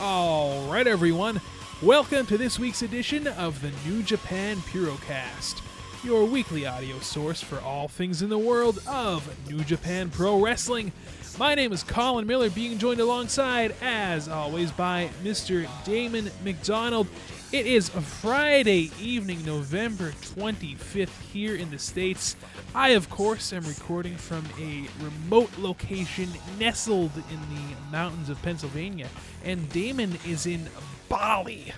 All 0.00 0.62
right, 0.70 0.86
everyone. 0.86 1.40
Welcome 1.82 2.24
to 2.26 2.38
this 2.38 2.56
week's 2.56 2.82
edition 2.82 3.26
of 3.26 3.60
the 3.60 3.72
New 3.84 4.04
Japan 4.04 4.58
Purocast, 4.58 5.60
your 6.04 6.24
weekly 6.24 6.68
audio 6.68 7.00
source 7.00 7.42
for 7.42 7.58
all 7.62 7.88
things 7.88 8.22
in 8.22 8.28
the 8.28 8.38
world 8.38 8.80
of 8.86 9.28
New 9.50 9.64
Japan 9.64 10.08
Pro 10.08 10.40
Wrestling. 10.40 10.92
My 11.36 11.56
name 11.56 11.72
is 11.72 11.82
Colin 11.82 12.28
Miller, 12.28 12.48
being 12.48 12.78
joined 12.78 13.00
alongside, 13.00 13.74
as 13.82 14.28
always, 14.28 14.70
by 14.70 15.10
Mr. 15.24 15.68
Damon 15.84 16.30
McDonald. 16.44 17.08
It 17.50 17.66
is 17.66 17.88
a 17.94 18.02
Friday 18.02 18.90
evening, 19.00 19.42
November 19.42 20.10
25th, 20.10 21.08
here 21.32 21.54
in 21.54 21.70
the 21.70 21.78
States. 21.78 22.36
I, 22.74 22.90
of 22.90 23.08
course, 23.08 23.54
am 23.54 23.64
recording 23.64 24.16
from 24.16 24.44
a 24.60 24.86
remote 25.02 25.56
location 25.56 26.28
nestled 26.58 27.12
in 27.16 27.40
the 27.54 27.90
mountains 27.90 28.28
of 28.28 28.40
Pennsylvania, 28.42 29.08
and 29.44 29.66
Damon 29.70 30.18
is 30.26 30.44
in 30.44 30.68
Bali. 31.08 31.72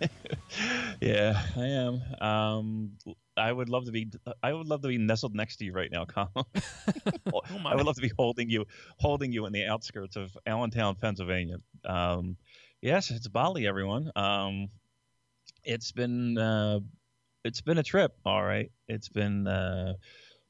yeah, 1.00 1.40
I 1.56 1.66
am. 1.66 2.02
Um, 2.20 2.90
I 3.36 3.52
would 3.52 3.68
love 3.68 3.84
to 3.84 3.92
be. 3.92 4.10
I 4.42 4.52
would 4.52 4.66
love 4.66 4.82
to 4.82 4.88
be 4.88 4.98
nestled 4.98 5.36
next 5.36 5.58
to 5.58 5.64
you 5.64 5.72
right 5.72 5.90
now, 5.92 6.04
Colin. 6.04 6.30
Oh 7.32 7.42
I 7.64 7.76
would 7.76 7.86
love 7.86 7.94
to 7.94 8.02
be 8.02 8.10
holding 8.18 8.50
you, 8.50 8.64
holding 8.98 9.32
you 9.32 9.46
in 9.46 9.52
the 9.52 9.66
outskirts 9.66 10.16
of 10.16 10.36
Allentown, 10.46 10.96
Pennsylvania. 10.96 11.58
Um, 11.84 12.36
yes, 12.82 13.12
it's 13.12 13.28
Bali, 13.28 13.68
everyone. 13.68 14.10
Um, 14.16 14.68
it's 15.64 15.92
been 15.92 16.38
uh, 16.38 16.80
it's 17.44 17.60
been 17.60 17.78
a 17.78 17.82
trip. 17.82 18.16
All 18.24 18.42
right, 18.42 18.70
it's 18.88 19.08
been 19.08 19.46
uh, 19.46 19.94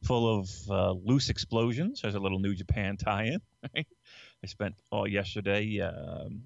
full 0.05 0.39
of 0.41 0.50
uh, 0.70 0.92
loose 0.92 1.28
explosions. 1.28 2.03
There's 2.03 2.14
a 2.14 2.20
little 2.20 2.39
New 2.39 2.55
Japan 2.55 2.97
tie-in. 2.97 3.41
Right? 3.75 3.86
I 4.42 4.47
spent 4.47 4.75
all 4.91 5.06
yesterday 5.06 5.81
um, 5.81 6.44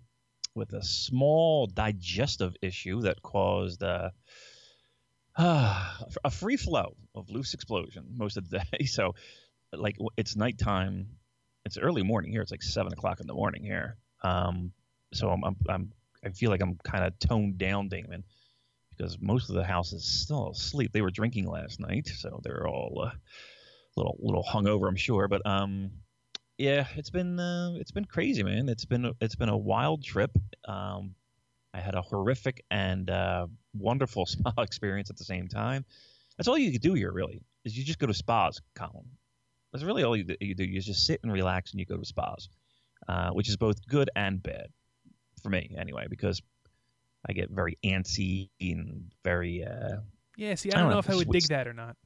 with 0.56 0.72
a 0.72 0.82
small 0.82 1.68
digestive 1.68 2.56
issue 2.60 3.02
that 3.02 3.22
caused 3.22 3.84
uh, 3.84 4.10
a 5.38 6.30
free 6.32 6.56
flow 6.56 6.96
of 7.14 7.30
loose 7.30 7.54
explosion 7.54 8.06
most 8.16 8.36
of 8.36 8.50
the 8.50 8.58
day. 8.58 8.84
So, 8.86 9.14
like, 9.72 9.96
it's 10.16 10.34
nighttime. 10.34 11.06
It's 11.64 11.78
early 11.78 12.02
morning 12.02 12.32
here. 12.32 12.42
It's 12.42 12.50
like 12.50 12.62
seven 12.62 12.92
o'clock 12.92 13.20
in 13.20 13.28
the 13.28 13.34
morning 13.34 13.62
here. 13.62 13.96
Um, 14.24 14.72
so 15.12 15.30
I'm, 15.30 15.44
I'm, 15.44 15.56
I'm 15.68 15.92
I 16.24 16.30
feel 16.30 16.50
like 16.50 16.62
I'm 16.62 16.76
kind 16.82 17.04
of 17.04 17.18
toned 17.18 17.58
down, 17.58 17.88
Damon, 17.88 18.24
because 18.96 19.18
most 19.20 19.48
of 19.48 19.56
the 19.56 19.64
house 19.64 19.92
is 19.92 20.04
still 20.04 20.50
asleep. 20.50 20.92
They 20.92 21.02
were 21.02 21.10
drinking 21.10 21.48
last 21.48 21.80
night, 21.80 22.08
so 22.08 22.40
they're 22.42 22.66
all 22.66 23.06
uh, 23.06 23.10
little 23.96 24.16
little 24.20 24.44
hungover, 24.44 24.88
I'm 24.88 24.96
sure. 24.96 25.28
But 25.28 25.46
um, 25.46 25.90
yeah, 26.58 26.86
it's 26.96 27.10
been 27.10 27.38
uh, 27.38 27.74
it's 27.76 27.90
been 27.90 28.04
crazy, 28.04 28.42
man. 28.42 28.68
It's 28.68 28.84
been 28.84 29.12
it's 29.20 29.34
been 29.34 29.48
a 29.48 29.56
wild 29.56 30.04
trip. 30.04 30.30
Um, 30.66 31.14
I 31.72 31.80
had 31.80 31.94
a 31.94 32.02
horrific 32.02 32.64
and 32.70 33.10
uh, 33.10 33.46
wonderful 33.74 34.26
spa 34.26 34.52
experience 34.58 35.10
at 35.10 35.16
the 35.16 35.24
same 35.24 35.48
time. 35.48 35.84
That's 36.36 36.48
all 36.48 36.58
you 36.58 36.72
could 36.72 36.82
do 36.82 36.94
here, 36.94 37.12
really, 37.12 37.40
is 37.64 37.76
you 37.76 37.84
just 37.84 37.98
go 37.98 38.06
to 38.06 38.14
spas, 38.14 38.60
Colin. 38.74 39.06
That's 39.72 39.84
really 39.84 40.04
all 40.04 40.16
you, 40.16 40.24
you 40.40 40.54
do. 40.54 40.64
You 40.64 40.80
just 40.80 41.06
sit 41.06 41.20
and 41.22 41.32
relax, 41.32 41.72
and 41.72 41.80
you 41.80 41.86
go 41.86 41.96
to 41.96 42.04
spas, 42.04 42.48
uh, 43.08 43.30
which 43.30 43.48
is 43.48 43.56
both 43.56 43.86
good 43.88 44.10
and 44.14 44.42
bad 44.42 44.68
for 45.42 45.50
me, 45.50 45.74
anyway, 45.76 46.06
because 46.08 46.40
I 47.28 47.32
get 47.32 47.50
very 47.50 47.78
antsy 47.84 48.50
and 48.60 49.10
very. 49.22 49.64
Uh, 49.64 49.98
Yeah, 50.36 50.54
see, 50.54 50.70
I 50.72 50.78
don't, 50.80 50.90
know, 50.90 50.98
if 50.98 51.08
I 51.10 51.14
would 51.16 51.30
dig 51.30 51.48
that 51.48 51.66
or 51.66 51.72
not. 51.72 51.96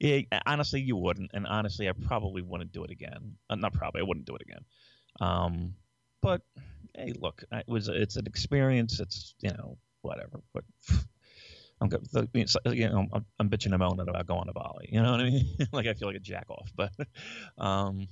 yeah, 0.00 0.20
honestly, 0.46 0.80
you 0.80 0.96
wouldn't, 0.96 1.30
and 1.34 1.46
honestly, 1.46 1.88
I 1.88 1.92
probably 1.92 2.42
wouldn't 2.42 2.72
do 2.72 2.84
it 2.84 2.90
again. 2.90 3.36
Uh, 3.48 3.54
not 3.56 3.72
probably, 3.72 4.00
I 4.00 4.04
wouldn't 4.04 4.26
do 4.26 4.34
it 4.34 4.42
again. 4.42 4.64
Um, 5.20 5.74
but 6.20 6.42
hey, 6.96 7.12
look, 7.18 7.44
it 7.52 7.68
was 7.68 7.88
it's 7.88 8.16
an 8.16 8.26
experience. 8.26 8.98
It's 9.00 9.34
you 9.40 9.50
know 9.50 9.78
whatever. 10.02 10.40
But 10.52 10.64
I'm 11.80 11.88
go- 11.88 12.00
the- 12.12 12.28
it's, 12.34 12.56
you 12.66 12.88
know 12.88 13.06
I'm, 13.12 13.24
I'm 13.38 13.48
bitching 13.50 13.70
and 13.72 13.78
moaning 13.78 14.08
about 14.08 14.26
going 14.26 14.46
to 14.46 14.52
Bali. 14.52 14.88
You 14.90 15.02
know 15.02 15.12
what 15.12 15.20
I 15.20 15.24
mean? 15.30 15.56
like 15.72 15.86
I 15.86 15.94
feel 15.94 16.08
like 16.08 16.16
a 16.16 16.20
jack 16.20 16.46
off. 16.50 16.70
But 16.74 16.90
um, 17.58 18.08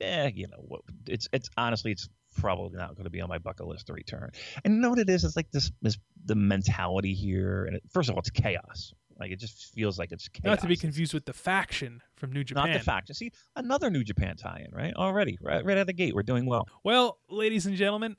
yeah, 0.00 0.28
you 0.28 0.46
know 0.46 0.62
what? 0.68 0.82
It's 1.08 1.28
it's 1.32 1.48
honestly 1.56 1.92
it's 1.92 2.08
probably 2.36 2.78
not 2.78 2.94
going 2.94 3.04
to 3.04 3.10
be 3.10 3.20
on 3.20 3.28
my 3.28 3.38
bucket 3.38 3.66
list 3.66 3.86
to 3.86 3.92
return. 3.92 4.30
And 4.64 4.74
you 4.74 4.80
know 4.80 4.90
what 4.90 4.98
it 4.98 5.10
is? 5.10 5.24
It's 5.24 5.36
like 5.36 5.50
this 5.50 5.70
this 5.82 5.98
the 6.24 6.34
mentality 6.34 7.14
here. 7.14 7.64
And 7.64 7.76
it, 7.76 7.82
first 7.90 8.08
of 8.08 8.14
all, 8.14 8.20
it's 8.20 8.30
chaos. 8.30 8.92
Like 9.18 9.32
it 9.32 9.40
just 9.40 9.74
feels 9.74 9.98
like 9.98 10.12
it's 10.12 10.28
chaos. 10.28 10.44
Not 10.44 10.60
to 10.60 10.68
be 10.68 10.76
confused 10.76 11.12
with 11.12 11.24
the 11.24 11.32
faction 11.32 12.00
from 12.16 12.32
New 12.32 12.44
Japan. 12.44 12.68
not 12.68 12.78
the 12.78 12.84
faction. 12.84 13.14
See, 13.14 13.32
another 13.56 13.90
New 13.90 14.04
Japan 14.04 14.36
tie-in, 14.36 14.72
right? 14.72 14.94
Already, 14.94 15.38
right, 15.42 15.64
right 15.64 15.76
out 15.76 15.82
of 15.82 15.86
the 15.88 15.92
gate, 15.92 16.14
we're 16.14 16.22
doing 16.22 16.46
well. 16.46 16.68
Well, 16.84 17.18
ladies 17.28 17.66
and 17.66 17.74
gentlemen, 17.76 18.16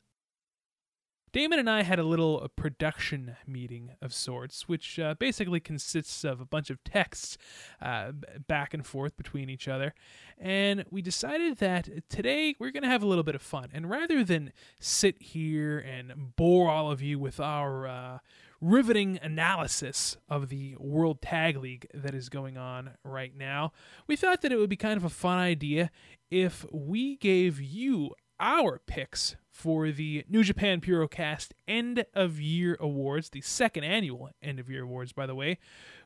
Damon 1.31 1.59
and 1.59 1.69
I 1.69 1.83
had 1.83 1.99
a 1.99 2.03
little 2.03 2.41
uh, 2.43 2.47
production 2.47 3.35
meeting 3.45 3.91
of 4.01 4.13
sorts, 4.13 4.67
which 4.67 4.97
uh, 4.97 5.13
basically 5.19 5.59
consists 5.59 6.23
of 6.23 6.41
a 6.41 6.45
bunch 6.45 6.71
of 6.71 6.83
texts 6.83 7.37
uh, 7.81 8.11
back 8.47 8.73
and 8.73 8.85
forth 8.85 9.15
between 9.15 9.49
each 9.49 9.67
other. 9.67 9.93
And 10.39 10.85
we 10.89 11.01
decided 11.01 11.57
that 11.57 12.09
today 12.09 12.55
we're 12.57 12.71
going 12.71 12.83
to 12.83 12.89
have 12.89 13.03
a 13.03 13.07
little 13.07 13.23
bit 13.23 13.35
of 13.35 13.41
fun. 13.41 13.69
And 13.73 13.89
rather 13.89 14.23
than 14.23 14.51
sit 14.79 15.21
here 15.21 15.77
and 15.77 16.35
bore 16.35 16.69
all 16.69 16.91
of 16.91 17.01
you 17.01 17.19
with 17.19 17.39
our 17.39 17.87
uh, 17.87 18.17
riveting 18.59 19.19
analysis 19.21 20.17
of 20.29 20.49
the 20.49 20.75
World 20.79 21.21
Tag 21.21 21.57
League 21.57 21.87
that 21.93 22.15
is 22.15 22.29
going 22.29 22.57
on 22.57 22.91
right 23.03 23.35
now, 23.37 23.71
we 24.07 24.15
thought 24.15 24.41
that 24.41 24.51
it 24.51 24.57
would 24.57 24.69
be 24.69 24.75
kind 24.75 24.97
of 24.97 25.03
a 25.03 25.09
fun 25.09 25.37
idea 25.37 25.91
if 26.31 26.65
we 26.71 27.17
gave 27.17 27.61
you 27.61 28.15
our 28.39 28.79
picks 28.87 29.35
for 29.59 29.91
the 29.91 30.23
New 30.29 30.41
Japan 30.41 30.79
Purocast 30.79 31.49
End 31.67 32.05
of 32.13 32.39
Year 32.39 32.77
Awards, 32.79 33.29
the 33.29 33.41
second 33.41 33.83
annual 33.83 34.29
End 34.41 34.57
of 34.57 34.69
Year 34.69 34.83
Awards, 34.83 35.11
by 35.11 35.25
the 35.25 35.35
way, 35.35 35.57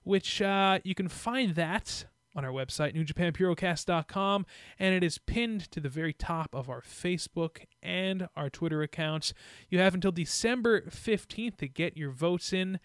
which 0.04 0.42
uh, 0.42 0.80
you 0.84 0.96
can 0.96 1.08
find 1.08 1.54
that 1.54 2.06
on 2.36 2.44
our 2.44 2.52
website, 2.52 2.96
newjapanpurocast.com, 2.96 4.48
and 4.80 4.96
it 4.96 5.04
is 5.04 5.20
pinned 5.20 5.70
to 5.70 5.80
the 5.80 5.88
very 5.88 6.14
top 6.14 6.56
of 6.56 6.68
our 6.68 6.82
Facebook 6.82 7.66
and 7.84 8.28
our 8.36 8.50
Twitter 8.50 8.82
accounts. 8.82 9.36
You 9.70 9.78
have 9.78 9.94
until 9.94 10.12
December 10.12 10.82
15th 10.82 11.58
to 11.58 11.68
get 11.68 11.96
your 11.96 12.10
votes 12.10 12.54
in. 12.54 12.80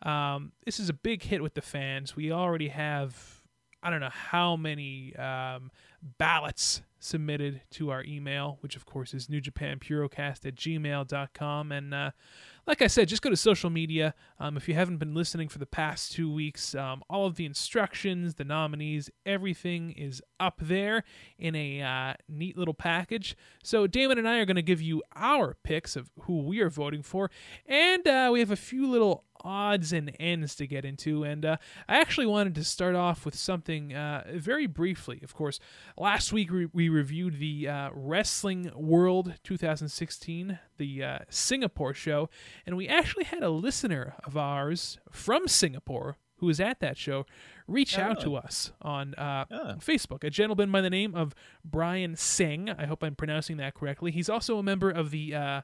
Um, 0.00 0.52
this 0.64 0.80
is 0.80 0.88
a 0.88 0.94
big 0.94 1.24
hit 1.24 1.42
with 1.42 1.52
the 1.52 1.60
fans. 1.60 2.16
We 2.16 2.32
already 2.32 2.68
have, 2.68 3.42
I 3.82 3.90
don't 3.90 4.00
know 4.00 4.08
how 4.10 4.56
many 4.56 5.14
um, 5.16 5.70
ballots 6.16 6.80
submitted 7.04 7.60
to 7.70 7.90
our 7.90 8.02
email, 8.04 8.58
which 8.60 8.76
of 8.76 8.86
course 8.86 9.12
is 9.12 9.26
newjapanpurocast 9.26 10.46
at 10.46 10.54
gmail.com. 10.54 11.72
And 11.72 11.92
uh, 11.92 12.10
like 12.66 12.80
I 12.80 12.86
said, 12.86 13.08
just 13.08 13.20
go 13.20 13.28
to 13.28 13.36
social 13.36 13.68
media. 13.68 14.14
Um, 14.40 14.56
if 14.56 14.68
you 14.68 14.74
haven't 14.74 14.96
been 14.96 15.14
listening 15.14 15.48
for 15.48 15.58
the 15.58 15.66
past 15.66 16.12
two 16.12 16.32
weeks, 16.32 16.74
um, 16.74 17.02
all 17.10 17.26
of 17.26 17.36
the 17.36 17.44
instructions, 17.44 18.36
the 18.36 18.44
nominees, 18.44 19.10
everything 19.26 19.92
is 19.92 20.22
up 20.40 20.60
there 20.62 21.04
in 21.38 21.54
a 21.54 21.82
uh, 21.82 22.14
neat 22.28 22.56
little 22.56 22.74
package. 22.74 23.36
So 23.62 23.86
Damon 23.86 24.18
and 24.18 24.28
I 24.28 24.38
are 24.38 24.46
going 24.46 24.56
to 24.56 24.62
give 24.62 24.80
you 24.80 25.02
our 25.14 25.56
picks 25.62 25.96
of 25.96 26.10
who 26.20 26.42
we 26.42 26.60
are 26.60 26.70
voting 26.70 27.02
for, 27.02 27.30
and 27.66 28.06
uh, 28.08 28.30
we 28.32 28.40
have 28.40 28.50
a 28.50 28.56
few 28.56 28.90
little 28.90 29.24
odds 29.44 29.92
and 29.92 30.14
ends 30.18 30.54
to 30.56 30.66
get 30.66 30.84
into, 30.84 31.22
and 31.22 31.44
uh, 31.44 31.56
I 31.88 32.00
actually 32.00 32.26
wanted 32.26 32.54
to 32.56 32.64
start 32.64 32.94
off 32.94 33.24
with 33.24 33.34
something 33.34 33.94
uh, 33.94 34.24
very 34.34 34.66
briefly. 34.66 35.20
Of 35.22 35.34
course, 35.34 35.60
last 35.96 36.32
week 36.32 36.50
we, 36.50 36.66
we 36.66 36.88
reviewed 36.88 37.38
the 37.38 37.68
uh, 37.68 37.90
Wrestling 37.92 38.70
World 38.74 39.34
2016, 39.44 40.58
the 40.78 41.04
uh, 41.04 41.18
Singapore 41.28 41.94
show, 41.94 42.28
and 42.66 42.76
we 42.76 42.88
actually 42.88 43.24
had 43.24 43.42
a 43.42 43.50
listener 43.50 44.14
of 44.24 44.36
ours 44.36 44.98
from 45.12 45.46
Singapore 45.46 46.16
who 46.38 46.46
was 46.46 46.60
at 46.60 46.80
that 46.80 46.96
show 46.96 47.24
reach 47.66 47.98
out 47.98 48.20
to 48.20 48.36
us 48.36 48.72
on 48.82 49.14
uh. 49.14 49.44
Facebook. 49.78 50.24
A 50.24 50.30
gentleman 50.30 50.70
by 50.70 50.80
the 50.80 50.90
name 50.90 51.14
of 51.14 51.34
Brian 51.64 52.16
Singh. 52.16 52.70
I 52.70 52.86
hope 52.86 53.02
I'm 53.02 53.14
pronouncing 53.14 53.56
that 53.58 53.74
correctly. 53.74 54.10
He's 54.10 54.28
also 54.28 54.58
a 54.58 54.62
member 54.62 54.90
of 54.90 55.10
the 55.10 55.34
uh, 55.34 55.60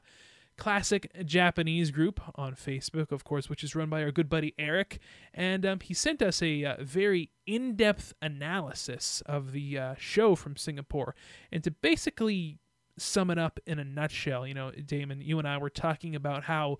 classic 0.61 1.11
Japanese 1.25 1.89
group 1.89 2.21
on 2.35 2.53
Facebook, 2.53 3.11
of 3.11 3.23
course, 3.23 3.49
which 3.49 3.63
is 3.63 3.73
run 3.75 3.89
by 3.89 4.03
our 4.03 4.11
good 4.11 4.29
buddy 4.29 4.53
Eric. 4.59 4.99
And 5.33 5.65
um, 5.65 5.79
he 5.79 5.95
sent 5.95 6.21
us 6.21 6.39
a 6.39 6.63
uh, 6.63 6.75
very 6.83 7.31
in 7.47 7.75
depth 7.75 8.13
analysis 8.21 9.23
of 9.25 9.53
the 9.53 9.79
uh, 9.79 9.95
show 9.97 10.35
from 10.35 10.55
Singapore. 10.55 11.15
And 11.51 11.63
to 11.63 11.71
basically 11.71 12.59
sum 12.95 13.31
it 13.31 13.39
up 13.39 13.59
in 13.65 13.79
a 13.79 13.83
nutshell, 13.83 14.45
you 14.45 14.53
know, 14.53 14.69
Damon, 14.69 15.19
you 15.19 15.39
and 15.39 15.47
I 15.47 15.57
were 15.57 15.71
talking 15.71 16.15
about 16.15 16.43
how 16.43 16.77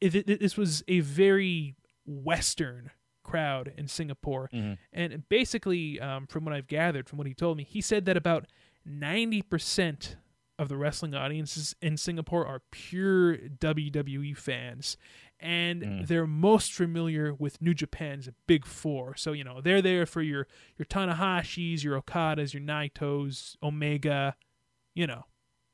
it, 0.00 0.16
it, 0.16 0.40
this 0.40 0.56
was 0.56 0.82
a 0.88 0.98
very 0.98 1.76
Western 2.04 2.90
crowd 3.22 3.72
in 3.78 3.86
Singapore. 3.86 4.50
Mhm. 4.52 4.78
And 4.92 5.28
basically, 5.28 6.00
um, 6.00 6.26
from 6.26 6.44
what 6.44 6.54
I've 6.54 6.66
gathered, 6.66 7.08
from 7.08 7.18
what 7.18 7.28
he 7.28 7.34
told 7.34 7.56
me, 7.56 7.62
he 7.62 7.80
said 7.80 8.04
that 8.06 8.16
about 8.16 8.48
90% 8.84 10.16
of 10.58 10.68
the 10.68 10.76
wrestling 10.76 11.14
audiences 11.14 11.74
in 11.80 11.96
Singapore 11.96 12.46
are 12.46 12.62
pure 12.70 13.36
WWE 13.36 14.36
fans. 14.36 14.96
And 15.40 15.82
Mm. 15.82 16.06
they're 16.06 16.26
most 16.26 16.72
familiar 16.72 17.34
with 17.34 17.60
New 17.60 17.74
Japan's 17.74 18.28
Big 18.46 18.64
Four. 18.64 19.16
So, 19.16 19.32
you 19.32 19.42
know, 19.42 19.60
they're 19.60 19.82
there 19.82 20.06
for 20.06 20.22
your, 20.22 20.46
your 20.78 20.86
Tanahashis, 20.86 21.82
your 21.82 22.00
Okadas, 22.00 22.54
your 22.54 22.62
Naitos, 22.62 23.56
Omega, 23.62 24.36
you 24.94 25.06
know. 25.06 25.24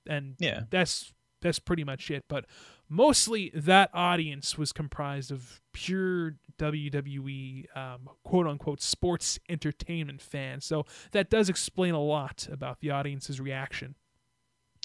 And 0.06 0.36
Yeah. 0.38 0.62
that's 0.70 1.12
that's 1.40 1.58
pretty 1.60 1.84
much 1.84 2.10
it. 2.10 2.24
But 2.28 2.46
mostly 2.88 3.50
that 3.54 3.90
audience 3.94 4.58
was 4.58 4.72
comprised 4.72 5.30
of 5.30 5.60
pure 5.72 6.36
WWE 6.58 7.66
um, 7.76 8.08
quote 8.24 8.46
unquote 8.46 8.80
sports 8.80 9.38
entertainment 9.48 10.20
fans. 10.22 10.64
So 10.64 10.84
that 11.12 11.30
does 11.30 11.48
explain 11.48 11.94
a 11.94 12.02
lot 12.02 12.48
about 12.50 12.80
the 12.80 12.90
audience's 12.90 13.40
reaction. 13.40 13.94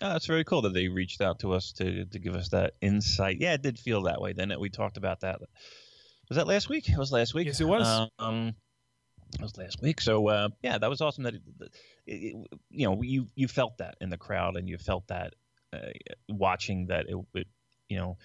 Oh, 0.04 0.10
that's 0.10 0.26
very 0.26 0.44
cool 0.44 0.64
that 0.64 0.74
they 0.74 0.90
reached 0.90 1.22
out 1.22 1.40
to 1.40 1.54
us 1.54 1.72
to 1.74 2.04
to 2.06 2.20
give 2.20 2.36
us 2.36 2.50
that 2.50 2.74
insight. 2.82 3.38
Yeah, 3.40 3.54
it 3.54 3.62
did 3.62 3.80
feel 3.80 4.04
that 4.04 4.20
way, 4.20 4.34
it? 4.38 4.60
We 4.60 4.70
talked 4.70 4.98
about 4.98 5.22
that. 5.22 5.40
Was 6.30 6.36
that 6.36 6.46
last 6.46 6.68
week? 6.68 6.90
It 6.90 6.98
was 6.98 7.12
last 7.14 7.34
week. 7.34 7.48
Yes, 7.48 7.62
it 7.62 7.66
was. 7.66 8.10
Um, 8.20 8.54
it 9.34 9.42
was 9.42 9.58
last 9.58 9.82
week. 9.82 10.02
So 10.02 10.28
uh, 10.28 10.50
yeah, 10.62 10.78
that 10.78 10.90
was 10.90 11.00
awesome. 11.00 11.24
That 11.24 11.36
it, 11.36 11.42
it, 12.06 12.48
you 12.70 12.86
know 12.86 13.02
you 13.02 13.28
you 13.36 13.48
felt 13.48 13.78
that 13.78 13.96
in 14.02 14.10
the 14.10 14.18
crowd, 14.18 14.58
and 14.58 14.68
you 14.68 14.78
felt 14.78 15.08
that 15.08 15.36
uh, 15.72 15.92
watching 16.28 16.88
that 16.88 17.06
it, 17.08 17.16
it 17.34 17.48
you 17.88 17.98
know 17.98 18.18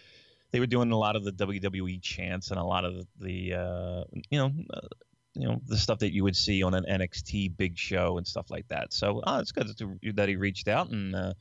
they 0.50 0.58
were 0.58 0.66
doing 0.66 0.90
a 0.90 0.98
lot 0.98 1.14
of 1.14 1.22
the 1.22 1.32
WWE 1.32 2.02
chants 2.02 2.50
and 2.50 2.58
a 2.58 2.64
lot 2.64 2.84
of 2.84 3.06
the, 3.20 3.54
uh, 3.54 4.04
you 4.30 4.38
know. 4.38 4.52
Uh, 4.72 4.88
you 5.34 5.46
know 5.46 5.60
the 5.68 5.76
stuff 5.76 6.00
that 6.00 6.12
you 6.12 6.24
would 6.24 6.34
see 6.34 6.64
on 6.64 6.74
an 6.74 6.84
NXT 6.84 7.56
big 7.56 7.78
show 7.78 8.18
and 8.18 8.26
stuff 8.26 8.50
like 8.50 8.66
that. 8.68 8.92
So 8.92 9.20
uh, 9.20 9.38
it's 9.40 9.52
good 9.52 9.68
that 10.16 10.28
he 10.28 10.34
reached 10.34 10.66
out 10.66 10.90
and 10.90 11.14
uh, 11.14 11.34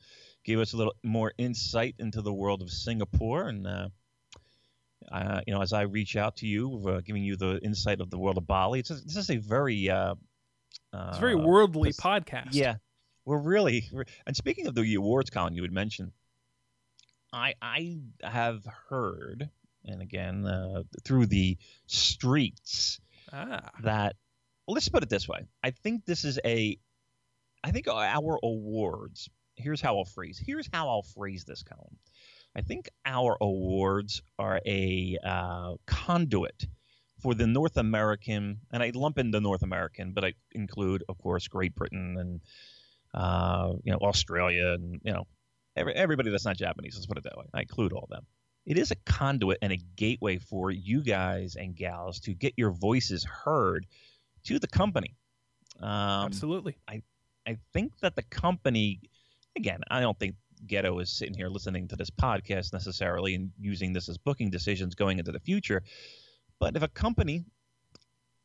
gave 0.44 0.58
us 0.58 0.72
a 0.72 0.76
little 0.76 0.94
more 1.02 1.32
insight 1.38 1.94
into 1.98 2.22
the 2.22 2.32
world 2.32 2.62
of 2.62 2.70
Singapore. 2.70 3.48
And 3.48 3.66
uh, 3.66 3.88
uh, 5.12 5.40
you 5.46 5.54
know, 5.54 5.62
as 5.62 5.72
I 5.72 5.82
reach 5.82 6.16
out 6.16 6.36
to 6.38 6.46
you, 6.46 6.82
uh, 6.88 7.00
giving 7.00 7.22
you 7.24 7.36
the 7.36 7.60
insight 7.62 8.00
of 8.00 8.10
the 8.10 8.18
world 8.18 8.36
of 8.38 8.46
Bali, 8.46 8.80
it's 8.80 8.90
a, 8.90 8.94
this 8.94 9.16
is 9.16 9.30
a 9.30 9.36
very 9.36 9.88
uh, 9.90 10.14
It's 10.92 11.18
a 11.18 11.20
very 11.20 11.34
uh, 11.34 11.38
worldly 11.38 11.92
podcast. 11.92 12.48
yeah, 12.52 12.76
we're 13.24 13.38
really. 13.38 13.88
we're- 13.92 14.06
and 14.26 14.36
speaking 14.36 14.66
of 14.66 14.74
the 14.74 14.94
awards, 14.94 15.30
Colin, 15.30 15.54
you 15.54 15.62
had 15.62 15.72
mentioned, 15.72 16.12
I 17.32 17.54
I 17.60 17.98
have 18.22 18.64
heard, 18.88 19.48
and 19.84 20.02
again 20.02 20.46
uh, 20.46 20.82
through 21.04 21.26
the 21.26 21.56
streets, 21.86 23.00
Ah. 23.32 23.70
that 23.82 24.16
well, 24.66 24.74
let's 24.74 24.88
put 24.88 25.02
it 25.02 25.08
this 25.08 25.28
way. 25.28 25.46
I 25.62 25.70
think 25.70 26.04
this 26.06 26.24
is 26.24 26.38
a. 26.44 26.78
I 27.64 27.70
think 27.72 27.88
our 27.88 28.38
awards. 28.42 29.28
Here's 29.58 29.80
how 29.80 29.98
I'll 29.98 30.04
phrase. 30.04 30.42
Here's 30.44 30.68
how 30.72 30.88
I'll 30.88 31.02
phrase 31.02 31.44
this, 31.44 31.62
Colin. 31.62 31.96
I 32.56 32.62
think 32.62 32.88
our 33.04 33.36
awards 33.40 34.22
are 34.38 34.60
a 34.64 35.18
uh, 35.22 35.74
conduit 35.86 36.66
for 37.20 37.34
the 37.34 37.46
North 37.46 37.76
American, 37.76 38.60
and 38.72 38.82
I 38.82 38.92
lump 38.94 39.18
in 39.18 39.30
the 39.30 39.40
North 39.40 39.62
American, 39.62 40.12
but 40.12 40.24
I 40.24 40.34
include, 40.52 41.04
of 41.08 41.18
course, 41.18 41.48
Great 41.48 41.74
Britain 41.74 42.16
and 42.18 42.40
uh, 43.14 43.72
you 43.84 43.92
know 43.92 43.98
Australia 43.98 44.68
and 44.68 45.00
you 45.02 45.12
know 45.12 45.26
every, 45.76 45.94
everybody 45.94 46.30
that's 46.30 46.44
not 46.44 46.56
Japanese. 46.56 46.94
Let's 46.94 47.06
put 47.06 47.18
it 47.18 47.24
that 47.24 47.36
way. 47.36 47.46
I 47.52 47.62
include 47.62 47.92
all 47.92 48.04
of 48.04 48.10
them. 48.10 48.26
It 48.66 48.78
is 48.78 48.90
a 48.90 48.96
conduit 49.06 49.58
and 49.62 49.72
a 49.72 49.78
gateway 49.96 50.38
for 50.38 50.70
you 50.70 51.02
guys 51.02 51.56
and 51.56 51.74
gals 51.74 52.20
to 52.20 52.34
get 52.34 52.54
your 52.56 52.70
voices 52.70 53.24
heard 53.24 53.86
to 54.44 54.58
the 54.58 54.68
company. 54.68 55.16
Um, 55.80 55.88
Absolutely. 56.26 56.76
I 57.48 57.56
think 57.72 57.92
that 58.02 58.14
the 58.14 58.22
company, 58.22 59.00
again, 59.58 59.80
I 59.90 60.00
don't 60.00 60.18
think 60.18 60.36
Gedo 60.66 61.02
is 61.02 61.10
sitting 61.10 61.34
here 61.34 61.48
listening 61.48 61.88
to 61.88 61.96
this 61.96 62.10
podcast 62.10 62.72
necessarily 62.72 63.34
and 63.34 63.50
using 63.58 63.92
this 63.92 64.08
as 64.08 64.16
booking 64.16 64.50
decisions 64.50 64.94
going 64.94 65.18
into 65.18 65.32
the 65.32 65.40
future. 65.40 65.82
But 66.58 66.76
if 66.76 66.82
a 66.82 66.88
company 66.88 67.44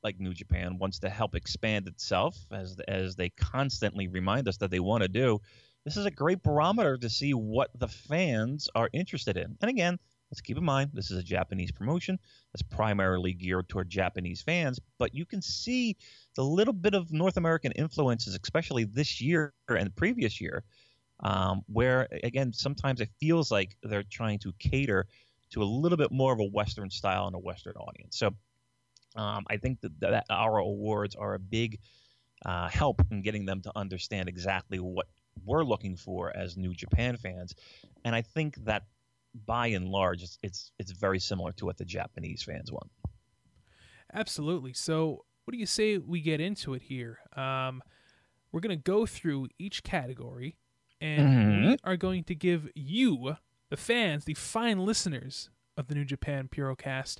like 0.03 0.19
New 0.19 0.33
Japan 0.33 0.77
wants 0.79 0.99
to 0.99 1.09
help 1.09 1.35
expand 1.35 1.87
itself, 1.87 2.35
as 2.51 2.75
as 2.87 3.15
they 3.15 3.29
constantly 3.29 4.07
remind 4.07 4.47
us 4.47 4.57
that 4.57 4.71
they 4.71 4.79
want 4.79 5.03
to 5.03 5.07
do, 5.07 5.39
this 5.85 5.97
is 5.97 6.05
a 6.05 6.11
great 6.11 6.43
barometer 6.43 6.97
to 6.97 7.09
see 7.09 7.33
what 7.33 7.69
the 7.75 7.87
fans 7.87 8.67
are 8.75 8.89
interested 8.91 9.37
in. 9.37 9.55
And 9.61 9.69
again, 9.69 9.97
let's 10.31 10.41
keep 10.41 10.57
in 10.57 10.65
mind 10.65 10.91
this 10.93 11.11
is 11.11 11.19
a 11.19 11.23
Japanese 11.23 11.71
promotion 11.71 12.19
that's 12.51 12.63
primarily 12.63 13.33
geared 13.33 13.69
toward 13.69 13.89
Japanese 13.89 14.41
fans, 14.41 14.79
but 14.97 15.13
you 15.13 15.25
can 15.25 15.41
see 15.41 15.95
the 16.35 16.43
little 16.43 16.73
bit 16.73 16.95
of 16.95 17.11
North 17.11 17.37
American 17.37 17.71
influences, 17.73 18.37
especially 18.41 18.83
this 18.83 19.21
year 19.21 19.53
and 19.69 19.95
previous 19.95 20.41
year, 20.41 20.63
um, 21.23 21.61
where 21.67 22.07
again 22.23 22.53
sometimes 22.53 23.01
it 23.01 23.09
feels 23.19 23.51
like 23.51 23.75
they're 23.83 24.03
trying 24.03 24.39
to 24.39 24.53
cater 24.59 25.07
to 25.51 25.61
a 25.61 25.65
little 25.65 25.97
bit 25.97 26.11
more 26.11 26.33
of 26.33 26.39
a 26.39 26.45
Western 26.45 26.89
style 26.89 27.27
and 27.27 27.35
a 27.35 27.39
Western 27.39 27.75
audience. 27.75 28.17
So 28.17 28.31
um, 29.15 29.45
I 29.49 29.57
think 29.57 29.81
that, 29.81 29.99
that 29.99 30.25
our 30.29 30.57
awards 30.57 31.15
are 31.15 31.35
a 31.35 31.39
big 31.39 31.79
uh, 32.45 32.67
help 32.69 33.01
in 33.11 33.21
getting 33.21 33.45
them 33.45 33.61
to 33.61 33.71
understand 33.75 34.27
exactly 34.27 34.79
what 34.79 35.07
we're 35.45 35.63
looking 35.63 35.95
for 35.95 36.35
as 36.35 36.57
New 36.57 36.73
Japan 36.73 37.17
fans, 37.17 37.55
and 38.03 38.15
I 38.15 38.21
think 38.21 38.55
that 38.65 38.83
by 39.45 39.67
and 39.67 39.89
large 39.89 40.21
it's 40.21 40.37
it's, 40.43 40.71
it's 40.77 40.91
very 40.91 41.19
similar 41.19 41.51
to 41.53 41.65
what 41.65 41.77
the 41.77 41.85
Japanese 41.85 42.43
fans 42.43 42.71
want. 42.71 42.91
Absolutely. 44.13 44.73
So, 44.73 45.25
what 45.45 45.53
do 45.53 45.57
you 45.57 45.65
say 45.65 45.97
we 45.97 46.21
get 46.21 46.39
into 46.39 46.73
it 46.73 46.83
here? 46.83 47.19
Um, 47.35 47.81
we're 48.51 48.61
to 48.61 48.75
go 48.75 49.05
through 49.05 49.47
each 49.57 49.83
category, 49.83 50.57
and 51.03 51.65
we 51.65 51.77
are 51.83 51.97
going 51.97 52.23
to 52.25 52.35
give 52.35 52.69
you, 52.75 53.35
the 53.69 53.77
fans, 53.77 54.25
the 54.25 54.33
fine 54.35 54.79
listeners 54.85 55.49
of 55.77 55.87
the 55.87 55.95
New 55.95 56.05
Japan 56.05 56.47
Purocast, 56.47 57.19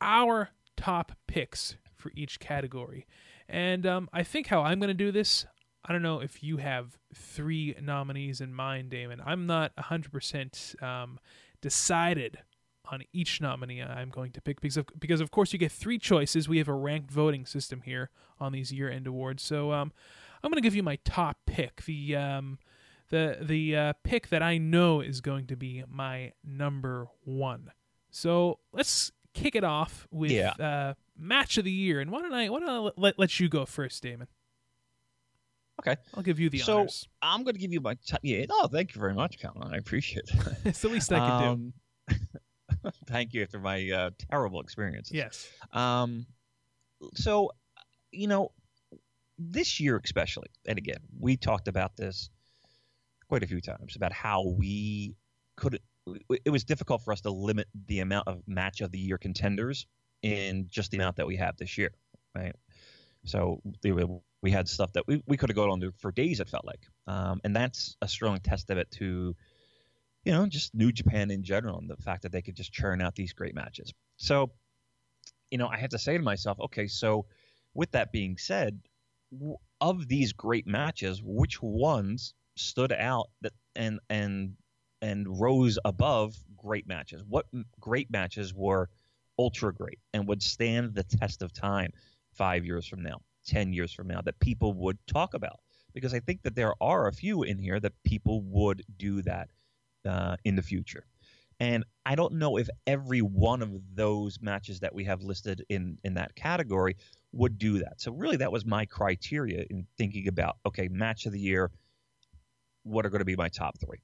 our 0.00 0.50
top 0.76 1.12
picks 1.26 1.76
for 1.94 2.12
each 2.14 2.38
category. 2.38 3.06
And 3.48 3.86
um, 3.86 4.08
I 4.12 4.22
think 4.22 4.48
how 4.48 4.62
I'm 4.62 4.78
going 4.78 4.88
to 4.88 4.94
do 4.94 5.10
this, 5.10 5.46
I 5.84 5.92
don't 5.92 6.02
know 6.02 6.20
if 6.20 6.42
you 6.42 6.58
have 6.58 6.98
three 7.14 7.74
nominees 7.80 8.40
in 8.40 8.52
mind, 8.54 8.90
Damon. 8.90 9.20
I'm 9.24 9.46
not 9.46 9.74
100% 9.76 10.82
um, 10.82 11.18
decided 11.60 12.38
on 12.88 13.02
each 13.12 13.40
nominee 13.40 13.82
I'm 13.82 14.10
going 14.10 14.30
to 14.32 14.40
pick 14.40 14.60
because 14.60 14.76
of, 14.76 14.86
because 14.98 15.20
of 15.20 15.32
course 15.32 15.52
you 15.52 15.58
get 15.58 15.72
three 15.72 15.98
choices. 15.98 16.48
We 16.48 16.58
have 16.58 16.68
a 16.68 16.74
ranked 16.74 17.10
voting 17.10 17.46
system 17.46 17.82
here 17.84 18.10
on 18.38 18.52
these 18.52 18.72
year-end 18.72 19.06
awards. 19.08 19.42
So 19.42 19.72
um, 19.72 19.92
I'm 20.42 20.50
going 20.50 20.62
to 20.62 20.66
give 20.66 20.76
you 20.76 20.82
my 20.84 20.98
top 21.04 21.38
pick, 21.46 21.82
the 21.84 22.14
um, 22.14 22.58
the 23.08 23.38
the 23.40 23.76
uh, 23.76 23.92
pick 24.04 24.28
that 24.28 24.42
I 24.42 24.58
know 24.58 25.00
is 25.00 25.20
going 25.20 25.46
to 25.48 25.56
be 25.56 25.84
my 25.88 26.32
number 26.44 27.08
one. 27.24 27.70
So 28.10 28.58
let's 28.72 29.12
kick 29.34 29.54
it 29.54 29.64
off 29.64 30.06
with 30.10 30.30
Yeah. 30.30 30.52
uh, 30.52 30.94
match 31.16 31.58
of 31.58 31.64
the 31.64 31.70
year. 31.70 32.00
And 32.00 32.10
why 32.10 32.22
don't 32.22 32.32
I 32.32 32.48
why 32.48 32.60
don't 32.60 32.68
I 32.68 32.90
let, 32.96 33.18
let 33.18 33.38
you 33.40 33.48
go 33.48 33.66
first, 33.66 34.02
Damon? 34.02 34.28
Okay. 35.80 35.96
I'll 36.14 36.22
give 36.22 36.40
you 36.40 36.48
the 36.48 36.58
So- 36.58 36.78
honors. 36.80 37.06
I'm 37.20 37.44
going 37.44 37.54
to 37.54 37.60
give 37.60 37.72
you 37.72 37.80
my 37.80 37.94
t- 37.94 38.16
yeah. 38.22 38.46
Oh, 38.50 38.66
thank 38.68 38.94
you 38.94 39.00
very 39.00 39.14
much, 39.14 39.38
Colin. 39.40 39.72
I 39.74 39.76
appreciate 39.76 40.24
it. 40.32 40.56
it's 40.64 40.80
the 40.80 40.88
least 40.88 41.12
I 41.12 41.18
can 41.18 41.72
do. 42.08 42.14
Um, 42.14 42.92
thank 43.06 43.34
you 43.34 43.42
after 43.42 43.58
my 43.58 43.90
uh, 43.90 44.10
terrible 44.30 44.60
experiences. 44.60 45.12
Yes. 45.14 45.46
Um, 45.72 46.26
so, 47.14 47.50
you 48.10 48.26
know, 48.26 48.52
this 49.38 49.78
year 49.78 50.00
especially, 50.02 50.48
and 50.66 50.78
again, 50.78 51.00
we 51.20 51.36
talked 51.36 51.68
about 51.68 51.94
this 51.98 52.30
quite 53.28 53.42
a 53.42 53.46
few 53.46 53.60
times 53.60 53.96
about 53.96 54.12
how 54.12 54.46
we 54.46 55.16
could 55.56 55.80
it 56.44 56.50
was 56.50 56.64
difficult 56.64 57.02
for 57.02 57.12
us 57.12 57.20
to 57.22 57.30
limit 57.30 57.66
the 57.86 58.00
amount 58.00 58.28
of 58.28 58.42
match 58.46 58.80
of 58.80 58.92
the 58.92 58.98
year 58.98 59.18
contenders 59.18 59.86
in 60.22 60.66
just 60.70 60.90
the 60.90 60.98
amount 60.98 61.16
that 61.16 61.26
we 61.26 61.36
have 61.36 61.56
this 61.56 61.76
year, 61.76 61.90
right? 62.34 62.54
So 63.24 63.60
we 64.42 64.50
had 64.50 64.68
stuff 64.68 64.92
that 64.92 65.06
we, 65.08 65.22
we 65.26 65.36
could 65.36 65.50
have 65.50 65.56
gone 65.56 65.70
on 65.70 65.92
for 65.98 66.12
days. 66.12 66.38
It 66.38 66.48
felt 66.48 66.64
like, 66.64 66.86
um, 67.08 67.40
and 67.42 67.54
that's 67.54 67.96
a 68.00 68.08
strong 68.08 68.38
testament 68.38 68.88
to, 68.92 69.34
you 70.24 70.32
know, 70.32 70.46
just 70.46 70.74
New 70.74 70.92
Japan 70.92 71.30
in 71.30 71.42
general 71.42 71.78
and 71.78 71.90
the 71.90 71.96
fact 71.96 72.22
that 72.22 72.30
they 72.30 72.42
could 72.42 72.54
just 72.54 72.72
churn 72.72 73.02
out 73.02 73.16
these 73.16 73.32
great 73.32 73.54
matches. 73.54 73.92
So, 74.16 74.52
you 75.50 75.58
know, 75.58 75.66
I 75.66 75.76
had 75.76 75.90
to 75.90 75.98
say 75.98 76.16
to 76.16 76.22
myself, 76.22 76.58
okay, 76.60 76.86
so 76.86 77.26
with 77.74 77.90
that 77.92 78.12
being 78.12 78.36
said, 78.36 78.80
of 79.80 80.06
these 80.06 80.32
great 80.32 80.66
matches, 80.66 81.20
which 81.22 81.60
ones 81.60 82.32
stood 82.56 82.92
out 82.92 83.30
that 83.42 83.52
and 83.74 84.00
and 84.10 84.54
and 85.02 85.40
rose 85.40 85.78
above 85.84 86.36
great 86.56 86.86
matches? 86.86 87.22
What 87.28 87.46
great 87.80 88.10
matches 88.10 88.54
were 88.54 88.88
ultra 89.38 89.72
great 89.72 89.98
and 90.12 90.26
would 90.26 90.42
stand 90.42 90.94
the 90.94 91.04
test 91.04 91.42
of 91.42 91.52
time 91.52 91.92
five 92.32 92.64
years 92.64 92.86
from 92.86 93.02
now, 93.02 93.20
ten 93.46 93.72
years 93.72 93.92
from 93.92 94.08
now 94.08 94.20
that 94.22 94.38
people 94.40 94.72
would 94.74 94.98
talk 95.06 95.34
about? 95.34 95.60
Because 95.94 96.12
I 96.12 96.20
think 96.20 96.42
that 96.42 96.54
there 96.54 96.74
are 96.80 97.06
a 97.06 97.12
few 97.12 97.42
in 97.42 97.58
here 97.58 97.80
that 97.80 97.92
people 98.04 98.42
would 98.42 98.82
do 98.98 99.22
that 99.22 99.48
uh, 100.06 100.36
in 100.44 100.56
the 100.56 100.62
future. 100.62 101.06
And 101.58 101.84
I 102.04 102.14
don't 102.14 102.34
know 102.34 102.58
if 102.58 102.68
every 102.86 103.20
one 103.20 103.62
of 103.62 103.70
those 103.94 104.38
matches 104.42 104.80
that 104.80 104.94
we 104.94 105.04
have 105.04 105.22
listed 105.22 105.64
in 105.68 105.98
in 106.04 106.14
that 106.14 106.34
category 106.34 106.96
would 107.32 107.58
do 107.58 107.78
that. 107.78 108.00
So 108.00 108.12
really, 108.12 108.36
that 108.38 108.52
was 108.52 108.66
my 108.66 108.84
criteria 108.84 109.64
in 109.70 109.86
thinking 109.96 110.28
about 110.28 110.58
okay, 110.66 110.88
match 110.88 111.26
of 111.26 111.32
the 111.32 111.40
year. 111.40 111.70
What 112.86 113.04
are 113.04 113.10
going 113.10 113.20
to 113.20 113.26
be 113.26 113.36
my 113.36 113.48
top 113.48 113.78
three? 113.78 113.98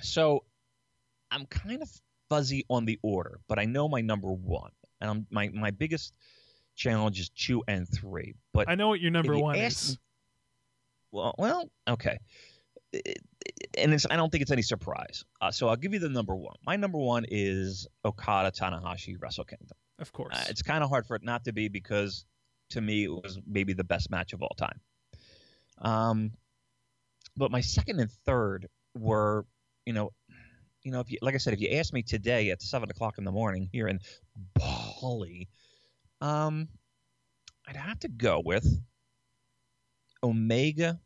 So 0.00 0.44
I'm 1.30 1.46
kind 1.46 1.82
of 1.82 1.90
fuzzy 2.28 2.64
on 2.68 2.84
the 2.84 2.98
order, 3.02 3.38
but 3.48 3.58
I 3.58 3.64
know 3.64 3.88
my 3.88 4.00
number 4.00 4.32
one, 4.32 4.72
and 5.00 5.10
I'm, 5.10 5.26
my 5.30 5.48
my 5.48 5.70
biggest 5.70 6.12
challenge 6.74 7.20
is 7.20 7.28
two 7.30 7.62
and 7.68 7.86
three. 7.88 8.34
But 8.52 8.68
I 8.68 8.74
know 8.74 8.88
what 8.88 9.00
your 9.00 9.10
number 9.12 9.38
one 9.38 9.56
is. 9.56 9.90
Me, 9.92 9.96
well, 11.12 11.34
well, 11.38 11.70
okay. 11.88 12.18
and 13.78 14.06
I 14.10 14.16
don't 14.16 14.30
think 14.30 14.42
it's 14.42 14.50
any 14.50 14.62
surprise. 14.62 15.24
Uh, 15.40 15.50
so 15.50 15.68
I'll 15.68 15.76
give 15.76 15.92
you 15.92 16.00
the 16.00 16.08
number 16.08 16.34
one. 16.34 16.56
My 16.64 16.76
number 16.76 16.98
one 16.98 17.24
is 17.28 17.86
Okada 18.04 18.50
Tanahashi 18.50 19.16
Wrestle 19.20 19.44
Kingdom. 19.44 19.76
Of 19.98 20.12
course. 20.12 20.36
Uh, 20.36 20.44
it's 20.48 20.62
kind 20.62 20.82
of 20.82 20.90
hard 20.90 21.06
for 21.06 21.16
it 21.16 21.22
not 21.22 21.44
to 21.44 21.52
be 21.52 21.68
because 21.68 22.24
to 22.70 22.80
me 22.80 23.04
it 23.04 23.10
was 23.10 23.38
maybe 23.46 23.72
the 23.72 23.84
best 23.84 24.10
match 24.10 24.32
of 24.32 24.42
all 24.42 24.54
time. 24.58 24.80
Um, 25.78 26.32
but 27.36 27.50
my 27.50 27.60
second 27.60 28.00
and 28.00 28.10
third 28.10 28.66
were, 28.94 29.46
you 29.84 29.92
know, 29.92 30.12
you 30.82 30.92
know, 30.92 31.00
if 31.00 31.10
you 31.10 31.18
like 31.20 31.34
I 31.34 31.38
said, 31.38 31.52
if 31.52 31.60
you 31.60 31.70
asked 31.70 31.92
me 31.92 32.02
today 32.02 32.50
at 32.50 32.62
seven 32.62 32.90
o'clock 32.90 33.18
in 33.18 33.24
the 33.24 33.32
morning 33.32 33.68
here 33.72 33.88
in 33.88 33.98
Bali, 34.54 35.48
um, 36.20 36.68
I'd 37.66 37.76
have 37.76 37.98
to 38.00 38.08
go 38.08 38.40
with 38.44 38.66
Omega 40.22 41.00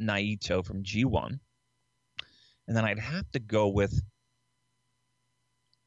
Naito 0.00 0.64
from 0.64 0.82
G1, 0.84 1.38
and 2.68 2.76
then 2.76 2.84
I'd 2.84 2.98
have 2.98 3.30
to 3.32 3.40
go 3.40 3.68
with 3.68 4.00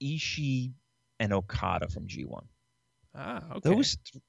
Ishii 0.01 0.73
and 1.19 1.33
Okada 1.33 1.87
from 1.87 2.07
G1. 2.07 2.43
Ah, 3.15 3.43
okay. 3.55 3.69
Those, 3.69 3.97
th- 4.11 4.23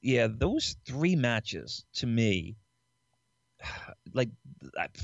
yeah, 0.00 0.28
those 0.30 0.76
three 0.86 1.16
matches 1.16 1.84
to 1.94 2.06
me, 2.06 2.56
like, 4.14 4.30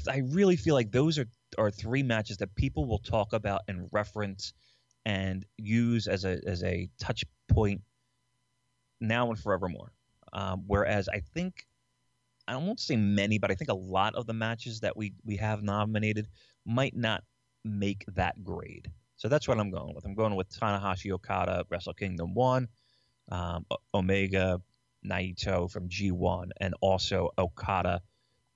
I, 0.09 0.19
really 0.19 0.57
feel 0.57 0.75
like 0.75 0.91
those 0.91 1.19
are 1.19 1.29
are 1.59 1.71
three 1.71 2.03
matches 2.03 2.39
that 2.39 2.55
people 2.55 2.87
will 2.87 2.99
talk 2.99 3.33
about 3.33 3.63
and 3.69 3.89
reference 3.93 4.53
and 5.05 5.45
use 5.57 6.09
as 6.09 6.25
a 6.25 6.41
as 6.47 6.63
a 6.63 6.89
touch 6.99 7.25
point 7.49 7.83
now 9.01 9.31
and 9.31 9.39
forevermore. 9.39 9.93
Um, 10.33 10.65
whereas 10.67 11.09
I 11.09 11.21
think 11.21 11.67
I 12.49 12.57
won't 12.57 12.81
say 12.81 12.97
many, 12.97 13.39
but 13.39 13.51
I 13.51 13.55
think 13.55 13.71
a 13.71 13.75
lot 13.75 14.15
of 14.15 14.27
the 14.27 14.35
matches 14.35 14.81
that 14.81 14.97
we 14.97 15.15
we 15.25 15.37
have 15.37 15.63
nominated 15.63 16.29
might 16.65 16.97
not 16.97 17.23
make 17.65 18.05
that 18.15 18.43
grade. 18.45 18.91
So 19.17 19.29
that's 19.29 19.49
what 19.49 19.59
I'm 19.59 19.71
going 19.71 19.95
with. 19.95 20.05
I'm 20.05 20.15
going 20.15 20.37
with 20.37 20.51
Tanahashi 20.51 21.11
Okada, 21.11 21.65
Wrestle 21.71 21.95
Kingdom 21.95 22.35
1, 22.35 22.69
um, 23.31 23.65
Omega, 23.95 24.61
Naito 25.05 25.71
from 25.71 25.89
G1, 25.89 26.51
and 26.61 26.75
also 26.83 27.31
Okada 27.39 28.03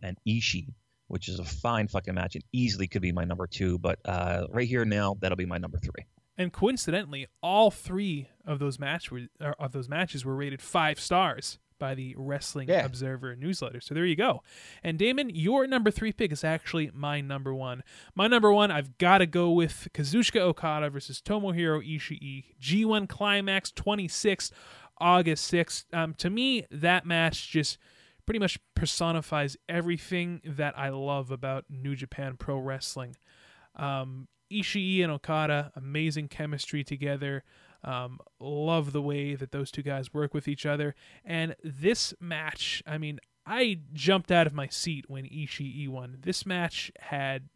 and 0.02 0.16
Ishii, 0.26 0.74
which 1.08 1.28
is 1.28 1.38
a 1.38 1.44
fine 1.44 1.88
fucking 1.88 2.14
match 2.14 2.34
and 2.34 2.44
easily 2.52 2.88
could 2.88 3.02
be 3.02 3.12
my 3.12 3.24
number 3.24 3.46
two. 3.46 3.78
But 3.78 3.98
uh, 4.04 4.46
right 4.50 4.68
here 4.68 4.84
now, 4.84 5.16
that'll 5.20 5.36
be 5.36 5.46
my 5.46 5.58
number 5.58 5.78
three. 5.78 6.06
And 6.38 6.52
coincidentally, 6.52 7.26
all 7.42 7.70
three 7.70 8.28
of 8.46 8.58
those 8.58 8.78
match 8.78 9.10
were, 9.10 9.26
of 9.58 9.72
those 9.72 9.88
matches 9.88 10.24
were 10.24 10.34
rated 10.34 10.62
five 10.62 10.98
stars 10.98 11.58
by 11.80 11.96
the 11.96 12.14
Wrestling 12.16 12.68
yeah. 12.68 12.84
Observer 12.84 13.34
newsletter. 13.34 13.80
So 13.80 13.94
there 13.94 14.04
you 14.04 14.14
go. 14.14 14.44
And 14.84 14.98
Damon, 14.98 15.30
your 15.30 15.66
number 15.66 15.90
three 15.90 16.12
pick 16.12 16.30
is 16.30 16.44
actually 16.44 16.92
my 16.94 17.20
number 17.20 17.52
one. 17.52 17.82
My 18.14 18.28
number 18.28 18.52
one, 18.52 18.70
I've 18.70 18.96
got 18.98 19.18
to 19.18 19.26
go 19.26 19.50
with 19.50 19.88
Kazuchika 19.92 20.40
Okada 20.40 20.90
versus 20.90 21.20
Tomohiro 21.20 21.82
Ishii, 21.84 22.44
G1 22.60 23.08
Climax 23.08 23.72
26, 23.72 24.52
August 24.98 25.52
6th. 25.52 25.84
Um, 25.92 26.14
to 26.14 26.30
me, 26.30 26.66
that 26.70 27.04
match 27.04 27.50
just 27.50 27.78
pretty 28.30 28.38
much 28.38 28.60
personifies 28.76 29.56
everything 29.68 30.40
that 30.44 30.78
I 30.78 30.90
love 30.90 31.32
about 31.32 31.64
New 31.68 31.96
Japan 31.96 32.36
Pro 32.38 32.58
Wrestling. 32.58 33.16
Um, 33.74 34.28
Ishii 34.52 35.02
and 35.02 35.10
Okada, 35.10 35.72
amazing 35.74 36.28
chemistry 36.28 36.84
together. 36.84 37.42
Um, 37.82 38.20
love 38.38 38.92
the 38.92 39.02
way 39.02 39.34
that 39.34 39.50
those 39.50 39.72
two 39.72 39.82
guys 39.82 40.14
work 40.14 40.32
with 40.32 40.46
each 40.46 40.64
other. 40.64 40.94
And 41.24 41.56
this 41.64 42.14
match, 42.20 42.84
I 42.86 42.98
mean, 42.98 43.18
I 43.46 43.80
jumped 43.94 44.30
out 44.30 44.46
of 44.46 44.54
my 44.54 44.68
seat 44.68 45.06
when 45.08 45.24
Ishii 45.24 45.88
won. 45.88 46.18
This 46.20 46.46
match 46.46 46.92
had, 47.00 47.48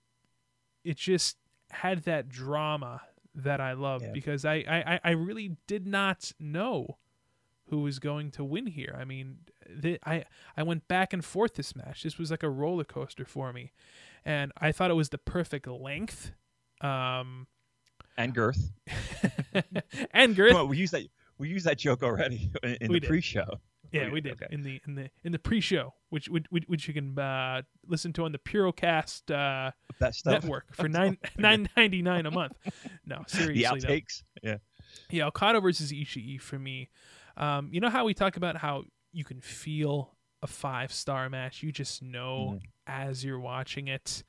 it 0.83 0.97
just 0.97 1.37
had 1.71 2.03
that 2.03 2.29
drama 2.29 3.03
that 3.33 3.61
I 3.61 3.75
love 3.75 4.03
yeah. 4.03 4.11
because 4.13 4.45
I, 4.45 4.55
I, 4.55 5.01
I 5.05 5.11
really 5.13 5.57
did 5.69 5.87
not 5.87 6.33
know 6.41 6.99
who 7.69 7.81
was 7.81 7.99
going 7.99 8.31
to 8.33 8.45
win 8.45 8.67
here. 8.67 8.97
I 8.99 9.05
mean, 9.05 9.39
the, 9.69 9.99
I 10.05 10.25
I 10.57 10.63
went 10.63 10.89
back 10.89 11.13
and 11.13 11.25
forth 11.25 11.55
this 11.55 11.75
match. 11.77 12.03
This 12.03 12.19
was 12.19 12.31
like 12.31 12.43
a 12.43 12.51
roller 12.51 12.85
coaster 12.85 13.25
for 13.25 13.53
me, 13.53 13.73
and 14.25 14.53
I 14.57 14.73
thought 14.73 14.91
it 14.91 14.95
was 14.95 15.11
the 15.11 15.19
perfect 15.19 15.67
length. 15.67 16.33
Um, 16.81 17.47
and 18.17 18.35
girth. 18.35 18.73
and 20.13 20.37
girth. 20.37 20.55
On, 20.55 20.69
we 20.69 20.79
used 20.79 20.93
that 20.93 21.07
we 21.39 21.49
used 21.49 21.67
that 21.67 21.79
joke 21.79 22.03
already 22.03 22.51
in, 22.63 22.77
in 22.81 22.93
the 22.93 23.01
did. 23.01 23.09
pre-show. 23.09 23.61
Yeah, 23.93 24.11
we 24.11 24.21
did 24.21 24.33
okay. 24.33 24.47
in 24.51 24.63
the 24.63 24.81
in 24.87 24.95
the 24.97 25.11
in 25.23 25.31
the 25.31 25.39
pre-show, 25.39 25.95
which 26.11 26.29
which, 26.29 26.47
which 26.67 26.89
you 26.89 26.95
can 26.95 27.17
uh, 27.17 27.63
listen 27.87 28.13
to 28.15 28.25
on 28.25 28.33
the 28.33 28.39
Purocast 28.39 29.31
uh, 29.31 29.71
network 30.27 30.75
for 30.75 30.89
nine 30.89 31.17
nine 31.39 31.69
ninety 31.77 32.03
nine 32.03 32.27
a 32.27 32.31
month. 32.31 32.55
No, 33.07 33.23
seriously, 33.29 33.63
the 33.63 33.65
outtakes. 33.65 34.23
Though. 34.43 34.51
Yeah, 34.51 34.57
yeah. 35.11 35.27
Okada 35.27 35.61
versus 35.61 35.93
Ishii 35.93 36.41
for 36.41 36.59
me. 36.59 36.91
Um, 37.37 37.69
you 37.73 37.81
know 37.81 37.91
how 37.91 38.05
we 38.05 38.15
talk 38.15 38.37
about 38.37 38.57
how 38.57 38.85
you 39.15 39.25
can 39.25 39.41
feel 39.41 40.15
a 40.43 40.47
five 40.47 40.93
star 40.93 41.29
match. 41.29 41.63
You 41.63 41.73
just 41.73 42.03
know 42.03 42.57
mm-hmm. 42.57 42.65
as 42.87 43.25
you're 43.25 43.41
watching 43.41 43.89
it. 43.89 44.25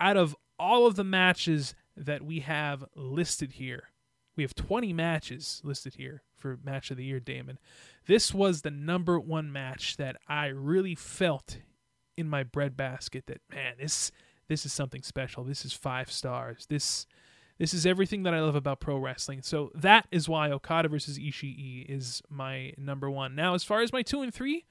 Out 0.00 0.16
of 0.16 0.36
all 0.58 0.86
of 0.86 0.96
the 0.96 1.04
matches 1.04 1.74
that 1.96 2.22
we 2.22 2.40
have 2.40 2.84
listed 2.94 3.52
here. 3.52 3.90
We 4.36 4.44
have 4.44 4.54
20 4.54 4.92
matches 4.92 5.60
listed 5.64 5.94
here 5.96 6.22
for 6.36 6.58
match 6.62 6.90
of 6.90 6.96
the 6.96 7.04
year, 7.04 7.18
Damon. 7.18 7.58
This 8.06 8.32
was 8.32 8.62
the 8.62 8.70
number 8.70 9.18
one 9.18 9.50
match 9.50 9.96
that 9.96 10.16
I 10.28 10.46
really 10.46 10.94
felt 10.94 11.58
in 12.16 12.28
my 12.28 12.42
breadbasket 12.42 13.26
that 13.26 13.40
man, 13.50 13.74
this 13.80 14.10
this 14.48 14.64
is 14.64 14.72
something 14.72 15.02
special. 15.02 15.44
This 15.44 15.64
is 15.64 15.72
five 15.72 16.10
stars. 16.10 16.66
This 16.68 17.06
this 17.58 17.74
is 17.74 17.84
everything 17.84 18.22
that 18.22 18.34
I 18.34 18.40
love 18.40 18.54
about 18.54 18.80
pro 18.80 18.96
wrestling. 18.96 19.42
So 19.42 19.70
that 19.74 20.06
is 20.10 20.28
why 20.28 20.50
Okada 20.50 20.88
versus 20.88 21.18
Ishii 21.18 21.86
is 21.88 22.22
my 22.30 22.72
number 22.78 23.10
one. 23.10 23.34
Now, 23.34 23.54
as 23.54 23.64
far 23.64 23.82
as 23.82 23.92
my 23.92 24.02
two 24.02 24.22
and 24.22 24.32
three, 24.32 24.64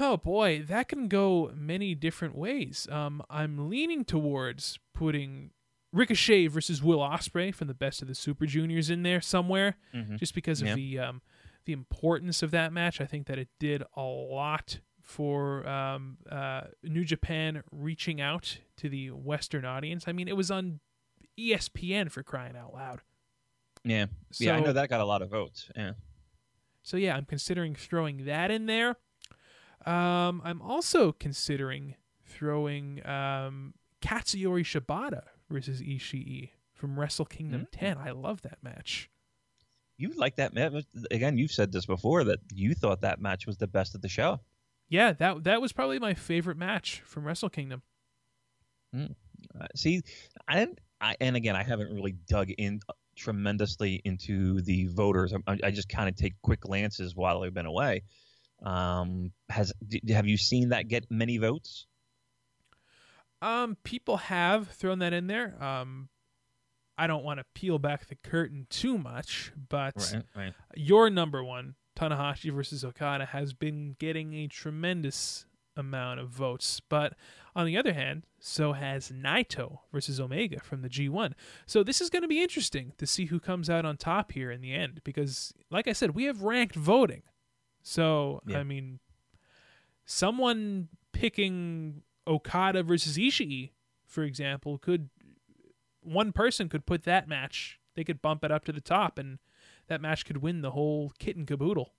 oh 0.00 0.16
boy, 0.16 0.62
that 0.68 0.88
can 0.88 1.08
go 1.08 1.50
many 1.54 1.94
different 1.94 2.36
ways. 2.36 2.88
Um, 2.90 3.22
I'm 3.28 3.68
leaning 3.68 4.04
towards 4.04 4.78
putting 4.94 5.50
Ricochet 5.92 6.46
versus 6.46 6.82
Will 6.82 7.00
Ospreay 7.00 7.54
from 7.54 7.68
the 7.68 7.74
Best 7.74 8.00
of 8.00 8.08
the 8.08 8.14
Super 8.14 8.46
Juniors 8.46 8.88
in 8.88 9.02
there 9.02 9.20
somewhere, 9.20 9.76
mm-hmm. 9.94 10.16
just 10.16 10.34
because 10.34 10.62
of 10.62 10.68
yeah. 10.68 10.74
the 10.74 10.98
um, 10.98 11.22
the 11.64 11.72
importance 11.72 12.42
of 12.42 12.50
that 12.52 12.72
match. 12.72 13.00
I 13.00 13.06
think 13.06 13.26
that 13.26 13.38
it 13.38 13.48
did 13.58 13.82
a 13.96 14.02
lot 14.02 14.78
for 15.02 15.68
um, 15.68 16.16
uh, 16.30 16.62
New 16.82 17.04
Japan 17.04 17.62
reaching 17.72 18.20
out 18.20 18.58
to 18.76 18.88
the 18.88 19.10
Western 19.10 19.64
audience. 19.64 20.04
I 20.06 20.12
mean, 20.12 20.28
it 20.28 20.36
was 20.36 20.50
on 20.50 20.80
ESPN 21.38 22.10
for 22.10 22.22
crying 22.22 22.56
out 22.56 22.74
loud. 22.74 23.00
Yeah, 23.84 24.06
so, 24.30 24.44
yeah, 24.44 24.56
I 24.56 24.60
know 24.60 24.72
that 24.72 24.88
got 24.88 25.00
a 25.00 25.04
lot 25.04 25.22
of 25.22 25.30
votes. 25.30 25.68
Yeah. 25.76 25.92
So 26.82 26.96
yeah, 26.96 27.16
I'm 27.16 27.24
considering 27.24 27.74
throwing 27.74 28.26
that 28.26 28.50
in 28.50 28.66
there. 28.66 28.96
Um, 29.86 30.40
I'm 30.44 30.62
also 30.62 31.12
considering 31.12 31.96
throwing 32.26 33.04
um, 33.06 33.74
Katsuyori 34.00 34.62
Shibata 34.64 35.22
versus 35.50 35.80
Ishii 35.80 36.50
from 36.74 36.98
Wrestle 36.98 37.24
Kingdom 37.24 37.62
Mm. 37.62 37.66
10. 37.72 37.98
I 37.98 38.10
love 38.12 38.42
that 38.42 38.58
match. 38.62 39.10
You 39.98 40.12
like 40.16 40.36
that 40.36 40.54
match 40.54 40.72
again? 41.10 41.36
You've 41.38 41.52
said 41.52 41.70
this 41.72 41.86
before 41.86 42.24
that 42.24 42.40
you 42.52 42.74
thought 42.74 43.00
that 43.02 43.20
match 43.20 43.46
was 43.46 43.58
the 43.58 43.66
best 43.68 43.94
of 43.94 44.02
the 44.02 44.08
show. 44.08 44.40
Yeah, 44.88 45.12
that 45.14 45.44
that 45.44 45.60
was 45.62 45.72
probably 45.72 45.98
my 45.98 46.14
favorite 46.14 46.56
match 46.56 47.02
from 47.04 47.24
Wrestle 47.24 47.48
Kingdom. 47.50 47.82
Uh, 48.94 49.08
see, 49.74 50.02
I 50.48 50.58
didn't. 50.58 50.80
I, 51.02 51.16
and 51.20 51.36
again, 51.36 51.56
I 51.56 51.64
haven't 51.64 51.92
really 51.92 52.14
dug 52.28 52.50
in 52.50 52.80
tremendously 53.16 54.00
into 54.04 54.62
the 54.62 54.86
voters. 54.86 55.34
I, 55.46 55.58
I 55.64 55.70
just 55.70 55.88
kind 55.88 56.08
of 56.08 56.16
take 56.16 56.34
quick 56.42 56.60
glances 56.60 57.14
while 57.14 57.42
I've 57.42 57.52
been 57.52 57.66
away. 57.66 58.02
Um, 58.62 59.32
has 59.48 59.72
d- 59.86 60.00
have 60.12 60.26
you 60.26 60.36
seen 60.36 60.68
that 60.68 60.88
get 60.88 61.10
many 61.10 61.38
votes? 61.38 61.86
Um, 63.42 63.76
people 63.82 64.16
have 64.18 64.68
thrown 64.68 65.00
that 65.00 65.12
in 65.12 65.26
there. 65.26 65.60
Um, 65.62 66.08
I 66.96 67.08
don't 67.08 67.24
want 67.24 67.40
to 67.40 67.44
peel 67.54 67.80
back 67.80 68.06
the 68.06 68.14
curtain 68.14 68.66
too 68.70 68.96
much, 68.96 69.52
but 69.68 70.14
right. 70.36 70.52
your 70.76 71.10
number 71.10 71.42
one, 71.42 71.74
Tanahashi 71.98 72.54
versus 72.54 72.84
Okada, 72.84 73.26
has 73.26 73.52
been 73.52 73.96
getting 73.98 74.34
a 74.34 74.46
tremendous 74.46 75.46
amount 75.76 76.20
of 76.20 76.28
votes. 76.28 76.80
But 76.88 77.14
on 77.54 77.66
the 77.66 77.76
other 77.76 77.92
hand, 77.92 78.24
so 78.40 78.72
has 78.72 79.10
Naito 79.10 79.80
versus 79.92 80.18
Omega 80.18 80.60
from 80.60 80.82
the 80.82 80.88
G1. 80.88 81.32
So 81.66 81.82
this 81.82 82.00
is 82.00 82.08
going 82.10 82.22
to 82.22 82.28
be 82.28 82.42
interesting 82.42 82.92
to 82.98 83.06
see 83.06 83.26
who 83.26 83.38
comes 83.38 83.68
out 83.68 83.84
on 83.84 83.96
top 83.96 84.32
here 84.32 84.50
in 84.50 84.60
the 84.60 84.72
end 84.72 85.00
because, 85.04 85.52
like 85.70 85.86
I 85.86 85.92
said, 85.92 86.12
we 86.14 86.24
have 86.24 86.42
ranked 86.42 86.74
voting. 86.74 87.22
So, 87.82 88.40
Yeah. 88.46 88.58
I 88.58 88.62
mean, 88.62 89.00
someone 90.04 90.88
picking 91.12 92.02
Okada 92.26 92.82
versus 92.82 93.16
Ishii, 93.16 93.70
for 94.06 94.22
example, 94.22 94.78
could 94.78 95.10
one 96.02 96.32
person 96.32 96.68
could 96.68 96.86
put 96.86 97.04
that 97.04 97.28
match. 97.28 97.78
They 97.94 98.04
could 98.04 98.22
bump 98.22 98.44
it 98.44 98.50
up 98.50 98.64
to 98.64 98.72
the 98.72 98.80
top, 98.80 99.18
and 99.18 99.38
that 99.88 100.00
match 100.00 100.24
could 100.24 100.38
win 100.38 100.62
the 100.62 100.70
whole 100.70 101.12
kit 101.18 101.36
and 101.36 101.46
caboodle. 101.46 101.92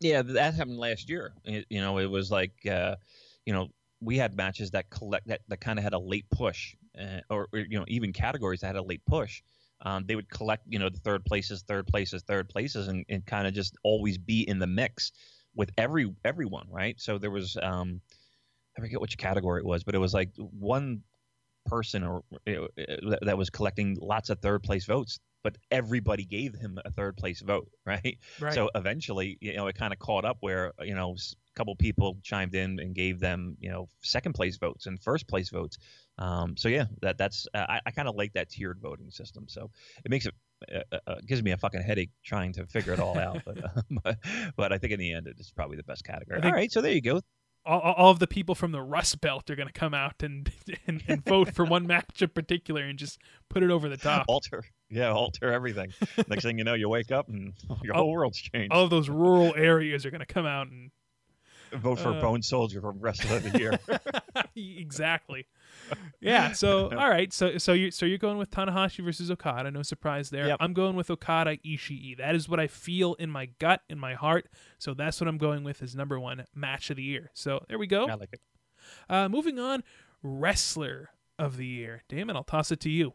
Yeah, 0.00 0.22
that 0.22 0.54
happened 0.54 0.78
last 0.78 1.10
year. 1.10 1.34
It, 1.44 1.66
you 1.68 1.80
know, 1.80 1.98
it 1.98 2.06
was 2.06 2.30
like, 2.30 2.52
uh, 2.66 2.96
you 3.44 3.52
know, 3.52 3.68
we 4.00 4.16
had 4.16 4.34
matches 4.36 4.70
that 4.72 4.90
collect 4.90 5.26
that, 5.28 5.42
that 5.48 5.60
kind 5.60 5.78
of 5.78 5.82
had 5.82 5.92
a 5.92 5.98
late 5.98 6.28
push, 6.30 6.74
uh, 6.98 7.20
or, 7.28 7.48
or 7.52 7.60
you 7.60 7.78
know, 7.78 7.84
even 7.88 8.12
categories 8.12 8.60
that 8.60 8.68
had 8.68 8.76
a 8.76 8.82
late 8.82 9.04
push. 9.06 9.42
Um, 9.82 10.04
they 10.06 10.14
would 10.16 10.28
collect, 10.28 10.64
you 10.68 10.78
know, 10.78 10.90
the 10.90 10.98
third 10.98 11.24
places, 11.24 11.62
third 11.62 11.86
places, 11.86 12.22
third 12.22 12.48
places, 12.50 12.88
and, 12.88 13.04
and 13.08 13.24
kind 13.26 13.46
of 13.46 13.54
just 13.54 13.76
always 13.82 14.18
be 14.18 14.46
in 14.46 14.58
the 14.58 14.66
mix 14.66 15.10
with 15.54 15.70
every 15.78 16.14
everyone, 16.24 16.68
right? 16.70 17.00
So 17.00 17.18
there 17.18 17.30
was, 17.30 17.56
um, 17.62 18.00
I 18.76 18.80
forget 18.80 19.00
which 19.00 19.18
category 19.18 19.60
it 19.60 19.66
was, 19.66 19.84
but 19.84 19.94
it 19.94 19.98
was 19.98 20.14
like 20.14 20.30
one 20.36 21.02
person 21.66 22.04
or 22.04 22.24
uh, 22.48 22.68
that- 22.78 23.20
that 23.22 23.38
was 23.38 23.50
collecting 23.50 23.96
lots 24.00 24.30
of 24.30 24.40
third 24.40 24.62
place 24.62 24.86
votes, 24.86 25.20
but 25.44 25.58
everybody 25.70 26.24
gave 26.24 26.54
him 26.54 26.78
a 26.84 26.90
third 26.92 27.16
place 27.16 27.40
vote, 27.42 27.70
right? 27.86 28.18
Right. 28.38 28.52
So 28.54 28.70
eventually, 28.74 29.38
you 29.40 29.54
know, 29.54 29.66
it 29.68 29.76
kind 29.76 29.92
of 29.92 29.98
caught 30.00 30.24
up 30.24 30.38
where 30.40 30.72
you 30.80 30.94
know 30.94 31.16
couple 31.60 31.76
people 31.76 32.16
chimed 32.22 32.54
in 32.54 32.78
and 32.80 32.94
gave 32.94 33.20
them 33.20 33.56
you 33.60 33.70
know 33.70 33.88
second 34.02 34.32
place 34.34 34.56
votes 34.56 34.86
and 34.86 35.00
first 35.02 35.28
place 35.28 35.50
votes. 35.50 35.76
Um, 36.18 36.56
so 36.56 36.68
yeah, 36.68 36.84
that 37.02 37.16
that's 37.18 37.46
uh, 37.54 37.66
I, 37.68 37.80
I 37.86 37.90
kind 37.90 38.08
of 38.08 38.14
like 38.16 38.32
that 38.34 38.48
tiered 38.50 38.78
voting 38.80 39.10
system. 39.10 39.44
So 39.48 39.70
it 40.04 40.10
makes 40.10 40.26
it. 40.26 40.34
Uh, 40.70 40.98
uh, 41.06 41.14
gives 41.26 41.42
me 41.42 41.52
a 41.52 41.56
fucking 41.56 41.80
headache 41.80 42.10
trying 42.22 42.52
to 42.52 42.66
figure 42.66 42.92
it 42.92 43.00
all 43.00 43.18
out, 43.18 43.40
but, 43.46 43.64
uh, 43.64 43.80
but 44.04 44.18
but 44.56 44.72
I 44.74 44.78
think 44.78 44.92
in 44.92 44.98
the 45.00 45.10
end 45.14 45.26
it's 45.26 45.50
probably 45.50 45.78
the 45.78 45.82
best 45.84 46.04
category. 46.04 46.42
All 46.42 46.52
right, 46.52 46.70
so 46.70 46.82
there 46.82 46.92
you 46.92 47.00
go. 47.00 47.22
all, 47.64 47.80
all- 47.80 47.94
all 47.94 48.10
of 48.10 48.18
the 48.18 48.26
people 48.26 48.54
from 48.54 48.70
the 48.70 48.82
Rust 48.82 49.22
Belt 49.22 49.48
are 49.48 49.56
going 49.56 49.68
to 49.68 49.72
come 49.72 49.94
out 49.94 50.22
and, 50.22 50.52
and 50.86 51.02
and 51.08 51.24
vote 51.24 51.54
for 51.54 51.64
one 51.64 51.86
match 51.86 52.20
in 52.20 52.28
particular 52.28 52.82
and 52.82 52.98
just 52.98 53.18
put 53.48 53.62
it 53.62 53.70
over 53.70 53.88
the 53.88 53.96
top. 53.96 54.26
Alter, 54.28 54.62
yeah, 54.90 55.10
alter 55.10 55.50
everything. 55.50 55.94
Next 56.28 56.42
thing 56.44 56.58
you 56.58 56.64
know, 56.64 56.74
you 56.74 56.90
wake 56.90 57.10
up 57.10 57.28
and 57.30 57.54
your 57.82 57.96
Oh, 57.96 58.00
whole 58.00 58.12
world's 58.12 58.38
changed. 58.38 58.70
All 58.70 58.84
of 58.84 58.90
those 58.90 59.08
rural 59.08 59.54
areas 59.56 60.04
are 60.04 60.10
going 60.10 60.20
to 60.26 60.26
come 60.26 60.44
out 60.46 60.66
and 60.68 60.90
Vote 61.72 61.98
for 61.98 62.10
uh, 62.10 62.20
Bone 62.20 62.42
Soldier 62.42 62.80
for 62.80 62.92
rest 62.92 63.24
of 63.24 63.42
the 63.42 63.58
year. 63.58 63.78
exactly. 64.56 65.46
Yeah. 66.20 66.52
So 66.52 66.90
all 66.96 67.08
right. 67.08 67.32
So 67.32 67.58
so 67.58 67.72
you 67.72 67.90
so 67.90 68.06
you're 68.06 68.18
going 68.18 68.38
with 68.38 68.50
Tanahashi 68.50 69.04
versus 69.04 69.30
Okada. 69.30 69.70
No 69.70 69.82
surprise 69.82 70.30
there. 70.30 70.48
Yep. 70.48 70.58
I'm 70.60 70.72
going 70.72 70.96
with 70.96 71.10
Okada 71.10 71.56
Ishii. 71.58 72.18
That 72.18 72.34
is 72.34 72.48
what 72.48 72.60
I 72.60 72.66
feel 72.66 73.14
in 73.14 73.30
my 73.30 73.46
gut, 73.58 73.82
in 73.88 73.98
my 73.98 74.14
heart. 74.14 74.48
So 74.78 74.94
that's 74.94 75.20
what 75.20 75.28
I'm 75.28 75.38
going 75.38 75.64
with 75.64 75.82
as 75.82 75.94
number 75.94 76.18
one 76.18 76.44
match 76.54 76.90
of 76.90 76.96
the 76.96 77.02
year. 77.02 77.30
So 77.34 77.64
there 77.68 77.78
we 77.78 77.86
go. 77.86 78.06
I 78.08 78.14
like 78.14 78.30
it. 78.32 78.40
Uh, 79.08 79.28
moving 79.28 79.58
on, 79.58 79.84
wrestler 80.22 81.10
of 81.38 81.56
the 81.56 81.66
year. 81.66 82.02
Damon, 82.08 82.36
I'll 82.36 82.44
toss 82.44 82.70
it 82.70 82.80
to 82.80 82.90
you. 82.90 83.14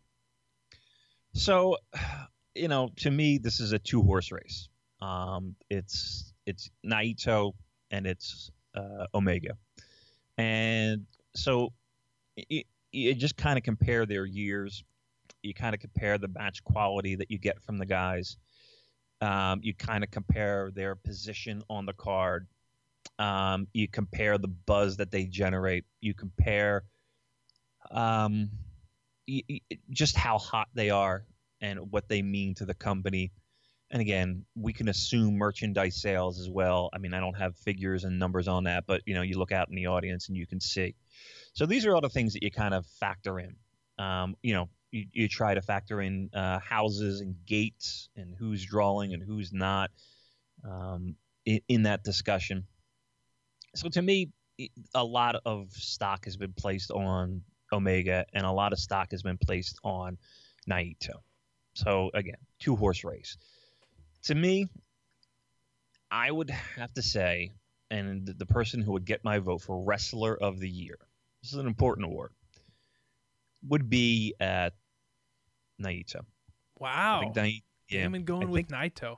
So, 1.34 1.78
you 2.56 2.68
know, 2.68 2.90
to 2.98 3.12
me, 3.12 3.38
this 3.38 3.60
is 3.60 3.72
a 3.74 3.80
two 3.80 4.02
horse 4.02 4.32
race. 4.32 4.70
Um, 5.02 5.56
it's 5.70 6.34
it's 6.46 6.70
Naito 6.86 7.54
and 7.92 8.06
it's 8.06 8.52
uh, 8.76 9.06
Omega, 9.14 9.58
and 10.38 11.06
so 11.36 11.74
you, 12.36 13.14
just 13.16 13.38
kind 13.38 13.58
of 13.58 13.64
compare 13.64 14.06
their 14.06 14.26
years. 14.26 14.84
You 15.44 15.54
kind 15.54 15.76
of 15.76 15.82
compare 15.82 16.18
the 16.18 16.28
match 16.28 16.64
quality 16.64 17.16
that 17.16 17.30
you 17.30 17.38
get 17.38 17.62
from 17.62 17.78
the 17.78 17.86
guys. 17.86 18.38
Um, 19.22 19.60
you 19.64 19.74
kind 19.74 20.04
of 20.04 20.12
compare 20.12 20.72
their 20.74 20.96
position 20.96 21.64
on 21.70 21.86
the 21.86 21.94
card. 21.94 22.48
Um, 23.20 23.68
you 23.74 23.88
compare 23.88 24.38
the 24.38 24.48
buzz 24.48 24.98
that 24.98 25.12
they 25.12 25.26
generate. 25.26 25.86
You 26.02 26.14
compare 26.14 26.84
um, 27.92 28.50
y- 29.28 29.44
y- 29.50 29.62
just 29.92 30.18
how 30.18 30.38
hot 30.38 30.68
they 30.74 30.90
are 30.90 31.26
and 31.62 31.92
what 31.92 32.10
they 32.10 32.22
mean 32.22 32.56
to 32.56 32.66
the 32.66 32.74
company. 32.74 33.32
And 33.96 34.02
again, 34.02 34.44
we 34.56 34.74
can 34.74 34.90
assume 34.90 35.38
merchandise 35.38 35.96
sales 35.96 36.38
as 36.38 36.50
well. 36.50 36.90
I 36.92 36.98
mean, 36.98 37.14
I 37.14 37.22
don't 37.22 37.38
have 37.38 37.56
figures 37.56 38.04
and 38.04 38.20
numbers 38.20 38.50
on 38.50 38.66
that, 38.66 38.84
but 38.86 39.02
you 39.06 39.14
know, 39.14 39.22
you 39.22 39.38
look 39.38 39.54
out 39.54 39.70
in 39.70 39.76
the 39.76 39.86
audience 39.86 40.28
and 40.28 40.36
you 40.36 40.46
can 40.46 40.60
see. 40.60 40.96
So 41.54 41.66
these 41.66 41.86
are 41.86 41.96
all 41.96 42.02
the 42.02 42.10
things 42.10 42.34
that 42.34 42.44
you 42.44 42.52
kind 42.52 42.74
of 42.74 42.86
factor 43.00 43.40
in. 43.40 43.56
Um, 43.98 44.36
you 44.44 44.54
know, 44.54 44.68
you, 44.92 45.06
you 45.14 45.30
try 45.30 45.54
to 45.54 45.62
factor 45.62 46.02
in 46.02 46.30
uh, 46.34 46.60
houses 46.60 47.22
and 47.22 47.38
gates 47.46 48.10
and 48.18 48.36
who's 48.38 48.66
drawing 48.66 49.14
and 49.14 49.24
who's 49.24 49.54
not 49.54 49.92
um, 50.70 51.16
in, 51.46 51.62
in 51.70 51.84
that 51.84 52.04
discussion. 52.04 52.66
So 53.76 53.88
to 53.88 54.02
me, 54.02 54.30
a 54.94 55.06
lot 55.06 55.38
of 55.46 55.72
stock 55.72 56.26
has 56.26 56.36
been 56.36 56.52
placed 56.52 56.92
on 56.92 57.44
Omega, 57.72 58.26
and 58.34 58.46
a 58.46 58.52
lot 58.52 58.74
of 58.74 58.80
stock 58.80 59.12
has 59.12 59.24
been 59.24 59.38
placed 59.38 59.80
on 59.86 60.18
Naito. 60.70 61.22
So 61.76 62.12
again, 62.14 62.36
two 62.60 62.76
horse 62.76 63.06
race. 63.06 63.38
To 64.26 64.36
me, 64.36 64.68
I 66.12 66.32
would 66.32 66.50
have 66.50 66.94
to 66.94 67.02
say, 67.02 67.52
and 67.92 68.26
the 68.28 68.46
person 68.46 68.82
who 68.82 68.94
would 68.94 69.06
get 69.06 69.24
my 69.24 69.40
vote 69.40 69.62
for 69.62 69.84
wrestler 69.84 70.36
of 70.36 70.60
the 70.60 70.70
year, 70.70 70.98
this 71.44 71.54
is 71.54 71.60
an 71.60 71.68
important 71.68 72.06
award, 72.08 72.32
would 73.68 73.90
be 73.90 74.34
uh, 74.40 74.70
Naito. 75.82 76.18
I 76.22 76.24
Wow. 76.78 77.20
think 77.22 77.36
Nai- 77.36 77.62
yeah, 77.90 78.02
Damon 78.04 78.24
going 78.26 78.48
I 78.48 78.52
with 78.52 78.68
think- 78.70 78.96
Naito. 78.96 79.18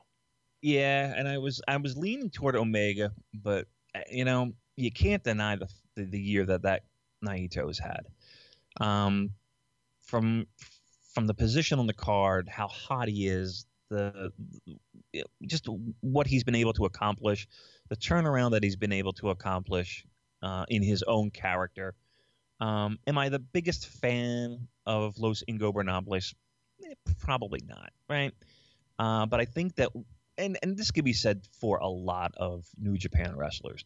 yeah, 0.61 1.13
and 1.15 1.27
I 1.27 1.37
was 1.37 1.61
I 1.67 1.77
was 1.77 1.95
leaning 1.97 2.29
toward 2.29 2.55
Omega, 2.55 3.11
but 3.33 3.67
uh, 3.95 4.01
you 4.11 4.25
know 4.25 4.53
you 4.75 4.91
can't 4.91 5.23
deny 5.23 5.55
the 5.55 5.67
the, 5.95 6.03
the 6.05 6.19
year 6.19 6.45
that 6.45 6.63
that 6.63 6.83
Naito's 7.25 7.79
had. 7.79 8.07
Um, 8.79 9.31
from 10.03 10.47
from 11.13 11.27
the 11.27 11.33
position 11.33 11.79
on 11.79 11.87
the 11.87 11.93
card, 11.93 12.47
how 12.47 12.67
hot 12.67 13.07
he 13.07 13.27
is, 13.27 13.65
the 13.89 14.31
just 15.45 15.67
what 16.01 16.27
he's 16.27 16.43
been 16.43 16.55
able 16.55 16.73
to 16.73 16.85
accomplish, 16.85 17.47
the 17.89 17.95
turnaround 17.95 18.51
that 18.51 18.63
he's 18.63 18.75
been 18.75 18.91
able 18.91 19.13
to 19.13 19.29
accomplish 19.29 20.05
uh, 20.41 20.65
in 20.69 20.83
his 20.83 21.03
own 21.03 21.31
character. 21.31 21.95
Um, 22.59 22.99
am 23.07 23.17
I 23.17 23.29
the 23.29 23.39
biggest 23.39 23.87
fan 23.87 24.67
of 24.85 25.17
Los 25.17 25.43
Ingobernables? 25.47 26.33
Eh, 26.83 26.93
probably 27.19 27.61
not, 27.65 27.91
right? 28.09 28.33
Uh, 28.99 29.25
but 29.25 29.39
I 29.39 29.45
think 29.45 29.75
that, 29.75 29.89
and 30.37 30.57
and 30.61 30.77
this 30.77 30.91
could 30.91 31.05
be 31.05 31.13
said 31.13 31.47
for 31.59 31.77
a 31.77 31.87
lot 31.87 32.33
of 32.37 32.65
New 32.77 32.97
Japan 32.97 33.35
wrestlers. 33.35 33.85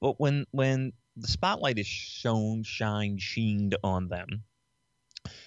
But 0.00 0.18
when 0.18 0.46
when 0.52 0.92
the 1.16 1.28
spotlight 1.28 1.78
is 1.78 1.86
shown, 1.86 2.62
shined, 2.62 3.20
sheened 3.20 3.76
on 3.82 4.08
them, 4.08 4.44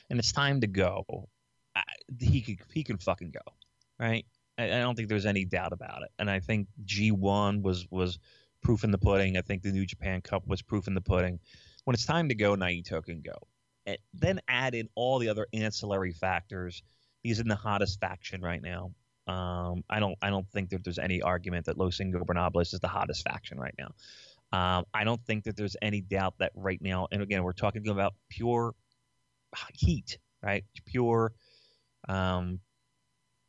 and 0.10 0.19
it's 0.19 0.32
time 0.32 0.62
to 0.62 0.67
go, 0.67 1.30
I, 1.76 1.84
he 2.19 2.41
could 2.41 2.60
he 2.74 2.84
can 2.84 2.97
fucking 2.97 3.32
go, 3.32 3.54
right? 4.00 4.26
I, 4.57 4.65
I 4.65 4.79
don't 4.79 4.95
think 4.95 5.09
there's 5.09 5.25
any 5.25 5.45
doubt 5.45 5.73
about 5.73 6.03
it. 6.03 6.11
And 6.19 6.29
I 6.29 6.39
think 6.39 6.67
G1 6.85 7.61
was 7.61 7.87
was 7.89 8.19
proof 8.61 8.83
in 8.83 8.91
the 8.91 8.97
pudding. 8.97 9.37
I 9.37 9.41
think 9.41 9.63
the 9.63 9.71
New 9.71 9.85
Japan 9.85 10.21
Cup 10.21 10.47
was 10.47 10.61
proof 10.61 10.87
in 10.87 10.93
the 10.93 11.01
pudding. 11.01 11.39
When 11.83 11.93
it's 11.93 12.05
time 12.05 12.29
to 12.29 12.35
go, 12.35 12.55
Naito 12.55 13.03
can 13.03 13.21
go. 13.21 13.37
And 13.85 13.97
then 14.13 14.39
add 14.47 14.75
in 14.75 14.87
all 14.95 15.17
the 15.17 15.29
other 15.29 15.47
ancillary 15.53 16.13
factors. 16.13 16.83
He's 17.23 17.39
in 17.39 17.47
the 17.47 17.55
hottest 17.55 17.99
faction 17.99 18.41
right 18.41 18.61
now. 18.61 18.91
Um, 19.27 19.83
I 19.89 19.99
don't 19.99 20.17
I 20.21 20.29
don't 20.29 20.47
think 20.49 20.69
that 20.69 20.83
there's 20.83 20.99
any 20.99 21.21
argument 21.21 21.65
that 21.65 21.77
Los 21.77 21.99
Ingobernables 21.99 22.73
is 22.73 22.79
the 22.79 22.87
hottest 22.87 23.23
faction 23.23 23.59
right 23.59 23.75
now. 23.77 23.93
Um, 24.53 24.85
I 24.93 25.03
don't 25.03 25.23
think 25.25 25.45
that 25.45 25.55
there's 25.55 25.77
any 25.81 26.01
doubt 26.01 26.35
that 26.39 26.51
right 26.55 26.81
now, 26.81 27.07
and 27.11 27.21
again, 27.21 27.43
we're 27.43 27.53
talking 27.53 27.87
about 27.87 28.13
pure 28.29 28.73
heat, 29.73 30.17
right? 30.43 30.65
Pure 30.85 31.33
um, 32.09 32.59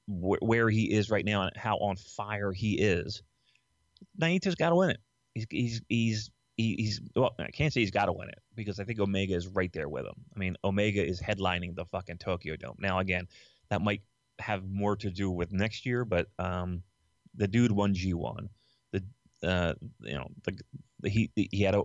wh- 0.06 0.42
where 0.42 0.68
he 0.68 0.92
is 0.92 1.10
right 1.10 1.24
now 1.24 1.42
and 1.42 1.56
how 1.56 1.76
on 1.78 1.96
fire 1.96 2.52
he 2.52 2.74
is, 2.74 3.22
Naito's 4.20 4.54
got 4.54 4.70
to 4.70 4.76
win 4.76 4.90
it. 4.90 5.00
He's 5.34 5.46
he's 5.50 5.82
he's 5.88 6.30
he's 6.56 7.00
well, 7.16 7.34
I 7.38 7.50
can't 7.50 7.72
say 7.72 7.80
he's 7.80 7.90
got 7.90 8.06
to 8.06 8.12
win 8.12 8.28
it 8.28 8.38
because 8.54 8.78
I 8.80 8.84
think 8.84 9.00
Omega 9.00 9.34
is 9.34 9.48
right 9.48 9.72
there 9.72 9.88
with 9.88 10.04
him. 10.04 10.14
I 10.34 10.38
mean, 10.38 10.56
Omega 10.64 11.04
is 11.04 11.20
headlining 11.20 11.74
the 11.74 11.86
fucking 11.86 12.18
Tokyo 12.18 12.56
Dome. 12.56 12.76
Now, 12.78 12.98
again, 12.98 13.26
that 13.70 13.80
might 13.80 14.02
have 14.38 14.68
more 14.68 14.96
to 14.96 15.10
do 15.10 15.30
with 15.30 15.52
next 15.52 15.86
year, 15.86 16.04
but 16.04 16.28
um, 16.38 16.82
the 17.34 17.48
dude 17.48 17.72
won 17.72 17.94
G1. 17.94 18.48
The 18.92 19.02
uh, 19.42 19.74
you 20.00 20.14
know 20.14 20.28
the, 20.44 20.58
the 21.00 21.10
he 21.10 21.30
he 21.34 21.62
had 21.62 21.74
a 21.74 21.82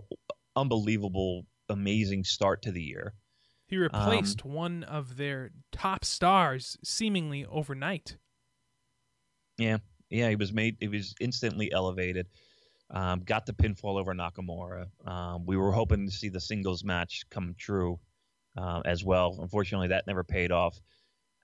unbelievable, 0.56 1.46
amazing 1.68 2.24
start 2.24 2.62
to 2.62 2.72
the 2.72 2.82
year. 2.82 3.14
He 3.68 3.76
replaced 3.76 4.46
um, 4.46 4.52
one 4.52 4.82
of 4.84 5.18
their 5.18 5.50
top 5.70 6.04
stars 6.04 6.78
seemingly 6.82 7.44
overnight. 7.44 8.16
Yeah, 9.58 9.78
yeah, 10.08 10.30
he 10.30 10.36
was 10.36 10.52
made. 10.54 10.78
He 10.80 10.88
was 10.88 11.14
instantly 11.20 11.70
elevated. 11.70 12.28
Um, 12.90 13.20
got 13.20 13.44
the 13.44 13.52
pinfall 13.52 14.00
over 14.00 14.14
Nakamura. 14.14 14.86
Um, 15.06 15.44
we 15.44 15.58
were 15.58 15.70
hoping 15.70 16.06
to 16.06 16.12
see 16.12 16.30
the 16.30 16.40
singles 16.40 16.82
match 16.82 17.24
come 17.28 17.54
true 17.58 18.00
uh, 18.56 18.80
as 18.86 19.04
well. 19.04 19.36
Unfortunately, 19.40 19.88
that 19.88 20.06
never 20.06 20.24
paid 20.24 20.50
off. 20.50 20.80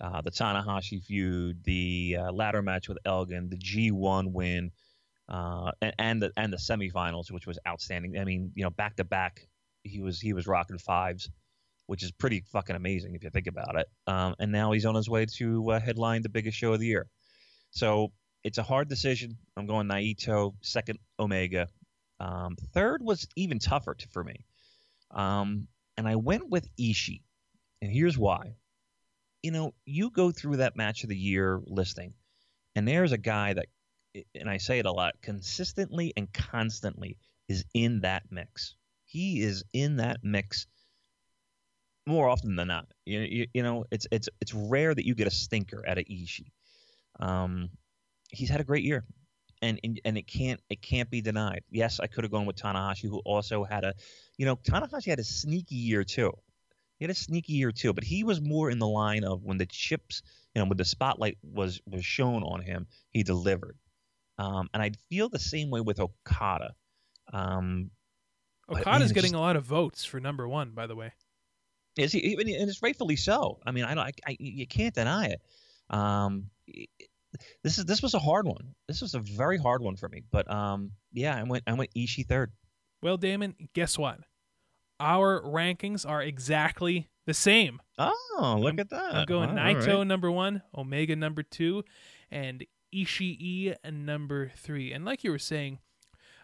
Uh, 0.00 0.22
the 0.22 0.30
Tanahashi 0.30 1.04
feud, 1.04 1.62
the 1.64 2.16
uh, 2.18 2.32
ladder 2.32 2.62
match 2.62 2.88
with 2.88 2.98
Elgin, 3.04 3.50
the 3.50 3.58
G1 3.58 4.32
win, 4.32 4.70
uh, 5.28 5.72
and, 5.82 5.94
and, 5.98 6.22
the 6.22 6.32
and 6.38 6.52
the 6.52 6.56
semifinals, 6.56 7.30
which 7.30 7.46
was 7.46 7.58
outstanding. 7.68 8.18
I 8.18 8.24
mean, 8.24 8.50
you 8.54 8.64
know, 8.64 8.70
back 8.70 8.96
to 8.96 9.04
back, 9.04 9.46
he 9.82 10.00
was 10.00 10.20
he 10.20 10.32
was 10.32 10.46
rocking 10.46 10.78
fives, 10.78 11.28
which 11.86 12.02
is 12.02 12.12
pretty 12.12 12.40
fucking 12.52 12.76
amazing 12.76 13.14
if 13.14 13.22
you 13.22 13.30
think 13.30 13.46
about 13.46 13.76
it. 13.76 13.86
Um, 14.06 14.34
and 14.38 14.52
now 14.52 14.72
he's 14.72 14.86
on 14.86 14.94
his 14.94 15.08
way 15.08 15.26
to 15.36 15.70
uh, 15.70 15.80
headline 15.80 16.22
the 16.22 16.28
biggest 16.28 16.56
show 16.56 16.72
of 16.72 16.80
the 16.80 16.86
year. 16.86 17.06
So 17.70 18.12
it's 18.42 18.58
a 18.58 18.62
hard 18.62 18.88
decision. 18.88 19.36
I'm 19.56 19.66
going 19.66 19.88
Naito, 19.88 20.54
second 20.60 20.98
Omega. 21.18 21.68
Um, 22.20 22.56
third 22.72 23.02
was 23.02 23.26
even 23.36 23.58
tougher 23.58 23.94
to, 23.94 24.08
for 24.08 24.22
me. 24.22 24.44
Um, 25.10 25.68
and 25.96 26.08
I 26.08 26.16
went 26.16 26.48
with 26.48 26.68
Ishii. 26.76 27.22
And 27.82 27.90
here's 27.90 28.16
why. 28.16 28.54
You 29.42 29.50
know, 29.50 29.74
you 29.84 30.10
go 30.10 30.30
through 30.30 30.58
that 30.58 30.76
match 30.76 31.02
of 31.02 31.10
the 31.10 31.16
year 31.16 31.60
listing, 31.66 32.14
and 32.74 32.88
there's 32.88 33.12
a 33.12 33.18
guy 33.18 33.52
that, 33.52 33.66
and 34.34 34.48
I 34.48 34.56
say 34.56 34.78
it 34.78 34.86
a 34.86 34.92
lot, 34.92 35.20
consistently 35.20 36.12
and 36.16 36.32
constantly 36.32 37.18
is 37.48 37.64
in 37.74 38.00
that 38.00 38.22
mix. 38.30 38.74
He 39.04 39.42
is 39.42 39.64
in 39.74 39.96
that 39.96 40.20
mix 40.22 40.66
more 42.06 42.28
often 42.28 42.56
than 42.56 42.68
not. 42.68 42.86
You, 43.06 43.20
you, 43.20 43.46
you 43.54 43.62
know, 43.62 43.84
it's 43.90 44.06
it's 44.10 44.28
it's 44.40 44.54
rare 44.54 44.94
that 44.94 45.06
you 45.06 45.14
get 45.14 45.26
a 45.26 45.30
stinker 45.30 45.84
at 45.86 45.98
a 45.98 46.02
Ishii. 46.02 46.50
Um, 47.20 47.70
he's 48.30 48.48
had 48.48 48.60
a 48.60 48.64
great 48.64 48.84
year, 48.84 49.04
and, 49.62 49.80
and 49.82 50.00
and 50.04 50.18
it 50.18 50.26
can't 50.26 50.60
it 50.68 50.82
can't 50.82 51.10
be 51.10 51.20
denied. 51.20 51.62
Yes, 51.70 52.00
I 52.00 52.06
could 52.06 52.24
have 52.24 52.30
gone 52.30 52.46
with 52.46 52.56
Tanahashi, 52.56 53.08
who 53.08 53.20
also 53.24 53.64
had 53.64 53.84
a, 53.84 53.94
you 54.36 54.46
know, 54.46 54.56
Tanahashi 54.56 55.06
had 55.06 55.18
a 55.18 55.24
sneaky 55.24 55.76
year 55.76 56.04
too. 56.04 56.32
He 56.98 57.04
had 57.04 57.10
a 57.10 57.14
sneaky 57.14 57.54
year 57.54 57.72
too, 57.72 57.92
but 57.92 58.04
he 58.04 58.22
was 58.22 58.40
more 58.40 58.70
in 58.70 58.78
the 58.78 58.86
line 58.86 59.24
of 59.24 59.42
when 59.42 59.58
the 59.58 59.66
chips, 59.66 60.22
you 60.54 60.62
know, 60.62 60.68
when 60.68 60.76
the 60.76 60.84
spotlight 60.84 61.38
was 61.42 61.80
was 61.86 62.04
shown 62.04 62.42
on 62.42 62.62
him, 62.62 62.86
he 63.10 63.22
delivered. 63.22 63.76
Um, 64.38 64.68
and 64.74 64.82
I 64.82 64.92
feel 65.08 65.28
the 65.28 65.38
same 65.38 65.70
way 65.70 65.80
with 65.80 66.00
Okada. 66.00 66.74
Um, 67.32 67.90
Okada's 68.68 69.12
getting 69.12 69.32
just, 69.32 69.34
a 69.34 69.40
lot 69.40 69.56
of 69.56 69.64
votes 69.64 70.04
for 70.04 70.20
number 70.20 70.48
one, 70.48 70.70
by 70.70 70.86
the 70.86 70.96
way. 70.96 71.12
Is 71.96 72.12
he? 72.12 72.34
And 72.34 72.68
it's 72.68 72.82
rightfully 72.82 73.16
so. 73.16 73.60
I 73.66 73.70
mean, 73.70 73.84
I 73.84 73.94
don't. 73.94 74.04
I, 74.04 74.12
I 74.26 74.36
you 74.38 74.66
can't 74.66 74.94
deny 74.94 75.26
it. 75.26 75.40
Um, 75.90 76.50
this 77.62 77.78
is 77.78 77.84
this 77.84 78.02
was 78.02 78.14
a 78.14 78.18
hard 78.18 78.46
one. 78.46 78.74
This 78.88 79.00
was 79.00 79.14
a 79.14 79.20
very 79.20 79.58
hard 79.58 79.82
one 79.82 79.96
for 79.96 80.08
me. 80.08 80.22
But 80.30 80.50
um, 80.50 80.92
yeah, 81.12 81.36
I 81.36 81.42
went 81.42 81.64
I 81.66 81.72
went 81.74 81.90
Ishii 81.94 82.26
third. 82.26 82.52
Well, 83.02 83.16
Damon, 83.16 83.54
guess 83.74 83.98
what? 83.98 84.20
Our 85.00 85.42
rankings 85.42 86.08
are 86.08 86.22
exactly 86.22 87.08
the 87.26 87.34
same. 87.34 87.80
Oh, 87.98 88.56
look 88.58 88.74
I'm, 88.74 88.80
at 88.80 88.90
that! 88.90 89.14
I'm 89.14 89.26
going 89.26 89.50
Naito 89.50 89.98
right. 89.98 90.06
number 90.06 90.30
one, 90.30 90.62
Omega 90.76 91.16
number 91.16 91.42
two, 91.42 91.84
and 92.30 92.64
Ishii 92.94 93.74
number 93.92 94.52
three. 94.56 94.92
And 94.92 95.04
like 95.04 95.24
you 95.24 95.30
were 95.30 95.38
saying, 95.38 95.78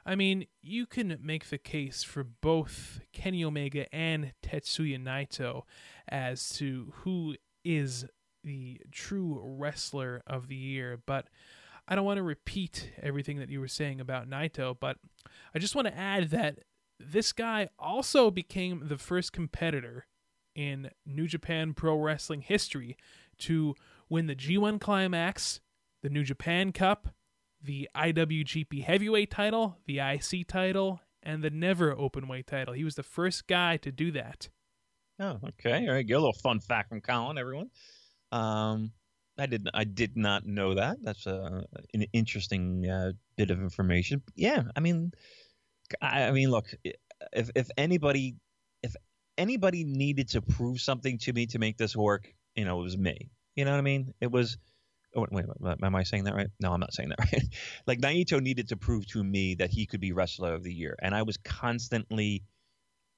I 0.04 0.14
mean, 0.14 0.46
you 0.62 0.86
can 0.86 1.18
make 1.22 1.50
the 1.50 1.58
case 1.58 2.02
for 2.02 2.24
both 2.24 3.00
Kenny 3.12 3.44
Omega 3.44 3.92
and 3.94 4.32
Tetsuya 4.42 5.02
Naito 5.02 5.62
as 6.08 6.50
to 6.54 6.92
who 6.96 7.36
is 7.64 8.06
the 8.42 8.80
true 8.90 9.40
wrestler 9.42 10.22
of 10.26 10.48
the 10.48 10.56
year. 10.56 11.00
But 11.04 11.28
I 11.86 11.94
don't 11.94 12.04
want 12.04 12.18
to 12.18 12.22
repeat 12.22 12.92
everything 13.02 13.38
that 13.38 13.50
you 13.50 13.60
were 13.60 13.68
saying 13.68 14.00
about 14.00 14.28
Naito, 14.28 14.76
but 14.78 14.96
I 15.54 15.58
just 15.58 15.74
want 15.74 15.88
to 15.88 15.96
add 15.96 16.30
that 16.30 16.60
this 16.98 17.32
guy 17.32 17.68
also 17.78 18.30
became 18.30 18.88
the 18.88 18.98
first 18.98 19.32
competitor 19.32 20.06
in 20.54 20.90
New 21.06 21.26
Japan 21.26 21.74
Pro 21.74 21.96
Wrestling 21.96 22.42
history 22.42 22.96
to 23.38 23.74
win 24.08 24.26
the 24.26 24.34
G1 24.36 24.80
Climax, 24.80 25.60
the 26.02 26.10
New 26.10 26.24
Japan 26.24 26.72
Cup, 26.72 27.08
the 27.62 27.88
IWGP 27.94 28.85
Heavyweight 28.85 29.31
title, 29.31 29.77
the 29.87 29.99
IC 29.99 30.46
title, 30.49 31.01
and 31.23 31.42
the 31.42 31.51
Never 31.51 31.94
Openweight 31.94 32.46
title. 32.46 32.75
He 32.75 32.85
was 32.85 32.94
the 32.94 33.03
first 33.03 33.46
guy 33.46 33.77
to 33.79 33.92
do 33.92 34.11
that. 34.12 34.49
Oh, 35.18 35.38
okay. 35.49 35.87
All 35.87 35.94
right. 35.94 36.07
Get 36.07 36.14
a 36.14 36.18
little 36.18 36.33
fun 36.33 36.61
fact 36.61 36.88
from 36.88 37.01
Colin, 37.01 37.37
everyone. 37.37 37.70
Um, 38.33 38.92
I 39.38 39.46
did 39.46 39.68
I 39.73 39.85
did 39.85 40.16
not 40.16 40.46
know 40.46 40.75
that. 40.75 40.99
That's 41.03 41.27
a, 41.27 41.64
an 41.94 42.05
interesting 42.12 42.88
uh, 42.88 43.12
bit 43.37 43.51
of 43.51 43.61
information. 43.61 44.23
Yeah, 44.35 44.64
I 44.77 44.81
mean, 44.81 45.12
I, 46.01 46.25
I 46.25 46.31
mean, 46.31 46.51
look, 46.51 46.66
if 47.33 47.51
if 47.55 47.68
anybody 47.77 48.37
if 48.83 48.94
anybody 49.38 49.85
needed 49.85 50.29
to 50.31 50.42
prove 50.42 50.81
something 50.81 51.18
to 51.18 51.33
me 51.33 51.46
to 51.46 51.59
make 51.59 51.79
this 51.79 51.96
work, 51.96 52.33
you 52.55 52.64
know, 52.64 52.81
it 52.81 52.85
was 52.85 52.99
me. 52.99 53.31
You 53.57 53.64
know 53.64 53.73
what 53.73 53.79
I 53.79 53.83
mean? 53.83 54.12
It 54.20 54.31
was. 54.31 54.59
Oh, 55.14 55.27
wait, 55.31 55.44
wait, 55.59 55.77
am 55.83 55.94
I 55.94 56.05
saying 56.05 56.25
that 56.25 56.35
right? 56.35 56.49
No, 56.61 56.73
I'm 56.73 56.81
not 56.81 56.94
saying 56.94 57.09
that 57.11 57.18
right. 57.33 57.44
like 57.87 58.01
Naito 58.01 58.40
needed 58.40 58.68
to 58.68 58.77
prove 58.77 59.07
to 59.09 59.23
me 59.23 59.57
that 59.57 59.70
he 59.70 59.87
could 59.87 60.01
be 60.01 60.12
wrestler 60.12 60.55
of 60.55 60.62
the 60.62 60.73
year, 60.73 60.96
and 61.01 61.14
I 61.14 61.23
was 61.23 61.37
constantly 61.38 62.44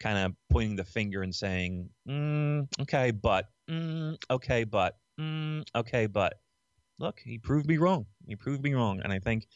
kind 0.01 0.19
of 0.19 0.33
pointing 0.51 0.77
the 0.77 0.85
finger 0.85 1.23
and 1.23 1.35
saying, 1.35 1.91
mm, 2.09 2.67
"Okay, 2.81 3.11
but 3.11 3.47
mm, 3.71 4.17
okay, 4.31 4.65
but 4.65 4.97
mm, 5.21 5.65
okay, 5.75 6.07
but 6.07 6.41
look, 6.99 7.21
he 7.21 7.39
proved 7.39 7.67
me 7.67 7.77
wrong. 7.77 8.07
He 8.27 8.37
proved 8.37 8.63
me 8.63 8.75
wrong, 8.75 9.01
and 9.03 9.13
I 9.13 9.19
think 9.19 9.47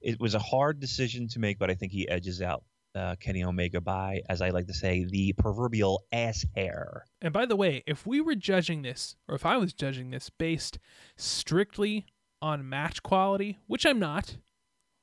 it 0.00 0.20
was 0.20 0.34
a 0.34 0.38
hard 0.38 0.80
decision 0.80 1.28
to 1.28 1.38
make, 1.38 1.58
but 1.58 1.70
I 1.70 1.74
think 1.74 1.92
he 1.92 2.08
edges 2.08 2.42
out 2.42 2.64
uh, 2.94 3.16
Kenny 3.20 3.44
Omega 3.44 3.80
by, 3.80 4.22
as 4.28 4.42
I 4.42 4.50
like 4.50 4.66
to 4.66 4.74
say, 4.74 5.04
the 5.04 5.32
proverbial 5.34 6.04
ass 6.12 6.44
hair. 6.54 7.06
And 7.20 7.32
by 7.32 7.46
the 7.46 7.56
way, 7.56 7.82
if 7.86 8.06
we 8.06 8.20
were 8.20 8.34
judging 8.34 8.82
this, 8.82 9.16
or 9.28 9.34
if 9.34 9.46
I 9.46 9.56
was 9.56 9.72
judging 9.72 10.10
this 10.10 10.30
based 10.30 10.78
strictly 11.16 12.06
on 12.40 12.68
match 12.68 13.02
quality, 13.02 13.58
which 13.66 13.86
I'm 13.86 13.98
not, 13.98 14.36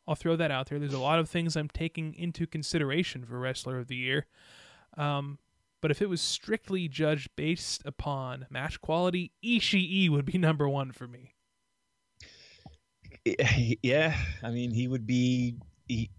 I'll 0.07 0.15
throw 0.15 0.35
that 0.35 0.51
out 0.51 0.67
there. 0.67 0.79
There's 0.79 0.93
a 0.93 0.99
lot 0.99 1.19
of 1.19 1.29
things 1.29 1.55
I'm 1.55 1.69
taking 1.69 2.15
into 2.15 2.47
consideration 2.47 3.25
for 3.25 3.39
Wrestler 3.39 3.77
of 3.79 3.87
the 3.87 3.95
Year. 3.95 4.25
Um, 4.97 5.37
but 5.81 5.91
if 5.91 6.01
it 6.01 6.09
was 6.09 6.21
strictly 6.21 6.87
judged 6.87 7.29
based 7.35 7.83
upon 7.85 8.47
match 8.49 8.81
quality, 8.81 9.31
Ishii 9.43 10.09
would 10.09 10.25
be 10.25 10.37
number 10.39 10.67
one 10.67 10.91
for 10.91 11.07
me. 11.07 11.35
Yeah, 13.83 14.15
I 14.43 14.49
mean, 14.49 14.71
he 14.71 14.87
would 14.87 15.05
be. 15.05 15.55
He, 15.87 16.09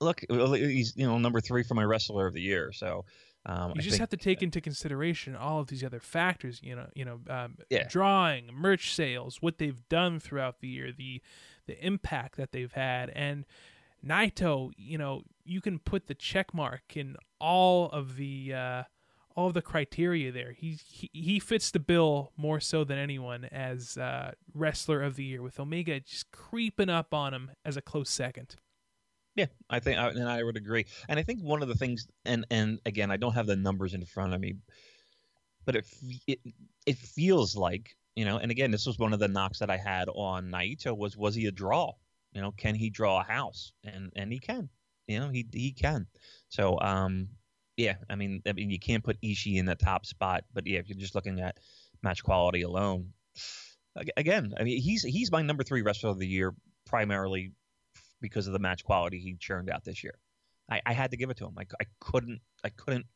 look, 0.00 0.20
he's 0.28 0.96
you 0.96 1.06
know 1.06 1.18
number 1.18 1.40
three 1.40 1.62
for 1.62 1.74
my 1.74 1.84
wrestler 1.84 2.26
of 2.26 2.34
the 2.34 2.40
year. 2.40 2.72
So 2.72 3.04
um, 3.46 3.70
you 3.70 3.74
I 3.78 3.82
just 3.82 3.90
think, 3.90 4.00
have 4.00 4.10
to 4.10 4.16
take 4.16 4.42
into 4.42 4.60
consideration 4.60 5.34
all 5.34 5.60
of 5.60 5.68
these 5.68 5.82
other 5.84 6.00
factors. 6.00 6.60
You 6.62 6.76
know, 6.76 6.86
you 6.94 7.04
know, 7.04 7.20
um, 7.28 7.56
yeah. 7.70 7.86
drawing, 7.88 8.50
merch 8.52 8.94
sales, 8.94 9.38
what 9.40 9.58
they've 9.58 9.88
done 9.88 10.20
throughout 10.20 10.60
the 10.60 10.68
year, 10.68 10.92
the 10.92 11.22
the 11.66 11.84
impact 11.84 12.36
that 12.36 12.52
they've 12.52 12.72
had, 12.72 13.10
and 13.10 13.46
Naito. 14.04 14.72
You 14.76 14.98
know, 14.98 15.22
you 15.44 15.60
can 15.60 15.78
put 15.78 16.06
the 16.06 16.14
check 16.14 16.52
mark 16.54 16.96
in 16.96 17.16
all 17.40 17.88
of 17.90 18.16
the. 18.16 18.54
Uh, 18.54 18.82
all 19.36 19.46
of 19.46 19.54
the 19.54 19.62
criteria 19.62 20.32
there. 20.32 20.52
He, 20.52 20.76
he 20.84 21.08
he 21.12 21.38
fits 21.38 21.70
the 21.70 21.78
bill 21.78 22.32
more 22.36 22.58
so 22.58 22.82
than 22.82 22.98
anyone 22.98 23.44
as 23.44 23.96
uh, 23.96 24.32
wrestler 24.52 25.02
of 25.02 25.14
the 25.14 25.24
year, 25.24 25.40
with 25.40 25.58
Omega 25.60 26.00
just 26.00 26.32
creeping 26.32 26.90
up 26.90 27.14
on 27.14 27.32
him 27.32 27.52
as 27.64 27.76
a 27.76 27.80
close 27.80 28.10
second. 28.10 28.56
Yeah, 29.40 29.46
I 29.70 29.80
think, 29.80 29.98
and 29.98 30.28
I 30.28 30.42
would 30.42 30.58
agree. 30.58 30.84
And 31.08 31.18
I 31.18 31.22
think 31.22 31.40
one 31.40 31.62
of 31.62 31.68
the 31.68 31.74
things, 31.74 32.06
and 32.26 32.44
and 32.50 32.78
again, 32.84 33.10
I 33.10 33.16
don't 33.16 33.32
have 33.32 33.46
the 33.46 33.56
numbers 33.56 33.94
in 33.94 34.04
front 34.04 34.34
of 34.34 34.40
me, 34.40 34.56
but 35.64 35.76
it 35.76 35.86
it 36.26 36.40
it 36.86 36.96
feels 36.98 37.56
like 37.56 37.96
you 38.16 38.24
know. 38.24 38.36
And 38.38 38.50
again, 38.50 38.70
this 38.70 38.86
was 38.86 38.98
one 38.98 39.12
of 39.12 39.18
the 39.20 39.28
knocks 39.28 39.58
that 39.60 39.70
I 39.70 39.76
had 39.76 40.08
on 40.08 40.50
Naito 40.50 40.96
was 40.96 41.16
was 41.16 41.34
he 41.34 41.46
a 41.46 41.52
draw? 41.52 41.92
You 42.32 42.40
know, 42.42 42.52
can 42.52 42.74
he 42.74 42.90
draw 42.90 43.20
a 43.20 43.24
house? 43.24 43.72
And 43.84 44.12
and 44.16 44.32
he 44.32 44.38
can. 44.38 44.68
You 45.06 45.20
know, 45.20 45.28
he 45.30 45.46
he 45.52 45.72
can. 45.72 46.06
So 46.48 46.78
um, 46.80 47.28
yeah, 47.76 47.96
I 48.08 48.16
mean, 48.16 48.42
I 48.46 48.52
mean, 48.52 48.70
you 48.70 48.78
can't 48.78 49.04
put 49.04 49.20
Ishii 49.22 49.56
in 49.56 49.66
the 49.66 49.74
top 49.74 50.06
spot, 50.06 50.44
but 50.52 50.66
yeah, 50.66 50.78
if 50.80 50.88
you're 50.88 50.98
just 50.98 51.14
looking 51.14 51.40
at 51.40 51.58
match 52.02 52.22
quality 52.22 52.62
alone, 52.62 53.12
again, 54.16 54.54
I 54.58 54.64
mean, 54.64 54.80
he's 54.80 55.02
he's 55.02 55.32
my 55.32 55.42
number 55.42 55.62
three 55.64 55.82
wrestler 55.82 56.10
of 56.10 56.18
the 56.18 56.26
year 56.28 56.54
primarily 56.86 57.52
because 58.20 58.46
of 58.46 58.52
the 58.52 58.58
match 58.58 58.84
quality 58.84 59.18
he 59.18 59.34
churned 59.34 59.70
out 59.70 59.84
this 59.84 60.02
year. 60.04 60.14
I, 60.70 60.80
I 60.86 60.92
had 60.92 61.10
to 61.10 61.16
give 61.16 61.30
it 61.30 61.36
to 61.38 61.46
him. 61.46 61.54
I, 61.58 61.64
I 61.80 61.84
couldn't 62.00 62.40
I 62.64 62.68
couldn't 62.68 63.06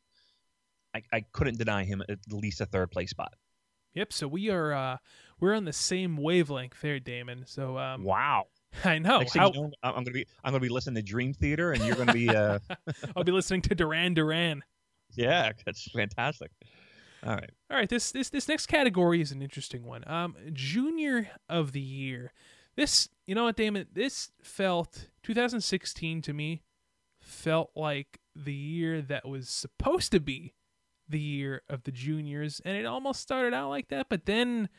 I, 0.93 1.01
I 1.11 1.25
couldn't 1.31 1.57
deny 1.57 1.83
him 1.83 2.03
at 2.07 2.19
least 2.31 2.61
a 2.61 2.65
third 2.65 2.91
place 2.91 3.09
spot. 3.09 3.33
Yep. 3.95 4.13
So 4.13 4.27
we 4.27 4.49
are 4.49 4.73
uh, 4.73 4.97
we're 5.39 5.55
on 5.55 5.65
the 5.65 5.73
same 5.73 6.17
wavelength 6.17 6.79
there, 6.81 6.99
Damon. 6.99 7.43
So 7.47 7.77
um, 7.77 8.03
wow. 8.03 8.45
I 8.83 8.99
know. 8.99 9.23
How... 9.33 9.51
You 9.51 9.61
know. 9.61 9.71
I'm 9.83 9.93
gonna 9.95 10.11
be 10.11 10.25
I'm 10.43 10.51
gonna 10.51 10.59
be 10.59 10.69
listening 10.69 10.95
to 10.95 11.01
Dream 11.01 11.33
Theater, 11.33 11.71
and 11.71 11.83
you're 11.83 11.95
gonna 11.95 12.13
be. 12.13 12.29
Uh... 12.29 12.59
I'll 13.15 13.23
be 13.23 13.31
listening 13.31 13.61
to 13.63 13.75
Duran 13.75 14.13
Duran. 14.13 14.63
Yeah, 15.15 15.51
that's 15.65 15.89
fantastic. 15.91 16.51
All 17.25 17.33
right. 17.33 17.49
All 17.71 17.77
right. 17.77 17.89
This 17.89 18.11
this 18.11 18.29
this 18.29 18.47
next 18.47 18.67
category 18.67 19.21
is 19.21 19.31
an 19.31 19.41
interesting 19.41 19.83
one. 19.85 20.07
Um, 20.07 20.35
Junior 20.53 21.29
of 21.49 21.71
the 21.71 21.81
Year. 21.81 22.33
This, 22.75 23.09
you 23.25 23.35
know 23.35 23.45
what, 23.45 23.55
Damon? 23.55 23.87
This 23.93 24.31
felt 24.41 25.09
2016 25.23 26.21
to 26.23 26.33
me 26.33 26.61
felt 27.21 27.71
like 27.75 28.19
the 28.35 28.53
year 28.53 29.01
that 29.01 29.27
was 29.27 29.49
supposed 29.49 30.11
to 30.11 30.19
be 30.19 30.53
the 31.07 31.19
year 31.19 31.61
of 31.69 31.83
the 31.83 31.91
juniors, 31.91 32.61
and 32.65 32.77
it 32.77 32.85
almost 32.85 33.21
started 33.21 33.53
out 33.53 33.69
like 33.69 33.87
that. 33.89 34.07
But 34.09 34.25
then, 34.25 34.69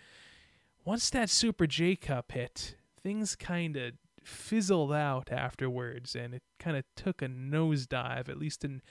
once 0.84 1.10
that 1.10 1.30
Super 1.30 1.66
J 1.66 1.96
Cup 1.96 2.32
hit, 2.32 2.76
things 3.02 3.36
kind 3.36 3.76
of 3.76 3.92
fizzled 4.22 4.92
out 4.92 5.30
afterwards, 5.30 6.14
and 6.14 6.34
it 6.34 6.42
kind 6.58 6.76
of 6.76 6.84
took 6.96 7.22
a 7.22 7.28
nosedive, 7.28 8.28
at 8.28 8.38
least 8.38 8.64
in 8.64 8.82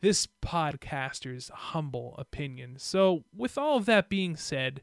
this 0.00 0.28
podcaster's 0.42 1.50
humble 1.52 2.14
opinion. 2.18 2.76
So, 2.78 3.24
with 3.34 3.56
all 3.56 3.76
of 3.76 3.86
that 3.86 4.08
being 4.08 4.36
said, 4.36 4.82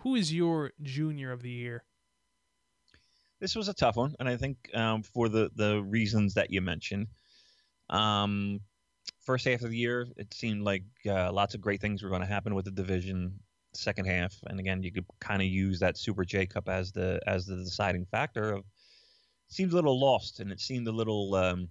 who 0.00 0.14
is 0.14 0.34
your 0.34 0.72
junior 0.82 1.32
of 1.32 1.42
the 1.42 1.50
year? 1.50 1.84
This 3.38 3.54
was 3.54 3.68
a 3.68 3.74
tough 3.74 3.96
one, 3.96 4.14
and 4.18 4.28
I 4.28 4.36
think 4.36 4.70
um, 4.74 5.02
for 5.02 5.28
the 5.28 5.50
the 5.54 5.82
reasons 5.82 6.34
that 6.34 6.50
you 6.50 6.60
mentioned. 6.60 7.08
Um, 7.90 8.60
first 9.20 9.44
half 9.44 9.62
of 9.62 9.70
the 9.70 9.76
year, 9.76 10.06
it 10.16 10.32
seemed 10.32 10.62
like 10.62 10.84
uh, 11.06 11.32
lots 11.32 11.54
of 11.54 11.60
great 11.60 11.80
things 11.80 12.02
were 12.02 12.08
going 12.08 12.22
to 12.22 12.26
happen 12.26 12.54
with 12.54 12.64
the 12.64 12.70
division. 12.70 13.40
Second 13.74 14.06
half, 14.06 14.34
and 14.46 14.58
again, 14.58 14.82
you 14.82 14.90
could 14.90 15.04
kind 15.20 15.42
of 15.42 15.48
use 15.48 15.80
that 15.80 15.98
Super 15.98 16.24
J 16.24 16.46
Cup 16.46 16.66
as 16.66 16.92
the 16.92 17.20
as 17.26 17.44
the 17.44 17.56
deciding 17.56 18.06
factor. 18.06 18.54
Of 18.54 18.64
seemed 19.48 19.72
a 19.72 19.74
little 19.74 20.00
lost, 20.00 20.40
and 20.40 20.50
it 20.50 20.60
seemed 20.60 20.88
a 20.88 20.92
little 20.92 21.34
um, 21.34 21.68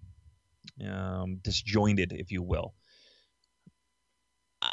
um, 0.88 1.38
disjointed, 1.42 2.14
if 2.14 2.32
you 2.32 2.44
will. 2.44 2.76
Uh, 4.62 4.68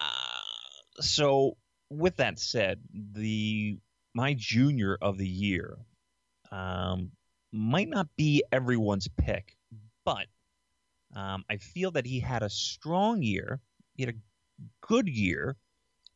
so, 1.00 1.56
with 1.88 2.16
that 2.16 2.38
said, 2.38 2.80
the 2.92 3.78
my 4.12 4.34
junior 4.34 4.98
of 5.00 5.16
the 5.16 5.26
year 5.26 5.78
um, 6.52 7.10
might 7.50 7.88
not 7.88 8.06
be 8.16 8.44
everyone's 8.52 9.08
pick, 9.08 9.56
but 10.04 10.26
um, 11.14 11.44
I 11.50 11.56
feel 11.56 11.90
that 11.92 12.06
he 12.06 12.20
had 12.20 12.42
a 12.42 12.50
strong 12.50 13.22
year. 13.22 13.60
He 13.94 14.04
had 14.04 14.14
a 14.14 14.18
good 14.86 15.08
year. 15.08 15.56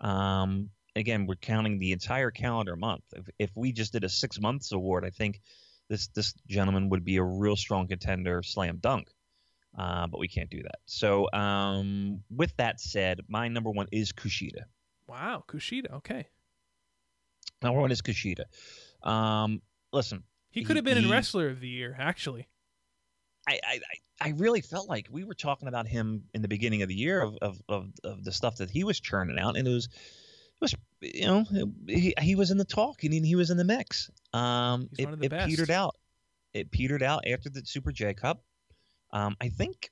Um, 0.01 0.71
again, 0.95 1.27
we're 1.27 1.37
counting 1.37 1.79
the 1.79 1.93
entire 1.93 2.31
calendar 2.31 2.77
month. 2.77 3.03
If, 3.15 3.29
if 3.39 3.51
we 3.57 3.73
just 3.73 3.93
did 3.93 4.05
a 4.05 4.09
six 4.09 4.41
months 4.41 4.73
award, 4.73 5.05
I 5.05 5.11
think 5.11 5.41
this 5.89 6.09
this 6.09 6.35
gentleman 6.49 6.91
would 6.91 7.05
be 7.05 7.17
a 7.17 7.23
real 7.23 7.57
strong 7.57 7.89
contender, 7.89 8.43
slam 8.43 8.79
dunk. 8.79 9.11
Uh, 9.77 10.07
but 10.07 10.19
we 10.19 10.29
can't 10.29 10.49
do 10.49 10.63
that. 10.63 10.79
So, 10.87 11.31
um, 11.33 12.23
with 12.31 12.57
that 12.57 12.81
said, 12.81 13.21
my 13.29 13.49
number 13.49 13.71
one 13.71 13.89
is 13.93 14.11
Kushida. 14.13 14.63
Wow, 15.07 15.45
Kushida. 15.47 15.93
Okay. 15.97 16.27
Number 17.63 17.81
one 17.81 17.93
is 17.93 18.01
Kushida. 18.01 18.45
Um, 19.03 19.61
listen, 19.93 20.23
he 20.51 20.65
could 20.65 20.77
have 20.77 20.85
been 20.85 20.99
he, 20.99 21.05
in 21.05 21.11
Wrestler 21.11 21.49
of 21.49 21.61
the 21.61 21.69
Year, 21.69 21.97
actually. 21.99 22.49
I, 23.49 23.61
I, 23.63 23.81
I 24.21 24.29
really 24.31 24.61
felt 24.61 24.89
like 24.89 25.07
we 25.11 25.23
were 25.23 25.35
talking 25.35 25.69
about 25.69 25.87
him 25.87 26.25
in 26.35 26.43
the 26.43 26.49
beginning 26.49 26.83
of 26.83 26.89
the 26.89 26.95
year 26.95 27.21
of, 27.21 27.37
of, 27.41 27.63
of, 27.69 27.91
of 28.03 28.25
the 28.25 28.33
stuff 28.33 28.57
that 28.57 28.71
he 28.71 28.83
was 28.83 28.99
churning 28.99 29.39
out, 29.39 29.57
and 29.57 29.69
it 29.69 29.71
was, 29.71 29.87
it 29.87 30.61
was 30.61 30.75
you 31.01 31.27
know, 31.27 31.45
he, 31.87 32.15
he 32.21 32.35
was 32.35 32.51
in 32.51 32.59
the 32.59 32.65
talk 32.65 33.05
and 33.05 33.13
he 33.13 33.37
was 33.37 33.51
in 33.51 33.57
the 33.57 33.65
mix. 33.65 34.11
Um, 34.33 34.89
it, 34.99 35.09
it 35.23 35.33
petered 35.47 35.71
out. 35.71 35.95
It 36.55 36.71
petered 36.71 37.03
out 37.03 37.25
after 37.27 37.51
the 37.51 37.63
Super 37.65 37.93
J 37.93 38.15
Cup. 38.15 38.43
Um, 39.13 39.37
I 39.41 39.51
think, 39.51 39.91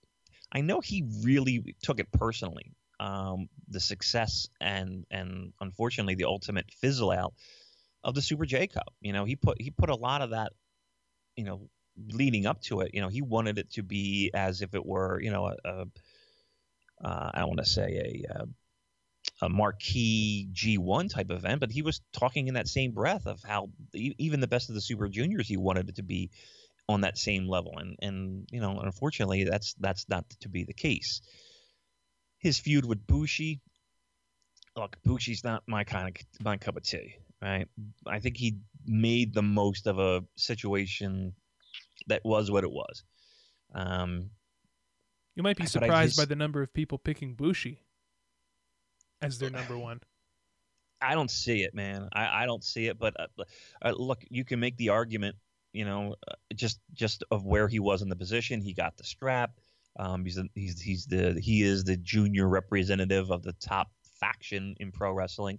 I 0.50 0.62
know 0.62 0.80
he 0.80 1.04
really 1.22 1.76
took 1.82 2.00
it 2.00 2.10
personally. 2.10 2.72
Um, 3.00 3.48
the 3.68 3.80
success 3.80 4.48
and 4.60 5.04
and 5.10 5.52
unfortunately 5.60 6.14
the 6.14 6.24
ultimate 6.24 6.70
fizzle 6.80 7.10
out 7.10 7.34
of 8.04 8.14
the 8.14 8.22
Super 8.22 8.44
J 8.44 8.66
Cup. 8.66 8.94
You 9.00 9.12
know, 9.12 9.24
he 9.24 9.34
put 9.34 9.60
he 9.60 9.70
put 9.70 9.90
a 9.90 9.96
lot 9.96 10.22
of 10.22 10.30
that, 10.30 10.52
you 11.36 11.44
know, 11.44 11.68
leading 12.10 12.46
up 12.46 12.60
to 12.62 12.80
it, 12.80 12.92
you 12.94 13.00
know, 13.00 13.08
he 13.08 13.22
wanted 13.22 13.58
it 13.58 13.70
to 13.72 13.82
be 13.82 14.30
as 14.34 14.62
if 14.62 14.74
it 14.74 14.84
were, 14.84 15.20
you 15.20 15.30
know, 15.30 15.46
a, 15.46 15.56
a 15.64 15.86
uh, 17.02 17.30
I 17.34 17.40
don't 17.40 17.48
want 17.48 17.60
to 17.60 17.66
say 17.66 18.24
a, 18.28 18.34
a 18.34 18.44
a 19.42 19.48
marquee 19.48 20.48
G1 20.52 21.10
type 21.10 21.30
event, 21.30 21.60
but 21.60 21.72
he 21.72 21.82
was 21.82 22.00
talking 22.12 22.46
in 22.46 22.54
that 22.54 22.68
same 22.68 22.92
breath 22.92 23.26
of 23.26 23.42
how 23.42 23.70
even 23.94 24.40
the 24.40 24.46
best 24.46 24.68
of 24.68 24.74
the 24.74 24.80
Super 24.80 25.08
Juniors, 25.08 25.48
he 25.48 25.56
wanted 25.56 25.88
it 25.88 25.96
to 25.96 26.02
be 26.02 26.30
on 26.88 27.00
that 27.00 27.18
same 27.18 27.48
level, 27.48 27.78
and 27.78 27.96
and 28.00 28.46
you 28.50 28.60
know, 28.60 28.78
unfortunately, 28.80 29.44
that's 29.44 29.74
that's 29.74 30.08
not 30.08 30.28
to 30.40 30.48
be 30.48 30.64
the 30.64 30.74
case. 30.74 31.22
His 32.38 32.58
feud 32.58 32.84
with 32.84 33.06
Bushi, 33.06 33.60
look, 34.76 34.96
Bushi's 35.02 35.42
not 35.42 35.62
my 35.66 35.84
kind 35.84 36.08
of 36.08 36.44
my 36.44 36.58
cup 36.58 36.76
of 36.76 36.82
tea, 36.82 37.16
right? 37.44 37.68
I 38.06 38.20
think 38.20 38.36
he 38.36 38.56
made 38.86 39.34
the 39.34 39.42
most 39.42 39.86
of 39.86 39.98
a 39.98 40.24
situation 40.36 41.34
that 42.06 42.22
was 42.24 42.50
what 42.50 42.64
it 42.64 42.70
was. 42.70 43.04
Um, 43.74 44.30
you 45.36 45.42
might 45.42 45.56
be 45.56 45.66
surprised 45.66 46.16
just, 46.16 46.18
by 46.18 46.24
the 46.24 46.36
number 46.36 46.62
of 46.62 46.72
people 46.72 46.96
picking 46.96 47.34
Bushi 47.34 47.80
as 49.20 49.38
their 49.38 49.50
number 49.50 49.76
one. 49.76 50.00
I 51.02 51.14
don't 51.14 51.30
see 51.30 51.64
it, 51.64 51.74
man. 51.74 52.08
I, 52.12 52.44
I 52.44 52.46
don't 52.46 52.64
see 52.64 52.86
it. 52.86 52.98
But 52.98 53.14
uh, 53.20 53.26
uh, 53.82 53.92
look, 53.96 54.22
you 54.30 54.44
can 54.44 54.58
make 54.58 54.76
the 54.76 54.88
argument, 54.88 55.36
you 55.72 55.84
know, 55.84 56.14
uh, 56.26 56.34
just 56.54 56.80
just 56.94 57.24
of 57.30 57.44
where 57.44 57.68
he 57.68 57.78
was 57.78 58.00
in 58.00 58.08
the 58.08 58.16
position. 58.16 58.60
He 58.60 58.72
got 58.72 58.96
the 58.96 59.04
strap. 59.04 59.58
Um, 59.98 60.24
he's 60.24 60.36
the, 60.36 60.48
he's 60.54 60.80
he's 60.80 61.06
the 61.06 61.38
he 61.40 61.62
is 61.62 61.84
the 61.84 61.96
junior 61.96 62.48
representative 62.48 63.30
of 63.30 63.42
the 63.42 63.52
top 63.54 63.90
faction 64.18 64.76
in 64.80 64.92
pro 64.92 65.12
wrestling. 65.12 65.58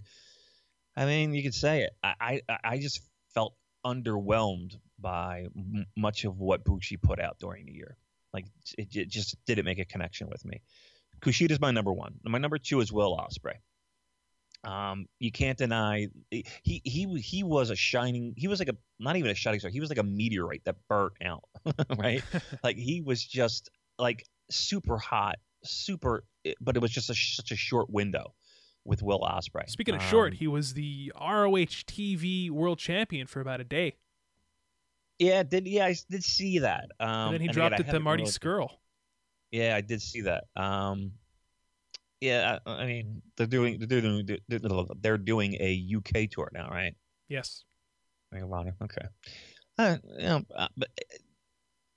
I 0.95 1.05
mean, 1.05 1.33
you 1.33 1.43
could 1.43 1.53
say 1.55 1.83
it. 1.83 1.91
I 2.03 2.41
I, 2.49 2.57
I 2.63 2.77
just 2.77 3.01
felt 3.33 3.55
underwhelmed 3.85 4.75
by 4.99 5.47
m- 5.55 5.85
much 5.95 6.23
of 6.25 6.39
what 6.39 6.63
Bushi 6.63 6.97
put 6.97 7.19
out 7.19 7.37
during 7.39 7.65
the 7.65 7.73
year. 7.73 7.97
Like 8.33 8.45
it, 8.77 8.95
it 8.95 9.09
just 9.09 9.37
didn't 9.45 9.65
make 9.65 9.79
a 9.79 9.85
connection 9.85 10.27
with 10.29 10.43
me. 10.45 10.61
Kushida's 11.21 11.59
my 11.59 11.71
number 11.71 11.93
one. 11.93 12.15
My 12.23 12.37
number 12.37 12.57
two 12.57 12.81
is 12.81 12.91
Will 12.91 13.17
Ospreay. 13.17 13.55
Um, 14.63 15.05
you 15.19 15.31
can't 15.31 15.57
deny 15.57 16.07
he 16.31 16.81
he 16.83 17.19
he 17.19 17.43
was 17.43 17.69
a 17.69 17.75
shining. 17.75 18.33
He 18.35 18.47
was 18.47 18.59
like 18.59 18.69
a 18.69 18.75
not 18.99 19.15
even 19.15 19.29
a 19.29 19.35
shining 19.35 19.59
star. 19.59 19.71
He 19.71 19.79
was 19.79 19.89
like 19.89 19.99
a 19.99 20.03
meteorite 20.03 20.63
that 20.65 20.75
burnt 20.89 21.13
out. 21.23 21.43
right? 21.97 22.23
like 22.63 22.77
he 22.77 23.01
was 23.01 23.23
just 23.23 23.69
like 23.99 24.25
super 24.49 24.97
hot, 24.97 25.37
super. 25.63 26.23
But 26.59 26.75
it 26.75 26.81
was 26.81 26.91
just 26.91 27.09
a, 27.09 27.15
such 27.15 27.51
a 27.51 27.55
short 27.55 27.89
window 27.89 28.33
with 28.85 29.01
Will 29.01 29.19
Ospreay. 29.19 29.67
Speaking 29.69 29.95
of 29.95 30.01
um, 30.01 30.07
short, 30.07 30.33
he 30.35 30.47
was 30.47 30.73
the 30.73 31.11
ROH 31.19 31.83
TV 31.87 32.49
World 32.49 32.79
Champion 32.79 33.27
for 33.27 33.41
about 33.41 33.59
a 33.59 33.63
day. 33.63 33.95
Yeah, 35.19 35.43
did 35.43 35.67
yeah, 35.67 35.85
I 35.85 35.95
did 36.09 36.23
see 36.23 36.59
that. 36.59 36.89
Um, 36.99 37.09
and 37.09 37.33
then 37.33 37.41
he 37.41 37.47
and 37.47 37.55
dropped 37.55 37.79
again, 37.79 37.89
it 37.89 37.91
to 37.93 37.99
Marty 37.99 38.23
really, 38.23 38.31
Scurll. 38.31 38.69
Yeah, 39.51 39.75
I 39.75 39.81
did 39.81 40.01
see 40.01 40.21
that. 40.21 40.45
Um, 40.55 41.13
yeah, 42.21 42.59
I, 42.65 42.71
I, 42.71 42.85
mean 42.85 43.21
they're 43.37 43.47
doing 43.47 43.79
they're 43.79 44.01
doing 44.01 44.27
they're 45.01 45.17
doing 45.17 45.55
a 45.55 45.95
UK 45.95 46.29
tour 46.29 46.49
now, 46.53 46.69
right? 46.69 46.95
Yes. 47.29 47.63
Ring 48.31 48.43
of 48.43 48.51
Honor. 48.51 48.75
Okay. 48.83 49.07
Uh, 49.77 49.97
you 50.17 50.25
know, 50.25 50.41
uh, 50.55 50.67
but 50.77 50.89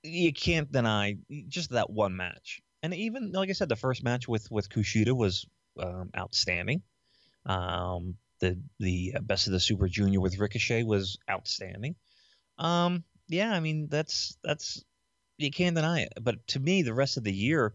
you 0.03 0.33
can't 0.33 0.71
deny 0.71 1.17
just 1.47 1.71
that 1.71 1.89
one 1.89 2.15
match, 2.15 2.61
and 2.83 2.93
even 2.93 3.31
like 3.31 3.49
I 3.49 3.53
said, 3.53 3.69
the 3.69 3.75
first 3.75 4.03
match 4.03 4.27
with 4.27 4.49
with 4.51 4.69
Kushida 4.69 5.15
was 5.15 5.45
um, 5.81 6.09
outstanding. 6.17 6.81
Um, 7.45 8.15
the 8.39 8.57
the 8.79 9.15
best 9.21 9.47
of 9.47 9.53
the 9.53 9.59
Super 9.59 9.87
Junior 9.87 10.19
with 10.19 10.39
Ricochet 10.39 10.83
was 10.83 11.17
outstanding. 11.29 11.95
Um, 12.57 13.03
yeah, 13.27 13.51
I 13.51 13.59
mean 13.59 13.87
that's 13.89 14.37
that's 14.43 14.83
you 15.37 15.51
can't 15.51 15.75
deny 15.75 16.01
it. 16.01 16.13
But 16.21 16.45
to 16.47 16.59
me, 16.59 16.81
the 16.81 16.93
rest 16.93 17.17
of 17.17 17.23
the 17.23 17.33
year, 17.33 17.73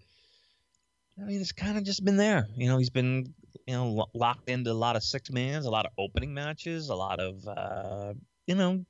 I 1.20 1.24
mean, 1.24 1.40
it's 1.40 1.52
kind 1.52 1.78
of 1.78 1.84
just 1.84 2.04
been 2.04 2.16
there. 2.16 2.46
You 2.56 2.68
know, 2.68 2.78
he's 2.78 2.90
been 2.90 3.34
you 3.66 3.74
know 3.74 3.88
lo- 3.88 4.10
locked 4.14 4.48
into 4.48 4.70
a 4.70 4.72
lot 4.72 4.96
of 4.96 5.02
six 5.02 5.30
mans, 5.30 5.66
a 5.66 5.70
lot 5.70 5.86
of 5.86 5.92
opening 5.98 6.34
matches, 6.34 6.88
a 6.88 6.94
lot 6.94 7.20
of 7.20 7.46
uh, 7.46 8.14
you 8.46 8.54
know, 8.54 8.84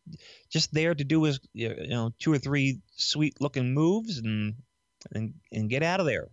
just 0.51 0.73
there 0.73 0.95
to 0.95 1.05
do 1.05 1.25
his 1.25 1.41
you 1.53 1.87
know 1.89 2.13
two 2.19 2.33
or 2.33 2.39
three 2.39 2.81
sweet 2.97 3.41
looking 3.41 3.75
moves 3.75 4.19
and 4.19 4.55
and 5.13 5.35
and 5.53 5.71
get 5.71 5.83
out 5.83 6.01
of 6.01 6.07
there 6.07 6.29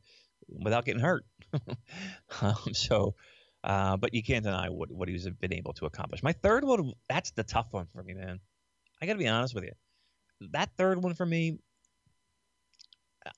without 0.48 0.86
getting 0.86 1.02
hurt. 1.02 1.26
um, 2.42 2.74
so 2.74 3.16
Uh, 3.64 3.96
but 3.96 4.14
you 4.14 4.24
can't 4.24 4.44
deny 4.44 4.70
what 4.70 4.92
what 4.92 5.08
he's 5.08 5.30
been 5.30 5.54
able 5.54 5.74
to 5.74 5.86
accomplish. 5.86 6.24
My 6.24 6.34
third 6.34 6.64
one, 6.64 6.94
that's 7.08 7.32
the 7.32 7.44
tough 7.44 7.68
one 7.72 7.88
for 7.94 8.02
me, 8.02 8.14
man. 8.14 8.40
I 9.02 9.06
got 9.06 9.14
to 9.14 9.20
be 9.20 9.28
honest 9.28 9.54
with 9.54 9.66
you. 9.66 9.74
That 10.52 10.70
third 10.78 11.04
one 11.04 11.14
for 11.14 11.26
me, 11.26 11.60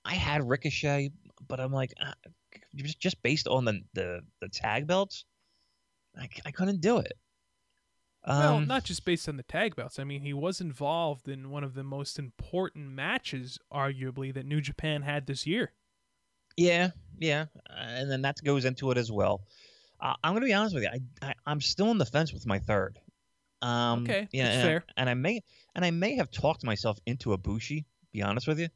I 0.05 0.13
had 0.13 0.47
Ricochet, 0.47 1.11
but 1.47 1.59
I'm 1.59 1.73
like, 1.73 1.93
uh, 2.01 2.13
just 2.75 2.99
just 2.99 3.21
based 3.21 3.47
on 3.47 3.65
the 3.65 3.81
the, 3.93 4.21
the 4.39 4.47
tag 4.47 4.87
belts, 4.87 5.25
I, 6.17 6.29
I 6.45 6.51
couldn't 6.51 6.79
do 6.79 6.99
it. 6.99 7.13
Um, 8.25 8.39
well, 8.39 8.59
not 8.61 8.85
just 8.85 9.03
based 9.03 9.27
on 9.27 9.35
the 9.35 9.43
tag 9.43 9.75
belts. 9.75 9.99
I 9.99 10.05
mean, 10.05 10.21
he 10.21 10.31
was 10.31 10.61
involved 10.61 11.27
in 11.27 11.49
one 11.49 11.65
of 11.65 11.73
the 11.73 11.83
most 11.83 12.17
important 12.17 12.91
matches, 12.91 13.59
arguably, 13.73 14.33
that 14.33 14.45
New 14.45 14.61
Japan 14.61 15.01
had 15.01 15.27
this 15.27 15.45
year. 15.45 15.73
Yeah, 16.57 16.89
yeah, 17.19 17.45
and 17.69 18.09
then 18.09 18.21
that 18.23 18.37
goes 18.43 18.65
into 18.65 18.91
it 18.91 18.97
as 18.97 19.11
well. 19.11 19.41
Uh, 19.99 20.13
I'm 20.23 20.33
gonna 20.33 20.45
be 20.45 20.53
honest 20.53 20.75
with 20.75 20.83
you. 20.83 20.89
I, 21.21 21.33
I 21.45 21.51
am 21.51 21.61
still 21.61 21.89
on 21.89 21.97
the 21.97 22.05
fence 22.05 22.33
with 22.33 22.45
my 22.45 22.59
third. 22.59 22.99
Um, 23.61 24.03
okay, 24.03 24.27
yeah, 24.31 24.49
and, 24.49 24.61
fair. 24.61 24.85
And 24.97 25.09
I 25.09 25.13
may 25.13 25.41
and 25.75 25.85
I 25.85 25.91
may 25.91 26.15
have 26.15 26.29
talked 26.31 26.63
myself 26.63 26.99
into 27.05 27.33
a 27.33 27.37
Bushi. 27.37 27.85
Be 28.11 28.21
honest 28.21 28.47
with 28.47 28.59
you. 28.59 28.67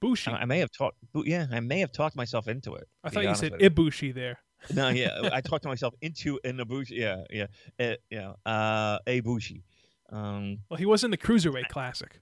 Bushi. 0.00 0.30
I, 0.30 0.42
I 0.42 0.44
may 0.44 0.60
have 0.60 0.70
talked. 0.70 0.96
Yeah, 1.14 1.46
I 1.50 1.60
may 1.60 1.80
have 1.80 1.92
talked 1.92 2.16
myself 2.16 2.48
into 2.48 2.74
it. 2.74 2.88
I 3.04 3.10
thought 3.10 3.24
you 3.24 3.34
said 3.34 3.52
Ibushi 3.54 4.14
there. 4.14 4.38
no, 4.74 4.88
yeah, 4.88 5.28
I 5.32 5.40
talked 5.40 5.62
to 5.62 5.68
myself 5.68 5.94
into 6.00 6.38
an 6.44 6.58
Ibushi. 6.58 6.90
Yeah, 6.92 7.24
yeah, 7.30 7.46
uh, 7.78 7.94
yeah. 8.10 8.32
Uh, 8.46 8.98
Ibushi. 9.06 9.62
Um, 10.10 10.58
well, 10.68 10.78
he 10.78 10.86
was 10.86 11.04
in 11.04 11.10
the 11.10 11.18
cruiserweight 11.18 11.68
classic. 11.68 12.20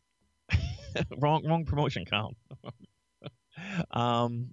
wrong, 1.18 1.46
wrong 1.46 1.64
promotion, 1.64 2.04
Colin. 2.04 2.34
Um, 3.90 4.50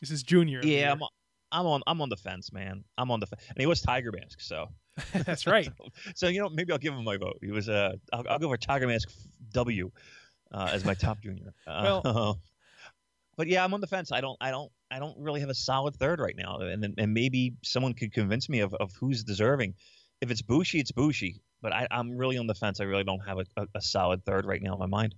this 0.00 0.10
is 0.10 0.22
Junior. 0.22 0.60
Yeah, 0.62 0.92
I'm, 0.92 1.02
I'm 1.52 1.66
on. 1.66 1.82
I'm 1.86 2.02
on 2.02 2.08
the 2.08 2.16
fence, 2.16 2.52
man. 2.52 2.84
I'm 2.98 3.10
on 3.10 3.20
the 3.20 3.26
fence, 3.26 3.42
and 3.48 3.58
he 3.58 3.66
was 3.66 3.80
Tiger 3.80 4.12
Mask, 4.12 4.40
so. 4.40 4.68
That's 5.12 5.46
right. 5.46 5.64
so, 5.64 5.88
so, 6.14 6.28
you 6.28 6.40
know, 6.40 6.48
maybe 6.48 6.72
I'll 6.72 6.78
give 6.78 6.94
him 6.94 7.04
my 7.04 7.16
vote. 7.16 7.38
He 7.42 7.50
was. 7.50 7.68
Uh, 7.68 7.94
I'll, 8.12 8.24
I'll 8.28 8.38
go 8.38 8.48
for 8.48 8.56
Tiger 8.56 8.86
Mask 8.86 9.10
W 9.52 9.90
uh, 10.52 10.70
as 10.72 10.84
my 10.84 10.94
top 10.94 11.20
junior. 11.20 11.52
Uh, 11.66 12.00
well, 12.04 12.40
but 13.36 13.48
yeah, 13.48 13.64
I'm 13.64 13.74
on 13.74 13.80
the 13.80 13.86
fence. 13.86 14.12
I 14.12 14.20
don't. 14.20 14.36
I 14.40 14.50
don't. 14.50 14.70
I 14.90 14.98
don't 14.98 15.16
really 15.18 15.40
have 15.40 15.48
a 15.48 15.54
solid 15.54 15.96
third 15.96 16.20
right 16.20 16.36
now, 16.36 16.58
and 16.58 16.94
and 16.96 17.14
maybe 17.14 17.54
someone 17.62 17.94
could 17.94 18.12
convince 18.12 18.48
me 18.48 18.60
of, 18.60 18.74
of 18.74 18.92
who's 19.00 19.24
deserving. 19.24 19.74
If 20.20 20.30
it's 20.30 20.42
Bushi, 20.42 20.78
it's 20.78 20.92
Bushi. 20.92 21.40
But 21.60 21.72
I, 21.72 21.88
am 21.90 22.16
really 22.16 22.36
on 22.36 22.46
the 22.46 22.54
fence. 22.54 22.80
I 22.80 22.84
really 22.84 23.04
don't 23.04 23.26
have 23.26 23.38
a, 23.38 23.44
a, 23.56 23.66
a, 23.76 23.80
solid 23.80 24.22
third 24.26 24.44
right 24.44 24.62
now 24.62 24.74
in 24.74 24.78
my 24.78 24.86
mind. 24.86 25.14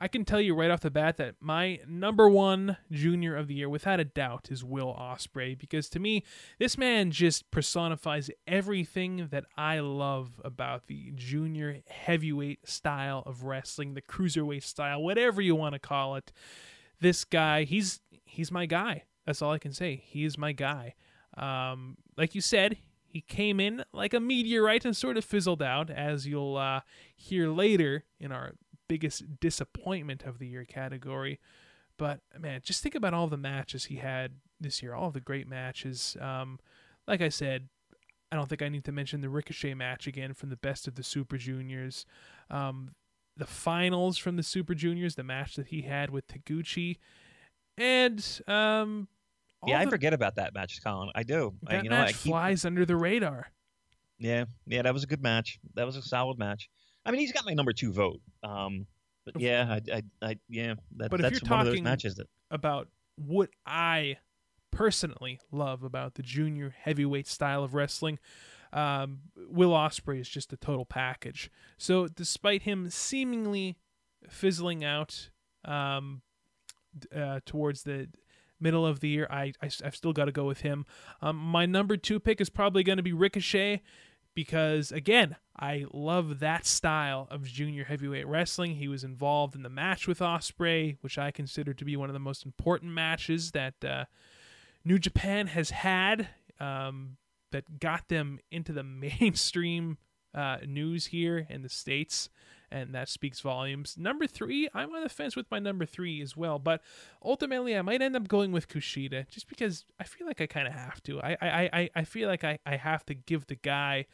I 0.00 0.08
can 0.08 0.24
tell 0.24 0.40
you 0.40 0.54
right 0.54 0.70
off 0.70 0.80
the 0.80 0.90
bat 0.90 1.16
that 1.16 1.36
my 1.40 1.80
number 1.88 2.28
one 2.28 2.76
junior 2.90 3.36
of 3.36 3.48
the 3.48 3.54
year, 3.54 3.68
without 3.68 3.98
a 3.98 4.04
doubt, 4.04 4.48
is 4.50 4.62
Will 4.62 4.94
Ospreay 4.94 5.58
because 5.58 5.88
to 5.90 5.98
me, 5.98 6.24
this 6.58 6.78
man 6.78 7.10
just 7.10 7.50
personifies 7.50 8.30
everything 8.46 9.28
that 9.30 9.44
I 9.56 9.80
love 9.80 10.40
about 10.44 10.86
the 10.86 11.12
junior 11.14 11.80
heavyweight 11.88 12.68
style 12.68 13.22
of 13.26 13.42
wrestling, 13.42 13.94
the 13.94 14.02
cruiserweight 14.02 14.62
style, 14.62 15.02
whatever 15.02 15.42
you 15.42 15.54
want 15.54 15.72
to 15.74 15.80
call 15.80 16.14
it. 16.14 16.32
This 17.00 17.24
guy, 17.24 17.64
he's 17.64 18.00
he's 18.24 18.52
my 18.52 18.66
guy. 18.66 19.04
That's 19.26 19.42
all 19.42 19.52
I 19.52 19.58
can 19.58 19.72
say. 19.72 20.02
He 20.04 20.24
is 20.24 20.38
my 20.38 20.52
guy. 20.52 20.94
Um, 21.36 21.96
like 22.16 22.34
you 22.34 22.40
said, 22.40 22.78
he 23.08 23.20
came 23.20 23.58
in 23.58 23.84
like 23.92 24.14
a 24.14 24.20
meteorite 24.20 24.84
and 24.84 24.96
sort 24.96 25.16
of 25.16 25.24
fizzled 25.24 25.62
out, 25.62 25.90
as 25.90 26.26
you'll 26.26 26.56
uh, 26.56 26.80
hear 27.16 27.48
later 27.48 28.04
in 28.20 28.32
our 28.32 28.54
biggest 28.88 29.40
disappointment 29.40 30.24
of 30.24 30.38
the 30.38 30.46
year 30.46 30.64
category. 30.64 31.38
But 31.96 32.20
man, 32.38 32.60
just 32.64 32.82
think 32.82 32.94
about 32.94 33.14
all 33.14 33.26
the 33.26 33.36
matches 33.36 33.86
he 33.86 33.96
had 33.96 34.32
this 34.60 34.82
year, 34.82 34.94
all 34.94 35.10
the 35.10 35.20
great 35.20 35.48
matches. 35.48 36.16
Um, 36.20 36.58
like 37.06 37.20
I 37.20 37.28
said, 37.28 37.68
I 38.30 38.36
don't 38.36 38.48
think 38.48 38.62
I 38.62 38.68
need 38.68 38.84
to 38.84 38.92
mention 38.92 39.20
the 39.20 39.28
Ricochet 39.28 39.74
match 39.74 40.06
again 40.06 40.34
from 40.34 40.50
the 40.50 40.56
best 40.56 40.86
of 40.86 40.94
the 40.94 41.02
Super 41.02 41.38
Juniors. 41.38 42.04
Um, 42.50 42.90
the 43.36 43.46
finals 43.46 44.18
from 44.18 44.36
the 44.36 44.42
Super 44.42 44.74
Juniors, 44.74 45.14
the 45.14 45.24
match 45.24 45.56
that 45.56 45.68
he 45.68 45.82
had 45.82 46.10
with 46.10 46.26
Taguchi, 46.26 46.96
and 47.76 48.40
um, 48.48 49.08
yeah, 49.66 49.78
the, 49.78 49.86
I 49.86 49.90
forget 49.90 50.12
about 50.12 50.34
that 50.36 50.54
match, 50.54 50.80
Colin. 50.82 51.10
I 51.14 51.22
do. 51.22 51.54
That 51.62 51.80
I, 51.80 51.82
you 51.82 51.90
match 51.90 51.98
know, 51.98 52.04
I 52.04 52.06
keep... 52.08 52.16
flies 52.16 52.64
under 52.64 52.84
the 52.84 52.96
radar. 52.96 53.50
Yeah, 54.18 54.44
yeah, 54.66 54.82
that 54.82 54.92
was 54.92 55.04
a 55.04 55.06
good 55.06 55.22
match. 55.22 55.58
That 55.74 55.86
was 55.86 55.96
a 55.96 56.02
solid 56.02 56.38
match. 56.38 56.68
I 57.08 57.10
mean, 57.10 57.20
he's 57.20 57.32
got 57.32 57.46
my 57.46 57.54
number 57.54 57.72
two 57.72 57.92
vote. 57.92 58.20
Um, 58.42 58.86
but 59.24 59.40
yeah, 59.40 59.78
I, 59.90 59.96
I, 59.96 60.02
I 60.22 60.36
yeah, 60.48 60.74
that, 60.96 61.10
but 61.10 61.20
that's 61.20 61.38
if 61.38 61.42
you're 61.42 61.50
one 61.50 61.64
talking 61.64 61.68
of 61.68 61.74
those 61.74 61.82
matches 61.82 62.14
that 62.16 62.28
about 62.50 62.88
what 63.16 63.50
I 63.66 64.18
personally 64.70 65.40
love 65.50 65.82
about 65.82 66.14
the 66.14 66.22
junior 66.22 66.74
heavyweight 66.78 67.26
style 67.26 67.64
of 67.64 67.74
wrestling. 67.74 68.18
Um, 68.70 69.20
Will 69.48 69.70
Ospreay 69.70 70.20
is 70.20 70.28
just 70.28 70.52
a 70.52 70.56
total 70.58 70.84
package. 70.84 71.50
So, 71.78 72.06
despite 72.06 72.62
him 72.62 72.90
seemingly 72.90 73.78
fizzling 74.28 74.84
out 74.84 75.30
um, 75.64 76.20
uh, 77.14 77.40
towards 77.46 77.84
the 77.84 78.08
middle 78.60 78.86
of 78.86 79.00
the 79.00 79.08
year. 79.08 79.26
I, 79.30 79.52
I 79.62 79.70
have 79.82 79.94
still 79.94 80.12
got 80.12 80.26
to 80.26 80.32
go 80.32 80.44
with 80.44 80.60
him. 80.60 80.86
Um, 81.22 81.36
my 81.36 81.66
number 81.66 81.96
two 81.96 82.20
pick 82.20 82.40
is 82.40 82.50
probably 82.50 82.82
going 82.82 82.96
to 82.96 83.02
be 83.02 83.12
Ricochet 83.12 83.82
because 84.38 84.92
again, 84.92 85.34
I 85.58 85.84
love 85.92 86.38
that 86.38 86.64
style 86.64 87.26
of 87.28 87.42
junior 87.42 87.82
heavyweight 87.82 88.28
wrestling. 88.28 88.76
He 88.76 88.86
was 88.86 89.02
involved 89.02 89.56
in 89.56 89.64
the 89.64 89.68
match 89.68 90.06
with 90.06 90.20
Ospreay, 90.20 90.96
which 91.00 91.18
I 91.18 91.32
consider 91.32 91.74
to 91.74 91.84
be 91.84 91.96
one 91.96 92.08
of 92.08 92.12
the 92.12 92.20
most 92.20 92.46
important 92.46 92.92
matches 92.92 93.50
that 93.50 93.84
uh, 93.84 94.04
New 94.84 95.00
Japan 95.00 95.48
has 95.48 95.70
had. 95.70 96.28
Um, 96.60 97.16
that 97.50 97.80
got 97.80 98.06
them 98.08 98.38
into 98.52 98.72
the 98.72 98.82
mainstream 99.20 99.98
uh, 100.32 100.58
news 100.64 101.06
here 101.06 101.44
in 101.50 101.62
the 101.62 101.68
states 101.68 102.28
and 102.70 102.94
that 102.94 103.08
speaks 103.08 103.40
volumes. 103.40 103.96
Number 103.98 104.26
three, 104.26 104.68
I'm 104.74 104.94
on 104.94 105.02
the 105.02 105.08
fence 105.08 105.36
with 105.36 105.50
my 105.50 105.58
number 105.58 105.86
three 105.86 106.20
as 106.20 106.36
well, 106.36 106.58
but 106.58 106.82
ultimately 107.24 107.76
I 107.76 107.82
might 107.82 108.02
end 108.02 108.16
up 108.16 108.28
going 108.28 108.52
with 108.52 108.68
Kushida 108.68 109.28
just 109.28 109.48
because 109.48 109.84
I 109.98 110.04
feel 110.04 110.26
like 110.26 110.40
I 110.40 110.46
kind 110.46 110.66
of 110.66 110.74
have 110.74 111.02
to. 111.04 111.20
I, 111.20 111.36
I, 111.40 111.70
I, 111.72 111.90
I 111.96 112.04
feel 112.04 112.28
like 112.28 112.44
I, 112.44 112.58
I 112.66 112.76
have 112.76 113.04
to 113.06 113.14
give 113.14 113.46
the 113.46 113.56
guy 113.56 114.06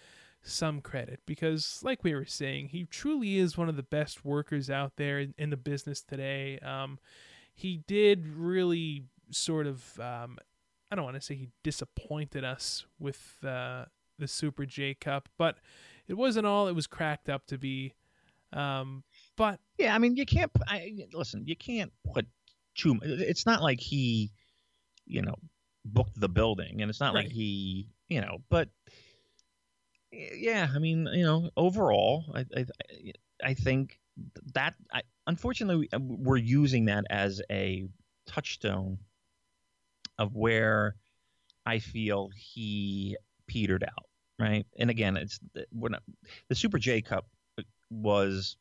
some 0.42 0.80
credit 0.80 1.20
because, 1.26 1.80
like 1.82 2.04
we 2.04 2.14
were 2.14 2.26
saying, 2.26 2.68
he 2.68 2.84
truly 2.84 3.38
is 3.38 3.56
one 3.56 3.68
of 3.68 3.76
the 3.76 3.82
best 3.82 4.24
workers 4.24 4.70
out 4.70 4.92
there 4.96 5.18
in, 5.18 5.34
in 5.38 5.50
the 5.50 5.56
business 5.56 6.02
today. 6.02 6.58
Um, 6.58 6.98
he 7.54 7.78
did 7.86 8.26
really 8.26 9.04
sort 9.30 9.66
of, 9.66 9.98
um, 9.98 10.38
I 10.90 10.96
don't 10.96 11.04
want 11.04 11.16
to 11.16 11.22
say 11.22 11.34
he 11.34 11.48
disappointed 11.62 12.44
us 12.44 12.86
with 12.98 13.38
uh, 13.44 13.86
the 14.18 14.28
Super 14.28 14.66
J 14.66 14.94
Cup, 14.94 15.28
but 15.38 15.56
it 16.06 16.14
wasn't 16.14 16.46
all 16.46 16.68
it 16.68 16.74
was 16.74 16.86
cracked 16.86 17.28
up 17.28 17.46
to 17.46 17.58
be. 17.58 17.94
Um, 18.54 19.02
but 19.36 19.58
yeah, 19.78 19.94
I 19.94 19.98
mean, 19.98 20.16
you 20.16 20.24
can't. 20.24 20.50
I, 20.66 20.92
listen, 21.12 21.44
you 21.46 21.56
can't 21.56 21.92
put 22.12 22.26
too. 22.74 22.98
It's 23.02 23.46
not 23.46 23.62
like 23.62 23.80
he, 23.80 24.30
you 25.06 25.22
know, 25.22 25.34
booked 25.84 26.18
the 26.18 26.28
building, 26.28 26.80
and 26.80 26.88
it's 26.88 27.00
not 27.00 27.14
right. 27.14 27.24
like 27.24 27.32
he, 27.32 27.88
you 28.08 28.20
know, 28.20 28.38
but 28.48 28.68
yeah, 30.12 30.68
I 30.74 30.78
mean, 30.78 31.08
you 31.12 31.24
know, 31.24 31.50
overall, 31.56 32.24
I, 32.34 32.44
I, 32.56 32.66
I 33.42 33.54
think 33.54 33.98
that, 34.54 34.74
I, 34.92 35.02
unfortunately, 35.26 35.88
we're 35.98 36.36
using 36.36 36.86
that 36.86 37.04
as 37.10 37.42
a 37.50 37.84
touchstone 38.26 38.98
of 40.18 40.34
where 40.36 40.94
I 41.66 41.80
feel 41.80 42.30
he 42.36 43.16
petered 43.46 43.84
out, 43.84 44.06
right? 44.38 44.66
And 44.78 44.90
again, 44.90 45.16
it's 45.16 45.40
we're 45.72 45.88
not 45.88 46.02
the 46.48 46.54
Super 46.54 46.78
J 46.78 47.02
Cup 47.02 47.26
was 47.94 48.56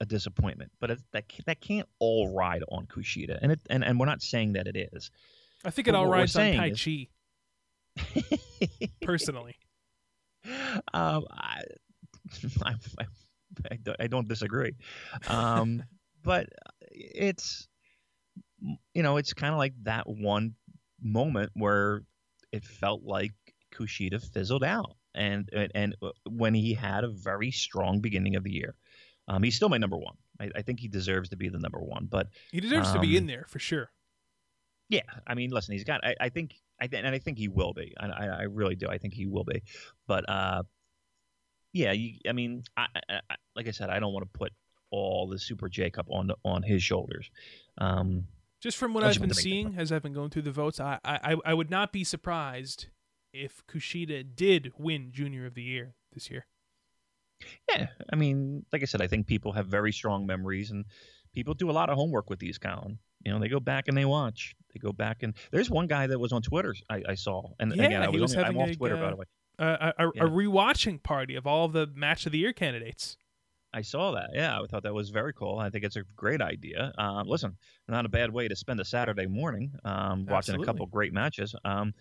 a 0.00 0.06
disappointment, 0.06 0.72
but 0.80 0.90
it, 0.90 0.98
that 1.12 1.24
that 1.46 1.60
can't 1.60 1.88
all 1.98 2.34
ride 2.34 2.62
on 2.68 2.86
Kushida, 2.86 3.38
and 3.40 3.52
it 3.52 3.60
and, 3.70 3.84
and 3.84 3.98
we're 3.98 4.06
not 4.06 4.22
saying 4.22 4.54
that 4.54 4.66
it 4.66 4.90
is. 4.92 5.10
I 5.64 5.70
think 5.70 5.88
it 5.88 5.94
all 5.94 6.06
rides 6.06 6.36
on 6.36 6.44
Taichi. 6.52 7.08
personally, 9.02 9.56
um, 10.92 11.24
I, 11.30 11.62
I, 12.64 12.74
I, 13.70 13.94
I, 14.00 14.06
don't 14.06 14.28
disagree, 14.28 14.74
um, 15.28 15.82
but 16.22 16.48
it's 16.90 17.68
you 18.92 19.02
know 19.02 19.16
it's 19.16 19.32
kind 19.32 19.52
of 19.52 19.58
like 19.58 19.72
that 19.84 20.06
one 20.06 20.54
moment 21.00 21.52
where 21.54 22.02
it 22.52 22.64
felt 22.64 23.02
like 23.02 23.32
Kushida 23.74 24.22
fizzled 24.32 24.64
out 24.64 24.96
and 25.16 25.50
and 25.74 25.96
uh, 26.02 26.10
when 26.28 26.54
he 26.54 26.74
had 26.74 27.04
a 27.04 27.08
very 27.08 27.50
strong 27.50 28.00
beginning 28.00 28.36
of 28.36 28.44
the 28.44 28.52
year. 28.52 28.74
Um, 29.28 29.42
he's 29.42 29.56
still 29.56 29.68
my 29.68 29.78
number 29.78 29.96
one. 29.96 30.14
I, 30.38 30.50
I, 30.54 30.62
think 30.62 30.78
he 30.78 30.86
deserves 30.86 31.30
to 31.30 31.36
be 31.36 31.48
the 31.48 31.58
number 31.58 31.80
one, 31.80 32.06
but 32.08 32.28
he 32.52 32.60
deserves 32.60 32.88
um, 32.90 32.94
to 32.94 33.00
be 33.00 33.16
in 33.16 33.24
um, 33.24 33.26
there 33.26 33.44
for 33.48 33.58
sure. 33.58 33.90
Yeah, 34.88 35.00
I 35.26 35.34
mean, 35.34 35.50
listen, 35.50 35.72
he's 35.72 35.82
got. 35.82 36.04
I, 36.04 36.14
I 36.20 36.28
think, 36.28 36.54
I 36.80 36.86
th- 36.86 37.02
and 37.04 37.12
I 37.12 37.18
think 37.18 37.38
he 37.38 37.48
will 37.48 37.72
be. 37.72 37.92
I, 37.98 38.06
I, 38.06 38.42
really 38.42 38.76
do. 38.76 38.86
I 38.88 38.98
think 38.98 39.14
he 39.14 39.26
will 39.26 39.42
be. 39.42 39.62
But 40.06 40.28
uh, 40.28 40.62
yeah, 41.72 41.90
you, 41.90 42.18
I 42.28 42.32
mean, 42.32 42.62
I, 42.76 42.86
like 43.56 43.66
I 43.66 43.72
said, 43.72 43.90
I 43.90 43.98
don't 43.98 44.12
want 44.12 44.32
to 44.32 44.38
put 44.38 44.52
all 44.90 45.26
the 45.26 45.38
Super 45.38 45.68
J 45.68 45.90
Cup 45.90 46.06
on 46.08 46.30
on 46.44 46.62
his 46.62 46.84
shoulders. 46.84 47.30
Um, 47.78 48.26
just 48.60 48.76
from 48.76 48.94
what 48.94 49.02
I've 49.02 49.20
been 49.20 49.34
seeing 49.34 49.74
as 49.76 49.90
I've 49.90 50.02
been 50.02 50.14
going 50.14 50.30
through 50.30 50.42
the 50.42 50.52
votes, 50.52 50.78
I, 50.78 50.98
I 51.04 51.34
I 51.44 51.52
would 51.52 51.70
not 51.70 51.92
be 51.92 52.04
surprised 52.04 52.86
if 53.44 53.66
Kushida 53.66 54.24
did 54.34 54.72
win 54.78 55.10
Junior 55.12 55.46
of 55.46 55.54
the 55.54 55.62
Year 55.62 55.94
this 56.12 56.30
year. 56.30 56.46
Yeah, 57.68 57.88
I 58.12 58.16
mean, 58.16 58.64
like 58.72 58.82
I 58.82 58.86
said, 58.86 59.02
I 59.02 59.06
think 59.06 59.26
people 59.26 59.52
have 59.52 59.66
very 59.66 59.92
strong 59.92 60.26
memories, 60.26 60.70
and 60.70 60.86
people 61.34 61.54
do 61.54 61.70
a 61.70 61.72
lot 61.72 61.90
of 61.90 61.96
homework 61.96 62.30
with 62.30 62.38
these, 62.38 62.58
Colin. 62.58 62.98
You 63.24 63.32
know, 63.32 63.38
they 63.38 63.48
go 63.48 63.60
back 63.60 63.88
and 63.88 63.96
they 63.96 64.04
watch. 64.04 64.54
They 64.72 64.78
go 64.78 64.92
back 64.92 65.22
and 65.22 65.34
there's 65.50 65.70
one 65.70 65.86
guy 65.86 66.06
that 66.06 66.18
was 66.18 66.32
on 66.32 66.42
Twitter 66.42 66.74
I, 66.88 67.02
I 67.08 67.14
saw, 67.14 67.50
and 67.58 67.74
Yeah, 67.74 67.84
again, 67.84 68.02
I 68.02 68.08
was, 68.08 68.20
was 68.20 68.36
only, 68.36 68.48
I'm 68.48 68.58
off 68.58 68.70
a, 68.70 68.74
Twitter 68.76 68.96
by 68.96 69.02
uh, 69.02 69.10
the 69.10 69.16
way. 69.16 69.24
Uh, 69.58 69.92
a, 69.98 70.06
a, 70.06 70.12
Yeah. 70.14 70.24
a 70.24 70.28
rewatching 70.28 71.02
party 71.02 71.34
of 71.34 71.46
all 71.46 71.66
of 71.66 71.72
the 71.72 71.88
Match 71.94 72.26
of 72.26 72.32
the 72.32 72.38
Year 72.38 72.52
candidates. 72.52 73.16
I 73.72 73.82
saw 73.82 74.12
that. 74.12 74.30
Yeah, 74.32 74.58
I 74.58 74.66
thought 74.66 74.84
that 74.84 74.94
was 74.94 75.10
very 75.10 75.34
cool. 75.34 75.58
I 75.58 75.68
think 75.68 75.84
it's 75.84 75.96
a 75.96 76.04
great 76.14 76.40
idea. 76.40 76.92
Um, 76.96 77.26
listen, 77.26 77.56
not 77.88 78.06
a 78.06 78.08
bad 78.08 78.32
way 78.32 78.48
to 78.48 78.56
spend 78.56 78.80
a 78.80 78.84
Saturday 78.84 79.26
morning 79.26 79.72
um, 79.84 80.24
watching 80.24 80.60
a 80.60 80.64
couple 80.64 80.86
great 80.86 81.12
matches. 81.12 81.54
Um, 81.64 81.92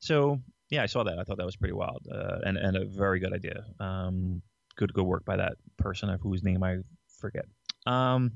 so 0.00 0.40
yeah, 0.70 0.82
I 0.82 0.86
saw 0.86 1.02
that. 1.04 1.18
I 1.18 1.24
thought 1.24 1.38
that 1.38 1.46
was 1.46 1.56
pretty 1.56 1.74
wild 1.74 2.06
uh, 2.12 2.38
and 2.44 2.56
and 2.56 2.76
a 2.76 2.84
very 2.84 3.20
good 3.20 3.32
idea. 3.32 3.64
Um, 3.80 4.42
good 4.76 4.92
good 4.92 5.04
work 5.04 5.24
by 5.24 5.36
that 5.36 5.54
person 5.76 6.10
of 6.10 6.20
whose 6.20 6.42
name 6.42 6.62
I 6.62 6.78
forget. 7.18 7.46
Um, 7.86 8.32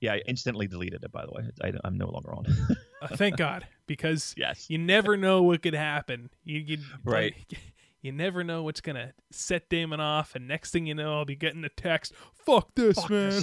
yeah, 0.00 0.14
I 0.14 0.22
instantly 0.26 0.66
deleted 0.66 1.04
it. 1.04 1.12
By 1.12 1.26
the 1.26 1.32
way, 1.32 1.42
I, 1.62 1.72
I'm 1.84 1.96
no 1.96 2.08
longer 2.08 2.34
on. 2.34 2.46
Uh, 3.02 3.08
thank 3.16 3.36
God, 3.36 3.66
because 3.86 4.34
yes. 4.38 4.68
you 4.68 4.78
never 4.78 5.16
know 5.16 5.42
what 5.42 5.62
could 5.62 5.74
happen. 5.74 6.30
You, 6.44 6.58
you 6.58 6.78
Right. 7.04 7.34
You 8.02 8.12
never 8.12 8.42
know 8.42 8.62
what's 8.62 8.80
gonna 8.80 9.12
set 9.30 9.68
Damon 9.68 10.00
off, 10.00 10.34
and 10.34 10.48
next 10.48 10.70
thing 10.70 10.86
you 10.86 10.94
know, 10.94 11.18
I'll 11.18 11.26
be 11.26 11.36
getting 11.36 11.62
a 11.64 11.68
text. 11.68 12.14
Fuck 12.32 12.74
this, 12.74 12.96
Fuck 12.98 13.10
man. 13.10 13.42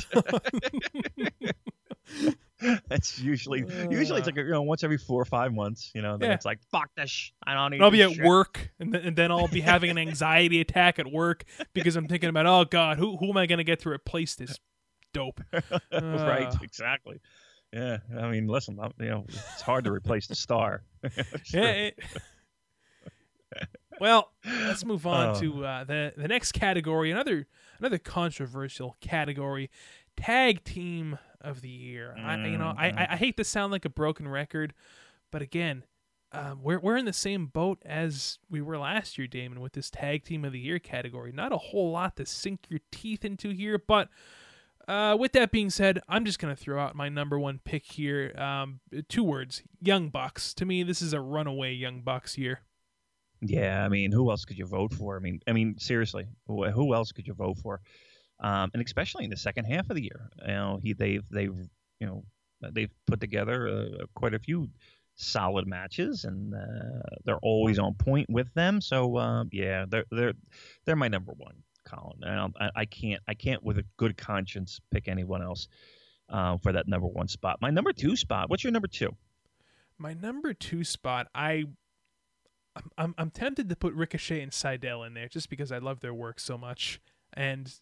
this. 1.15 2.33
That's 2.89 3.19
usually 3.19 3.59
usually 3.89 4.19
it's 4.19 4.25
like 4.27 4.35
you 4.35 4.45
know 4.49 4.63
once 4.63 4.83
every 4.83 4.97
four 4.97 5.21
or 5.21 5.25
five 5.25 5.53
months. 5.53 5.91
You 5.93 6.01
know, 6.01 6.17
then 6.17 6.29
Yeah. 6.29 6.35
it's 6.35 6.45
like 6.45 6.59
fuck 6.71 6.89
this. 6.97 7.09
Sh- 7.09 7.31
I 7.45 7.53
don't 7.53 7.71
need. 7.71 7.81
I'll 7.81 7.91
be 7.91 8.01
at 8.01 8.11
shit." 8.13 8.25
work, 8.25 8.71
and, 8.79 8.91
th- 8.93 9.05
and 9.05 9.15
then 9.15 9.31
I'll 9.31 9.47
be 9.47 9.61
having 9.61 9.89
an 9.91 9.97
anxiety 10.07 10.59
attack 10.61 10.97
at 10.99 11.05
work 11.11 11.43
because 11.73 11.95
I'm 11.95 12.07
thinking 12.07 12.29
about, 12.29 12.45
oh 12.47 12.65
God, 12.65 12.97
who 12.97 13.17
who 13.17 13.29
am 13.29 13.37
I 13.37 13.45
gonna 13.45 13.63
get 13.63 13.81
to 13.81 13.89
replace 13.89 14.35
this 14.35 14.57
dope? 15.13 15.39
right, 15.53 16.47
Uh. 16.47 16.55
exactly. 16.63 17.19
Yeah, 17.73 17.97
I 18.17 18.29
mean, 18.29 18.47
listen, 18.47 18.79
I'm- 18.79 18.93
you 18.99 19.09
know, 19.09 19.25
it's 19.27 19.61
hard 19.61 19.83
to 19.83 19.91
replace 19.91 20.25
the 20.27 20.35
star. 20.35 20.83
Sure. 21.43 21.61
Yeah. 21.61 21.69
it- 21.71 21.99
well, 23.99 24.31
let's 24.45 24.85
move 24.85 25.07
on 25.07 25.35
Oh. 25.35 25.39
to 25.39 25.65
uh, 25.65 25.83
the 25.83 26.13
the 26.17 26.27
next 26.27 26.51
category. 26.51 27.11
Another 27.11 27.47
another 27.79 27.97
controversial 27.97 28.95
category, 29.01 29.69
tag 30.15 30.63
team 30.63 31.17
of 31.47 31.61
the 31.61 31.69
year. 31.69 32.15
I 32.17 32.35
you 32.45 32.57
know 32.57 32.73
I, 32.77 32.89
I 32.89 33.07
I 33.11 33.15
hate 33.15 33.37
to 33.37 33.43
sound 33.43 33.71
like 33.71 33.85
a 33.85 33.89
broken 33.89 34.27
record, 34.27 34.73
but 35.31 35.41
again. 35.41 35.83
Um, 36.33 36.59
we're 36.61 36.79
we're 36.79 36.97
in 36.97 37.05
the 37.05 37.13
same 37.13 37.45
boat 37.45 37.81
as 37.85 38.37
we 38.49 38.61
were 38.61 38.77
last 38.77 39.17
year, 39.17 39.27
Damon, 39.27 39.61
with 39.61 39.71
this 39.71 39.89
tag 39.89 40.25
team 40.25 40.43
of 40.43 40.51
the 40.51 40.59
year 40.59 40.77
category. 40.77 41.31
Not 41.31 41.53
a 41.53 41.57
whole 41.57 41.91
lot 41.91 42.17
to 42.17 42.25
sink 42.25 42.65
your 42.67 42.81
teeth 42.91 43.23
into 43.23 43.51
here, 43.51 43.79
but 43.79 44.09
uh, 44.89 45.15
with 45.17 45.31
that 45.33 45.51
being 45.51 45.69
said, 45.69 46.01
I'm 46.07 46.25
just 46.25 46.39
gonna 46.39 46.55
throw 46.55 46.81
out 46.81 46.95
my 46.95 47.07
number 47.07 47.39
one 47.39 47.61
pick 47.63 47.85
here. 47.85 48.33
Um, 48.37 48.81
two 49.07 49.23
words: 49.23 49.63
Young 49.81 50.09
Bucks. 50.09 50.53
To 50.55 50.65
me, 50.65 50.83
this 50.83 51.01
is 51.01 51.13
a 51.13 51.21
runaway 51.21 51.73
Young 51.73 52.01
Bucks 52.01 52.37
year. 52.37 52.59
Yeah, 53.41 53.85
I 53.85 53.87
mean, 53.89 54.11
who 54.11 54.29
else 54.31 54.45
could 54.45 54.57
you 54.57 54.65
vote 54.65 54.93
for? 54.93 55.15
I 55.15 55.19
mean, 55.19 55.41
I 55.47 55.53
mean, 55.53 55.77
seriously, 55.77 56.27
who 56.47 56.93
else 56.93 57.11
could 57.11 57.27
you 57.27 57.33
vote 57.33 57.57
for? 57.59 57.81
Um, 58.39 58.69
and 58.73 58.83
especially 58.83 59.23
in 59.23 59.29
the 59.29 59.37
second 59.37 59.65
half 59.65 59.89
of 59.89 59.95
the 59.95 60.03
year, 60.03 60.29
you 60.41 60.53
know, 60.53 60.79
he 60.81 60.93
they've 60.93 61.27
they've 61.29 61.57
you 61.99 62.07
know 62.07 62.23
they've 62.71 62.91
put 63.05 63.19
together 63.19 63.67
uh, 63.67 64.05
quite 64.15 64.33
a 64.33 64.39
few 64.39 64.69
solid 65.15 65.67
matches, 65.67 66.23
and 66.23 66.53
uh, 66.53 67.01
they're 67.25 67.39
always 67.39 67.79
on 67.79 67.95
point 67.95 68.29
with 68.29 68.53
them. 68.53 68.79
So 68.79 69.17
uh, 69.17 69.43
yeah, 69.51 69.85
they're 69.89 70.05
they're 70.11 70.33
they're 70.85 70.95
my 70.95 71.07
number 71.07 71.33
one, 71.35 71.55
Colin. 71.85 72.51
I, 72.59 72.69
I 72.75 72.85
can't 72.85 73.21
I 73.27 73.33
can't 73.33 73.63
with 73.63 73.79
a 73.79 73.85
good 73.97 74.17
conscience 74.17 74.79
pick 74.91 75.07
anyone 75.07 75.41
else 75.41 75.67
uh, 76.29 76.57
for 76.57 76.71
that 76.71 76.87
number 76.87 77.07
one 77.07 77.27
spot. 77.27 77.57
My 77.61 77.71
number 77.71 77.93
two 77.93 78.15
spot. 78.15 78.49
What's 78.49 78.63
your 78.63 78.71
number 78.71 78.87
two? 78.87 79.15
My 79.97 80.13
number 80.13 80.53
two 80.53 80.83
spot, 80.83 81.27
I. 81.33 81.65
I'm, 82.75 82.91
I'm 82.95 83.15
I'm 83.17 83.31
tempted 83.31 83.69
to 83.69 83.75
put 83.75 83.95
Ricochet 83.95 84.39
and 84.39 84.51
Sydal 84.51 85.07
in 85.07 85.15
there 85.15 85.27
just 85.27 85.49
because 85.49 85.71
I 85.71 85.79
love 85.79 86.01
their 86.01 86.13
work 86.13 86.39
so 86.39 86.59
much. 86.59 87.01
And 87.33 87.73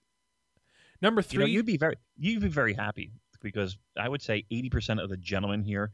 number 1.06 1.24
You 1.30 1.40
know, 1.40 1.46
three, 1.46 1.54
you'd 1.54 1.66
be 1.66 1.78
very 1.78 1.96
you'd 2.18 2.42
be 2.42 2.48
very 2.50 2.74
happy 2.74 3.12
because 3.42 3.78
I 3.98 4.10
would 4.10 4.22
say 4.22 4.46
eighty 4.52 4.70
percent 4.70 5.00
of 5.00 5.10
the 5.10 5.18
gentlemen 5.18 5.62
here. 5.64 5.92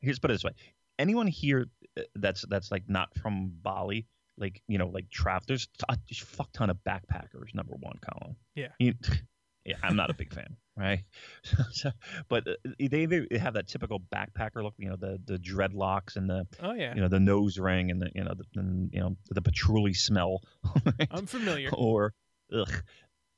Here's 0.00 0.18
put 0.18 0.30
it 0.30 0.34
this 0.34 0.44
way: 0.44 0.52
anyone 0.98 1.26
here 1.26 1.66
uh, 1.98 2.02
that's 2.16 2.44
that's 2.48 2.70
like 2.70 2.84
not 2.88 3.08
from 3.20 3.52
Bali, 3.62 4.06
like 4.38 4.62
you 4.68 4.78
know, 4.78 4.88
like 4.88 5.10
travel. 5.10 5.44
There's 5.46 5.68
a 5.88 5.96
fuck 6.14 6.50
ton 6.52 6.70
of 6.70 6.78
backpackers. 6.86 7.54
Number 7.54 7.74
one, 7.78 7.98
Colin. 8.00 8.36
Yeah. 8.54 8.68
You- 8.78 8.94
yeah, 9.64 9.76
I'm 9.82 9.96
not 9.96 10.08
a 10.08 10.14
big 10.14 10.32
fan, 10.32 10.56
right? 10.76 11.04
so, 11.72 11.90
but 12.28 12.48
uh, 12.48 12.54
they 12.78 13.04
they 13.04 13.26
have 13.38 13.54
that 13.54 13.68
typical 13.68 14.00
backpacker 14.14 14.62
look. 14.62 14.74
You 14.78 14.88
know, 14.90 14.96
the 14.96 15.20
the 15.26 15.38
dreadlocks 15.38 16.16
and 16.16 16.30
the 16.30 16.46
oh 16.62 16.72
yeah, 16.72 16.94
you 16.94 17.02
know 17.02 17.08
the 17.08 17.20
nose 17.20 17.58
ring 17.58 17.90
and 17.90 18.00
the 18.00 18.10
you 18.14 18.24
know 18.24 18.32
the 18.34 18.44
and, 18.60 18.90
you 18.94 19.00
know 19.00 19.16
the 19.28 19.42
patchouli 19.42 19.92
smell. 19.92 20.42
right? 20.86 21.08
I'm 21.10 21.26
familiar. 21.26 21.68
or 21.74 22.14
ugh, 22.50 22.72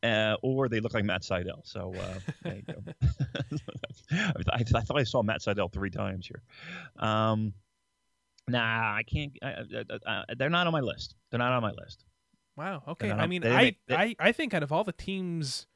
uh, 0.03 0.37
or 0.43 0.69
they 0.69 0.81
look 0.81 0.95
like 0.95 1.05
Matt 1.05 1.23
Sydal. 1.23 1.61
So 1.65 1.93
uh, 1.95 2.19
there 2.43 2.57
you 2.57 2.63
go. 2.63 2.83
I, 4.13 4.33
I 4.55 4.63
thought 4.63 4.99
I 4.99 5.05
saw 5.05 5.23
Matt 5.23 5.41
Sydal 5.41 5.73
three 5.73 5.91
times 5.91 6.27
here. 6.27 6.43
Um, 6.97 7.53
nah, 8.49 8.95
I 8.95 9.03
can't. 9.03 9.33
I, 9.43 10.25
they're 10.37 10.51
not 10.51 10.67
on 10.67 10.73
my 10.73 10.81
list. 10.81 11.15
They're 11.31 11.39
not 11.39 11.53
on 11.53 11.63
my 11.63 11.73
list. 11.73 12.05
Wow. 12.57 12.83
Okay. 12.89 13.09
not 13.09 13.21
I 13.21 13.27
mean, 13.27 13.47
I, 13.47 13.77
they- 13.87 13.95
I 13.97 14.17
I 14.19 14.33
think 14.33 14.55
out 14.55 14.63
of 14.63 14.73
all 14.73 14.85
the 14.85 14.93
teams 14.93 15.67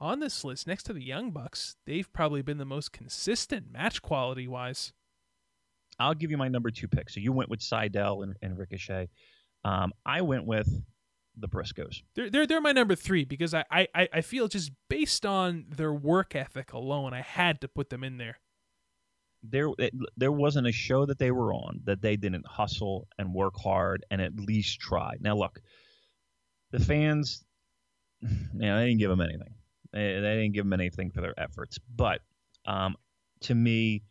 on 0.00 0.20
this 0.20 0.44
list, 0.44 0.66
next 0.66 0.84
to 0.84 0.92
the 0.92 1.02
Young 1.02 1.30
Bucks, 1.30 1.76
they've 1.86 2.10
probably 2.12 2.42
been 2.42 2.58
the 2.58 2.64
most 2.64 2.92
consistent 2.92 3.70
match 3.72 4.02
quality 4.02 4.46
wise. 4.46 4.92
I'll 5.98 6.14
give 6.14 6.30
you 6.30 6.36
my 6.36 6.48
number 6.48 6.70
two 6.70 6.86
pick. 6.86 7.10
So 7.10 7.20
you 7.20 7.32
went 7.32 7.50
with 7.50 7.60
Sydal 7.60 8.22
and, 8.22 8.36
and 8.40 8.56
Ricochet. 8.56 9.08
Um, 9.64 9.92
I 10.06 10.20
went 10.20 10.44
with 10.46 10.68
the 11.38 11.48
Briscoes. 11.48 12.02
They're 12.14 12.30
they're 12.30 12.46
they're 12.46 12.60
my 12.60 12.72
number 12.72 12.94
three 12.94 13.24
because 13.24 13.54
I, 13.54 13.64
I, 13.70 13.86
I- 14.12 14.20
feel 14.20 14.48
just 14.48 14.72
based 14.88 15.24
on 15.24 15.66
their 15.68 15.92
work 15.92 16.34
ethic 16.34 16.72
alone, 16.72 17.14
I 17.14 17.20
had 17.22 17.60
to 17.62 17.68
put 17.68 17.90
them 17.90 18.02
in 18.04 18.18
there. 18.18 18.38
there 19.42 19.68
it, 19.78 19.92
there 20.16 20.32
wasn't 20.32 20.66
a 20.66 20.72
show 20.72 21.06
that 21.06 21.18
they 21.18 21.30
were 21.30 21.52
on 21.54 21.80
that 21.84 22.02
they 22.02 22.16
didn't 22.16 22.46
hustle 22.46 23.06
and 23.18 23.32
work 23.34 23.54
hard 23.56 24.04
and 24.10 24.20
at 24.20 24.34
least 24.38 24.80
try. 24.80 25.12
Now 25.20 25.36
look, 25.36 25.60
the 26.72 26.80
fans, 26.80 27.44
you 28.20 28.28
know, 28.54 28.78
they 28.78 28.86
didn't 28.88 28.98
give 29.00 29.10
them 29.10 29.20
anything. 29.20 29.54
They, 29.92 30.14
they 30.20 30.34
didn't 30.34 30.52
give 30.52 30.64
them 30.64 30.72
anything 30.72 31.10
for 31.12 31.20
their 31.20 31.38
efforts. 31.40 31.78
But 31.94 32.20
um, 32.66 32.96
to 33.42 33.54
me, 33.54 34.02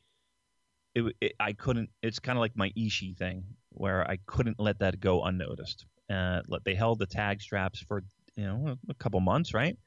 it, 0.96 1.14
it 1.22 1.34
I 1.40 1.54
couldn't. 1.54 1.90
It's 2.02 2.20
kind 2.20 2.38
of 2.38 2.42
like 2.42 2.56
my 2.56 2.72
Ishii 2.78 3.16
thing 3.18 3.44
where 3.70 4.10
I 4.10 4.18
couldn't 4.26 4.60
let 4.60 4.80
that 4.80 5.00
go 5.00 5.24
unnoticed. 5.24 5.86
Uh, 6.10 6.42
they 6.64 6.76
held 6.76 7.00
the 7.00 7.06
tag 7.06 7.42
straps 7.42 7.80
for 7.80 8.04
you 8.36 8.46
know 8.46 8.78
a, 8.90 8.94
couple 8.94 9.20
months, 9.20 9.54
right? 9.54 9.78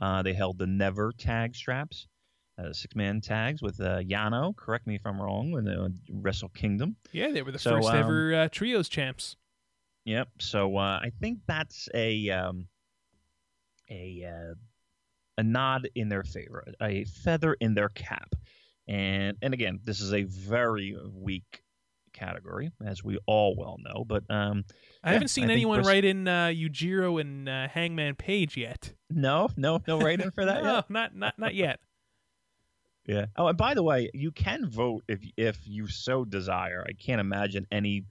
Uh, 0.00 0.22
they 0.22 0.32
held 0.32 0.58
the 0.58 0.66
never 0.66 1.12
tag 1.12 1.54
straps 1.54 2.06
uh, 2.58 2.72
six 2.72 2.94
man 2.96 3.20
tags 3.20 3.62
with 3.62 3.80
uh, 3.80 3.98
Yano. 3.98 4.54
Correct 4.56 4.86
me 4.86 4.96
if 4.96 5.02
I'm 5.04 5.20
wrong. 5.20 5.56
In 5.56 5.64
the 5.64 5.94
Wrestle 6.10 6.48
Kingdom. 6.50 6.96
Yeah, 7.12 7.30
they 7.30 7.42
were 7.42 7.52
the 7.52 7.58
So, 7.58 7.76
first 7.76 7.88
um, 7.88 7.96
ever 7.96 8.34
uh, 8.34 8.48
trios 8.48 8.88
champs. 8.88 9.36
Yep. 10.04 10.28
So 10.40 10.76
uh, 10.76 11.00
I 11.02 11.12
think 11.20 11.40
that's 11.46 11.88
a 11.94 12.30
um, 12.30 12.66
a 13.90 14.24
uh, 14.24 14.54
a 15.36 15.42
nod 15.42 15.88
in 15.94 16.08
their 16.08 16.24
favor, 16.24 16.64
a 16.80 17.04
feather 17.04 17.54
in 17.54 17.74
their 17.74 17.90
cap. 17.90 18.34
And 18.88 19.36
and 19.42 19.54
again, 19.54 19.80
this 19.84 20.00
is 20.00 20.12
a 20.12 20.24
very 20.24 20.96
weak 21.12 21.62
category, 22.18 22.70
as 22.84 23.02
we 23.02 23.18
all 23.26 23.56
well 23.56 23.78
know. 23.82 24.04
But 24.04 24.24
um, 24.30 24.64
I 25.02 25.10
yeah, 25.10 25.12
haven't 25.14 25.28
seen 25.28 25.50
I 25.50 25.52
anyone 25.52 25.82
write 25.82 26.04
in 26.04 26.26
uh, 26.26 26.46
Yujiro 26.46 27.20
and 27.20 27.48
uh, 27.48 27.68
Hangman 27.68 28.14
Page 28.16 28.56
yet. 28.56 28.92
no, 29.10 29.48
no, 29.56 29.82
no 29.86 29.98
writing 29.98 30.30
for 30.30 30.44
that. 30.44 30.62
no, 30.64 30.74
yet? 30.76 30.90
not 30.90 31.16
not 31.16 31.38
not 31.38 31.54
yet. 31.54 31.80
Yeah. 33.06 33.24
Oh, 33.36 33.46
and 33.46 33.56
by 33.56 33.72
the 33.72 33.82
way, 33.82 34.10
you 34.12 34.30
can 34.30 34.68
vote 34.68 35.02
if 35.08 35.20
if 35.38 35.66
you 35.66 35.88
so 35.88 36.26
desire. 36.26 36.84
I 36.86 36.92
can't 36.92 37.22
imagine 37.22 37.66
any 37.72 38.04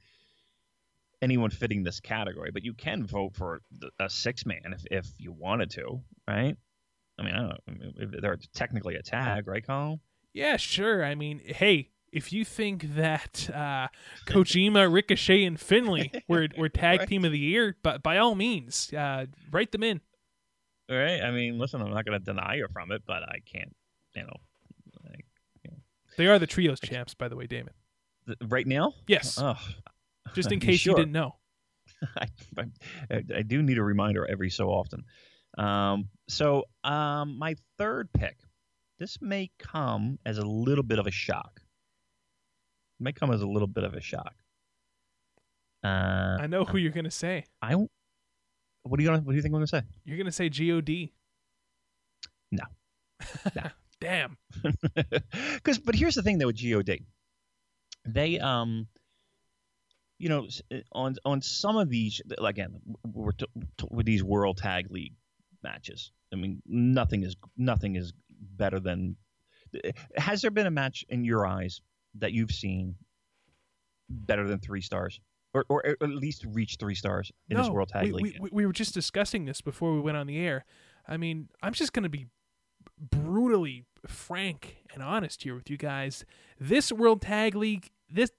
anyone 1.21 1.51
fitting 1.51 1.83
this 1.83 1.99
category, 1.99 2.49
but 2.51 2.63
you 2.65 2.73
can 2.73 3.05
vote 3.05 3.35
for 3.35 3.61
a 3.99 4.09
six 4.09 4.43
man 4.43 4.73
if 4.73 4.83
if 4.89 5.07
you 5.19 5.31
wanted 5.31 5.69
to, 5.71 6.01
right? 6.27 6.57
I 7.19 7.23
mean, 7.23 7.35
I 7.35 7.39
don't 7.41 7.49
know. 7.49 8.07
They're 8.21 8.39
technically 8.53 8.95
a 8.95 9.03
tag, 9.03 9.47
right, 9.47 9.65
Colin? 9.65 9.99
Yeah, 10.33 10.57
sure. 10.57 11.03
I 11.03 11.15
mean, 11.15 11.41
hey, 11.43 11.89
if 12.11 12.31
you 12.33 12.45
think 12.45 12.95
that 12.95 13.49
uh, 13.53 13.87
Kojima, 14.27 14.91
Ricochet, 14.91 15.43
and 15.43 15.59
Finlay 15.59 16.11
were 16.27 16.47
were 16.57 16.69
tag 16.69 16.99
Right. 16.99 17.09
team 17.09 17.25
of 17.25 17.31
the 17.31 17.39
year, 17.39 17.75
but 17.83 18.01
by 18.03 18.17
all 18.17 18.35
means, 18.35 18.91
uh, 18.93 19.25
write 19.51 19.71
them 19.71 19.83
in. 19.83 20.01
All 20.89 20.97
right. 20.97 21.21
I 21.21 21.31
mean, 21.31 21.57
listen, 21.59 21.81
I'm 21.81 21.91
not 21.91 22.05
going 22.05 22.17
to 22.19 22.23
deny 22.23 22.55
you 22.55 22.67
from 22.71 22.91
it, 22.91 23.03
but 23.05 23.23
I 23.23 23.39
can't, 23.45 23.75
you 24.15 24.23
know, 24.23 24.37
like, 25.09 25.25
They 26.17 26.27
are 26.27 26.39
the 26.39 26.47
trios 26.47 26.79
champs, 26.79 27.13
by 27.13 27.27
the 27.27 27.35
way, 27.35 27.45
Damon. 27.45 27.73
right 28.47 28.65
now. 28.65 28.93
Yes. 29.05 29.37
Oh, 29.37 29.55
just 30.33 30.49
in 30.53 30.61
You 30.61 30.67
case 30.67 30.85
you 30.85 30.91
sure? 30.91 30.95
didn't 30.95 31.11
know. 31.11 31.35
I, 32.15 32.27
I, 33.11 33.23
I 33.37 33.41
do 33.41 33.61
need 33.61 33.77
a 33.79 33.83
reminder 33.83 34.25
every 34.29 34.49
so 34.49 34.69
often. 34.69 35.03
Um, 35.57 36.09
so 36.29 36.65
um, 36.83 37.37
my 37.39 37.55
third 37.77 38.09
pick, 38.13 38.37
this 38.99 39.17
may 39.21 39.49
come 39.59 40.19
as 40.25 40.37
a 40.37 40.45
little 40.45 40.83
bit 40.83 40.99
of 40.99 41.07
a 41.07 41.11
shock. 41.11 41.59
It 42.99 43.03
may 43.03 43.11
come 43.11 43.31
as 43.31 43.41
a 43.41 43.47
little 43.47 43.67
bit 43.67 43.83
of 43.83 43.93
a 43.93 44.01
shock. 44.01 44.33
Uh, 45.83 46.37
I 46.39 46.47
know 46.47 46.65
who 46.65 46.77
you're 46.77 46.91
gonna 46.91 47.11
say. 47.11 47.45
I. 47.61 47.75
What 47.75 48.97
do 48.97 49.03
you 49.03 49.09
gonna, 49.09 49.21
What 49.21 49.31
do 49.31 49.35
you 49.35 49.41
think 49.41 49.53
I'm 49.53 49.57
gonna 49.57 49.67
say? 49.67 49.83
You're 50.05 50.17
gonna 50.17 50.31
say 50.31 50.49
God. 50.49 51.09
No. 52.51 52.63
No. 53.55 53.63
Damn. 53.99 54.37
Because, 55.55 55.79
but 55.79 55.95
here's 55.95 56.15
the 56.15 56.21
thing 56.23 56.37
though 56.37 56.47
with 56.47 56.61
God, 56.61 57.03
they 58.05 58.39
um, 58.39 58.87
you 60.17 60.29
know, 60.29 60.47
uh, 60.71 60.77
on 60.91 61.15
on 61.25 61.41
some 61.41 61.77
of 61.77 61.89
these 61.89 62.21
again, 62.39 62.79
we're 63.05 63.31
t- 63.31 63.45
t- 63.77 63.87
with 63.91 64.05
these 64.05 64.23
World 64.23 64.57
Tag 64.57 64.89
League 64.91 65.15
matches. 65.63 66.11
I 66.31 66.37
mean, 66.37 66.61
nothing 66.65 67.23
is 67.23 67.35
nothing 67.57 67.95
is 67.95 68.13
better 68.29 68.79
than. 68.79 69.17
Has 70.15 70.41
there 70.41 70.51
been 70.51 70.67
a 70.67 70.71
match 70.71 71.03
in 71.09 71.25
your 71.25 71.45
eyes 71.45 71.81
that 72.19 72.33
you've 72.33 72.51
seen 72.51 72.95
better 74.09 74.47
than 74.47 74.59
three 74.59 74.81
stars, 74.81 75.19
or 75.53 75.65
or 75.69 75.85
at 75.85 76.09
least 76.09 76.45
reach 76.51 76.77
three 76.79 76.95
stars 76.95 77.31
in 77.49 77.57
no, 77.57 77.63
this 77.63 77.71
World 77.71 77.89
Tag 77.89 78.05
we, 78.05 78.11
League? 78.11 78.37
We, 78.39 78.39
we, 78.39 78.49
we 78.51 78.65
were 78.65 78.73
just 78.73 78.93
discussing 78.93 79.45
this 79.45 79.61
before 79.61 79.93
we 79.93 80.01
went 80.01 80.17
on 80.17 80.27
the 80.27 80.37
air. 80.37 80.65
I 81.07 81.17
mean, 81.17 81.49
I'm 81.61 81.73
just 81.73 81.93
gonna 81.93 82.09
be 82.09 82.27
brutally 82.99 83.85
frank 84.05 84.77
and 84.93 85.03
honest 85.03 85.43
here 85.43 85.55
with 85.55 85.69
you 85.69 85.77
guys. 85.77 86.25
This 86.59 86.91
World 86.91 87.21
Tag 87.21 87.55
League, 87.55 87.89
this 88.09 88.31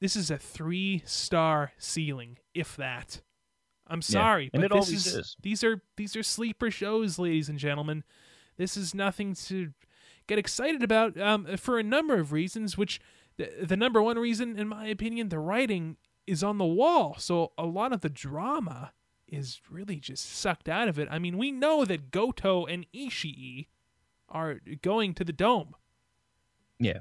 this 0.00 0.14
is 0.16 0.30
a 0.30 0.38
three 0.38 1.02
star 1.04 1.72
ceiling, 1.78 2.38
if 2.54 2.76
that. 2.76 3.22
I'm 3.90 4.02
sorry, 4.02 4.50
and 4.52 4.60
but 4.60 4.66
it 4.66 4.74
this 4.74 4.86
always 4.86 5.06
is, 5.06 5.14
is. 5.14 5.36
these 5.40 5.64
are 5.64 5.82
these 5.96 6.14
are 6.14 6.22
sleeper 6.22 6.70
shows, 6.70 7.18
ladies 7.18 7.48
and 7.48 7.58
gentlemen. 7.58 8.04
This 8.58 8.76
is 8.76 8.94
nothing 8.94 9.34
to 9.46 9.72
get 10.28 10.38
excited 10.38 10.82
about 10.84 11.18
um, 11.20 11.56
for 11.56 11.78
a 11.78 11.82
number 11.82 12.14
of 12.20 12.30
reasons. 12.32 12.78
Which 12.78 13.00
the, 13.36 13.50
the 13.62 13.76
number 13.76 14.00
one 14.00 14.16
reason, 14.18 14.56
in 14.56 14.68
my 14.68 14.86
opinion, 14.86 15.30
the 15.30 15.40
writing 15.40 15.96
is 16.26 16.44
on 16.44 16.58
the 16.58 16.64
wall. 16.64 17.16
So 17.18 17.52
a 17.58 17.64
lot 17.66 17.92
of 17.92 18.02
the 18.02 18.08
drama 18.08 18.92
is 19.26 19.60
really 19.68 19.96
just 19.96 20.24
sucked 20.30 20.68
out 20.68 20.88
of 20.88 20.98
it. 20.98 21.08
I 21.10 21.18
mean, 21.18 21.36
we 21.36 21.50
know 21.50 21.84
that 21.84 22.10
Goto 22.10 22.64
and 22.66 22.86
Ishii 22.94 23.66
are 24.28 24.60
going 24.82 25.14
to 25.14 25.24
the 25.24 25.32
dome. 25.32 25.74
Yeah. 26.78 26.98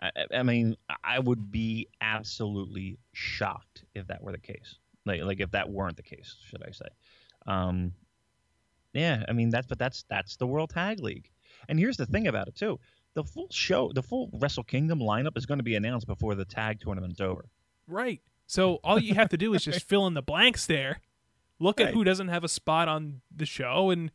I, 0.00 0.10
I- 0.34 0.42
mean, 0.42 0.76
I 1.02 1.18
would 1.18 1.50
be 1.50 1.88
absolutely 2.00 2.98
shocked 3.12 3.84
if 3.94 4.06
that 4.08 4.22
were 4.22 4.32
the 4.32 4.38
case. 4.38 4.76
Like, 5.06 5.22
like 5.22 5.40
if 5.40 5.50
that 5.52 5.70
weren't 5.70 5.96
the 5.96 6.02
case, 6.02 6.36
should 6.44 6.62
I 6.62 6.70
say? 6.70 6.86
Um, 7.46 7.92
yeah, 8.92 9.24
I 9.28 9.32
mean 9.32 9.50
that's 9.50 9.66
but 9.66 9.78
that's 9.78 10.04
that's 10.10 10.36
the 10.36 10.46
World 10.46 10.70
Tag 10.70 11.00
League. 11.00 11.30
And 11.68 11.78
here's 11.78 11.96
the 11.96 12.06
thing 12.06 12.26
about 12.26 12.48
it 12.48 12.54
too: 12.56 12.78
the 13.14 13.24
full 13.24 13.48
show, 13.50 13.90
the 13.94 14.02
full 14.02 14.30
Wrestle 14.34 14.64
Kingdom 14.64 14.98
lineup 15.00 15.36
is 15.36 15.46
going 15.46 15.58
to 15.58 15.64
be 15.64 15.74
announced 15.76 16.06
before 16.06 16.34
the 16.34 16.44
tag 16.44 16.80
tournament's 16.80 17.20
over. 17.20 17.46
Right. 17.86 18.20
So 18.46 18.76
all 18.84 18.98
you 18.98 19.14
have 19.14 19.28
to 19.30 19.36
do 19.36 19.54
is 19.54 19.64
just 19.64 19.86
fill 19.86 20.06
in 20.06 20.14
the 20.14 20.22
blanks 20.22 20.66
there. 20.66 21.00
Look 21.58 21.80
at 21.80 21.92
who 21.92 22.04
doesn't 22.04 22.28
have 22.28 22.44
a 22.44 22.48
spot 22.48 22.88
on 22.88 23.20
the 23.34 23.44
show 23.46 23.90
and 23.90 24.10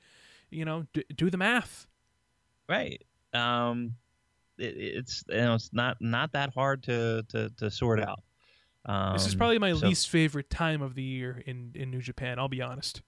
you 0.49 0.65
know, 0.65 0.85
d- 0.93 1.03
do 1.15 1.29
the 1.29 1.37
math. 1.37 1.87
Right. 2.69 3.03
Um, 3.33 3.95
it, 4.57 4.75
it's 4.77 5.23
you 5.27 5.37
know 5.37 5.55
it's 5.55 5.71
not 5.73 5.97
not 5.99 6.31
that 6.33 6.53
hard 6.53 6.83
to 6.83 7.23
to, 7.29 7.49
to 7.57 7.71
sort 7.71 7.99
out. 7.99 8.21
Um, 8.85 9.13
This 9.13 9.27
is 9.27 9.35
probably 9.35 9.59
my 9.59 9.73
so- 9.73 9.87
least 9.87 10.09
favorite 10.09 10.49
time 10.49 10.81
of 10.81 10.93
the 10.95 11.03
year 11.03 11.41
in 11.45 11.71
in 11.75 11.89
New 11.91 12.01
Japan, 12.01 12.37
I'll 12.39 12.47
be 12.49 12.61
honest. 12.61 13.01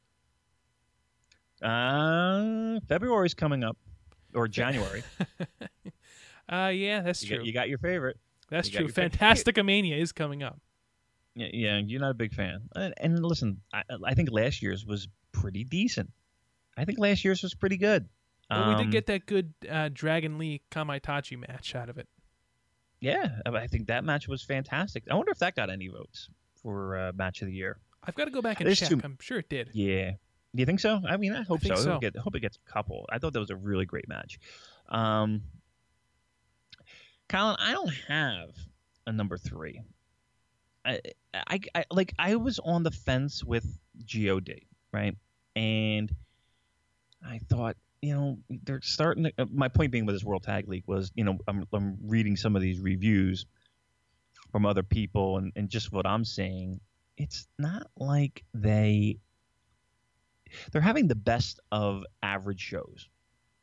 Uh, 1.62 2.80
February's 2.88 3.34
coming 3.34 3.64
up, 3.64 3.78
or 4.36 4.48
January. 4.48 5.04
Uh 6.48 6.68
yeah, 6.68 7.02
that's 7.02 7.24
you, 7.24 7.30
true. 7.30 7.38
got, 7.38 7.46
you 7.48 7.54
got 7.54 7.70
your 7.70 7.78
favorite. 7.80 8.20
that's 8.52 8.68
you 8.70 8.74
true. 8.78 8.86
your. 8.86 8.94
Fantastic 8.94 9.64
Mania 9.66 9.96
is 9.98 10.12
coming 10.12 10.44
up. 10.44 10.60
Yeah, 11.34 11.48
yeah, 11.52 11.78
you're 11.80 12.00
not 12.00 12.12
a 12.12 12.16
big 12.16 12.36
fan. 12.36 12.70
And, 12.76 12.94
and 12.98 13.26
listen, 13.26 13.62
I, 13.74 13.82
I 14.06 14.14
think 14.14 14.30
last 14.32 14.62
year's 14.62 14.86
was 14.86 15.08
pretty 15.32 15.64
decent. 15.64 16.12
I 16.78 16.86
think 16.86 17.00
last 17.00 17.26
year's 17.26 17.42
was 17.42 17.56
pretty 17.56 17.78
good. 17.78 18.08
But 18.48 18.68
we 18.68 18.74
Um, 18.76 18.78
did 18.84 18.92
get 18.92 19.06
that 19.08 19.26
good 19.26 19.54
uh, 19.68 19.90
Dragon 19.92 20.38
Lee 20.38 20.62
Kamaitachi 20.70 21.36
match 21.48 21.74
out 21.74 21.90
of 21.90 21.98
it. 21.98 22.08
Yeah, 23.02 23.40
I 23.46 23.66
think 23.66 23.88
that 23.88 24.04
match 24.04 24.28
was 24.28 24.44
fantastic. 24.44 25.04
I 25.10 25.16
wonder 25.16 25.32
if 25.32 25.40
that 25.40 25.56
got 25.56 25.72
any 25.72 25.88
votes 25.88 26.30
for 26.62 26.96
uh, 26.96 27.12
match 27.16 27.42
of 27.42 27.48
the 27.48 27.54
year. 27.56 27.80
I've 28.04 28.14
got 28.16 28.26
to 28.26 28.32
go 28.32 28.44
back 28.44 28.60
and 28.60 28.68
There's 28.68 28.80
check. 28.80 28.92
I'm 29.04 29.18
sure 29.20 29.40
it 29.40 29.50
did. 29.50 29.72
Yeah. 29.74 30.12
Do 30.56 30.62
you 30.62 30.66
think 30.66 30.80
so? 30.80 31.02
I 31.08 31.18
mean, 31.18 31.34
I 31.34 31.44
hope 31.44 31.62
think 31.62 31.76
so. 31.76 31.90
I 31.90 31.94
hope, 31.94 32.04
it 32.04 32.16
I 32.18 32.22
hope 32.22 32.36
it 32.36 32.40
gets 32.40 32.58
a 32.58 32.72
couple. 32.72 33.06
I 33.10 33.20
thought 33.20 33.34
that 33.34 33.40
was 33.40 33.50
a 33.50 33.56
really 33.56 33.86
great 33.86 34.08
match. 34.08 34.40
Um, 34.88 35.42
Colin, 37.28 37.58
I 37.60 37.74
don't 37.74 37.94
have 38.08 38.52
a 39.06 39.12
number 39.12 39.38
three. 39.38 39.82
I, 40.86 41.02
I, 41.34 41.60
I 41.74 41.84
like 41.92 42.14
I 42.18 42.36
was 42.36 42.60
on 42.60 42.84
the 42.84 42.92
fence 42.92 43.44
with 43.44 43.66
God, 44.06 44.66
right? 44.94 45.16
And 45.56 46.16
I 47.26 47.40
thought, 47.50 47.76
you 48.02 48.14
know, 48.14 48.38
they're 48.64 48.82
starting. 48.82 49.26
To, 49.26 49.34
uh, 49.40 49.46
my 49.52 49.68
point 49.68 49.92
being 49.92 50.06
with 50.06 50.16
this 50.16 50.24
World 50.24 50.44
Tag 50.44 50.70
League 50.70 50.84
was, 50.86 51.12
you 51.16 51.24
know, 51.24 51.38
I'm, 51.48 51.66
I'm 51.74 51.98
reading 52.04 52.38
some 52.38 52.56
of 52.56 52.62
these 52.62 52.80
reviews 52.80 53.46
from 54.52 54.66
other 54.66 54.84
people, 54.84 55.38
and, 55.38 55.52
and 55.56 55.70
just 55.70 55.92
what 55.92 56.06
I'm 56.06 56.24
saying, 56.24 56.80
it's 57.18 57.48
not 57.58 57.88
like 57.98 58.44
they 58.54 59.18
they're 60.72 60.82
having 60.82 61.08
the 61.08 61.16
best 61.16 61.60
of 61.72 62.04
average 62.24 62.62
shows, 62.62 63.10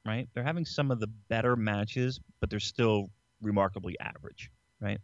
right? 0.04 0.28
They're 0.34 0.44
having 0.44 0.64
some 0.64 0.90
of 0.90 1.00
the 1.00 1.08
better 1.28 1.56
matches, 1.56 2.20
but 2.40 2.50
they're 2.50 2.60
still 2.60 3.10
remarkably 3.40 3.98
average, 4.00 4.50
right? 4.80 5.00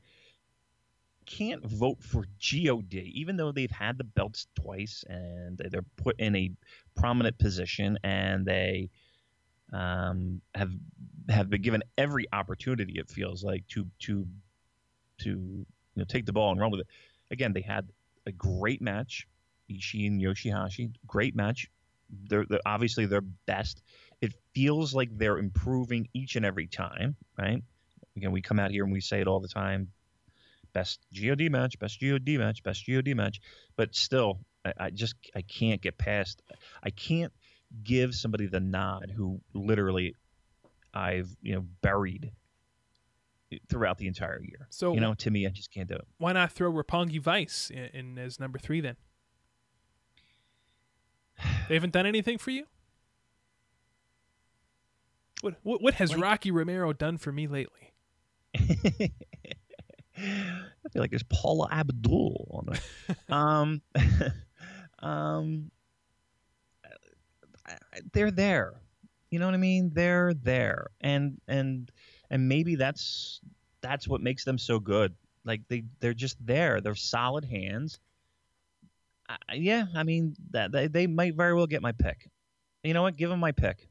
Can't 1.26 1.64
vote 1.64 2.02
for 2.02 2.24
God, 2.50 2.94
even 2.94 3.36
though 3.36 3.52
they've 3.52 3.70
had 3.70 3.98
the 3.98 4.04
belts 4.04 4.46
twice 4.54 5.04
and 5.08 5.60
they're 5.70 5.84
put 5.96 6.18
in 6.18 6.34
a 6.34 6.50
prominent 6.96 7.38
position 7.38 7.98
and 8.02 8.46
they 8.46 8.88
um, 9.72 10.40
have 10.54 10.70
have 11.28 11.50
been 11.50 11.60
given 11.62 11.82
every 11.98 12.26
opportunity. 12.32 12.98
It 12.98 13.10
feels 13.10 13.44
like 13.44 13.66
to 13.68 13.86
to 14.00 14.26
to 15.18 15.28
you 15.28 15.66
know 15.96 16.04
take 16.04 16.26
the 16.26 16.32
ball 16.32 16.52
and 16.52 16.60
run 16.60 16.70
with 16.70 16.80
it. 16.80 16.86
Again, 17.30 17.52
they 17.52 17.60
had 17.60 17.88
a 18.26 18.32
great 18.32 18.80
match, 18.80 19.28
Ishii 19.70 20.06
and 20.06 20.20
Yoshihashi, 20.20 20.92
great 21.06 21.36
match. 21.36 21.70
They're, 22.28 22.46
they're 22.48 22.60
obviously 22.64 23.06
their 23.06 23.20
best. 23.20 23.82
It 24.20 24.32
feels 24.54 24.94
like 24.94 25.16
they're 25.16 25.38
improving 25.38 26.08
each 26.14 26.36
and 26.36 26.44
every 26.44 26.66
time, 26.66 27.16
right? 27.38 27.62
Again, 28.16 28.32
we 28.32 28.40
come 28.40 28.58
out 28.58 28.70
here 28.70 28.84
and 28.84 28.92
we 28.92 29.00
say 29.00 29.20
it 29.20 29.28
all 29.28 29.40
the 29.40 29.48
time. 29.48 29.88
Best 30.72 31.00
God 31.14 31.40
match, 31.50 31.78
best 31.78 32.00
God 32.00 32.26
match, 32.26 32.62
best 32.62 32.84
God 32.86 33.06
match. 33.16 33.40
But 33.76 33.94
still, 33.94 34.40
I, 34.64 34.72
I 34.78 34.90
just 34.90 35.14
I 35.34 35.42
can't 35.42 35.80
get 35.80 35.98
past. 35.98 36.42
I 36.82 36.90
can't 36.90 37.32
give 37.84 38.14
somebody 38.14 38.46
the 38.46 38.60
nod 38.60 39.12
who 39.14 39.40
literally 39.54 40.14
I've 40.94 41.28
you 41.42 41.54
know 41.54 41.64
buried 41.82 42.32
throughout 43.68 43.98
the 43.98 44.06
entire 44.06 44.42
year. 44.42 44.66
So- 44.70 44.94
you 44.94 45.00
know, 45.00 45.14
to 45.14 45.30
me, 45.30 45.46
I 45.46 45.50
just 45.50 45.70
can't 45.72 45.88
do 45.88 45.94
it. 45.94 46.06
Why 46.18 46.32
not 46.32 46.52
throw 46.52 46.70
Roppongi 46.72 47.20
Vice 47.20 47.70
in, 47.70 47.84
in 47.94 48.18
as 48.18 48.38
number 48.38 48.58
three 48.58 48.80
then? 48.80 48.96
They 51.68 51.74
haven't 51.74 51.93
done 51.93 52.07
anything 52.07 52.39
for 52.39 52.51
you. 52.51 52.66
What 55.41 55.55
what, 55.62 55.82
what 55.82 55.95
has 55.95 56.11
Like- 56.11 56.20
Rocky 56.20 56.51
Romero 56.51 56.93
done 56.93 57.18
for 57.18 57.30
me 57.32 57.47
lately? 57.47 57.93
I 60.20 60.89
feel 60.93 61.01
like 61.03 61.11
there's 61.11 61.22
Paula 61.24 61.68
Abdul 61.70 62.49
on 62.51 62.74
it. 62.74 63.16
um, 63.32 63.82
um, 64.99 65.70
they're 68.12 68.30
there. 68.30 68.74
You 69.30 69.39
know 69.39 69.47
what 69.47 69.55
I 69.55 69.59
mean? 69.59 69.91
They're 69.93 70.32
there, 70.34 70.89
and 71.01 71.41
and 71.47 71.91
and 72.30 72.49
maybe 72.49 72.74
that's 72.74 73.41
that's 73.80 74.09
what 74.09 74.22
makes 74.22 74.45
them 74.45 74.59
so 74.59 74.80
good. 74.80 75.14
Like 75.45 75.61
they 75.68 75.84
they're 76.01 76.14
just 76.14 76.45
there. 76.45 76.80
They're 76.80 76.95
solid 76.95 77.45
hands. 77.45 77.99
I, 79.28 79.54
yeah, 79.54 79.86
I 79.94 80.02
mean 80.02 80.34
that 80.50 80.72
they, 80.72 80.86
they 80.86 81.06
might 81.06 81.34
very 81.34 81.54
well 81.54 81.66
get 81.66 81.82
my 81.82 81.92
pick. 81.92 82.28
You 82.82 82.94
know 82.94 83.02
what? 83.02 83.16
Give 83.16 83.30
them 83.30 83.40
my 83.40 83.52
pick. 83.52 83.88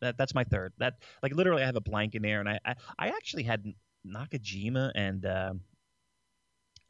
That 0.00 0.18
that's 0.18 0.34
my 0.34 0.44
third. 0.44 0.72
That 0.78 0.94
like 1.22 1.34
literally, 1.34 1.62
I 1.62 1.66
have 1.66 1.76
a 1.76 1.80
blank 1.80 2.14
in 2.14 2.22
there, 2.22 2.40
and 2.40 2.48
I 2.48 2.58
I, 2.64 2.74
I 2.98 3.08
actually 3.08 3.44
had 3.44 3.64
Nakajima 4.06 4.92
and 4.94 5.24
um 5.26 5.60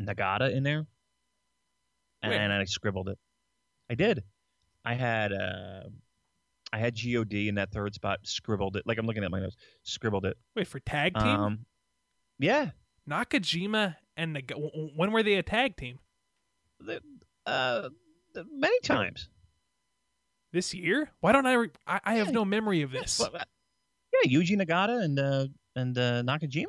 Nagata 0.01 0.53
in 0.53 0.63
there, 0.63 0.87
and, 2.23 2.33
Wait. 2.33 2.39
I 2.51 2.65
scribbled 2.65 3.09
it. 3.09 3.19
I 3.89 3.95
did. 3.95 4.25
I 4.85 4.95
had 4.95 5.33
uh, 5.33 5.83
I 6.73 6.79
had 6.79 6.97
God 6.97 7.33
in 7.33 7.55
that 7.57 7.71
third 7.73 7.95
spot. 7.95 8.21
Scribbled 8.25 8.77
it. 8.77 8.87
Like 8.87 8.99
I'm 8.99 9.07
looking 9.07 9.25
at 9.25 9.31
my 9.31 9.41
notes. 9.41 9.57
Scribbled 9.83 10.27
it. 10.27 10.37
Wait 10.55 10.67
for 10.67 10.81
tag 10.81 11.15
team. 11.15 11.27
Um, 11.27 11.59
yeah, 12.39 12.71
Nakajima 13.09 13.97
and 14.17 14.33
Nag- 14.35 14.53
when 14.97 15.13
were 15.13 15.23
they 15.23 15.35
a 15.35 15.43
tag 15.43 15.77
team? 15.77 15.99
Uh, 17.47 17.89
many 18.53 18.79
times. 18.81 19.29
This 20.53 20.73
year? 20.75 21.11
Why 21.21 21.33
don't 21.33 21.47
I? 21.47 21.53
Re- 21.55 21.71
I, 21.87 22.01
I 22.05 22.15
have 22.15 22.29
Yeah. 22.29 22.33
no 22.33 22.45
memory 22.45 22.83
of 22.83 22.91
this. 22.91 23.19
Well, 23.19 23.31
uh, 23.35 23.45
yeah, 24.25 24.39
Yuji 24.39 24.57
Nagata 24.61 25.03
and 25.03 25.19
uh, 25.19 25.47
and 25.75 25.97
uh, 25.99 26.23
Nakajima. 26.23 26.67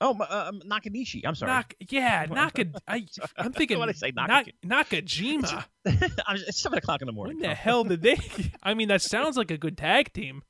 Oh, 0.00 0.16
uh, 0.18 0.46
um, 0.48 0.60
Nakanishi. 0.68 1.22
I'm 1.24 1.34
sorry. 1.36 1.52
Nak- 1.52 1.74
yeah, 1.88 2.26
Naka. 2.30 2.66
I, 2.88 3.06
I'm 3.36 3.52
thinking 3.52 3.78
What'd 3.78 3.94
I 3.94 3.98
say? 3.98 4.12
Nak- 4.14 4.28
Naka- 4.28 4.52
Nakajima. 4.94 5.64
I'm- 5.86 6.38
it's 6.48 6.60
seven 6.60 6.78
o'clock 6.78 7.02
in 7.02 7.06
the 7.06 7.12
morning. 7.12 7.36
When 7.38 7.48
the 7.48 7.54
hell 7.54 7.84
did 7.84 8.02
they? 8.02 8.16
I 8.62 8.74
mean, 8.74 8.88
that 8.88 9.00
sounds 9.02 9.36
like 9.36 9.50
a 9.52 9.58
good 9.58 9.76
tag 9.78 10.12
team. 10.12 10.42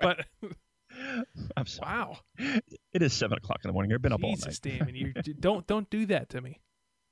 But 0.00 0.24
I'm 1.56 1.66
sorry. 1.66 1.90
wow, 1.90 2.18
It 2.92 3.02
is 3.02 3.12
seven 3.12 3.38
o'clock 3.38 3.60
in 3.64 3.68
the 3.68 3.72
morning. 3.72 3.92
I've 3.92 4.02
been 4.02 4.12
up 4.12 4.22
all 4.22 4.30
Jesus, 4.34 4.64
night. 4.64 4.78
Damon, 4.78 4.94
you 4.94 5.12
don't 5.38 5.66
don't 5.66 5.88
do 5.90 6.06
that 6.06 6.28
to 6.30 6.40
me, 6.40 6.60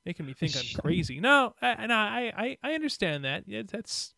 making 0.07 0.27
me 0.27 0.33
think 0.39 0.57
I'm 0.57 0.81
crazy. 0.81 1.21
No, 1.21 1.55
I, 1.61 1.87
no, 1.87 1.95
I, 1.95 2.33
I 2.37 2.59
I 2.63 2.75
understand 2.75 3.25
that. 3.25 3.45
Yeah, 3.47 3.63
that's 3.71 4.15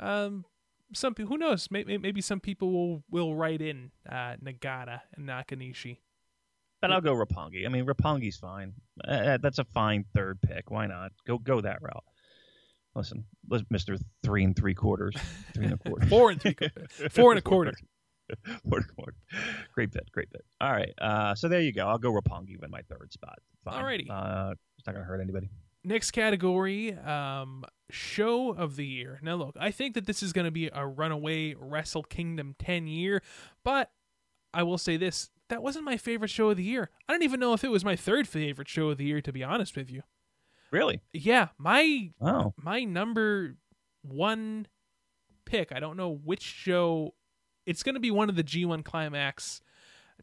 um 0.00 0.44
some 0.94 1.14
people. 1.14 1.30
Who 1.30 1.38
knows? 1.38 1.68
Maybe 1.70 1.98
maybe 1.98 2.20
some 2.20 2.40
people 2.40 2.70
will 2.72 3.04
will 3.10 3.34
write 3.34 3.62
in 3.62 3.90
uh, 4.08 4.36
Nagata 4.42 5.00
and 5.16 5.28
Nakanishi. 5.28 5.98
But 6.80 6.90
I'll 6.92 7.00
go 7.00 7.14
Roppongi. 7.14 7.64
I 7.64 7.68
mean, 7.68 7.86
Roppongi's 7.86 8.36
fine. 8.36 8.74
Uh, 9.06 9.38
that's 9.40 9.60
a 9.60 9.64
fine 9.64 10.04
third 10.14 10.40
pick. 10.42 10.70
Why 10.70 10.86
not? 10.86 11.12
Go 11.26 11.38
go 11.38 11.60
that 11.60 11.80
route. 11.80 12.04
Listen, 12.94 13.24
Mister 13.70 13.96
Three 14.22 14.44
and 14.44 14.54
Three 14.54 14.74
Quarters, 14.74 15.16
three 15.54 15.66
and 15.66 15.74
a 15.74 15.78
quarter, 15.78 16.06
Four 16.08 16.30
and 16.30 16.42
three, 16.42 16.56
four 17.10 17.30
and 17.32 17.38
a 17.38 17.42
quarter. 17.42 17.72
Four 18.68 18.78
and 18.78 18.86
a 18.88 18.94
quarter. 18.94 19.14
Great 19.74 19.90
bit, 19.90 20.10
great 20.10 20.30
bit. 20.30 20.42
All 20.60 20.72
right, 20.72 20.92
uh, 20.98 21.34
so 21.34 21.48
there 21.48 21.60
you 21.60 21.72
go. 21.72 21.86
I'll 21.86 21.98
go 21.98 22.10
Roppongi 22.12 22.62
in 22.62 22.70
my 22.70 22.80
third 22.88 23.12
spot. 23.12 23.38
Fine. 23.64 23.84
Alrighty. 23.84 24.10
Uh, 24.10 24.54
it's 24.82 24.86
not 24.88 24.94
gonna 24.94 25.04
hurt 25.04 25.20
anybody. 25.20 25.48
Next 25.84 26.10
category, 26.10 26.92
um, 26.94 27.64
show 27.88 28.52
of 28.52 28.74
the 28.74 28.84
year. 28.84 29.20
Now, 29.22 29.36
look, 29.36 29.56
I 29.60 29.70
think 29.70 29.94
that 29.94 30.06
this 30.06 30.24
is 30.24 30.32
going 30.32 30.44
to 30.44 30.50
be 30.50 30.70
a 30.72 30.84
runaway 30.84 31.54
Wrestle 31.54 32.02
Kingdom 32.02 32.56
10 32.58 32.88
year, 32.88 33.22
but 33.62 33.92
I 34.52 34.64
will 34.64 34.78
say 34.78 34.96
this 34.96 35.30
that 35.50 35.62
wasn't 35.62 35.84
my 35.84 35.96
favorite 35.96 36.30
show 36.30 36.50
of 36.50 36.56
the 36.56 36.64
year. 36.64 36.90
I 37.08 37.12
don't 37.12 37.22
even 37.22 37.38
know 37.38 37.52
if 37.52 37.62
it 37.62 37.70
was 37.70 37.84
my 37.84 37.94
third 37.94 38.26
favorite 38.26 38.68
show 38.68 38.88
of 38.90 38.98
the 38.98 39.04
year, 39.04 39.20
to 39.20 39.32
be 39.32 39.44
honest 39.44 39.76
with 39.76 39.88
you. 39.88 40.02
Really? 40.72 41.02
Yeah, 41.12 41.48
my 41.58 42.10
Oh, 42.20 42.54
my 42.56 42.82
number 42.82 43.56
one 44.02 44.66
pick. 45.44 45.70
I 45.70 45.78
don't 45.78 45.96
know 45.96 46.10
which 46.10 46.42
show. 46.42 47.14
It's 47.66 47.84
going 47.84 47.94
to 47.94 48.00
be 48.00 48.10
one 48.10 48.28
of 48.28 48.34
the 48.34 48.44
G1 48.44 48.84
Climax 48.84 49.60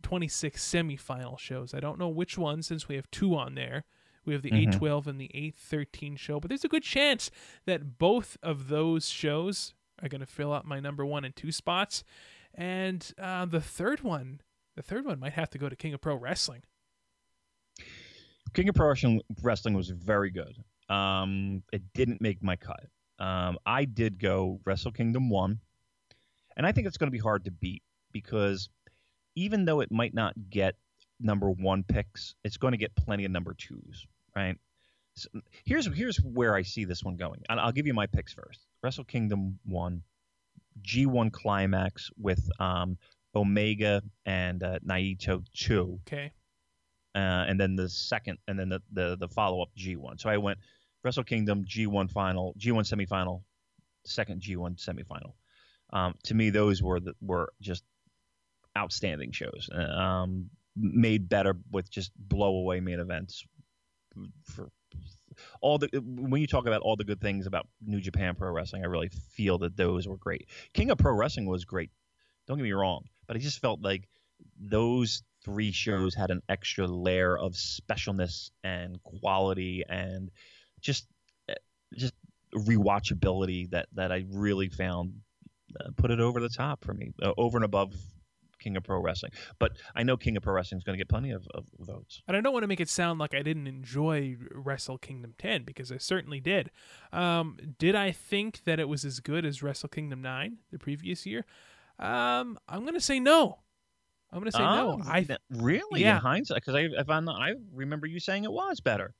26 0.01 0.61
semifinal 0.65 1.37
shows. 1.39 1.73
I 1.73 1.79
don't 1.79 1.99
know 1.99 2.09
which 2.09 2.37
one 2.37 2.61
since 2.61 2.87
we 2.87 2.95
have 2.95 3.09
two 3.11 3.35
on 3.35 3.55
there. 3.55 3.85
We 4.29 4.33
have 4.35 4.43
the 4.43 4.51
Mhm. 4.51 4.57
812 4.67 5.07
and 5.07 5.19
the 5.19 5.31
813 5.33 6.15
show, 6.15 6.39
but 6.39 6.49
there's 6.49 6.63
a 6.63 6.67
good 6.69 6.83
chance 6.83 7.31
that 7.65 7.97
both 7.97 8.37
of 8.43 8.67
those 8.67 9.09
shows 9.09 9.73
are 10.03 10.07
going 10.07 10.21
to 10.21 10.27
fill 10.27 10.53
out 10.53 10.65
my 10.65 10.79
number 10.79 11.03
one 11.03 11.25
and 11.25 11.35
two 11.35 11.51
spots. 11.51 12.03
And 12.53 13.11
uh, 13.17 13.45
the 13.45 13.59
third 13.59 14.01
one, 14.01 14.41
the 14.75 14.83
third 14.83 15.05
one 15.05 15.19
might 15.19 15.33
have 15.33 15.49
to 15.49 15.57
go 15.57 15.67
to 15.67 15.75
King 15.75 15.95
of 15.95 16.01
Pro 16.01 16.15
Wrestling. 16.15 16.61
King 18.53 18.69
of 18.69 18.75
Pro 18.75 18.87
Wrestling- 18.89 19.21
Wrestling 19.41 19.73
was 19.73 19.89
very 19.89 20.29
good. 20.29 20.63
Um, 20.89 21.63
it 21.71 21.91
didn't 21.93 22.21
make 22.21 22.41
my 22.43 22.55
cut. 22.55 22.87
Um, 23.19 23.57
I 23.65 23.85
did 23.85 24.19
go 24.19 24.61
Wrestle 24.65 24.91
Kingdom 24.91 25.29
one, 25.29 25.59
and 26.55 26.65
I 26.65 26.71
think 26.71 26.87
it's 26.87 26.97
going 26.97 27.07
to 27.07 27.11
be 27.11 27.17
hard 27.19 27.45
to 27.45 27.51
beat 27.51 27.83
because 28.11 28.69
even 29.35 29.65
though 29.65 29.81
it 29.81 29.91
might 29.91 30.13
not 30.13 30.33
get 30.49 30.75
number 31.19 31.49
one 31.51 31.83
picks, 31.83 32.35
it's 32.43 32.57
going 32.57 32.71
to 32.71 32.77
get 32.77 32.95
plenty 32.95 33.25
of 33.25 33.31
number 33.31 33.53
twos, 33.53 34.07
right? 34.35 34.57
So 35.15 35.29
here's 35.65 35.85
here's 35.93 36.17
where 36.17 36.55
I 36.55 36.61
see 36.61 36.85
this 36.85 37.03
one 37.03 37.15
going, 37.17 37.41
and 37.49 37.59
I'll 37.59 37.71
give 37.71 37.87
you 37.87 37.93
my 37.93 38.07
picks 38.07 38.33
first. 38.33 38.65
Wrestle 38.81 39.03
Kingdom 39.03 39.59
one, 39.65 40.03
G1 40.81 41.31
Climax 41.31 42.09
with 42.17 42.49
um, 42.59 42.97
Omega 43.35 44.01
and 44.25 44.63
uh, 44.63 44.79
Naito 44.79 45.43
two 45.53 45.99
Okay. 46.07 46.31
uh, 47.15 47.45
and 47.47 47.59
then 47.59 47.75
the 47.75 47.89
second, 47.89 48.37
and 48.47 48.57
then 48.57 48.69
the 48.69 48.81
the, 48.91 49.17
the 49.19 49.27
follow 49.27 49.61
up 49.61 49.69
G1. 49.77 50.21
So 50.21 50.29
I 50.29 50.37
went 50.37 50.59
Wrestle 51.03 51.23
Kingdom 51.23 51.65
G1 51.65 52.11
final, 52.11 52.53
G1 52.57 52.83
semifinal, 52.89 53.41
second 54.05 54.41
G1 54.41 54.77
semifinal. 54.77 55.33
Um, 55.91 56.13
to 56.25 56.35
me, 56.35 56.49
those 56.51 56.81
were 56.83 56.99
the, 56.99 57.13
were 57.21 57.51
just 57.61 57.83
outstanding 58.77 59.31
shows. 59.31 59.69
Uh, 59.73 59.81
Um, 59.81 60.49
made 60.75 61.27
better 61.27 61.57
with 61.71 61.89
just 61.89 62.11
blow 62.15 62.55
away 62.57 62.79
main 62.79 62.99
events. 62.99 63.43
For 64.45 64.69
all 65.61 65.77
the 65.77 65.89
when 66.03 66.41
you 66.41 66.47
talk 66.47 66.65
about 66.65 66.81
all 66.81 66.95
the 66.95 67.03
good 67.03 67.21
things 67.21 67.45
about 67.45 67.67
New 67.85 68.01
Japan 68.01 68.35
Pro 68.35 68.51
Wrestling, 68.51 68.83
I 68.83 68.87
really 68.87 69.09
feel 69.09 69.59
that 69.59 69.77
those 69.77 70.07
were 70.07 70.17
great. 70.17 70.47
King 70.73 70.91
of 70.91 70.97
Pro 70.97 71.13
Wrestling 71.13 71.45
was 71.45 71.65
great. 71.65 71.91
Don't 72.47 72.57
get 72.57 72.63
me 72.63 72.71
wrong, 72.71 73.05
but 73.27 73.35
I 73.35 73.39
just 73.39 73.59
felt 73.59 73.81
like 73.81 74.07
those 74.59 75.23
three 75.45 75.71
shows 75.71 76.15
had 76.15 76.31
an 76.31 76.41
extra 76.49 76.87
layer 76.87 77.37
of 77.37 77.53
specialness 77.53 78.51
and 78.63 79.01
quality 79.03 79.83
and 79.87 80.31
just 80.81 81.07
just 81.93 82.13
rewatchability 82.55 83.69
that 83.71 83.87
that 83.93 84.11
I 84.11 84.25
really 84.29 84.69
found 84.69 85.13
uh, 85.79 85.89
put 85.95 86.11
it 86.11 86.19
over 86.19 86.39
the 86.39 86.49
top 86.49 86.83
for 86.83 86.93
me, 86.93 87.11
uh, 87.21 87.33
over 87.37 87.57
and 87.57 87.65
above 87.65 87.93
King 88.59 88.77
of 88.77 88.83
Pro 88.83 88.99
Wrestling. 88.99 89.31
But 89.57 89.73
I 89.95 90.03
know 90.03 90.17
King 90.17 90.37
of 90.37 90.43
Pro 90.43 90.53
Wrestling 90.53 90.77
is 90.77 90.83
going 90.83 90.97
to 90.97 91.01
get 91.01 91.09
plenty 91.09 91.31
of, 91.31 91.47
of 91.53 91.65
votes. 91.79 92.21
And 92.27 92.37
I 92.37 92.41
don't 92.41 92.53
want 92.53 92.63
to 92.63 92.67
make 92.67 92.79
it 92.79 92.89
sound 92.89 93.19
like 93.19 93.33
I 93.33 93.41
didn't 93.41 93.67
enjoy 93.67 94.37
Wrestle 94.51 94.97
Kingdom 94.97 95.33
10 95.37 95.63
because 95.63 95.91
I 95.91 95.97
certainly 95.97 96.39
did. 96.39 96.71
Um, 97.11 97.57
did 97.77 97.95
I 97.95 98.11
think 98.11 98.63
that 98.65 98.79
it 98.79 98.87
was 98.87 99.05
as 99.05 99.19
good 99.19 99.45
as 99.45 99.63
Wrestle 99.63 99.89
Kingdom 99.89 100.21
9 100.21 100.57
the 100.71 100.79
previous 100.79 101.25
year? 101.25 101.45
Um, 101.97 102.57
I'm 102.67 102.81
going 102.81 102.93
to 102.93 103.01
say 103.01 103.19
no. 103.19 103.59
I'm 104.31 104.39
going 104.39 104.51
to 104.51 104.57
say 104.57 104.63
no. 104.63 104.99
Oh, 105.01 105.09
I 105.09 105.23
th- 105.23 105.39
really 105.49 106.01
yeah. 106.01 106.17
in 106.17 106.21
hindsight 106.21 106.57
because 106.57 106.75
I 106.75 106.81
if 106.81 107.09
I'm 107.09 107.25
not, 107.25 107.41
I 107.41 107.53
remember 107.73 108.05
you 108.05 108.19
saying 108.19 108.43
it 108.43 108.51
was 108.51 108.79
better. 108.79 109.15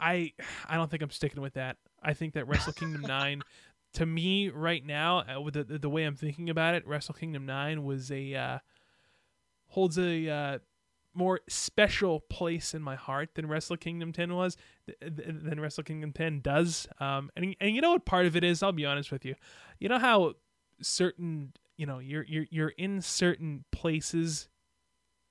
I 0.00 0.32
I 0.68 0.76
don't 0.76 0.90
think 0.90 1.02
I'm 1.02 1.10
sticking 1.10 1.40
with 1.40 1.54
that. 1.54 1.76
I 2.02 2.14
think 2.14 2.34
that 2.34 2.48
Wrestle 2.48 2.72
Kingdom 2.72 3.02
9 3.06 3.42
to 3.94 4.06
me 4.06 4.48
right 4.50 4.84
now 4.84 5.20
uh, 5.20 5.40
with 5.40 5.54
the 5.54 5.78
the 5.78 5.88
way 5.90 6.04
I'm 6.04 6.16
thinking 6.16 6.50
about 6.50 6.74
it, 6.74 6.86
Wrestle 6.86 7.14
Kingdom 7.14 7.46
9 7.46 7.84
was 7.84 8.10
a 8.10 8.34
uh, 8.34 8.58
holds 9.68 9.98
a 9.98 10.28
uh, 10.28 10.58
more 11.14 11.40
special 11.48 12.20
place 12.20 12.74
in 12.74 12.82
my 12.82 12.96
heart 12.96 13.30
than 13.34 13.46
Wrestle 13.46 13.76
Kingdom 13.76 14.12
10 14.12 14.34
was 14.34 14.56
th- 14.86 14.98
th- 15.00 15.28
than 15.42 15.60
Wrestle 15.60 15.84
Kingdom 15.84 16.12
10 16.12 16.40
does. 16.40 16.86
Um, 17.00 17.30
and 17.36 17.54
and 17.60 17.74
you 17.74 17.80
know 17.80 17.92
what 17.92 18.04
part 18.04 18.26
of 18.26 18.36
it 18.36 18.44
is? 18.44 18.62
I'll 18.62 18.72
be 18.72 18.86
honest 18.86 19.10
with 19.12 19.24
you. 19.24 19.34
You 19.78 19.88
know 19.88 19.98
how 19.98 20.34
certain 20.80 21.52
you 21.76 21.86
know 21.86 21.98
you're 21.98 22.24
you're 22.24 22.46
you're 22.50 22.68
in 22.70 23.00
certain 23.00 23.64
places 23.72 24.48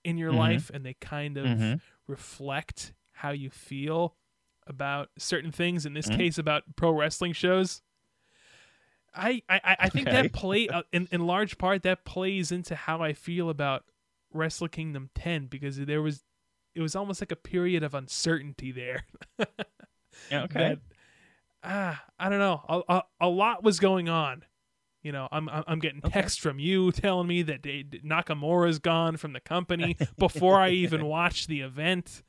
in 0.03 0.17
your 0.17 0.31
Mhm. 0.31 0.37
life 0.37 0.71
and 0.73 0.85
they 0.85 0.93
kind 0.95 1.37
of 1.37 1.47
Mhm. 1.47 1.81
reflect 2.07 2.93
how 3.13 3.31
you 3.31 3.49
feel 3.49 4.15
about 4.67 5.09
certain 5.17 5.51
things 5.51 5.85
in 5.85 5.93
this 5.93 6.07
Mhm. 6.07 6.17
case 6.17 6.37
about 6.37 6.63
pro 6.75 6.91
wrestling 6.91 7.33
shows 7.33 7.81
i 9.15 9.41
i 9.49 9.75
I- 9.79 9.89
think 9.89 10.07
Okay. 10.07 10.21
that 10.23 10.33
play 10.33 10.67
uh, 10.69 10.83
in, 10.91 11.07
in 11.11 11.25
large 11.25 11.57
part 11.57 11.83
that 11.83 12.03
plays 12.05 12.51
into 12.51 12.75
how 12.75 13.01
i 13.01 13.13
feel 13.13 13.49
about 13.49 13.85
wrestle 14.33 14.67
kingdom 14.67 15.09
10 15.15 15.47
because 15.47 15.77
there 15.77 16.01
was 16.01 16.23
it 16.75 16.81
was 16.81 16.95
almost 16.95 17.21
like 17.21 17.31
a 17.31 17.35
period 17.35 17.83
of 17.83 17.93
uncertainty 17.93 18.71
there. 18.71 19.03
Yeah, 20.31 20.43
okay. 20.43 20.59
that 20.59 20.79
ah 21.63 22.03
i 22.19 22.29
don't 22.29 22.39
know. 22.39 22.61
A, 22.69 22.81
a, 22.89 23.03
a 23.21 23.27
lot 23.29 23.63
was 23.63 23.79
going 23.79 24.09
on. 24.09 24.43
You 25.01 25.11
know 25.11 25.27
i'm 25.31 25.49
i'm 25.51 25.79
getting 25.79 26.01
Okay. 26.03 26.21
text 26.21 26.39
from 26.39 26.59
you 26.59 26.91
telling 26.91 27.27
me 27.27 27.41
that 27.43 27.61
they, 27.63 27.83
nakamura's 27.83 28.79
gone 28.79 29.17
from 29.17 29.33
the 29.33 29.39
company 29.41 29.97
before 30.17 30.59
i 30.59 30.69
even 30.69 31.05
watched 31.05 31.47
the 31.47 31.61
event. 31.61 32.23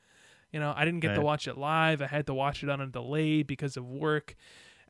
You 0.53 0.61
know 0.61 0.73
i 0.77 0.85
didn't 0.85 1.01
get 1.01 1.15
to 1.15 1.23
watch 1.23 1.47
it 1.49 1.57
live. 1.57 2.03
I 2.03 2.07
had 2.09 2.27
to 2.27 2.35
watch 2.35 2.63
it 2.63 2.69
on 2.69 2.81
a 2.81 2.87
delay 2.87 3.43
because 3.43 3.77
of 3.77 3.85
work 3.87 4.35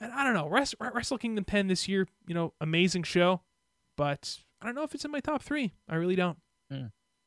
and 0.05 0.13
i 0.13 0.25
don't 0.25 0.35
know 0.35 0.49
Wrest- 0.49 0.75
wrestle 0.79 1.19
kingdom 1.19 1.45
10 1.45 1.69
this 1.69 1.89
year 1.89 2.07
you 2.27 2.35
know 2.35 2.53
amazing 2.61 3.03
show 3.03 3.41
but 3.97 4.39
i 4.61 4.67
don't 4.67 4.75
know 4.75 4.83
if 4.83 4.95
it's 4.95 5.05
in 5.05 5.11
my 5.11 5.21
top 5.21 5.43
three 5.43 5.73
i 5.89 5.95
really 5.97 6.17
don't 6.17 6.39
hmm. 6.71 6.87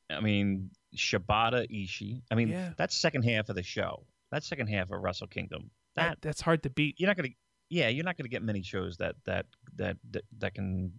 I 0.09 0.21
mean, 0.21 0.71
Shibata 0.95 1.69
Ishii. 1.69 2.21
I 2.31 2.35
mean, 2.35 2.49
Yeah. 2.49 2.73
that's 2.77 2.95
second 2.95 3.23
half 3.23 3.49
of 3.49 3.55
the 3.55 3.63
show. 3.63 4.05
That 4.31 4.43
second 4.43 4.67
half 4.67 4.91
of 4.91 5.01
Wrestle 5.01 5.27
Kingdom. 5.27 5.69
That 5.95 6.09
that, 6.09 6.17
that's 6.21 6.41
hard 6.41 6.63
to 6.63 6.69
beat 6.69 6.99
you're 6.99 7.07
not 7.07 7.17
gonna. 7.17 7.29
Yeah, 7.69 7.89
you're 7.89 8.05
not 8.05 8.17
gonna 8.17 8.29
get 8.29 8.43
many 8.43 8.61
shows 8.61 8.97
that 8.97 9.15
that 9.25 9.47
that 9.75 9.97
that, 10.11 10.23
that 10.39 10.53
can 10.53 10.93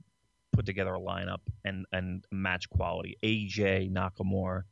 put 0.53 0.67
together 0.67 0.95
a 0.95 1.01
lineup 1.01 1.41
and 1.65 1.87
and 1.93 2.27
match 2.31 2.69
quality. 2.69 3.17
AJ 3.23 3.91
Nakamura. 3.93 4.65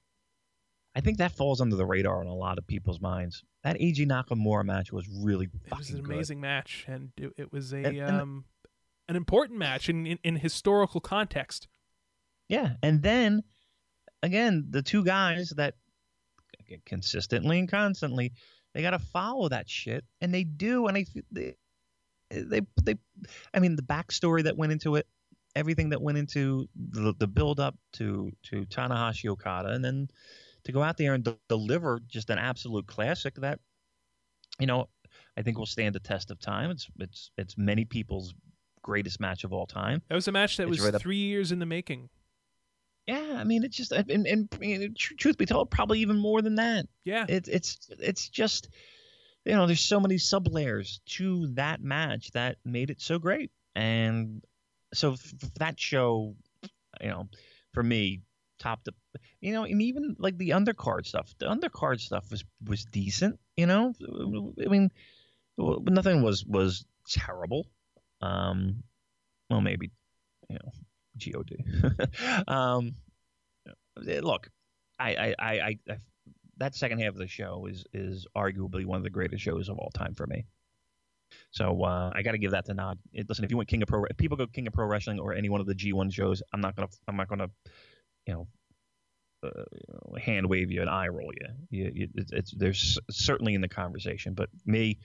I 0.96 1.00
think 1.00 1.18
that 1.18 1.32
falls 1.32 1.60
under 1.60 1.76
the 1.76 1.84
radar 1.84 2.22
in 2.22 2.26
a 2.26 2.34
lot 2.34 2.56
of 2.58 2.66
people's 2.66 3.00
minds. 3.00 3.44
That 3.64 3.76
AJ 3.78 4.06
Nakamura 4.08 4.64
match 4.64 4.90
was 4.92 5.06
really 5.08 5.46
it 5.66 5.76
was 5.78 5.90
an 5.90 6.00
good. 6.02 6.06
amazing 6.14 6.40
match 6.40 6.84
and 6.88 7.10
it, 7.18 7.32
it 7.36 7.52
was 7.52 7.72
a 7.72 7.84
And- 7.84 7.96
and- 7.98 8.20
um 8.20 8.44
an 9.08 9.14
important 9.14 9.58
match 9.60 9.88
in, 9.88 10.04
in, 10.06 10.18
in 10.24 10.34
historical 10.36 11.00
context 11.00 11.68
Yeah, 12.48 12.74
and 12.82 13.02
then 13.02 13.42
again, 14.22 14.66
the 14.70 14.82
two 14.82 15.04
guys 15.04 15.50
that 15.56 15.74
consistently 16.84 17.58
and 17.60 17.68
constantly 17.68 18.32
They 18.74 18.82
got 18.82 18.90
to 18.90 18.98
follow 18.98 19.48
that 19.48 19.68
shit, 19.70 20.04
and 20.20 20.34
they 20.34 20.44
do. 20.44 20.86
And 20.88 20.96
I 20.98 21.06
they, 21.30 21.54
they 22.30 22.60
they 22.82 22.96
I 23.54 23.60
mean 23.60 23.76
the 23.76 23.82
backstory 23.82 24.42
that 24.44 24.56
went 24.56 24.72
into 24.72 24.96
it, 24.96 25.06
everything 25.54 25.90
that 25.90 26.02
went 26.02 26.18
into 26.18 26.68
the, 26.74 27.14
the 27.18 27.26
build 27.28 27.60
up 27.60 27.76
to 27.94 28.32
to 28.48 28.64
Tanahashi 28.66 29.28
Okada, 29.30 29.68
and 29.70 29.84
then 29.84 30.08
to 30.66 30.72
go 30.72 30.82
out 30.82 30.96
there 30.98 31.14
and 31.14 31.24
de- 31.24 31.38
deliver 31.48 32.00
just 32.06 32.28
an 32.30 32.38
absolute 32.38 32.86
classic 32.86 33.34
that, 33.36 33.58
you 34.60 34.66
know, 34.66 34.88
I 35.36 35.42
think 35.42 35.58
will 35.58 35.66
stand 35.66 35.94
the 35.94 36.00
test 36.00 36.30
of 36.30 36.38
time. 36.38 36.70
It's 36.70 36.88
it's 36.98 37.30
it's 37.38 37.56
many 37.58 37.84
people's 37.84 38.34
greatest 38.82 39.18
match 39.20 39.44
of 39.44 39.52
all 39.52 39.66
time. 39.66 40.02
That 40.08 40.14
was 40.14 40.28
a 40.28 40.32
match 40.32 40.56
that 40.58 40.64
It's 40.64 40.70
was 40.78 40.80
right 40.80 40.94
up- 40.94 41.00
three 41.02 41.16
years 41.16 41.50
in 41.52 41.58
the 41.58 41.66
making. 41.66 42.08
Yeah, 43.06 43.36
I 43.38 43.44
mean, 43.44 43.62
it's 43.62 43.76
just 43.76 43.92
and, 43.92 44.26
and, 44.26 44.48
and 44.60 44.96
tr- 44.96 45.14
truth 45.14 45.38
be 45.38 45.46
told, 45.46 45.70
probably 45.70 46.00
even 46.00 46.18
more 46.18 46.42
than 46.42 46.56
that. 46.56 46.86
Yeah. 47.04 47.24
It's 47.28 47.48
it's 47.48 47.78
it's 48.00 48.28
just 48.28 48.68
you 49.44 49.52
know, 49.52 49.66
there's 49.66 49.80
so 49.80 50.00
many 50.00 50.18
sub 50.18 50.48
layers 50.48 51.00
to 51.06 51.46
that 51.54 51.80
match 51.80 52.32
that 52.32 52.56
made 52.64 52.90
it 52.90 53.00
so 53.00 53.20
great, 53.20 53.52
and 53.76 54.42
so 54.92 55.12
f- 55.12 55.34
that 55.60 55.78
show, 55.78 56.34
you 57.00 57.08
know, 57.08 57.28
for 57.72 57.84
me, 57.84 58.22
top 58.58 58.84
to 58.84 58.92
you 59.40 59.52
know, 59.52 59.64
and 59.64 59.82
even 59.82 60.16
like 60.18 60.38
the 60.38 60.50
undercard 60.50 61.06
stuff. 61.06 61.34
The 61.38 61.46
undercard 61.46 62.00
stuff 62.00 62.30
was 62.30 62.44
was 62.64 62.84
decent. 62.84 63.38
You 63.56 63.66
know, 63.66 63.92
I 64.64 64.68
mean, 64.68 64.90
nothing 65.58 66.22
was 66.22 66.44
was 66.44 66.84
terrible. 67.08 67.66
Um, 68.20 68.82
well, 69.50 69.60
maybe 69.60 69.92
you 70.48 70.58
know, 70.62 70.72
God. 71.18 72.44
um, 72.48 72.94
eh, 74.06 74.20
look, 74.22 74.50
I 74.98 75.14
I, 75.14 75.34
I 75.38 75.52
I 75.52 75.78
I 75.88 75.96
that 76.58 76.74
second 76.74 77.00
half 77.00 77.12
of 77.12 77.18
the 77.18 77.28
show 77.28 77.66
is 77.66 77.84
is 77.92 78.26
arguably 78.36 78.84
one 78.86 78.98
of 78.98 79.04
the 79.04 79.10
greatest 79.10 79.42
shows 79.42 79.68
of 79.68 79.78
all 79.78 79.90
time 79.90 80.14
for 80.14 80.26
me. 80.26 80.46
So 81.50 81.82
uh, 81.82 82.12
I 82.14 82.22
got 82.22 82.32
to 82.32 82.38
give 82.38 82.52
that 82.52 82.66
to 82.66 82.74
nod. 82.74 82.98
It, 83.12 83.28
listen, 83.28 83.44
if 83.44 83.50
you 83.50 83.56
want 83.56 83.68
King 83.68 83.82
of 83.82 83.88
Pro, 83.88 84.04
if 84.04 84.16
people 84.16 84.36
go 84.36 84.46
King 84.46 84.66
of 84.66 84.72
Pro 84.72 84.86
Wrestling 84.86 85.18
or 85.18 85.34
any 85.34 85.48
one 85.48 85.60
of 85.60 85.66
the 85.66 85.74
G1 85.74 86.12
shows, 86.12 86.42
I'm 86.52 86.60
not 86.60 86.76
gonna, 86.76 86.88
I'm 87.08 87.16
not 87.16 87.28
gonna, 87.28 87.48
you 88.26 88.34
know, 88.34 88.46
uh, 89.42 90.18
hand 90.18 90.48
wave 90.48 90.70
you 90.70 90.80
and 90.80 90.90
eye 90.90 91.08
roll 91.08 91.30
you. 91.32 91.48
you, 91.70 91.92
you 91.94 92.08
it's, 92.14 92.32
it's 92.32 92.50
there's 92.52 92.98
certainly 93.10 93.54
in 93.54 93.60
the 93.60 93.68
conversation, 93.68 94.34
but 94.34 94.48
me, 94.64 94.98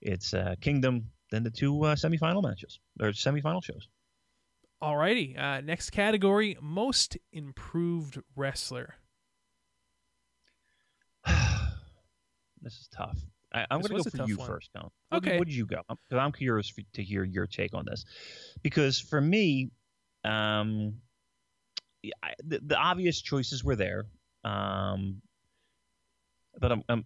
it's 0.00 0.34
uh, 0.34 0.54
Kingdom, 0.60 1.10
then 1.30 1.42
the 1.42 1.50
two 1.50 1.84
uh, 1.84 1.94
semifinal 1.94 2.42
matches 2.42 2.80
or 3.00 3.08
semifinal 3.08 3.62
shows. 3.62 3.88
Alrighty. 4.82 5.38
Uh, 5.38 5.60
next 5.60 5.90
category: 5.90 6.56
most 6.60 7.16
improved 7.32 8.20
wrestler. 8.34 8.96
this 12.60 12.74
is 12.74 12.88
tough. 12.92 13.18
I, 13.54 13.66
I'm 13.70 13.80
going 13.80 14.02
to 14.02 14.10
go 14.10 14.24
for 14.24 14.28
you 14.28 14.38
one. 14.38 14.46
first, 14.46 14.70
Colin. 14.74 14.90
Okay. 15.12 15.38
What 15.38 15.46
did 15.46 15.54
you 15.54 15.66
go? 15.66 15.82
Because 15.88 16.18
I'm 16.18 16.32
curious 16.32 16.68
for, 16.68 16.80
to 16.94 17.02
hear 17.02 17.22
your 17.22 17.46
take 17.46 17.74
on 17.74 17.84
this. 17.84 18.04
Because 18.62 18.98
for 18.98 19.20
me, 19.20 19.70
um, 20.24 20.94
I, 22.22 22.34
the, 22.44 22.60
the 22.64 22.76
obvious 22.76 23.20
choices 23.20 23.62
were 23.62 23.76
there. 23.76 24.06
Um, 24.44 25.22
but 26.58 26.72
I'm, 26.72 26.82
I'm, 26.88 27.04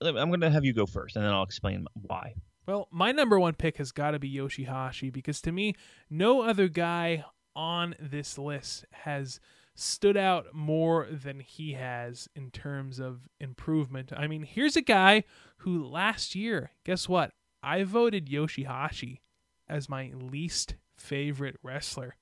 I'm 0.00 0.28
going 0.28 0.40
to 0.40 0.50
have 0.50 0.64
you 0.64 0.72
go 0.72 0.86
first, 0.86 1.16
and 1.16 1.24
then 1.24 1.32
I'll 1.32 1.42
explain 1.42 1.86
why. 1.94 2.34
Well, 2.66 2.88
my 2.90 3.12
number 3.12 3.38
one 3.38 3.54
pick 3.54 3.76
has 3.76 3.92
got 3.92 4.10
to 4.10 4.18
be 4.18 4.32
Yoshihashi 4.32 5.12
because 5.12 5.40
to 5.42 5.52
me, 5.52 5.74
no 6.10 6.42
other 6.42 6.68
guy 6.68 7.24
on 7.54 7.94
this 8.00 8.36
list 8.36 8.84
has 8.90 9.40
stood 9.74 10.16
out 10.16 10.46
more 10.52 11.06
than 11.10 11.40
he 11.40 11.74
has 11.74 12.28
in 12.34 12.50
terms 12.50 12.98
of 12.98 13.28
improvement. 13.38 14.12
I 14.16 14.26
mean, 14.26 14.42
here's 14.42 14.76
a 14.76 14.82
guy 14.82 15.24
who 15.58 15.84
last 15.84 16.34
year, 16.34 16.72
guess 16.84 17.08
what? 17.08 17.32
I 17.62 17.84
voted 17.84 18.26
Yoshihashi 18.26 19.20
as 19.68 19.88
my 19.88 20.12
least 20.14 20.76
favorite 20.96 21.56
wrestler. 21.62 22.16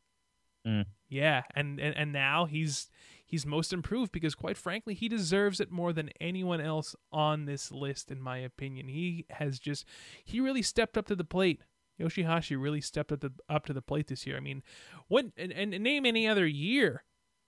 Mm. 0.66 0.86
Yeah, 1.14 1.42
and, 1.54 1.78
and 1.78 1.96
and 1.96 2.12
now 2.12 2.46
he's 2.46 2.90
he's 3.24 3.46
most 3.46 3.72
improved 3.72 4.10
because 4.10 4.34
quite 4.34 4.56
frankly, 4.56 4.94
he 4.94 5.08
deserves 5.08 5.60
it 5.60 5.70
more 5.70 5.92
than 5.92 6.10
anyone 6.20 6.60
else 6.60 6.96
on 7.12 7.44
this 7.44 7.70
list 7.70 8.10
in 8.10 8.20
my 8.20 8.38
opinion. 8.38 8.88
He 8.88 9.24
has 9.30 9.60
just 9.60 9.86
he 10.24 10.40
really 10.40 10.60
stepped 10.60 10.98
up 10.98 11.06
to 11.06 11.14
the 11.14 11.22
plate. 11.22 11.60
Yoshihashi 12.00 12.60
really 12.60 12.80
stepped 12.80 13.12
up 13.12 13.20
to 13.20 13.30
up 13.48 13.64
to 13.66 13.72
the 13.72 13.80
plate 13.80 14.08
this 14.08 14.26
year. 14.26 14.36
I 14.36 14.40
mean, 14.40 14.64
what 15.06 15.26
and, 15.36 15.52
and 15.52 15.70
name 15.70 16.04
any 16.04 16.26
other 16.26 16.48
year 16.48 17.04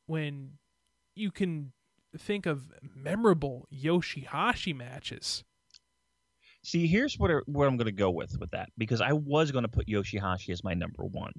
when 0.06 0.52
you 1.16 1.32
can 1.32 1.72
think 2.16 2.46
of 2.46 2.70
memorable 2.94 3.66
Yoshihashi 3.74 4.76
matches. 4.76 5.42
See, 6.62 6.86
here's 6.86 7.18
what 7.18 7.32
what 7.48 7.66
I'm 7.66 7.76
going 7.76 7.86
to 7.86 7.90
go 7.92 8.12
with 8.12 8.38
with 8.38 8.52
that 8.52 8.68
because 8.78 9.00
I 9.00 9.12
was 9.12 9.50
going 9.50 9.64
to 9.64 9.68
put 9.68 9.88
Yoshihashi 9.88 10.50
as 10.50 10.62
my 10.62 10.74
number 10.74 11.02
one, 11.02 11.32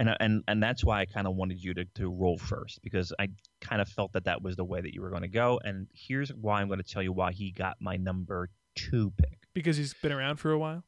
and 0.00 0.16
and 0.18 0.42
and 0.48 0.62
that's 0.62 0.82
why 0.82 1.00
I 1.00 1.04
kind 1.04 1.26
of 1.26 1.36
wanted 1.36 1.62
you 1.62 1.74
to 1.74 1.84
to 1.96 2.10
roll 2.10 2.38
first 2.38 2.80
because 2.82 3.12
I 3.18 3.28
kind 3.60 3.82
of 3.82 3.88
felt 3.88 4.14
that 4.14 4.24
that 4.24 4.42
was 4.42 4.56
the 4.56 4.64
way 4.64 4.80
that 4.80 4.94
you 4.94 5.02
were 5.02 5.10
going 5.10 5.22
to 5.22 5.28
go, 5.28 5.60
and 5.62 5.86
here's 5.92 6.30
why 6.30 6.60
I'm 6.60 6.68
going 6.68 6.82
to 6.82 6.90
tell 6.90 7.02
you 7.02 7.12
why 7.12 7.32
he 7.32 7.52
got 7.52 7.76
my 7.80 7.96
number 7.96 8.48
two 8.74 9.12
pick. 9.18 9.38
Because 9.52 9.76
he's 9.76 9.94
been 9.94 10.12
around 10.12 10.36
for 10.36 10.52
a 10.52 10.58
while. 10.58 10.82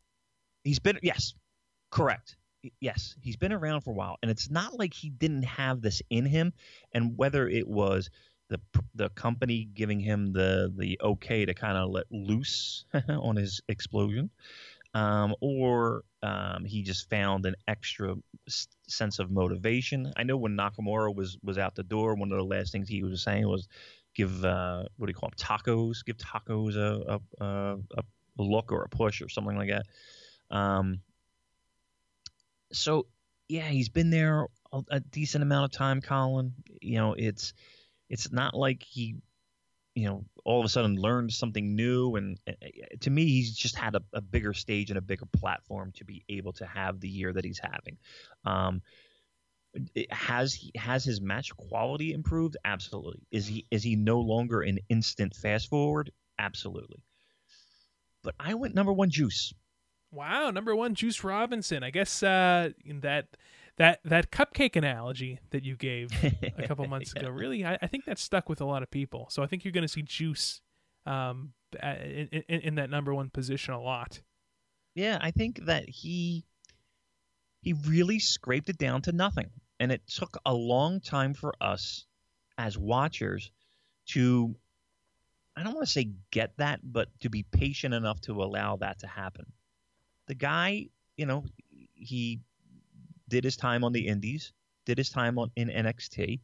He's 0.65 0.79
been 0.79 0.99
yes, 1.03 1.35
correct. 1.91 2.37
Yes, 2.81 3.15
he's 3.21 3.37
been 3.37 3.53
around 3.53 3.83
for 3.83 3.91
a 3.91 3.95
while, 3.95 4.17
and 4.23 4.31
it's 4.31 4.51
not 4.51 4.79
like 4.79 4.95
he 4.95 5.11
didn't 5.11 5.43
have 5.43 5.83
this 5.83 6.01
in 6.09 6.25
him. 6.25 6.55
And 6.95 7.19
whether 7.19 7.47
it 7.47 7.69
was 7.69 8.09
the 8.49 8.61
the 8.95 9.11
company 9.11 9.69
giving 9.75 10.01
him 10.01 10.33
the 10.33 10.73
the 10.75 10.99
okay 11.03 11.45
to 11.45 11.53
kind 11.53 11.77
of 11.77 11.91
let 11.91 12.07
loose 12.11 12.87
on 13.09 13.37
his 13.37 13.61
explosion, 13.69 14.31
um, 14.95 15.35
or 15.41 16.05
um, 16.23 16.65
he 16.65 16.83
just 16.83 17.09
found 17.09 17.47
an 17.47 17.55
extra 17.67 18.15
sense 18.93 19.19
of 19.19 19.31
motivation. 19.31 20.13
I 20.17 20.23
know 20.23 20.37
when 20.37 20.57
Nakamura 20.57 21.15
was 21.15 21.39
was 21.43 21.59
out 21.59 21.75
the 21.75 21.83
door, 21.83 22.15
one 22.15 22.33
of 22.33 22.39
the 22.39 22.45
last 22.45 22.73
things 22.73 22.89
he 22.89 23.03
was 23.03 23.23
saying 23.23 23.47
was 23.47 23.69
give 24.15 24.45
uh, 24.45 24.85
what 24.97 25.07
do 25.07 25.11
you 25.11 25.15
call 25.15 25.31
them 25.31 25.39
tacos? 25.39 26.05
Give 26.05 26.17
tacos 26.17 26.77
a 26.77 27.21
a, 27.41 27.45
a, 27.45 27.79
a 27.99 28.43
look 28.43 28.73
or 28.73 28.83
a 28.83 28.89
push 28.89 29.23
or 29.23 29.29
something 29.29 29.57
like 29.57 29.71
that. 29.71 30.57
Um, 30.57 31.01
so 32.73 33.07
yeah, 33.49 33.69
he's 33.69 33.89
been 33.89 34.11
there 34.11 34.47
a, 34.73 34.83
a 34.91 35.01
decent 35.01 35.43
amount 35.43 35.67
of 35.67 35.77
time, 35.77 36.01
Colin. 36.01 36.55
You 36.81 36.99
know, 36.99 37.15
it's 37.15 37.53
it's 38.09 38.31
not 38.33 38.55
like 38.55 38.83
he, 38.83 39.17
you 39.95 40.07
know, 40.07 40.25
all 40.45 40.61
of 40.61 40.65
a 40.65 40.69
sudden 40.69 40.97
learned 40.97 41.33
something 41.33 41.77
new. 41.77 42.17
And 42.17 42.39
uh, 42.49 42.53
to 43.01 43.11
me, 43.11 43.27
he's 43.27 43.55
just 43.55 43.77
had 43.77 43.95
a, 43.95 44.03
a 44.13 44.21
bigger 44.21 44.55
stage 44.55 44.91
and 44.91 44.99
a 44.99 45.03
bigger 45.03 45.27
platform 45.27 45.93
to 45.97 46.05
be 46.05 46.25
able 46.29 46.53
to 46.55 46.67
have 46.67 47.01
the 47.01 47.09
year 47.09 47.33
that 47.33 47.45
he's 47.45 47.61
having. 47.63 47.99
Um, 48.45 48.83
has 50.11 50.53
he 50.53 50.71
has 50.77 51.05
his 51.05 51.21
match 51.21 51.57
quality 51.57 52.13
improved? 52.13 52.57
Absolutely. 52.65 53.23
Is 53.31 53.47
he 53.47 53.67
is 53.71 53.83
he 53.83 53.97
no 53.97 54.21
longer 54.21 54.61
an 54.61 54.79
instant 54.89 55.35
fast 55.35 55.69
forward? 55.69 56.11
Absolutely. 56.39 57.03
But 58.23 58.35
I 58.39 58.55
went 58.55 58.75
number 58.75 58.93
one, 58.93 59.11
Juice. 59.11 59.55
Wow, 60.11 60.51
number 60.51 60.77
one, 60.77 60.95
Juice 60.95 61.25
Robinson. 61.25 61.83
I 61.83 61.91
guess 61.91 62.23
uh, 62.23 62.71
that 63.01 63.29
that 63.79 64.01
that 64.05 64.31
cupcake 64.31 64.77
analogy 64.77 65.39
that 65.51 65.65
you 65.65 65.77
gave 65.77 66.11
a 66.59 66.67
couple 66.67 66.87
months 66.87 67.13
ago, 67.13 67.29
really, 67.29 67.65
I, 67.65 67.79
I 67.81 67.87
think 67.87 68.05
that 68.05 68.19
stuck 68.19 68.49
with 68.49 68.61
a 68.61 68.67
lot 68.67 68.83
of 68.83 68.91
people. 68.91 69.29
So 69.31 69.43
I 69.43 69.47
think 69.47 69.65
you're 69.65 69.73
going 69.73 69.83
to 69.83 69.89
see 69.89 70.03
Juice 70.03 70.61
um, 71.07 71.53
in, 71.83 72.29
in, 72.49 72.61
in 72.61 72.75
that 72.77 72.91
number 72.91 73.15
one 73.15 73.31
position 73.31 73.75
a 73.75 73.81
lot. 73.81 74.21
Yeah, 74.95 75.19
I 75.21 75.31
think 75.31 75.65
that 75.67 75.89
he 75.89 76.45
he 77.63 77.73
really 77.73 78.19
scraped 78.19 78.69
it 78.69 78.79
down 78.79 79.03
to 79.03 79.13
nothing. 79.13 79.51
And 79.81 79.91
it 79.91 80.03
took 80.07 80.37
a 80.45 80.53
long 80.53 81.01
time 81.01 81.35
for 81.35 81.55
us 81.61 82.07
as 82.59 82.77
watchers 82.77 83.51
to 84.09 84.55
I 85.57 85.63
don't 85.63 85.75
want 85.75 85.87
to 85.87 85.93
say 85.93 86.11
get 86.31 86.57
that, 86.59 86.81
but 86.83 87.09
to 87.21 87.31
be 87.31 87.43
patient 87.43 87.95
enough 87.95 88.21
to 88.23 88.43
allow 88.43 88.77
that 88.77 89.01
to 89.01 89.07
happen. 89.07 89.47
The 90.27 90.35
guy, 90.35 90.87
you 91.17 91.27
know, 91.27 91.45
he 91.95 92.41
did 93.33 93.45
his 93.45 93.57
time 93.57 93.83
on 93.83 93.93
the 93.93 94.07
indies, 94.07 94.53
did 94.85 94.99
his 94.99 95.09
time 95.09 95.39
on 95.39 95.51
in 95.57 95.69
NXT, 95.69 96.41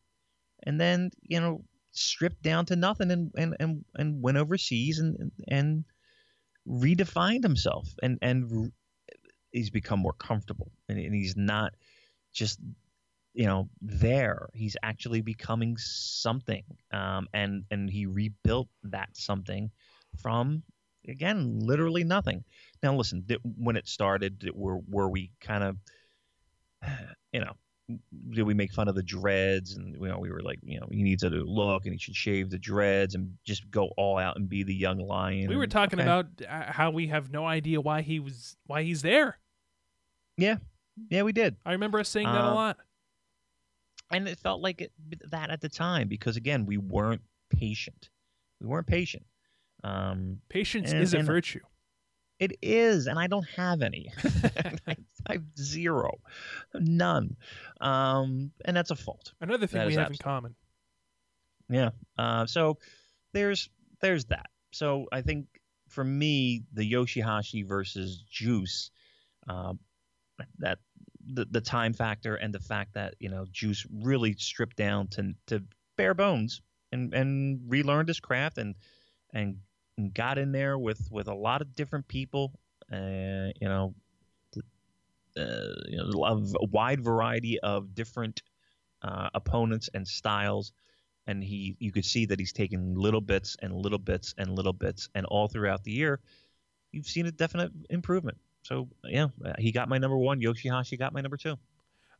and 0.63 0.81
then, 0.81 1.11
you 1.23 1.39
know, 1.39 1.63
stripped 1.93 2.43
down 2.43 2.65
to 2.67 2.77
nothing 2.77 3.11
and 3.11 3.31
and 3.37 3.55
and, 3.61 3.85
and 3.95 4.23
went 4.23 4.39
overseas 4.39 4.99
and 4.99 5.31
and 5.47 5.85
redefined 6.67 7.43
himself. 7.43 7.87
And 8.03 8.19
and 8.23 8.73
he's 9.53 9.69
become 9.69 10.01
more 10.01 10.15
comfortable 10.15 10.71
and, 10.89 10.99
and 10.99 11.15
he's 11.15 11.37
not 11.37 11.75
just 12.33 12.59
you 13.35 13.45
know 13.45 13.69
there. 13.83 14.49
He's 14.55 14.79
actually 14.83 15.21
becoming 15.21 15.77
something 15.77 16.65
um, 16.91 17.29
and 17.35 17.65
and 17.71 17.91
he 17.91 18.07
rebuilt 18.07 18.69
that 18.85 19.11
something 19.13 19.71
from 20.23 20.63
again 21.07 21.61
literally 21.61 22.05
nothing. 22.05 22.45
Now 22.83 22.95
listen 22.95 23.25
th- 23.29 23.41
when 23.45 23.77
it 23.77 23.87
started 23.89 24.51
were 24.55 24.79
were 24.89 25.11
we 25.11 25.33
kind 25.39 25.65
of 25.65 25.77
you 27.33 27.41
know 27.41 27.53
did 28.31 28.43
we 28.43 28.53
make 28.53 28.71
fun 28.71 28.87
of 28.87 28.95
the 28.95 29.03
dreads 29.03 29.75
and 29.77 29.95
you 29.95 30.09
know 30.09 30.19
we 30.19 30.31
were 30.31 30.43
like 30.43 30.59
you 30.63 30.79
know 30.79 30.87
he 30.91 31.03
needs 31.03 31.23
a 31.23 31.31
new 31.31 31.43
look 31.45 31.85
and 31.87 31.95
he 31.95 31.99
should 31.99 32.15
shave 32.15 32.51
the 32.51 32.59
dreads 32.59 33.15
and 33.15 33.33
just 33.47 33.71
go 33.71 33.89
all 33.97 34.19
out 34.19 34.37
and 34.37 34.47
be 34.49 34.63
the 34.63 34.75
young 34.75 34.99
lion 34.99 35.49
We 35.49 35.57
were 35.57 35.67
talking 35.67 35.99
okay. 35.99 36.07
about 36.07 36.27
uh, 36.47 36.71
how 36.71 36.91
we 36.91 37.07
have 37.07 37.31
no 37.31 37.47
idea 37.47 37.81
why 37.81 38.03
he 38.03 38.21
was 38.21 38.57
why 38.67 38.83
he's 38.83 39.01
there. 39.03 39.39
yeah 40.37 40.57
yeah 41.11 41.23
we 41.23 41.33
did 41.33 41.57
I 41.65 41.73
remember 41.73 41.99
us 41.99 42.09
saying 42.11 42.27
that 42.27 42.35
a 42.45 42.49
Um, 42.49 42.55
lot. 42.55 42.77
and 44.11 44.29
it 44.29 44.39
felt 44.39 44.61
like 44.61 44.83
it, 44.83 44.93
that 45.31 45.49
at 45.51 45.63
the 45.63 45.69
time 45.71 46.09
because 46.09 46.37
again 46.37 46.67
we 46.67 46.77
weren't 46.77 47.23
patient 47.51 48.11
we 48.61 48.67
weren't 48.67 48.87
patient 48.87 49.25
um 49.83 50.41
Patience 50.51 50.93
and- 50.93 51.03
is 51.03 51.15
a 51.15 51.23
virtue. 51.23 51.61
It 52.39 52.53
is 52.63 53.07
and 53.07 53.19
i 53.19 53.27
don't 53.27 53.49
have 53.57 53.83
any 53.83 54.13
I, 54.57 54.73
I 55.27 55.33
have 55.35 55.43
zero 55.59 56.19
none 56.75 57.37
um 57.81 58.53
and 58.65 58.77
that's 58.77 58.91
a 58.91 58.97
fault 58.97 59.33
Another 59.41 59.67
thing 59.67 59.79
that 59.81 59.87
we 59.87 59.95
have 59.95 60.11
in 60.11 60.17
common. 60.17 60.55
Yeah. 61.69 61.91
Uh, 62.17 62.47
so 62.47 62.79
there's 63.33 63.69
there's 64.01 64.27
that. 64.27 64.47
So 64.73 65.07
I 65.13 65.23
think 65.23 65.47
for 65.89 66.05
me, 66.05 66.65
the 66.73 66.91
Yoshihashi 66.91 67.67
versus 67.67 68.23
Juice, 68.31 68.91
uh, 69.49 69.75
that 70.59 70.79
the 71.27 71.47
the 71.51 71.61
time 71.61 71.93
factor 71.93 72.37
and 72.37 72.55
the 72.55 72.61
fact 72.61 72.95
that 72.95 73.15
you 73.19 73.29
know 73.29 73.47
Juice 73.51 73.87
really 73.93 74.35
stripped 74.35 74.77
down 74.77 75.09
to 75.09 75.35
to 75.47 75.63
bare 75.97 76.15
bones 76.15 76.63
and 76.93 77.13
and 77.13 77.61
relearned 77.67 78.09
his 78.09 78.21
craft 78.21 78.59
and 78.59 78.75
and, 79.33 79.59
and 79.99 80.15
got 80.15 80.39
in 80.39 80.53
there 80.53 80.79
with 80.79 81.09
with 81.11 81.29
a 81.29 81.35
lot 81.35 81.61
of 81.61 81.75
different 81.75 82.09
people. 82.09 82.53
Uh, 82.91 83.53
you 83.61 83.69
know. 83.69 83.95
Uh, 85.37 85.75
you 85.87 85.97
know, 85.97 86.25
a 86.25 86.67
wide 86.67 87.01
variety 87.01 87.61
of 87.61 87.95
different 87.95 88.43
uh, 89.03 89.29
opponents 89.35 89.89
and 89.95 90.09
styles 90.09 90.73
and 91.29 91.45
he 91.45 91.77
you 91.79 91.93
could 91.93 92.05
see 92.05 92.27
that 92.27 92.41
he's 92.41 92.53
taking 92.53 92.97
little 92.97 93.21
bits 93.21 93.57
and 93.63 93.73
little 93.73 93.99
bits 93.99 94.35
and 94.39 94.51
little 94.51 94.73
bits 94.73 95.09
and 95.15 95.25
all 95.27 95.47
throughout 95.47 95.85
the 95.85 95.93
year 95.93 96.19
you've 96.91 97.07
seen 97.07 97.27
a 97.27 97.31
definite 97.31 97.71
improvement 97.91 98.37
so 98.63 98.89
yeah 99.05 99.29
he 99.59 99.71
got 99.71 99.89
my 99.89 99.99
number 99.99 100.17
one 100.17 100.41
yoshihashi 100.41 100.99
got 100.99 101.13
my 101.13 101.21
number 101.21 101.37
two 101.37 101.57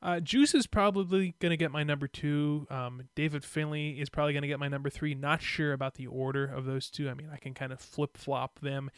Uh, 0.01 0.21
Juice 0.21 0.55
is 0.55 0.67
probably 0.67 1.35
going 1.41 1.51
to 1.51 1.57
get 1.57 1.73
my 1.73 1.83
number 1.83 2.07
two. 2.07 2.67
Um, 2.71 3.03
David 3.17 3.45
Finlay 3.45 3.91
is 3.91 4.09
probably 4.09 4.33
going 4.33 4.43
to 4.43 4.49
get 4.49 4.61
my 4.61 4.69
number 4.69 4.91
three. 4.91 5.15
Not 5.15 5.43
sure 5.43 5.73
about 5.73 5.95
the 5.95 6.07
order 6.07 6.45
of 6.45 6.65
those 6.67 6.89
two. 6.91 7.09
I 7.09 7.15
mean, 7.15 7.29
I 7.33 7.37
can 7.37 7.53
kind 7.55 7.73
of 7.73 7.81
flip 7.81 8.17
flop 8.17 8.61
them 8.61 8.91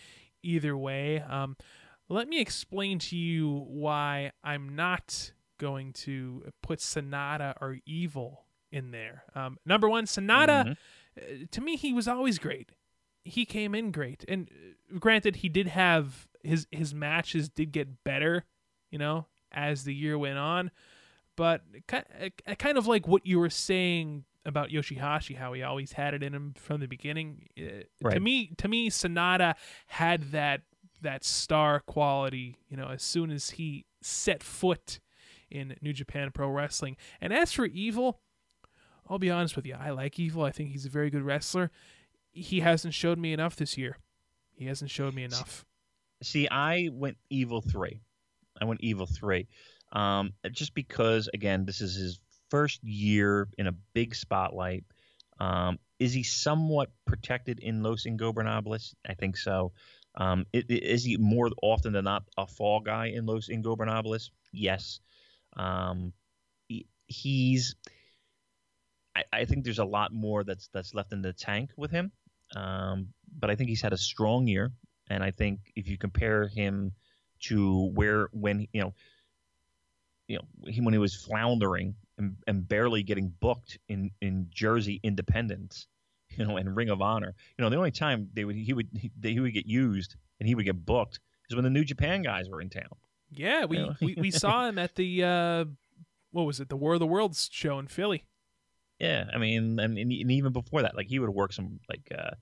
either 0.43 0.77
way. 0.77 1.21
Um, 1.21 1.57
let 2.09 2.29
me 2.29 2.41
explain 2.41 2.99
to 2.99 3.17
you 3.17 3.65
why 3.69 4.33
I'm 4.45 4.75
not 4.77 5.33
going 5.59 5.93
to 5.93 6.45
put 6.63 6.81
Sanada 6.81 7.55
or 7.61 7.79
Evil 7.87 8.45
in 8.73 8.91
there. 8.91 9.25
Um, 9.35 9.59
number 9.65 9.89
one, 9.89 10.05
Sanada, 10.05 10.65
Mhm. 10.65 10.77
uh, 11.17 11.47
to 11.51 11.61
me, 11.61 11.77
he 11.77 11.93
was 11.93 12.07
always 12.09 12.39
great. 12.39 12.73
He 13.25 13.45
came 13.45 13.75
in 13.75 13.91
great, 13.91 14.25
and 14.29 14.49
uh, 14.51 14.99
granted, 14.99 15.37
he 15.37 15.49
did 15.49 15.67
have 15.69 16.29
his 16.43 16.67
his 16.71 16.95
matches 16.95 17.49
did 17.49 17.71
get 17.73 18.03
better, 18.05 18.45
you 18.91 18.99
know, 18.99 19.27
as 19.53 19.85
the 19.85 19.95
year 19.95 20.17
went 20.19 20.39
on. 20.39 20.71
But 21.37 21.63
uh, 21.93 22.01
kind 22.59 22.77
of 22.79 22.87
like 22.87 23.09
what 23.09 23.27
you 23.27 23.39
were 23.39 23.51
saying 23.51 24.25
about 24.45 24.71
Yoshihashi, 24.71 25.37
how 25.37 25.53
he 25.53 25.63
always 25.63 25.93
had 25.93 26.15
it 26.15 26.23
in 26.23 26.35
him 26.35 26.55
from 26.57 26.81
the 26.81 26.87
beginning. 26.87 27.49
uh, 27.59 27.83
To 28.15 28.21
me, 28.21 28.53
to 28.59 28.69
me, 28.69 28.91
Sanada 28.91 29.55
had 29.87 30.33
that 30.33 30.63
that 31.03 31.25
star 31.25 31.81
quality. 31.81 32.57
You 32.69 32.77
know, 32.77 32.89
as 32.89 33.03
soon 33.03 33.31
as 33.31 33.51
he 33.51 33.87
set 34.03 34.43
foot 34.43 35.01
in 35.51 35.77
New 35.81 35.93
Japan 35.93 36.31
Pro 36.33 36.49
Wrestling. 36.49 36.97
And 37.21 37.33
as 37.33 37.53
for 37.53 37.67
Evil, 37.67 38.21
I'll 39.09 39.19
be 39.19 39.31
honest 39.31 39.57
with 39.57 39.67
you. 39.67 39.77
I 39.79 39.91
like 39.91 40.19
Evil. 40.19 40.45
I 40.45 40.53
think 40.53 40.71
he's 40.71 40.87
a 40.87 40.91
very 40.91 41.11
good 41.11 41.23
wrestler. 41.23 41.71
He 42.33 42.61
hasn't 42.61 42.95
showed 42.95 43.19
me 43.19 43.33
enough 43.33 43.57
this 43.57 43.77
year. 43.77 43.99
He 44.53 44.67
hasn't 44.67 44.91
showed 44.91 45.15
me 45.15 45.25
enough. 45.25 45.65
see 46.23 46.47
i 46.51 46.89
went 46.93 47.17
evil 47.31 47.63
three 47.63 48.03
i 48.61 48.65
went 48.65 48.81
evil 48.83 49.07
three. 49.07 49.47
Um, 49.93 50.33
just 50.53 50.75
because 50.75 51.29
again 51.35 51.65
this 51.65 51.81
is 51.81 51.95
his 51.95 52.21
first 52.51 52.83
year 52.85 53.49
in 53.59 53.67
a 53.67 53.73
big 53.95 54.15
spotlight. 54.15 54.85
Um, 55.39 55.79
is 55.99 56.13
he 56.13 56.23
somewhat 56.23 56.91
protected 57.07 57.61
in 57.61 57.83
los 57.83 58.05
ingobernables? 58.05 58.95
I 59.09 59.15
think 59.15 59.37
so. 59.37 59.73
Um, 60.17 60.47
i- 60.55 60.65
i- 60.71 60.73
is 60.75 61.05
he 61.05 61.17
more 61.17 61.51
often 61.63 61.93
than 61.93 62.05
not 62.05 62.25
a 62.37 62.47
fall 62.47 62.81
guy 62.81 63.07
in 63.07 63.27
los 63.27 63.49
ingobernables? 63.49 64.31
Yes. 64.53 65.01
Um, 65.57 66.13
he, 66.69 66.87
he's 67.09 67.77
I, 69.17 69.25
I 69.33 69.45
think 69.45 69.65
there's 69.65 69.79
a 69.79 69.85
lot 69.85 70.13
more 70.13 70.45
that's 70.45 70.69
that's 70.73 70.95
left 70.95 71.13
in 71.13 71.23
the 71.23 71.33
tank 71.33 71.71
with 71.77 71.91
him. 71.91 72.13
Um, 72.57 73.09
but 73.39 73.49
i 73.51 73.55
think 73.55 73.69
he's 73.71 73.83
had 73.83 73.93
a 73.93 73.99
strong 73.99 74.47
year. 74.47 74.73
And 75.09 75.23
I 75.25 75.31
think 75.31 75.61
if 75.77 75.89
you 75.89 75.99
compare 75.99 76.49
him 76.49 76.93
to 77.41 77.91
where 77.95 78.29
when 78.33 78.67
you 78.73 78.81
know 78.83 78.95
you 80.29 80.37
know 80.39 80.71
he, 80.71 80.81
when 80.81 80.95
he 80.95 80.99
was 80.99 81.15
floundering 81.15 81.95
and, 82.19 82.37
and 82.47 82.67
barely 82.69 83.03
getting 83.03 83.29
booked 83.41 83.79
in 83.89 84.11
in 84.21 84.47
Jersey 84.51 85.01
Independence, 85.03 85.87
you 86.31 86.45
know, 86.45 86.57
and 86.57 86.75
Ring 86.77 86.91
of 86.91 87.01
Honor, 87.03 87.35
you 87.59 87.63
know, 87.65 87.71
the 87.71 87.77
only 87.77 87.91
time 87.91 88.29
they 88.33 88.45
would 88.45 88.57
he 88.57 88.73
would 88.73 88.89
he, 88.95 89.11
he 89.23 89.41
would 89.41 89.55
get 89.55 89.67
used 89.67 90.17
and 90.39 90.49
he 90.49 90.55
would 90.55 90.65
get 90.65 90.85
booked 90.85 91.21
is 91.49 91.57
when 91.57 91.65
the 91.65 91.71
New 91.71 91.85
Japan 91.85 92.23
guys 92.23 92.49
were 92.49 92.61
in 92.61 92.71
town. 92.71 92.85
Yeah, 93.33 93.65
we, 93.65 93.79
we, 94.01 94.15
we 94.17 94.31
saw 94.31 94.67
him 94.67 94.79
at 94.79 94.95
the 94.97 95.25
uh, 95.25 95.65
what 96.33 96.45
was 96.45 96.61
it, 96.61 96.69
the 96.69 96.77
War 96.77 96.95
of 96.95 97.01
the 97.01 97.07
Worlds 97.07 97.49
show 97.53 97.79
in 97.79 97.87
Philly. 97.87 98.25
Yeah, 98.99 99.25
I 99.33 99.39
mean, 99.39 99.79
and, 99.81 99.97
and 99.99 100.13
even 100.13 100.53
before 100.53 100.83
that, 100.83 100.95
like 100.97 101.07
he 101.07 101.19
would 101.19 101.31
work 101.31 101.53
some 101.53 101.81
like 101.89 102.13
uh, 102.17 102.33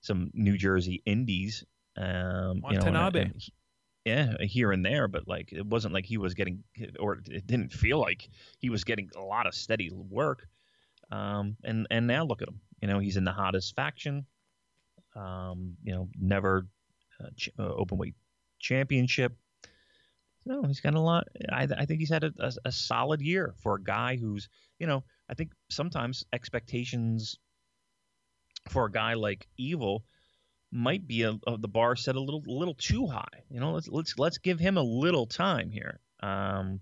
some 0.00 0.30
New 0.34 0.56
Jersey 0.58 1.02
indies, 1.06 1.64
um, 1.96 2.62
you 2.72 2.78
know, 2.78 2.84
and- 2.88 2.96
and 3.32 3.34
he- 3.40 3.52
yeah, 4.04 4.34
here 4.40 4.72
and 4.72 4.84
there, 4.84 5.08
but 5.08 5.28
like 5.28 5.52
it 5.52 5.66
wasn't 5.66 5.94
like 5.94 6.06
he 6.06 6.16
was 6.16 6.34
getting, 6.34 6.64
or 6.98 7.18
it 7.26 7.46
didn't 7.46 7.72
feel 7.72 7.98
like 7.98 8.28
he 8.58 8.70
was 8.70 8.84
getting 8.84 9.10
a 9.16 9.20
lot 9.20 9.46
of 9.46 9.54
steady 9.54 9.90
work. 9.92 10.46
Um, 11.10 11.56
and 11.64 11.86
and 11.90 12.06
now 12.06 12.24
look 12.24 12.42
at 12.42 12.48
him, 12.48 12.60
you 12.80 12.88
know, 12.88 12.98
he's 12.98 13.16
in 13.16 13.24
the 13.24 13.32
hottest 13.32 13.74
faction. 13.74 14.26
Um, 15.16 15.76
you 15.82 15.92
know, 15.92 16.08
never 16.18 16.66
uh, 17.22 17.28
ch- 17.36 17.50
uh, 17.58 17.74
open 17.74 17.98
weight 17.98 18.14
championship. 18.60 19.36
No, 20.46 20.62
he's 20.62 20.80
got 20.80 20.94
a 20.94 21.00
lot. 21.00 21.28
I, 21.52 21.66
I 21.76 21.84
think 21.84 22.00
he's 22.00 22.10
had 22.10 22.24
a, 22.24 22.32
a, 22.38 22.52
a 22.66 22.72
solid 22.72 23.20
year 23.20 23.54
for 23.58 23.74
a 23.74 23.82
guy 23.82 24.16
who's, 24.16 24.48
you 24.78 24.86
know, 24.86 25.04
I 25.28 25.34
think 25.34 25.52
sometimes 25.68 26.24
expectations 26.32 27.38
for 28.68 28.86
a 28.86 28.90
guy 28.90 29.14
like 29.14 29.48
Evil 29.58 30.04
might 30.72 31.06
be 31.06 31.22
a, 31.22 31.32
a, 31.46 31.58
the 31.58 31.68
bar 31.68 31.96
set 31.96 32.16
a 32.16 32.20
little 32.20 32.42
a 32.46 32.52
little 32.52 32.74
too 32.74 33.06
high. 33.06 33.44
You 33.50 33.60
know, 33.60 33.72
let's 33.72 33.88
let's 33.88 34.18
let's 34.18 34.38
give 34.38 34.58
him 34.58 34.76
a 34.76 34.82
little 34.82 35.26
time 35.26 35.70
here. 35.70 36.00
Um, 36.20 36.80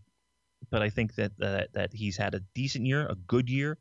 but 0.71 0.83
I 0.83 0.91
think 0.91 1.15
that 1.15 1.33
that 1.39 1.73
that 1.73 1.93
he's 1.93 2.17
had 2.17 2.35
a 2.35 2.41
decent 2.55 2.87
year, 2.87 3.07
a 3.07 3.15
good 3.15 3.49
year, 3.49 3.79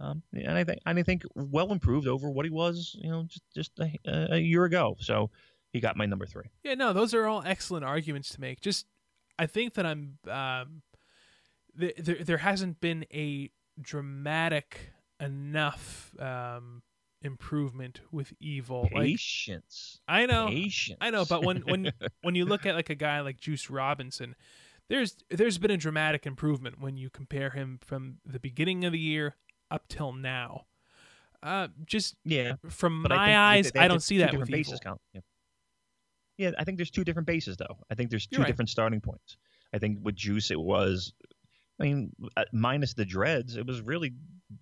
um, 0.00 0.22
and 0.32 0.56
I 0.56 0.64
think 0.64 0.80
and 0.86 0.98
I 0.98 1.02
think 1.02 1.22
well 1.34 1.72
improved 1.72 2.08
over 2.08 2.30
what 2.30 2.46
he 2.46 2.50
was, 2.50 2.96
you 3.00 3.10
know, 3.10 3.24
just 3.28 3.42
just 3.54 3.72
a, 3.78 4.34
a 4.34 4.38
year 4.38 4.64
ago. 4.64 4.96
So 5.00 5.30
he 5.74 5.80
got 5.80 5.96
my 5.96 6.06
number 6.06 6.24
three. 6.24 6.50
Yeah, 6.62 6.74
no, 6.74 6.92
those 6.92 7.12
are 7.14 7.26
all 7.26 7.42
excellent 7.44 7.84
arguments 7.84 8.30
to 8.30 8.40
make. 8.40 8.60
Just, 8.60 8.86
I 9.40 9.46
think 9.46 9.74
that 9.74 9.84
I'm, 9.84 10.18
um, 10.30 10.82
th- 11.76 11.96
there, 11.98 12.22
there 12.22 12.36
hasn't 12.38 12.80
been 12.80 13.04
a 13.12 13.50
dramatic 13.82 14.92
enough 15.18 16.14
um, 16.20 16.82
improvement 17.24 18.00
with 18.12 18.32
evil. 18.38 18.82
Like, 18.92 19.06
Patience, 19.06 20.00
I 20.06 20.26
know, 20.26 20.48
patience. 20.48 20.98
I 21.00 21.10
know, 21.10 21.24
but 21.24 21.44
when 21.44 21.58
when 21.62 21.92
when 22.22 22.34
you 22.36 22.44
look 22.44 22.66
at 22.66 22.74
like 22.74 22.90
a 22.90 22.94
guy 22.94 23.20
like 23.20 23.38
Juice 23.40 23.68
Robinson, 23.70 24.36
there's 24.88 25.16
there's 25.30 25.58
been 25.58 25.70
a 25.70 25.76
dramatic 25.76 26.26
improvement 26.26 26.80
when 26.80 26.96
you 26.96 27.10
compare 27.10 27.50
him 27.50 27.78
from 27.82 28.18
the 28.24 28.38
beginning 28.38 28.84
of 28.84 28.92
the 28.92 28.98
year 28.98 29.34
up 29.70 29.88
till 29.88 30.12
now. 30.12 30.66
Uh, 31.42 31.68
just 31.84 32.16
yeah, 32.24 32.54
from 32.68 33.02
But 33.02 33.10
my 33.10 33.26
think 33.26 33.36
eyes, 33.36 33.72
I 33.76 33.88
don't 33.88 34.00
see 34.02 34.18
that 34.18 34.26
different 34.26 34.42
with 34.42 34.50
bases 34.50 34.74
evil. 34.74 34.80
count. 34.80 35.00
Yeah. 35.12 35.20
yeah, 36.38 36.50
I 36.58 36.64
think 36.64 36.78
there's 36.78 36.90
two 36.90 37.04
different 37.04 37.26
bases 37.26 37.56
though. 37.56 37.78
I 37.90 37.94
think 37.94 38.10
there's 38.10 38.26
2 38.26 38.38
right. 38.38 38.46
different 38.46 38.70
starting 38.70 39.00
points. 39.00 39.36
I 39.74 39.78
think 39.78 39.98
with 40.02 40.14
Juice 40.14 40.50
it 40.50 40.58
was, 40.60 41.12
I 41.80 41.84
mean, 41.84 42.12
uh, 42.36 42.44
minus 42.52 42.94
the 42.94 43.04
dreads, 43.04 43.56
it 43.56 43.66
was 43.66 43.82
really 43.82 44.14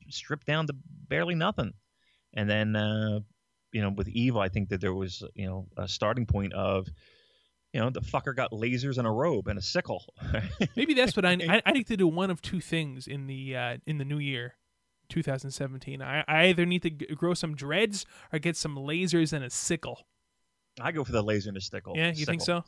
stripped 0.09 0.47
down 0.47 0.67
to 0.67 0.75
barely 1.09 1.35
nothing. 1.37 1.73
And 2.35 2.49
then, 2.49 2.77
uh, 2.77 3.21
you 3.73 3.83
know, 3.83 3.91
with 3.91 4.09
Evil, 4.09 4.41
I 4.41 4.49
think 4.49 4.69
that 4.71 4.81
there 4.81 4.95
was, 4.95 5.23
you 5.35 5.47
know, 5.47 5.67
a 5.77 5.89
starting 5.89 6.27
point 6.27 6.53
of, 6.53 6.89
you 7.73 7.81
know, 7.81 7.91
the 7.91 8.01
fucker 8.01 8.35
got 8.37 8.53
lasers 8.53 8.99
and 8.99 9.07
a 9.07 9.11
robe 9.11 9.49
and 9.49 9.59
a 9.59 9.63
sickle. 9.63 10.05
Maybe 10.77 10.95
that's 10.95 11.17
what 11.17 11.25
I, 11.25 11.33
I 11.49 11.63
I 11.65 11.73
need 11.73 11.87
to 11.89 11.97
do. 11.97 12.07
One 12.07 12.31
of 12.31 12.43
two 12.43 12.61
things 12.61 13.07
in 13.07 13.27
the 13.27 13.57
uh, 13.57 13.77
in 13.87 13.99
the 13.99 14.05
new 14.05 14.19
year, 14.19 14.57
2017. 15.09 16.03
I, 16.03 16.25
I 16.29 16.47
either 16.47 16.67
need 16.67 16.83
to 16.83 16.91
g- 16.91 17.07
grow 17.15 17.35
some 17.35 17.55
dreads 17.55 18.05
or 18.33 18.39
get 18.39 18.57
some 18.57 18.77
lasers 18.77 19.33
and 19.33 19.45
a 19.45 19.51
sickle. 19.51 20.07
I 20.81 20.93
go 20.93 21.05
for 21.05 21.13
the 21.13 21.23
laser 21.23 21.51
and 21.51 21.57
the 21.57 21.61
stickle. 21.61 21.95
Yeah, 21.97 22.13
you 22.13 22.25
think 22.25 22.41
stickle. 22.43 22.65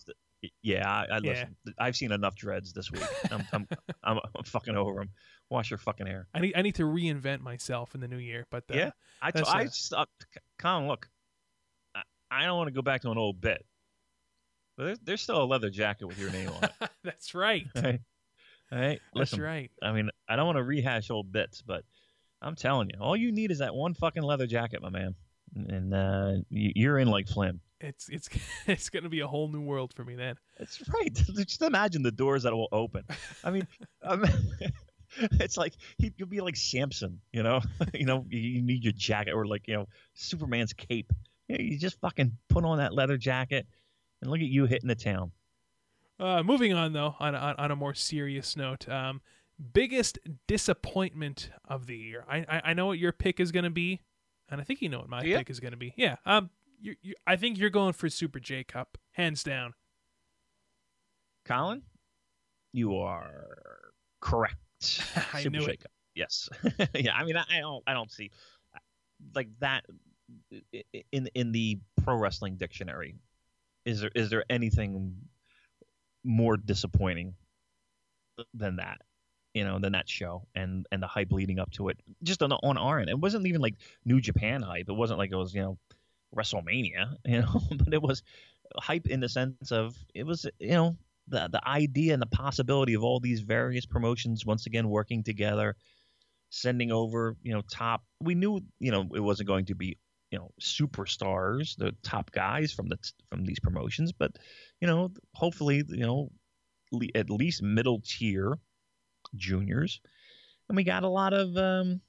Yeah, 0.63 0.89
I, 0.89 1.05
I 1.05 1.19
Yeah. 1.23 1.31
listen. 1.31 1.57
I've 1.79 1.97
seen 1.97 2.13
enough 2.13 2.35
dreads 2.37 2.73
this 2.73 2.91
week. 2.91 3.03
I'm, 3.31 3.47
I'm, 3.53 3.69
I'm, 4.05 4.19
I'm 4.37 4.45
fucking 4.45 4.77
over 4.77 5.01
them. 5.01 5.11
Wash 5.51 5.71
your 5.71 5.79
fucking 5.79 6.07
hair. 6.07 6.27
I 6.35 6.41
need 6.41 6.55
I 6.57 6.63
need 6.63 6.75
to 6.77 6.85
reinvent 6.85 7.41
myself 7.41 7.95
in 7.95 8.01
the 8.01 8.09
new 8.09 8.19
year. 8.19 8.47
But 8.51 8.65
uh, 8.71 8.75
Yeah. 8.75 8.91
I, 9.23 9.31
t- 9.31 9.43
I 9.47 9.65
just, 9.65 9.93
uh, 9.93 10.07
Colin, 10.59 10.89
look, 10.89 11.09
I, 11.95 12.03
I 12.31 12.45
don't 12.47 12.57
want 12.57 12.69
to 12.69 12.75
go 12.75 12.83
back 12.83 13.03
to 13.03 13.11
an 13.11 13.19
old 13.19 13.41
bit, 13.41 13.65
but 14.77 14.85
there's, 14.85 14.99
there's 15.05 15.21
still 15.23 15.43
a 15.43 15.45
leather 15.45 15.71
jacket 15.71 16.07
with 16.07 16.19
your 16.19 16.31
name 16.31 16.49
on 16.49 16.65
it. 16.65 16.91
that's 17.05 17.35
right. 17.35 17.67
All 17.77 17.83
right. 17.83 18.01
All 18.73 18.79
right. 18.79 19.01
That's 19.15 19.39
right. 19.39 19.71
I 19.83 19.93
mean, 19.93 20.11
I 20.29 20.37
don't 20.37 20.47
want 20.47 20.57
to 20.59 20.65
rehash 20.65 21.11
old 21.11 21.31
bits, 21.31 21.63
but 21.63 21.85
I'm 22.43 22.57
telling 22.57 22.91
you, 22.93 23.01
all 23.01 23.17
you 23.17 23.33
need 23.33 23.51
is 23.51 23.59
that 23.59 23.75
one 23.75 23.95
fucking 23.95 24.23
leather 24.23 24.47
jacket, 24.47 24.83
my 24.83 24.91
man, 24.91 25.15
and 25.55 25.95
uh, 25.95 26.33
you're 26.51 26.99
in 26.99 27.09
like 27.09 27.29
Flynn. 27.29 27.61
It's 27.85 28.09
it's 28.09 28.29
it's 28.67 28.89
gonna 28.91 29.09
be 29.09 29.21
a 29.21 29.27
whole 29.27 29.49
new 29.49 29.61
world 29.61 29.93
for 29.95 30.05
me 30.05 30.15
then. 30.15 30.37
That's 30.59 30.83
right. 30.93 31.13
Just 31.37 31.63
imagine 31.63 32.03
the 32.03 32.11
doors 32.13 32.43
that 32.45 32.53
will 32.55 32.69
open. 32.73 33.05
I 33.45 33.51
mean, 33.51 33.67
um, 34.03 34.25
it's 35.33 35.57
like 35.57 35.75
he, 35.99 36.13
you'll 36.17 36.29
be 36.29 36.41
like 36.41 36.57
Samson, 36.57 37.21
you 37.33 37.43
know. 37.43 37.61
you 37.93 38.07
know, 38.07 38.25
you- 38.29 38.41
you 38.41 38.63
need 38.63 38.83
your 38.85 38.93
jacket 38.93 39.33
or 39.33 39.47
like 39.47 39.69
you 39.69 39.75
know 39.75 39.89
Superman's 40.15 40.73
cape. 40.73 41.13
You, 41.49 41.59
know, 41.59 41.65
you 41.65 41.79
just 41.79 42.01
fucking 42.01 42.33
put 42.49 42.65
on 42.65 42.79
that 42.79 42.95
leather 42.95 43.17
jacket 43.17 43.67
and 44.23 44.31
look 44.31 44.41
at 44.41 44.47
you 44.47 44.65
hitting 44.67 44.89
the 44.89 44.95
town. 44.95 45.31
Uh, 46.19 46.43
moving 46.43 46.73
on 46.73 46.93
though, 46.93 47.15
on, 47.21 47.35
on 47.35 47.55
on 47.57 47.71
a 47.71 47.77
more 47.77 47.93
serious 47.95 48.57
note, 48.57 48.89
um, 48.89 49.21
biggest 49.73 50.19
disappointment 50.47 51.51
of 51.69 51.87
the 51.87 51.97
year. 51.97 52.25
I 52.29 52.39
I, 52.49 52.63
I 52.67 52.75
know 52.75 52.87
what 52.87 52.99
your 52.99 53.13
pick 53.13 53.41
is 53.41 53.53
going 53.53 53.65
to 53.65 53.71
be, 53.71 54.01
and 54.49 54.61
I 54.61 54.65
think 54.65 54.81
you 54.81 54.89
know 54.89 55.01
what 55.01 55.09
my 55.09 55.23
pick 55.39 55.51
is 55.51 55.61
going 55.61 55.73
to 55.73 55.77
be. 55.77 55.93
Yeah. 55.97 56.17
Um. 56.25 56.51
You, 56.85 56.97
you, 57.01 57.15
I 57.27 57.37
think 57.37 57.57
you're 57.57 57.71
going 57.71 57.95
for 57.95 58.11
Super 58.11 58.39
J 58.39 58.63
Cup, 58.63 58.99
hands 59.13 59.43
down. 59.43 59.73
Colin, 61.47 61.81
you 62.75 62.99
are 62.99 63.95
correct. 64.21 64.57
I 65.33 65.45
Super 65.45 65.51
knew 65.51 65.63
it. 65.63 65.67
Shake-Up. 65.67 65.91
Yes. 66.15 66.51
yeah. 66.95 67.15
I 67.17 67.25
mean, 67.25 67.39
I, 67.39 67.45
I 67.51 67.61
don't. 67.61 67.83
I 67.87 67.95
don't 67.95 68.13
see 68.13 68.31
like 69.35 69.49
that 69.61 69.87
in 71.11 71.31
in 71.35 71.53
the 71.53 71.79
pro 72.03 72.17
wrestling 72.17 72.57
dictionary. 72.57 73.15
Is 73.87 74.03
there 74.03 74.11
is 74.15 74.29
there 74.29 74.45
anything 74.51 75.17
more 76.23 76.59
disappointing 76.59 77.35
than 78.53 78.77
that? 78.77 78.99
You 79.55 79.65
know, 79.65 79.79
than 79.79 79.93
that 79.93 80.07
show 80.07 80.47
and 80.55 80.87
and 80.93 81.03
the 81.03 81.07
hype 81.07 81.33
leading 81.33 81.59
up 81.59 81.71
to 81.73 81.89
it. 81.89 81.99
Just 82.23 82.43
on 82.43 82.53
on 82.53 82.77
our 82.77 82.99
end, 82.99 83.09
it 83.09 83.19
wasn't 83.19 83.47
even 83.47 83.63
like 83.63 83.77
New 84.05 84.21
Japan 84.21 84.61
hype. 84.61 84.91
It 84.91 84.95
wasn't 84.95 85.19
like 85.19 85.33
it 85.33 85.37
was 85.37 85.55
you 85.55 85.63
know 85.63 85.79
WrestleMania. 86.37 87.17
You 87.27 87.43
know, 87.43 87.61
but 87.79 87.95
it 87.95 88.03
was 88.03 88.23
hype 88.77 89.07
in 89.09 89.21
the 89.21 89.29
sense 89.29 89.71
of 89.73 89.97
it 90.15 90.25
was 90.25 90.33
you 90.59 90.71
know 90.71 90.97
the 91.29 91.49
the 91.51 91.67
idea 91.67 92.13
and 92.13 92.23
the 92.23 92.27
possibility 92.27 92.95
of 92.95 93.03
all 93.05 93.21
these 93.21 93.41
various 93.41 93.87
promotions 93.87 94.45
once 94.47 94.67
again 94.67 94.89
working 94.89 95.23
together, 95.23 95.77
sending 96.51 96.93
over 96.93 97.37
you 97.43 97.53
know 97.55 97.63
top. 97.71 98.03
We 98.21 98.35
knew 98.35 98.61
you 98.81 98.91
know 98.93 99.09
it 99.15 99.21
wasn't 99.21 99.49
going 99.49 99.67
to 99.67 99.75
be 99.75 99.99
you 100.31 100.39
know 100.39 100.51
superstars, 100.61 101.77
the 101.77 101.95
top 102.03 102.31
guys 102.33 102.73
from 102.73 102.89
the 102.89 102.99
from 103.31 103.45
these 103.45 103.61
promotions, 103.61 104.13
but 104.13 104.33
you 104.81 104.87
know 104.87 105.11
hopefully 105.35 105.85
you 105.89 106.07
know 106.07 106.31
le- 106.93 107.09
at 107.15 107.31
least 107.31 107.63
middle 107.63 108.01
tier 108.05 108.59
juniors, 109.37 110.01
and 110.69 110.77
we 110.77 110.85
got 110.85 111.05
a 111.05 111.09
lot 111.09 111.33
of. 111.35 111.57
um 111.57 112.01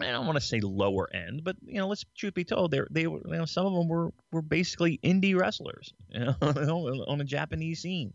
I 0.00 0.12
don't 0.12 0.26
want 0.26 0.36
to 0.36 0.44
say 0.44 0.60
lower 0.60 1.08
end, 1.12 1.42
but 1.44 1.56
you 1.64 1.78
know, 1.78 1.88
let's 1.88 2.04
truth 2.16 2.34
be 2.34 2.44
told, 2.44 2.70
they 2.70 2.80
they 2.90 3.06
were 3.06 3.20
you 3.24 3.36
know 3.36 3.44
some 3.44 3.66
of 3.66 3.72
them 3.72 3.88
were 3.88 4.12
were 4.30 4.42
basically 4.42 4.98
indie 5.02 5.38
wrestlers, 5.38 5.92
you 6.08 6.20
know, 6.20 6.34
on 6.40 7.20
a 7.20 7.24
Japanese 7.24 7.82
scene. 7.82 8.12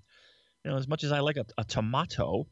You 0.63 0.71
know, 0.71 0.77
as 0.77 0.87
much 0.87 1.03
as 1.03 1.11
I 1.11 1.19
like 1.19 1.35
a, 1.35 1.45
a 1.57 1.65
tomato, 1.65 2.47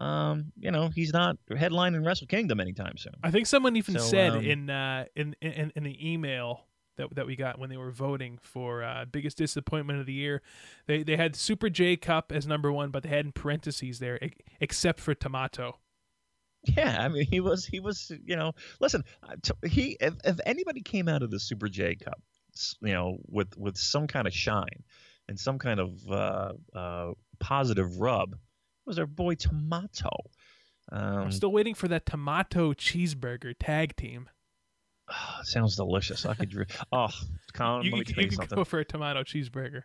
um, 0.00 0.52
you 0.58 0.70
know, 0.70 0.88
he's 0.88 1.12
not 1.12 1.36
headlining 1.50 2.04
Wrestle 2.04 2.26
Kingdom 2.26 2.60
anytime 2.60 2.96
soon. 2.96 3.14
I 3.22 3.30
think 3.30 3.46
someone 3.46 3.76
even 3.76 3.98
So, 3.98 4.04
said 4.04 4.32
um, 4.32 4.44
in, 4.44 4.70
uh, 4.70 5.04
in 5.14 5.36
in 5.40 5.72
in 5.76 5.84
the 5.84 6.12
email 6.12 6.66
that 6.96 7.14
that 7.14 7.26
we 7.26 7.36
got 7.36 7.58
when 7.58 7.70
they 7.70 7.76
were 7.76 7.92
voting 7.92 8.38
for 8.42 8.82
uh, 8.82 9.04
biggest 9.04 9.38
disappointment 9.38 10.00
of 10.00 10.06
the 10.06 10.12
year, 10.12 10.42
they 10.86 11.02
they 11.02 11.16
had 11.16 11.36
Super 11.36 11.70
J 11.70 11.96
Cup 11.96 12.32
as 12.32 12.46
number 12.46 12.72
one, 12.72 12.90
but 12.90 13.02
they 13.02 13.10
had 13.10 13.26
in 13.26 13.32
parentheses 13.32 13.98
there 13.98 14.18
except 14.60 14.98
for 14.98 15.14
Tomato. 15.14 15.78
Yeah, 16.64 16.96
I 17.00 17.08
mean, 17.08 17.26
he 17.26 17.40
was 17.40 17.66
he 17.66 17.80
was 17.80 18.12
you 18.24 18.36
know, 18.36 18.52
listen, 18.80 19.02
he 19.66 19.96
if, 20.00 20.14
if 20.24 20.38
anybody 20.46 20.80
came 20.80 21.08
out 21.08 21.22
of 21.22 21.30
the 21.30 21.40
Super 21.40 21.68
J 21.68 21.96
Cup, 21.96 22.22
you 22.80 22.92
know, 22.92 23.18
with 23.26 23.56
with 23.56 23.76
some 23.76 24.06
kind 24.06 24.26
of 24.26 24.32
shine 24.32 24.84
and 25.28 25.38
some 25.38 25.58
kind 25.58 25.80
of 25.80 26.10
uh, 26.10 26.52
uh, 26.74 27.12
positive 27.40 27.98
rub, 27.98 28.36
was 28.86 28.98
our 28.98 29.06
boy 29.06 29.34
Tomato. 29.34 30.10
Um, 30.90 31.18
I'm 31.18 31.32
still 31.32 31.52
waiting 31.52 31.74
for 31.74 31.88
that 31.88 32.06
Tomato 32.06 32.72
cheeseburger 32.72 33.54
tag 33.58 33.96
team. 33.96 34.28
Sounds 35.42 35.76
delicious. 35.76 36.26
I 36.26 36.34
could. 36.34 36.70
Oh, 36.92 37.08
Colin, 37.54 37.84
you 37.84 37.90
let 37.90 37.96
me 37.96 37.98
you, 37.98 38.04
tell 38.04 38.16
you 38.16 38.22
you 38.22 38.28
can 38.28 38.36
something. 38.36 38.56
go 38.56 38.64
for 38.64 38.78
a 38.78 38.84
tomato 38.84 39.22
cheeseburger. 39.22 39.82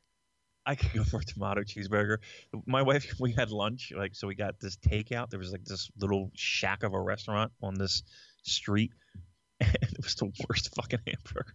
I 0.67 0.75
could 0.75 0.91
go 0.91 1.05
for 1.05 1.19
a 1.19 1.23
tomato 1.23 1.61
cheeseburger. 1.61 2.17
My 2.65 2.81
wife, 2.81 3.15
we 3.19 3.31
had 3.31 3.49
lunch, 3.51 3.93
like 3.95 4.13
so. 4.13 4.27
We 4.27 4.35
got 4.35 4.59
this 4.59 4.75
takeout. 4.75 5.29
There 5.29 5.39
was 5.39 5.53
like 5.53 5.63
this 5.63 5.89
little 5.97 6.29
shack 6.35 6.83
of 6.83 6.93
a 6.93 6.99
restaurant 6.99 7.53
on 7.63 7.75
this 7.75 8.03
street, 8.43 8.91
and 9.61 9.73
it 9.81 10.03
was 10.03 10.15
the 10.15 10.25
worst 10.47 10.75
fucking 10.75 10.99
hamburger. 11.07 11.53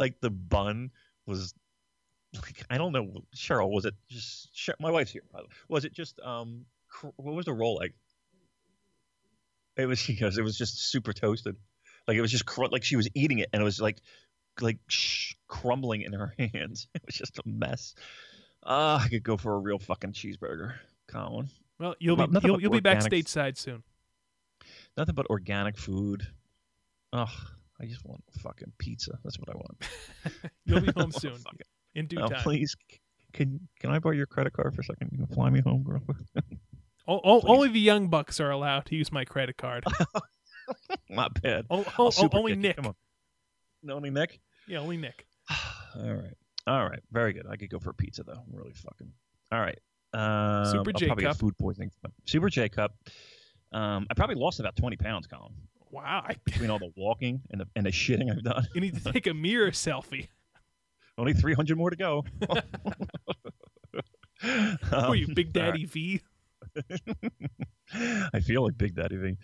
like 0.00 0.20
the 0.20 0.30
bun 0.30 0.90
was 1.26 1.54
like 2.34 2.64
I 2.68 2.76
don't 2.76 2.92
know, 2.92 3.22
Cheryl. 3.36 3.70
Was 3.70 3.84
it 3.84 3.94
just 4.08 4.50
my 4.80 4.90
wife's 4.90 5.12
here? 5.12 5.22
By 5.32 5.38
the 5.38 5.44
way. 5.44 5.54
Was 5.68 5.84
it 5.84 5.92
just 5.92 6.18
um? 6.20 6.66
What 7.16 7.36
was 7.36 7.46
the 7.46 7.52
roll 7.52 7.76
like? 7.76 7.94
It 9.76 9.86
was 9.86 10.04
goes. 10.18 10.38
It 10.38 10.42
was 10.42 10.58
just 10.58 10.90
super 10.90 11.12
toasted. 11.12 11.54
Like 12.08 12.16
it 12.16 12.20
was 12.20 12.32
just 12.32 12.44
like 12.72 12.82
she 12.82 12.96
was 12.96 13.08
eating 13.14 13.38
it, 13.38 13.50
and 13.52 13.62
it 13.62 13.64
was 13.64 13.80
like 13.80 14.00
like 14.62 14.78
sh- 14.88 15.34
crumbling 15.48 16.02
in 16.02 16.12
her 16.12 16.34
hands. 16.38 16.88
It 16.94 17.02
was 17.06 17.14
just 17.14 17.38
a 17.38 17.42
mess. 17.46 17.94
Uh, 18.62 19.00
I 19.02 19.08
could 19.08 19.22
go 19.22 19.36
for 19.36 19.54
a 19.54 19.58
real 19.58 19.78
fucking 19.78 20.12
cheeseburger, 20.12 20.74
Colin. 21.08 21.48
Well, 21.78 21.94
you'll 21.98 22.16
Well, 22.16 22.26
be 22.26 22.38
you'll, 22.42 22.60
you'll 22.60 22.70
be 22.72 22.80
back 22.80 22.98
stateside 22.98 23.56
soon. 23.56 23.82
Nothing 24.96 25.14
but 25.14 25.26
organic 25.30 25.78
food. 25.78 26.26
Oh, 27.12 27.32
I 27.80 27.86
just 27.86 28.04
want 28.04 28.22
fucking 28.42 28.72
pizza. 28.76 29.18
That's 29.24 29.38
what 29.38 29.48
I 29.48 29.54
want. 29.54 29.88
You'll 30.66 30.82
be 30.82 30.92
home 30.96 31.10
soon 31.10 31.38
in 31.94 32.06
due 32.06 32.20
oh, 32.20 32.28
time. 32.28 32.42
please, 32.42 32.76
can 33.32 33.66
can 33.80 33.90
I 33.90 33.98
borrow 33.98 34.14
your 34.14 34.26
credit 34.26 34.52
card 34.52 34.74
for 34.74 34.82
a 34.82 34.84
second? 34.84 35.08
You 35.12 35.18
can 35.26 35.34
fly 35.34 35.48
me 35.48 35.60
home, 35.60 35.82
girl. 35.82 36.02
O- 37.08 37.20
o- 37.24 37.40
please. 37.40 37.48
only 37.50 37.68
the 37.70 37.80
young 37.80 38.08
bucks 38.08 38.38
are 38.38 38.50
allowed 38.50 38.84
to 38.86 38.94
use 38.94 39.10
my 39.10 39.24
credit 39.24 39.56
card. 39.56 39.84
Not 41.08 41.40
bad. 41.40 41.64
O- 41.70 41.84
I'll 41.98 42.12
o- 42.16 42.28
only 42.32 42.52
kick. 42.52 42.60
Nick. 42.60 42.76
Come 42.76 42.86
on. 42.88 42.94
No, 43.82 43.94
only 43.96 44.10
Nick. 44.10 44.40
Yeah, 44.68 44.78
only 44.78 44.96
Nick. 44.96 45.26
All 45.96 46.14
right. 46.14 46.34
All 46.66 46.84
right. 46.88 47.00
Very 47.10 47.32
good. 47.32 47.46
I 47.50 47.56
could 47.56 47.70
go 47.70 47.78
for 47.78 47.90
a 47.90 47.94
pizza 47.94 48.22
though. 48.22 48.32
I'm 48.32 48.52
really 48.52 48.72
fucking. 48.74 49.10
All 49.52 49.60
right. 49.60 49.78
Um, 50.12 50.66
Super 50.66 50.90
I'll 50.94 50.98
J 50.98 51.06
probably 51.06 51.24
get 51.24 51.36
food 51.36 51.56
poisoning. 51.58 51.90
Super 52.26 52.48
J 52.50 52.68
cup. 52.68 52.94
Um, 53.72 54.06
I 54.10 54.14
probably 54.14 54.34
lost 54.36 54.58
about 54.60 54.74
20 54.76 54.96
pounds, 54.96 55.26
Colin, 55.28 55.52
Wow, 55.92 56.24
I, 56.28 56.34
between 56.44 56.70
all 56.70 56.78
the 56.78 56.90
walking 56.96 57.40
and 57.50 57.60
the 57.60 57.66
and 57.76 57.86
the 57.86 57.90
shitting 57.90 58.30
I've 58.30 58.42
done. 58.42 58.66
you 58.74 58.80
need 58.80 59.02
to 59.02 59.12
take 59.12 59.26
a 59.26 59.34
mirror 59.34 59.70
selfie. 59.72 60.28
Only 61.18 61.32
300 61.34 61.76
more 61.76 61.90
to 61.90 61.96
go. 61.96 62.24
Who 64.42 64.48
are 64.90 65.14
you, 65.14 65.26
Um, 65.26 65.34
Big 65.34 65.56
all 65.56 65.62
right. 65.64 65.70
Daddy 65.72 65.84
V? 65.84 66.20
I 68.32 68.40
feel 68.40 68.64
like 68.64 68.78
Big 68.78 68.94
Daddy 68.94 69.16
V. 69.16 69.36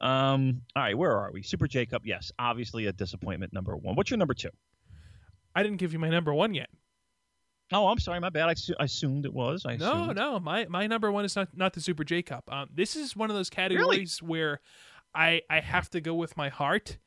Um, 0.00 0.62
all 0.76 0.82
right, 0.82 0.96
where 0.96 1.16
are 1.16 1.30
we? 1.32 1.42
Super 1.42 1.66
J 1.66 1.86
Cup, 1.86 2.02
yes, 2.04 2.30
obviously 2.38 2.86
a 2.86 2.92
disappointment. 2.92 3.52
Number 3.52 3.76
one. 3.76 3.94
What's 3.96 4.10
your 4.10 4.18
number 4.18 4.34
two? 4.34 4.50
I 5.54 5.62
didn't 5.62 5.78
give 5.78 5.92
you 5.92 5.98
my 5.98 6.08
number 6.08 6.32
one 6.32 6.54
yet. 6.54 6.68
Oh, 7.72 7.88
I'm 7.88 7.98
sorry, 7.98 8.18
my 8.20 8.30
bad. 8.30 8.48
I, 8.48 8.54
assu- 8.54 8.74
I 8.80 8.84
assumed 8.84 9.24
it 9.26 9.32
was. 9.34 9.66
I 9.66 9.76
No, 9.76 10.04
assumed. 10.04 10.16
no, 10.16 10.40
my 10.40 10.66
my 10.68 10.86
number 10.86 11.10
one 11.12 11.24
is 11.24 11.36
not 11.36 11.48
not 11.56 11.72
the 11.74 11.80
Super 11.80 12.04
J 12.04 12.22
Cup. 12.22 12.44
Um, 12.50 12.68
this 12.74 12.96
is 12.96 13.14
one 13.16 13.28
of 13.30 13.36
those 13.36 13.50
categories 13.50 14.22
where 14.22 14.60
I 15.14 15.42
I 15.50 15.60
have 15.60 15.90
to 15.90 16.00
go 16.00 16.14
with 16.14 16.36
my 16.36 16.48
heart. 16.48 16.98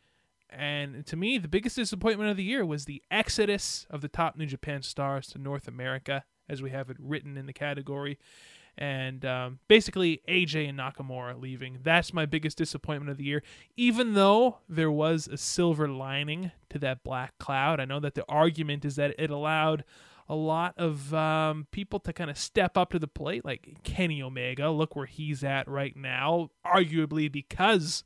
And 0.53 1.05
to 1.07 1.15
me, 1.15 1.37
the 1.37 1.47
biggest 1.47 1.77
disappointment 1.77 2.29
of 2.29 2.35
the 2.35 2.43
year 2.43 2.65
was 2.65 2.83
the 2.83 3.01
exodus 3.09 3.87
of 3.89 4.01
the 4.01 4.09
top 4.09 4.35
New 4.35 4.45
Japan 4.45 4.81
stars 4.83 5.27
to 5.27 5.37
North 5.39 5.65
America, 5.67 6.25
as 6.49 6.61
we 6.61 6.71
have 6.71 6.89
it 6.89 6.97
written 6.99 7.37
in 7.37 7.45
the 7.45 7.53
category. 7.53 8.19
And 8.81 9.23
um, 9.25 9.59
basically, 9.67 10.23
AJ 10.27 10.67
and 10.67 10.79
Nakamura 10.79 11.39
leaving. 11.39 11.77
That's 11.83 12.15
my 12.15 12.25
biggest 12.25 12.57
disappointment 12.57 13.11
of 13.11 13.17
the 13.17 13.23
year. 13.23 13.43
Even 13.77 14.15
though 14.15 14.57
there 14.67 14.89
was 14.89 15.27
a 15.27 15.37
silver 15.37 15.87
lining 15.87 16.51
to 16.71 16.79
that 16.79 17.03
black 17.03 17.37
cloud, 17.37 17.79
I 17.79 17.85
know 17.85 17.99
that 17.99 18.15
the 18.15 18.25
argument 18.27 18.83
is 18.83 18.95
that 18.95 19.13
it 19.19 19.29
allowed 19.29 19.83
a 20.27 20.33
lot 20.33 20.73
of 20.79 21.13
um, 21.13 21.67
people 21.69 21.99
to 21.99 22.11
kind 22.11 22.31
of 22.31 22.39
step 22.39 22.75
up 22.75 22.89
to 22.89 22.97
the 22.97 23.07
plate, 23.07 23.45
like 23.45 23.83
Kenny 23.83 24.19
Omega. 24.19 24.71
Look 24.71 24.95
where 24.95 25.05
he's 25.05 25.43
at 25.43 25.67
right 25.67 25.95
now, 25.95 26.49
arguably 26.65 27.31
because 27.31 28.03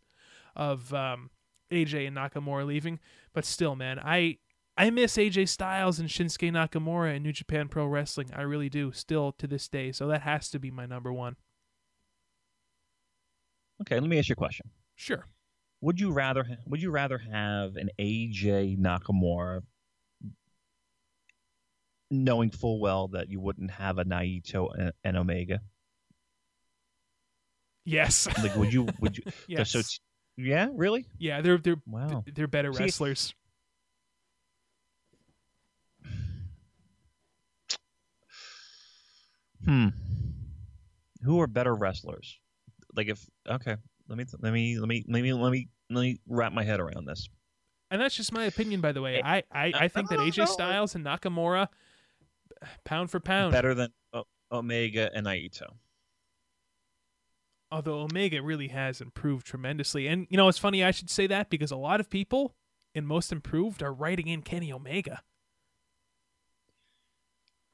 of 0.58 0.94
um, 0.94 1.30
AJ 1.72 2.06
and 2.06 2.18
Nakamura 2.18 2.66
leaving. 2.66 3.00
But 3.32 3.46
still, 3.46 3.78
man, 3.78 3.98
I 3.98 4.40
I 4.78 4.90
miss 4.90 5.16
AJ 5.16 5.48
Styles 5.50 6.00
and 6.00 6.10
Shinsuke 6.10 6.52
Nakamura 6.52 7.16
in 7.16 7.24
New 7.24 7.32
Japan 7.32 7.70
Pro 7.70 7.86
Wrestling. 7.86 8.30
I 8.36 8.42
really 8.42 8.70
do, 8.70 8.92
still 8.92 9.32
to 9.34 9.48
this 9.48 9.70
day. 9.70 9.92
So 9.92 10.08
that 10.08 10.24
has 10.24 10.50
to 10.50 10.60
be 10.60 10.70
my 10.70 10.86
number 10.86 11.14
one. 11.14 11.38
Okay, 13.82 14.00
let 14.00 14.10
me 14.10 14.18
ask 14.18 14.30
you 14.30 14.34
a 14.34 14.36
question. 14.36 14.70
Sure. 14.96 15.26
Would 15.82 16.00
you 16.00 16.12
rather 16.12 16.46
would 16.66 16.82
you 16.82 16.92
rather 16.92 17.18
have 17.18 17.76
an 17.76 17.90
AJ 18.00 18.78
Nakamura 18.80 19.62
knowing 22.10 22.50
full 22.50 22.80
well 22.80 23.10
that 23.10 23.30
you 23.30 23.40
wouldn't 23.40 23.72
have 23.72 23.98
a 23.98 24.06
Naito 24.06 24.70
and, 24.78 24.92
and 25.04 25.18
Omega? 25.18 25.60
Yes. 27.86 28.28
Like 28.42 28.56
would 28.56 28.74
you 28.74 28.88
would 29.00 29.18
you 29.18 29.24
yes. 29.48 29.72
so 29.72 29.80
it's, 29.80 30.00
yeah, 30.38 30.70
really? 30.74 31.06
yeah, 31.18 31.42
they're 31.42 31.58
they're 31.58 31.82
Wow. 31.86 32.24
they're 32.34 32.48
better 32.48 32.74
See, 32.74 32.90
Hmm. 39.66 39.88
Who 41.24 41.42
are 41.42 41.48
better 41.48 41.74
wrestlers? 41.74 42.40
Like 42.96 43.08
if 43.08 43.26
okay, 43.50 43.76
let 44.08 44.18
me 44.18 44.26
let 44.42 44.54
me 44.54 44.80
let 44.80 44.88
me 44.88 45.04
let 45.08 45.22
me 45.22 45.34
let 45.34 45.52
me 45.52 45.70
let 45.90 46.02
me 46.02 46.20
wrap 46.28 46.54
my 46.54 46.64
head 46.64 46.80
around 46.80 47.06
this. 47.06 47.28
And 47.92 48.02
that's 48.02 48.16
just 48.16 48.32
my 48.32 48.46
opinion, 48.46 48.82
by 48.82 48.92
the 48.92 49.02
way. 49.02 49.18
Eh, 49.18 49.22
I, 49.24 49.44
I, 49.52 49.74
I 49.76 49.88
think 49.88 50.10
that 50.10 50.20
AJ. 50.20 50.48
Styles 50.48 50.96
and 50.96 51.06
Nakamura, 51.06 51.68
pound 52.84 53.12
for 53.12 53.20
pound, 53.20 53.52
Better 53.52 53.74
than 53.76 53.90
o- 54.12 54.26
Omega 54.52 55.12
and 55.14 55.28
Naito. 55.28 55.68
although 57.72 58.02
Omega 58.02 58.42
really 58.42 58.70
has 58.70 59.02
improved 59.02 59.46
tremendously. 59.46 60.08
And, 60.08 60.28
you 60.30 60.38
know, 60.38 60.48
it's 60.48 60.58
funny 60.58 60.84
I 60.84 60.92
should 60.92 61.10
say 61.10 61.28
that 61.28 61.50
because 61.50 61.72
a 61.72 61.76
lot 61.76 62.00
of 62.00 62.10
people 62.10 62.56
in 62.94 63.06
Most 63.06 63.32
Improved 63.32 63.84
are 63.84 63.94
writing 63.94 64.28
in 64.28 64.42
Kenny 64.42 64.72
Omega. 64.72 65.22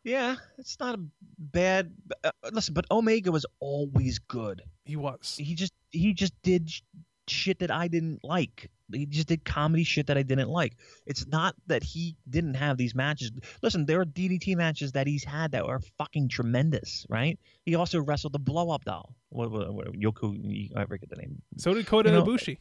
Yeah, 0.03 0.35
it's 0.57 0.79
not 0.79 0.95
a 0.95 1.03
bad. 1.37 1.93
Uh, 2.23 2.31
listen, 2.51 2.73
but 2.73 2.85
Omega 2.89 3.31
was 3.31 3.45
always 3.59 4.19
good. 4.19 4.63
He 4.85 4.95
was. 4.95 5.35
He 5.37 5.53
just 5.53 5.73
he 5.91 6.13
just 6.13 6.33
did 6.41 6.69
sh- 6.69 6.81
shit 7.27 7.59
that 7.59 7.69
I 7.71 7.87
didn't 7.87 8.23
like. 8.23 8.71
He 8.91 9.05
just 9.05 9.27
did 9.27 9.45
comedy 9.45 9.83
shit 9.83 10.07
that 10.07 10.17
I 10.17 10.23
didn't 10.23 10.49
like. 10.49 10.75
It's 11.05 11.25
not 11.27 11.55
that 11.67 11.83
he 11.83 12.17
didn't 12.29 12.55
have 12.55 12.77
these 12.77 12.93
matches. 12.93 13.31
Listen, 13.61 13.85
there 13.85 14.01
are 14.01 14.05
DDT 14.05 14.55
matches 14.57 14.91
that 14.93 15.07
he's 15.07 15.23
had 15.23 15.51
that 15.51 15.63
are 15.63 15.79
fucking 15.97 16.29
tremendous, 16.29 17.05
right? 17.09 17.39
He 17.63 17.75
also 17.75 18.01
wrestled 18.01 18.33
the 18.33 18.39
blow 18.39 18.69
up 18.71 18.83
doll. 18.83 19.15
What, 19.29 19.51
what, 19.51 19.73
what 19.73 19.93
Yoku? 19.93 20.71
I 20.75 20.85
forget 20.85 21.09
the 21.09 21.15
name. 21.17 21.41
So 21.57 21.73
did 21.73 21.85
Kota 21.85 22.09
You 22.09 22.15
know, 22.15 22.23
Ibushi. 22.25 22.57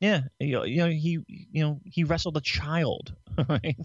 Yeah, 0.00 0.22
you 0.38 0.52
know, 0.52 0.64
you 0.64 0.76
know, 0.78 0.88
he 0.88 1.18
you 1.28 1.62
know 1.62 1.80
he 1.84 2.04
wrestled 2.04 2.36
a 2.36 2.42
child, 2.42 3.14
right? 3.48 3.76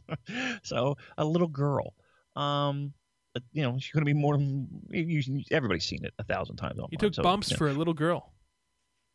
so 0.64 0.98
a 1.18 1.24
little 1.26 1.48
girl. 1.48 1.94
Um, 2.36 2.94
but, 3.34 3.44
you 3.54 3.64
know, 3.64 3.78
she 3.80 3.92
couldn't 3.92 4.06
be 4.06 4.14
more. 4.14 4.38
than- 4.38 4.68
You, 4.90 5.44
everybody's 5.52 5.86
seen 5.86 6.04
it 6.04 6.14
a 6.20 6.24
thousand 6.24 6.58
times. 6.58 6.76
He 6.76 6.82
online, 6.82 6.98
took 7.00 7.14
so, 7.16 7.24
bumps 7.24 7.50
you 7.50 7.56
know. 7.56 7.58
for 7.60 7.70
a 7.70 7.74
little 7.74 7.94
girl. 7.94 8.34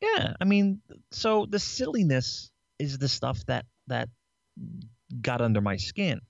Yeah, 0.00 0.34
I 0.40 0.44
mean, 0.44 0.80
so 1.10 1.46
the 1.46 1.58
silliness 1.58 2.50
is 2.78 2.98
the 2.98 3.08
stuff 3.08 3.44
that 3.46 3.64
that 3.86 4.08
got 5.22 5.40
under 5.40 5.60
my 5.60 5.76
skin. 5.76 6.20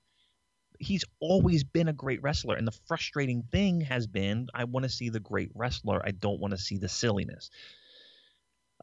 He's 0.79 1.05
always 1.21 1.65
been 1.65 1.89
a 1.89 1.93
great 1.93 2.23
wrestler, 2.23 2.55
and 2.55 2.67
the 2.67 2.77
frustrating 2.87 3.43
thing 3.51 3.81
has 3.81 4.07
been 4.07 4.49
I 4.55 4.65
want 4.65 4.85
to 4.85 4.89
see 4.91 5.09
the 5.09 5.19
great 5.21 5.51
wrestler. 5.55 6.01
I 6.05 6.11
don't 6.13 6.39
want 6.39 6.53
to 6.53 6.59
see 6.59 6.79
the 6.79 6.89
silliness. 6.89 7.51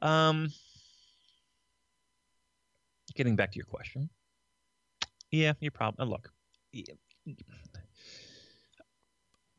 Um, 0.02 0.50
getting 3.16 3.36
back 3.38 3.52
to 3.52 3.58
your 3.58 3.66
question, 3.66 4.10
yeah, 5.32 5.54
you're 5.62 5.72
probably 5.72 6.08
look. 6.08 6.30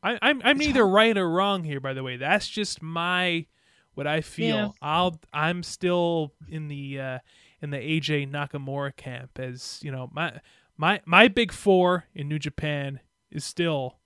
I, 0.05 0.19
I'm 0.21 0.39
I'm 0.43 0.59
neither 0.59 0.87
right 0.87 1.17
or 1.17 1.27
wrong 1.27 1.63
here. 1.63 1.79
By 1.79 1.93
the 1.93 2.03
way, 2.03 2.17
that's 2.17 2.47
just 2.47 2.81
my 2.81 3.47
what 3.95 4.05
I 4.05 4.21
feel. 4.21 4.55
Yeah. 4.55 4.69
I'll 4.81 5.19
I'm 5.33 5.63
still 5.63 6.33
in 6.47 6.67
the 6.67 6.99
uh, 6.99 7.19
in 7.61 7.71
the 7.71 7.77
AJ 7.77 8.29
Nakamura 8.29 8.95
camp. 8.95 9.39
As 9.39 9.79
you 9.81 9.91
know, 9.91 10.09
my 10.13 10.39
my 10.77 11.01
my 11.05 11.27
big 11.27 11.51
four 11.51 12.05
in 12.13 12.29
New 12.29 12.37
Japan 12.37 12.99
is 13.31 13.43
still 13.43 13.97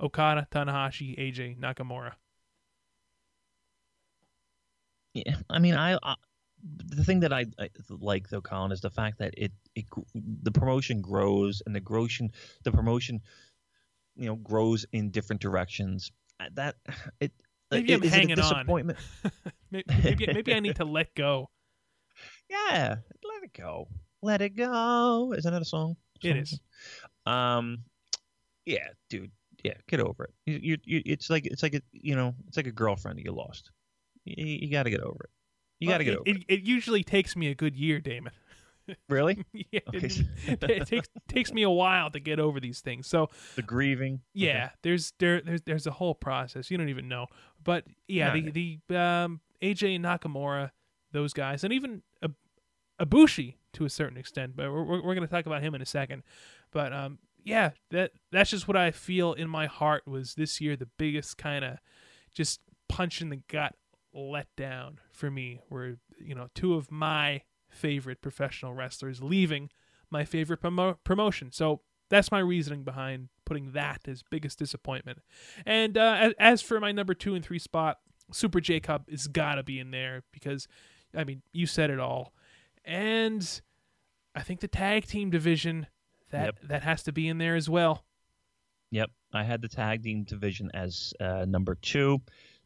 Okada, 0.00 0.48
Tanahashi, 0.50 1.16
AJ 1.16 1.60
Nakamura. 1.60 2.14
Yeah, 5.12 5.36
I 5.48 5.60
mean, 5.60 5.76
I, 5.76 5.96
I 6.02 6.16
the 6.64 7.04
thing 7.04 7.20
that 7.20 7.32
I, 7.32 7.46
I 7.58 7.68
like 7.88 8.30
though, 8.30 8.40
Colin, 8.40 8.72
is 8.72 8.80
the 8.80 8.90
fact 8.90 9.18
that 9.18 9.34
it, 9.36 9.52
it 9.76 9.84
the 10.14 10.50
promotion 10.50 11.00
grows 11.00 11.62
and 11.66 11.76
the 11.76 11.80
promotion 11.80 12.32
the 12.64 12.72
promotion, 12.72 13.20
you 14.16 14.26
know, 14.26 14.36
grows 14.36 14.86
in 14.92 15.10
different 15.10 15.40
directions. 15.42 16.10
That 16.52 16.76
it 17.20 17.32
Maybe 17.70 17.92
it- 17.92 18.02
I'm 18.04 18.08
hanging 18.08 18.38
on. 18.38 18.54
disappointment? 18.54 18.98
Maybe 19.70 19.84
maybe, 20.04 20.26
maybe 20.32 20.54
I 20.54 20.60
need 20.60 20.76
to 20.76 20.84
let 20.84 21.14
go. 21.14 21.50
Yeah, 22.48 22.96
let 23.24 23.42
it 23.42 23.52
go. 23.54 23.88
Let 24.22 24.40
it 24.40 24.50
go. 24.50 25.34
Isn't 25.36 25.52
that 25.52 25.62
a 25.62 25.64
song? 25.64 25.96
It 26.22 26.36
is. 26.36 26.60
Um, 27.26 27.78
yeah, 28.66 28.86
dude. 29.10 29.32
Yeah, 29.64 29.72
get 29.88 29.98
over 29.98 30.24
it. 30.24 30.30
You, 30.46 30.60
you, 30.62 30.78
you 30.84 31.02
it's 31.06 31.28
like 31.30 31.46
it's 31.46 31.62
like 31.64 31.74
a 31.74 31.80
you 31.90 32.14
know 32.14 32.34
it's 32.46 32.56
like 32.56 32.68
a 32.68 32.72
girlfriend 32.72 33.18
that 33.18 33.24
you 33.24 33.32
lost. 33.32 33.70
You, 34.24 34.44
you 34.46 34.70
got 34.70 34.84
to 34.84 34.90
get 34.90 35.00
over 35.00 35.24
it. 35.24 35.30
You 35.80 35.88
got 35.88 35.98
to 35.98 36.04
Well, 36.04 36.12
get 36.12 36.20
over 36.20 36.38
it, 36.38 36.44
it. 36.48 36.60
It 36.60 36.66
usually 36.68 37.02
takes 37.02 37.34
me 37.34 37.48
a 37.48 37.54
good 37.54 37.74
year, 37.74 37.98
Damon. 37.98 38.32
Really? 39.08 39.44
yeah, 39.70 39.80
Okay. 39.88 40.06
it, 40.46 40.62
it 40.62 40.86
takes 40.86 41.08
takes 41.28 41.52
me 41.52 41.62
a 41.62 41.70
while 41.70 42.10
to 42.10 42.20
get 42.20 42.38
over 42.38 42.60
these 42.60 42.80
things. 42.80 43.06
So 43.06 43.30
The 43.56 43.62
grieving. 43.62 44.20
Yeah, 44.32 44.70
there's 44.82 45.12
there 45.18 45.40
there's 45.40 45.62
there's 45.62 45.86
a 45.86 45.90
whole 45.92 46.14
process 46.14 46.70
you 46.70 46.76
don't 46.78 46.88
even 46.88 47.08
know. 47.08 47.26
But 47.62 47.84
yeah, 48.08 48.28
Alright. 48.28 48.52
the 48.54 48.78
the 48.88 48.98
um, 49.00 49.40
AJ 49.62 50.00
Nakamura, 50.00 50.70
those 51.12 51.32
guys, 51.32 51.64
and 51.64 51.72
even 51.72 52.02
Ab- 52.22 52.34
Ibushi 53.00 53.54
to 53.74 53.84
a 53.84 53.90
certain 53.90 54.16
extent. 54.18 54.54
But 54.56 54.70
we're 54.70 54.84
we're, 54.84 55.02
we're 55.02 55.14
going 55.14 55.26
to 55.26 55.32
talk 55.32 55.46
about 55.46 55.62
him 55.62 55.74
in 55.74 55.82
a 55.82 55.86
second. 55.86 56.22
But 56.70 56.92
um, 56.92 57.18
yeah, 57.42 57.70
that 57.90 58.12
that's 58.32 58.50
just 58.50 58.68
what 58.68 58.76
I 58.76 58.90
feel 58.90 59.32
in 59.32 59.48
my 59.48 59.66
heart 59.66 60.06
was 60.06 60.34
this 60.34 60.60
year 60.60 60.76
the 60.76 60.88
biggest 60.98 61.38
kind 61.38 61.64
of 61.64 61.78
just 62.34 62.60
punch 62.88 63.20
in 63.22 63.30
the 63.30 63.40
gut 63.48 63.74
let 64.12 64.46
down 64.56 64.98
for 65.12 65.30
me. 65.30 65.60
Were 65.70 65.96
you 66.20 66.34
know 66.34 66.48
two 66.54 66.74
of 66.74 66.90
my 66.90 67.42
favorite 67.74 68.22
professional 68.22 68.72
wrestlers 68.72 69.22
leaving 69.22 69.70
my 70.10 70.24
favorite 70.24 70.60
promo- 70.62 70.96
promotion. 71.04 71.50
So 71.52 71.80
that's 72.10 72.30
my 72.30 72.38
reasoning 72.38 72.84
behind 72.84 73.28
putting 73.44 73.72
that 73.72 74.02
as 74.06 74.22
biggest 74.30 74.58
disappointment. 74.58 75.18
And 75.66 75.98
uh, 75.98 76.30
as, 76.38 76.62
for 76.62 76.78
my 76.80 76.92
number 76.92 77.14
two 77.14 77.34
and 77.34 77.44
three 77.44 77.58
spot, 77.58 77.98
Super 78.32 78.60
J 78.60 78.80
Cup 78.80 79.04
is 79.08 79.26
got 79.26 79.56
to 79.56 79.62
be 79.62 79.78
in 79.78 79.90
there 79.90 80.22
because, 80.32 80.68
I 81.14 81.24
mean, 81.24 81.42
you 81.52 81.66
said 81.66 81.90
it 81.90 81.98
all. 81.98 82.32
And 82.84 83.60
I 84.34 84.42
think 84.42 84.60
the 84.60 84.68
tag 84.68 85.06
team 85.06 85.30
division 85.30 85.86
that 86.30 86.44
Yep. 86.46 86.54
that 86.68 86.82
has 86.82 87.02
to 87.04 87.12
be 87.12 87.28
in 87.28 87.38
there 87.38 87.54
as 87.56 87.68
well. 87.68 88.04
Yep, 88.90 89.10
I 89.32 89.42
had 89.42 89.60
the 89.62 89.68
tag 89.68 90.02
team 90.02 90.24
division 90.24 90.70
as 90.74 91.12
uh, 91.20 91.44
number 91.48 91.74
two. 91.74 92.20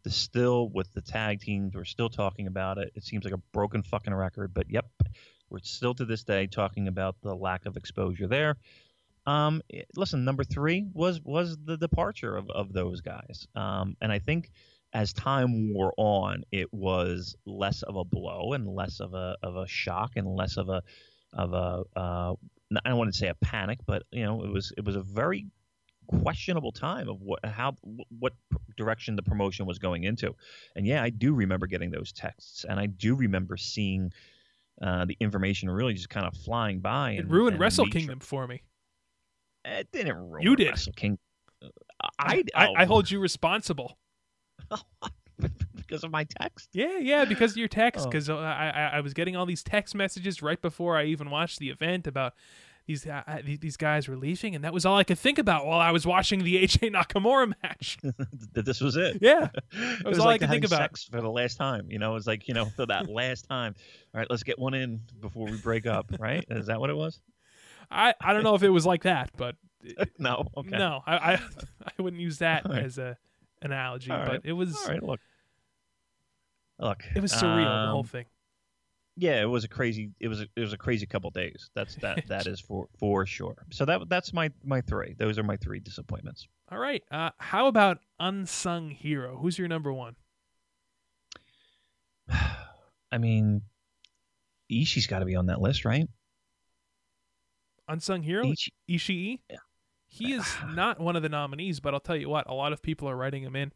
Still 0.09 0.69
with 0.69 0.93
the 0.95 1.01
tag 1.01 1.41
teams, 1.41 1.75
we're 1.75 1.85
still 1.85 2.09
talking 2.09 2.47
about 2.47 2.79
it. 2.79 2.93
It 2.95 3.05
seems 3.05 3.25
like 3.25 3.35
a 3.35 3.43
broken 3.53 3.83
fucking 3.83 4.15
record, 4.15 4.53
but 4.55 4.71
yep, 4.71 4.87
we're 5.51 5.61
still 5.61 5.95
to 5.95 6.05
this 6.05 6.25
day 6.25 6.47
talking 6.47 6.89
about 6.89 7.17
the 7.23 7.35
lack 7.35 7.67
of 7.67 7.77
exposure 7.77 8.27
there. 8.27 8.57
Um, 9.27 9.63
listen, 9.97 10.25
number 10.25 10.45
three 10.45 10.87
was 10.95 11.21
was 11.23 11.57
the 11.65 11.77
departure 11.77 12.37
of, 12.37 12.49
of 12.51 12.73
those 12.73 13.03
guys, 13.03 13.47
um, 13.55 13.97
and 14.01 14.11
I 14.11 14.21
think 14.21 14.51
as 14.95 15.13
time 15.13 15.75
wore 15.75 15.93
on, 15.99 16.45
it 16.51 16.73
was 16.73 17.37
less 17.45 17.83
of 17.83 17.97
a 17.97 18.05
blow 18.05 18.55
and 18.55 18.67
less 18.67 19.01
of 19.01 19.13
a 19.15 19.37
of 19.43 19.57
a 19.57 19.67
shock 19.67 20.13
and 20.17 20.27
less 20.27 20.57
of 20.57 20.71
a 20.71 20.83
of 21.35 21.53
a 21.53 21.83
uh, 21.95 22.35
I 22.85 22.89
don't 22.89 22.99
want 22.99 23.13
to 23.13 23.19
say 23.19 23.29
a 23.29 23.35
panic, 23.35 23.81
but 23.87 24.05
you 24.11 24.25
know, 24.25 24.45
it 24.45 24.51
was 24.51 24.73
it 24.77 24.85
was 24.85 24.97
a 24.97 25.03
very 25.03 25.47
questionable 26.09 26.73
time 26.73 27.09
of 27.09 27.21
what 27.21 27.45
how 27.45 27.77
what 28.19 28.33
direction 28.77 29.17
the 29.17 29.23
promotion 29.23 29.67
was 29.67 29.79
going 29.79 30.05
into. 30.05 30.35
And 30.77 30.87
yeah, 30.87 31.03
I 31.03 31.11
do 31.11 31.35
remember 31.35 31.67
getting 31.67 31.91
those 31.91 32.13
texts, 32.13 32.65
and 32.69 32.81
I 32.81 32.87
do 32.87 33.15
remember 33.15 33.57
seeing 33.57 34.13
uh, 34.83 35.05
the 35.05 35.17
information 35.21 35.71
really 35.71 35.95
just 35.95 36.11
kind 36.11 36.27
of 36.27 36.37
flying 36.37 36.81
by. 36.81 37.13
It 37.13 37.21
and, 37.21 37.31
ruined 37.31 37.55
and 37.55 37.61
Wrestle 37.61 37.87
Kingdom 37.87 38.21
for 38.21 38.47
me. 38.47 38.63
It 39.65 39.89
didn't 39.93 40.17
ruin 40.17 40.43
You 40.43 40.57
did. 40.57 40.69
Wrestle 40.69 40.93
King. 40.95 41.19
I 42.19 42.45
I, 42.55 42.67
I 42.67 42.85
oh, 42.85 42.87
hold 42.87 43.11
you 43.11 43.21
responsible. 43.21 43.99
because 45.77 46.05
of 46.05 46.11
my 46.11 46.25
text. 46.25 46.71
Yeah, 46.73 46.99
yeah, 46.99 47.25
because 47.25 47.53
of 47.53 47.57
your 47.57 47.69
text. 47.69 48.07
Oh. 48.07 48.11
Because 48.11 48.29
I, 48.31 48.73
I 48.75 48.91
I 48.95 49.01
was 49.01 49.15
getting 49.15 49.37
all 49.37 49.47
these 49.47 49.63
text 49.63 49.95
messages 49.95 50.43
right 50.43 50.61
before 50.61 50.97
I 50.97 51.05
even 51.05 51.31
watched 51.31 51.59
the 51.59 51.71
event 51.71 52.07
about 52.07 52.35
these 52.89 53.07
uh, 53.07 53.23
uh, 53.27 53.39
these 53.45 53.77
guys 53.77 54.09
were 54.09 54.17
leaving, 54.17 54.55
and 54.55 54.65
that 54.65 54.73
was 54.73 54.87
all 54.87 54.97
I 54.97 55.05
could 55.05 55.19
think 55.19 55.39
about 55.39 55.67
while 55.67 55.79
I 55.79 55.91
was 55.91 56.07
watching 56.07 56.43
the 56.43 56.57
AJ 56.65 56.93
Nakamura 56.93 57.53
match. 57.63 57.99
that 58.55 58.65
this 58.65 58.81
was 58.81 58.97
it. 58.97 59.19
Yeah, 59.21 59.51
it 59.73 60.05
was 60.05 60.17
was, 60.17 60.19
all 60.21 60.29
I 60.29 60.39
could 60.39 60.49
think 60.49 60.65
about. 60.65 60.99
for 60.99 61.21
the 61.21 61.31
last 61.31 61.57
time. 61.57 61.91
You 61.91 61.99
know, 61.99 62.13
it 62.13 62.15
was 62.15 62.27
like 62.27 62.49
you 62.49 62.55
know 62.55 62.65
for 62.65 62.87
that 62.87 63.09
last 63.09 63.47
time. 63.49 63.75
All 64.15 64.19
right, 64.19 64.27
let's 64.31 64.43
get 64.43 64.59
one 64.59 64.73
in 64.73 65.03
before 65.21 65.47
we 65.47 65.59
break 65.59 65.87
up. 65.87 66.11
Right? 66.19 66.45
Is 66.49 66.67
that 66.67 66.81
what 66.81 66.89
it 66.89 66.97
was? 66.97 67.21
I 67.91 68.15
I 68.21 68.33
don't 68.33 68.43
know 68.43 68.55
if 68.55 68.63
it 68.63 68.71
was 68.71 68.87
like 68.87 69.03
that, 69.03 69.31
but 69.37 69.55
no, 70.19 70.49
okay. 70.57 70.77
no, 70.77 71.03
I, 71.07 71.17
I 71.17 71.35
I 71.85 72.03
wouldn't 72.03 72.23
use 72.23 72.39
that 72.39 72.67
right. 72.67 72.83
as 72.83 72.97
a 72.97 73.19
analogy, 73.61 74.11
All 74.11 74.19
right. 74.19 74.29
but 74.29 74.41
it 74.45 74.55
was 74.55 74.75
All 74.75 74.89
right, 74.89 75.03
look, 75.03 75.21
look. 76.79 77.05
it 77.15 77.21
was 77.21 77.33
surreal 77.33 77.85
the 77.85 77.91
whole 77.91 78.01
um, 78.01 78.07
thing. 78.07 78.25
Yeah, 79.21 79.43
it 79.43 79.47
was 79.47 79.65
a 79.65 79.69
crazy. 79.69 80.13
It 80.21 80.29
was 80.29 80.43
a, 80.43 80.47
it 80.55 80.61
was 80.61 80.73
a 80.73 80.77
crazy 80.79 81.05
couple 81.05 81.29
days. 81.31 81.71
That's 81.75 81.97
that 81.97 82.29
that 82.29 82.47
is 82.53 82.61
for 82.61 82.87
for 83.01 83.27
sure. 83.27 83.67
So 83.71 83.85
that 83.85 84.09
that's 84.09 84.33
my 84.33 84.51
my 84.65 84.81
three. 84.81 85.17
Those 85.19 85.39
are 85.39 85.43
my 85.43 85.57
three 85.57 85.81
disappointments. 85.81 86.47
All 86.71 86.79
right, 86.79 87.03
uh, 87.11 87.31
how 87.39 87.67
about 87.67 87.99
unsung 88.21 88.91
hero? 88.91 89.37
Who's 89.37 89.59
your 89.59 89.67
number 89.67 89.93
one? 89.93 90.15
I 93.11 93.19
mean, 93.19 93.63
Ishii's 94.71 95.09
got 95.09 95.19
to 95.19 95.25
be 95.25 95.35
on 95.35 95.47
that 95.47 95.61
list, 95.61 95.85
right? 95.85 96.07
Unsung 97.89 98.23
hero 98.23 98.45
Ishii, 98.45 98.69
Ishii. 98.89 99.41
Yeah. 99.51 99.57
He 100.07 100.33
is 100.33 100.47
not 100.75 101.01
one 101.01 101.17
of 101.17 101.23
the 101.23 101.29
nominees, 101.29 101.81
but 101.81 101.93
I'll 101.93 102.01
tell 102.01 102.17
you 102.17 102.29
what, 102.29 102.49
a 102.49 102.55
lot 102.55 102.73
of 102.73 102.83
people 102.83 103.09
are 103.09 103.17
writing 103.17 103.43
him 103.43 103.57
in. 103.57 103.73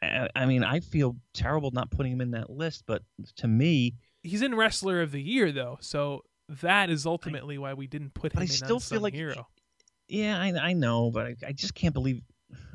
I, 0.00 0.28
I 0.36 0.46
mean, 0.46 0.62
I 0.62 0.78
feel 0.78 1.16
terrible 1.34 1.72
not 1.72 1.90
putting 1.90 2.12
him 2.12 2.20
in 2.20 2.30
that 2.32 2.48
list, 2.48 2.84
but 2.86 3.02
to 3.36 3.48
me, 3.48 3.96
He's 4.22 4.42
in 4.42 4.54
Wrestler 4.54 5.00
of 5.02 5.12
the 5.12 5.22
Year 5.22 5.52
though, 5.52 5.78
so 5.80 6.24
that 6.62 6.90
is 6.90 7.06
ultimately 7.06 7.58
why 7.58 7.74
we 7.74 7.86
didn't 7.86 8.14
put 8.14 8.32
him 8.32 8.40
I 8.40 8.42
in 8.42 8.48
still 8.48 8.80
feel 8.80 9.00
like 9.00 9.14
hero. 9.14 9.46
yeah, 10.08 10.38
I 10.40 10.52
I 10.70 10.72
know, 10.74 11.10
but 11.10 11.26
I, 11.26 11.36
I 11.48 11.52
just 11.52 11.74
can't 11.74 11.94
believe. 11.94 12.22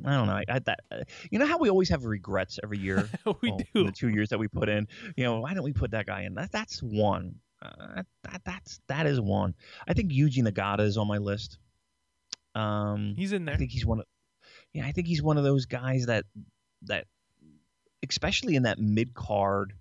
I 0.06 0.14
don't 0.14 0.28
know. 0.28 0.34
I, 0.34 0.46
I 0.48 0.60
that 0.60 0.80
uh, 0.92 1.04
you 1.30 1.38
know 1.40 1.46
how 1.46 1.58
we 1.58 1.70
always 1.70 1.90
have 1.90 2.06
regrets 2.06 2.60
every 2.64 2.78
year. 2.80 3.10
we 3.42 3.52
Well, 3.52 3.60
do. 3.74 3.84
the 3.86 3.92
two 3.92 4.10
years 4.10 4.30
that 4.30 4.40
we 4.40 4.48
put 4.48 4.70
in. 4.70 4.88
You 5.18 5.26
know, 5.26 5.40
why 5.42 5.54
don't 5.54 5.64
we 5.66 5.74
put 5.74 5.92
that 5.92 6.06
guy 6.06 6.22
in? 6.24 6.34
That 6.36 6.52
that's 6.52 6.80
one. 6.82 7.36
Uh, 7.62 8.04
that 8.24 8.42
that's 8.46 8.80
that 8.88 9.06
is 9.06 9.20
one. 9.20 9.54
I 9.88 9.94
think 9.94 10.12
Yuji 10.12 10.48
Nagata 10.48 10.82
is 10.82 10.98
on 10.98 11.08
my 11.08 11.18
list. 11.18 11.58
Um, 12.54 13.16
He's 13.18 13.34
in 13.34 13.46
there. 13.46 13.56
I 13.56 13.58
think 13.58 13.72
he's 13.72 13.86
one 13.86 14.00
of. 14.00 14.06
Yeah, 14.74 14.86
I 14.86 14.92
think 14.94 15.08
he's 15.08 15.22
one 15.22 15.38
of 15.38 15.44
those 15.44 15.66
guys 15.66 16.06
that 16.06 16.24
that, 16.84 17.06
especially 18.08 18.56
in 18.56 18.64
that 18.64 18.80
mid 18.80 19.14
card, 19.14 19.74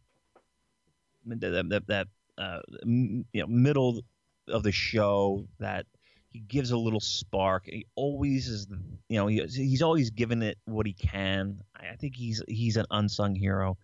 that 1.27 1.67
that, 1.71 1.87
that 1.87 2.09
uh, 2.39 2.61
m- 2.83 3.25
you 3.33 3.41
know 3.43 3.47
middle 3.47 4.03
of 4.49 4.63
the 4.63 4.73
show 4.73 5.47
that 5.59 5.87
he 6.31 6.41
gives 6.41 6.71
a 6.73 6.77
little 6.77 7.01
spark. 7.01 7.65
He 7.67 7.87
always 7.95 8.49
is, 8.49 8.67
you 9.09 9.17
know, 9.19 9.27
he, 9.29 9.41
he's 9.47 9.83
always 9.83 10.11
given 10.11 10.43
it 10.43 10.59
what 10.65 10.85
he 10.87 10.93
can. 10.93 11.61
I, 11.81 11.91
I 11.93 11.97
think 11.97 12.17
he's 12.17 12.43
he's 12.49 12.77
an 12.77 12.87
unsung 12.91 13.35
hero. 13.35 13.79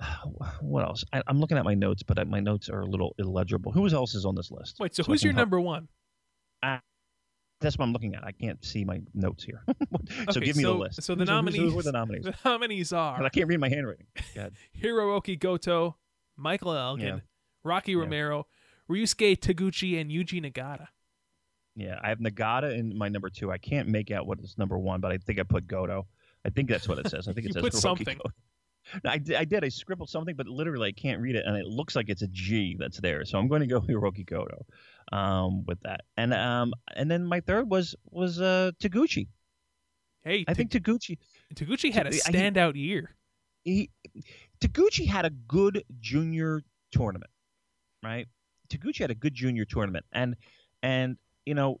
What 0.60 0.84
else? 0.84 1.04
I, 1.12 1.22
I'm 1.26 1.40
looking 1.40 1.56
at 1.58 1.64
my 1.64 1.74
notes, 1.74 2.02
but 2.02 2.26
my 2.28 2.40
notes 2.40 2.68
are 2.68 2.80
a 2.80 2.86
little 2.86 3.14
illegible. 3.18 3.72
Who 3.72 3.88
else 3.88 4.14
is 4.14 4.24
on 4.24 4.34
this 4.34 4.50
list? 4.50 4.78
Wait, 4.78 4.94
so 4.94 5.02
I 5.02 5.06
who's 5.06 5.22
your 5.24 5.32
help- 5.32 5.42
number 5.42 5.60
one? 5.60 5.88
That's 7.60 7.76
what 7.76 7.86
I'm 7.86 7.92
looking 7.92 8.14
at. 8.14 8.22
I 8.24 8.30
can't 8.30 8.64
see 8.64 8.84
my 8.84 9.00
notes 9.14 9.42
here. 9.42 9.64
so 9.68 9.74
Okay, 10.36 10.40
give 10.46 10.56
me 10.56 10.62
so- 10.62 10.74
the 10.74 10.78
list. 10.78 11.02
so 11.02 11.14
the 11.16 11.24
Who's- 11.24 11.28
who's- 11.28 11.28
nominees- 11.28 11.72
Who 11.72 11.78
are 11.78 11.82
the 11.82 11.92
nominees? 11.92 12.24
The 12.24 12.34
nominees 12.44 12.92
are 12.92 13.20
I 13.24 13.28
can't 13.30 13.48
read 13.48 13.58
my 13.58 13.68
handwriting. 13.68 14.06
Go. 14.34 14.50
Hiroki 14.80 15.36
Goto, 15.38 15.96
Michael 16.38 16.72
Elgin, 16.74 17.06
Yeah. 17.06 17.20
Rocky 17.64 17.92
Yeah. 17.92 17.98
Romero, 17.98 18.46
Ryusuke 18.90 19.36
Taguchi, 19.38 20.00
and 20.00 20.10
Yuji 20.10 20.40
Nagata. 20.42 20.86
Yeah, 21.76 21.98
I 22.02 22.08
have 22.08 22.18
Nagata 22.18 22.74
in 22.76 22.96
my 22.96 23.08
number 23.08 23.28
two. 23.30 23.52
I 23.52 23.58
can't 23.58 23.88
make 23.88 24.10
out 24.10 24.26
what 24.26 24.40
is 24.40 24.56
number 24.56 24.78
one, 24.78 25.00
but 25.00 25.12
I 25.12 25.18
think 25.18 25.38
I 25.38 25.42
put 25.42 25.66
Goto. 25.66 26.06
I 26.44 26.50
think 26.50 26.68
that's 26.70 26.88
what 26.88 26.98
it 26.98 27.08
says. 27.08 27.28
I 27.28 27.32
think 27.32 27.44
it 27.46 27.48
You 27.48 27.52
says 27.54 27.62
put 27.62 27.74
something. 27.74 28.18
No, 29.04 29.10
I, 29.10 29.18
did, 29.18 29.36
I 29.36 29.44
did. 29.44 29.64
I 29.64 29.68
scribbled 29.68 30.08
something, 30.08 30.34
but 30.34 30.46
literally 30.46 30.88
I 30.88 30.92
can't 30.92 31.20
read 31.20 31.36
it, 31.36 31.44
and 31.44 31.54
it 31.58 31.66
looks 31.66 31.94
like 31.94 32.08
it's 32.08 32.22
a 32.22 32.28
G 32.28 32.74
that's 32.78 32.98
there. 32.98 33.22
So 33.26 33.38
I'm 33.38 33.46
going 33.46 33.60
to 33.60 33.66
go 33.66 33.80
Hiroki 33.88 34.24
Goto 34.24 34.64
um, 35.12 35.66
with 35.66 35.78
that. 35.82 36.02
And 36.16 36.32
um, 36.32 36.72
and 36.96 37.10
then 37.10 37.26
my 37.26 37.40
third 37.40 37.68
was 37.68 37.94
was 38.06 38.40
uh, 38.40 38.70
Taguchi. 38.80 39.28
Hey, 40.22 40.42
I 40.48 40.54
think 40.54 40.70
Taguchi 40.70 41.18
Taguchi 41.54 41.92
had 41.92 42.06
a 42.06 42.10
I- 42.10 42.12
he- 42.14 42.20
standout 42.20 42.76
year. 42.76 43.14
he 43.62 43.90
Taguchi 44.60 45.06
had 45.06 45.24
a 45.24 45.30
good 45.30 45.84
junior 46.00 46.62
tournament, 46.90 47.30
right? 48.02 48.26
Taguchi 48.68 48.98
had 48.98 49.10
a 49.10 49.14
good 49.14 49.34
junior 49.34 49.64
tournament, 49.64 50.04
and 50.12 50.36
and 50.82 51.16
you 51.46 51.54
know, 51.54 51.80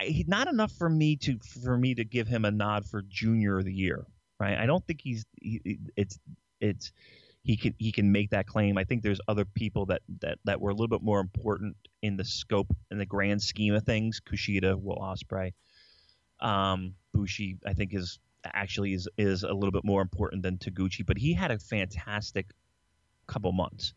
I, 0.00 0.24
not 0.26 0.48
enough 0.48 0.72
for 0.72 0.88
me 0.88 1.16
to 1.16 1.38
for 1.62 1.76
me 1.76 1.94
to 1.94 2.04
give 2.04 2.28
him 2.28 2.44
a 2.44 2.50
nod 2.50 2.86
for 2.86 3.02
junior 3.02 3.58
of 3.58 3.64
the 3.64 3.72
year, 3.72 4.06
right? 4.40 4.58
I 4.58 4.66
don't 4.66 4.84
think 4.86 5.00
he's 5.02 5.24
he, 5.40 5.78
it's 5.96 6.18
it's 6.60 6.92
he 7.42 7.56
can 7.56 7.74
he 7.78 7.92
can 7.92 8.12
make 8.12 8.30
that 8.30 8.46
claim. 8.46 8.78
I 8.78 8.84
think 8.84 9.02
there's 9.02 9.20
other 9.28 9.44
people 9.44 9.86
that 9.86 10.02
that 10.20 10.38
that 10.44 10.60
were 10.60 10.70
a 10.70 10.74
little 10.74 10.88
bit 10.88 11.02
more 11.02 11.20
important 11.20 11.76
in 12.02 12.16
the 12.16 12.24
scope 12.24 12.74
in 12.90 12.98
the 12.98 13.06
grand 13.06 13.42
scheme 13.42 13.74
of 13.74 13.84
things. 13.84 14.20
Kushida, 14.20 14.80
Will 14.80 14.96
Ospreay, 14.96 15.52
um, 16.40 16.94
Bushi, 17.12 17.58
I 17.66 17.72
think 17.72 17.94
is 17.94 18.18
actually 18.44 18.92
is 18.92 19.08
is 19.16 19.42
a 19.42 19.52
little 19.52 19.72
bit 19.72 19.84
more 19.84 20.02
important 20.02 20.42
than 20.42 20.58
Taguchi, 20.58 21.04
but 21.04 21.18
he 21.18 21.32
had 21.32 21.50
a 21.50 21.58
fantastic 21.58 22.50
couple 23.26 23.52
months. 23.52 23.94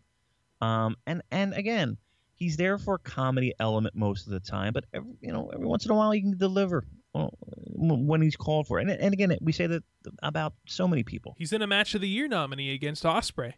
Um, 0.61 0.95
and 1.07 1.21
and 1.31 1.53
again, 1.53 1.97
he's 2.35 2.57
there 2.57 2.77
for 2.77 2.95
a 2.95 2.99
comedy 2.99 3.53
element 3.59 3.95
most 3.95 4.27
of 4.27 4.33
the 4.33 4.39
time, 4.39 4.73
but 4.73 4.85
every, 4.93 5.11
you 5.21 5.31
know 5.31 5.49
every 5.53 5.65
once 5.65 5.85
in 5.85 5.91
a 5.91 5.95
while 5.95 6.11
he 6.11 6.21
can 6.21 6.37
deliver 6.37 6.85
well, 7.13 7.33
when 7.39 8.21
he's 8.21 8.35
called 8.35 8.67
for. 8.67 8.79
And 8.79 8.89
and 8.89 9.13
again, 9.13 9.37
we 9.41 9.51
say 9.51 9.67
that 9.67 9.83
about 10.23 10.53
so 10.67 10.87
many 10.87 11.03
people. 11.03 11.35
He's 11.37 11.53
in 11.53 11.61
a 11.61 11.67
match 11.67 11.95
of 11.95 12.01
the 12.01 12.09
year 12.09 12.27
nominee 12.27 12.73
against 12.73 13.03
Ospreay. 13.03 13.53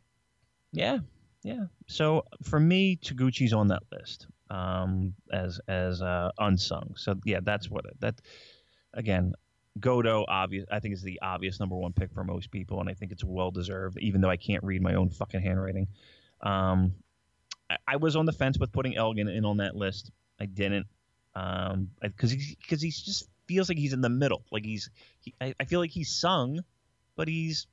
Yeah, 0.72 1.00
yeah. 1.44 1.66
So 1.88 2.26
for 2.44 2.60
me, 2.60 2.98
Taguchi's 2.98 3.54
on 3.54 3.68
that 3.68 3.84
list 3.92 4.28
um, 4.50 5.14
as 5.32 5.60
as 5.68 6.02
uh, 6.02 6.32
unsung. 6.40 6.94
So 6.96 7.16
yeah, 7.26 7.40
that's 7.44 7.70
what 7.70 7.86
it, 7.86 8.00
that. 8.00 8.22
Again, 8.96 9.34
Goto 9.80 10.26
obvious. 10.28 10.66
I 10.72 10.80
think 10.80 10.94
is 10.94 11.02
the 11.02 11.20
obvious 11.22 11.60
number 11.60 11.76
one 11.76 11.94
pick 11.94 12.14
for 12.14 12.24
most 12.24 12.52
people, 12.52 12.80
and 12.80 12.90
I 12.90 12.94
think 12.94 13.12
it's 13.12 13.24
well 13.24 13.52
deserved. 13.52 13.98
Even 14.00 14.22
though 14.22 14.30
I 14.30 14.38
can't 14.38 14.64
read 14.64 14.82
my 14.82 14.96
own 14.96 15.10
fucking 15.10 15.42
handwriting, 15.42 15.88
um, 16.42 16.94
I, 17.70 17.78
I 17.88 17.96
was 17.98 18.16
on 18.16 18.26
the 18.26 18.32
fence 18.32 18.58
with 18.60 18.72
putting 18.72 18.96
Elgin 18.96 19.28
in 19.28 19.46
on 19.46 19.58
that 19.58 19.76
list. 19.76 20.12
I 20.40 20.46
didn't, 20.46 20.88
um, 21.36 21.90
because 22.02 22.32
he 22.32 22.58
because 22.62 22.82
he 22.82 22.90
just 22.90 23.28
feels 23.48 23.70
like 23.70 23.78
he's 23.78 23.94
in 23.94 24.02
the 24.02 24.10
middle. 24.10 24.44
Like 24.52 24.66
he's, 24.66 24.90
he, 25.20 25.34
I, 25.42 25.54
I 25.60 25.66
feel 25.66 25.80
like 25.80 25.92
he's 25.92 26.10
sung, 26.10 26.64
but 27.16 27.28
he's 27.28 27.68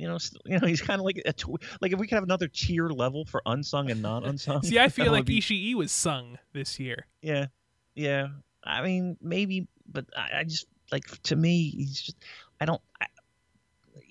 you 0.00 0.08
know, 0.08 0.16
st- 0.16 0.40
you 0.46 0.58
know, 0.58 0.66
he's 0.66 0.80
kind 0.80 0.98
of 0.98 1.04
like 1.04 1.20
a 1.26 1.32
tw- 1.34 1.62
like 1.82 1.92
if 1.92 1.98
we 1.98 2.06
could 2.06 2.14
have 2.14 2.24
another 2.24 2.48
tier 2.48 2.88
level 2.88 3.26
for 3.26 3.42
unsung 3.44 3.90
and 3.90 4.00
non 4.00 4.24
unsung. 4.24 4.62
See, 4.62 4.78
I 4.78 4.88
feel 4.90 5.12
like 5.12 5.26
Ishii 5.26 5.74
was 5.74 5.92
sung 5.92 6.38
this 6.54 6.80
year. 6.80 7.06
yeah, 7.20 7.46
yeah. 7.94 8.28
I 8.64 8.82
mean, 8.82 9.16
maybe, 9.20 9.68
but 9.90 10.06
I, 10.16 10.40
I 10.40 10.44
just 10.44 10.66
like 10.92 11.04
to 11.22 11.36
me, 11.36 11.70
he's 11.70 12.00
just 12.00 12.16
I 12.60 12.64
don't. 12.64 12.80
I, 13.00 13.06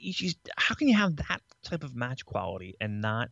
Ishii's, 0.06 0.36
how 0.58 0.76
can 0.76 0.88
you 0.88 0.96
have 0.96 1.18
that 1.18 1.42
type 1.64 1.84
of 1.84 1.96
match 1.96 2.26
quality 2.26 2.76
and 2.80 3.02
not 3.02 3.30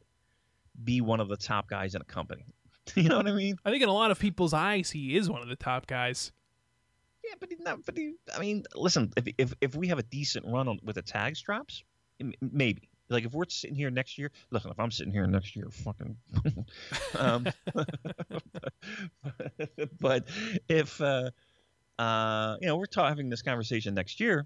be 0.83 0.99
one 1.01 1.19
of 1.19 1.29
the 1.29 1.37
top 1.37 1.69
guys 1.69 1.95
in 1.95 2.01
a 2.01 2.05
company? 2.05 2.45
you 2.95 3.09
know 3.09 3.17
what 3.17 3.27
I 3.27 3.31
mean? 3.31 3.57
I 3.65 3.71
think 3.71 3.83
in 3.83 3.89
a 3.89 3.93
lot 3.93 4.11
of 4.11 4.19
people's 4.19 4.53
eyes, 4.53 4.89
he 4.89 5.15
is 5.15 5.29
one 5.29 5.41
of 5.41 5.47
the 5.47 5.55
top 5.55 5.87
guys. 5.87 6.31
Yeah, 7.23 7.33
but 7.39 7.49
he's 7.49 7.59
not, 7.59 7.85
but 7.85 7.97
he, 7.97 8.13
I 8.33 8.39
mean, 8.39 8.63
listen, 8.75 9.11
if 9.17 9.27
if 9.37 9.53
if 9.61 9.75
we 9.75 9.87
have 9.87 9.99
a 9.99 10.03
decent 10.03 10.45
run 10.45 10.67
on 10.67 10.79
with 10.83 10.95
the 10.95 11.01
tag 11.01 11.35
straps, 11.35 11.83
maybe. 12.41 12.89
Like 13.09 13.25
if 13.25 13.33
we're 13.33 13.45
sitting 13.47 13.75
here 13.75 13.89
next 13.89 14.17
year, 14.17 14.31
listen, 14.51 14.69
if 14.71 14.79
I'm 14.79 14.91
sitting 14.91 15.13
here 15.13 15.25
next 15.27 15.55
year, 15.55 15.69
fucking. 15.71 16.17
um, 17.17 17.47
but 19.99 20.25
if 20.67 20.99
uh, 20.99 21.31
uh, 21.99 22.57
you 22.61 22.67
know 22.67 22.77
we're 22.77 22.85
ta- 22.85 23.07
having 23.09 23.29
this 23.29 23.41
conversation 23.41 23.93
next 23.93 24.19
year, 24.19 24.45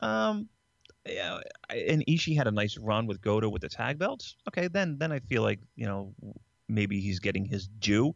um, 0.00 0.48
yeah, 1.06 1.38
and 1.70 2.04
Ishii 2.06 2.36
had 2.36 2.46
a 2.46 2.50
nice 2.50 2.76
run 2.78 3.06
with 3.06 3.20
Goto 3.20 3.48
with 3.48 3.62
the 3.62 3.68
tag 3.68 3.98
belts. 3.98 4.36
Okay, 4.48 4.68
then 4.68 4.98
then 4.98 5.12
I 5.12 5.18
feel 5.20 5.42
like 5.42 5.60
you 5.76 5.86
know 5.86 6.14
maybe 6.68 7.00
he's 7.00 7.20
getting 7.20 7.44
his 7.44 7.68
due. 7.68 8.14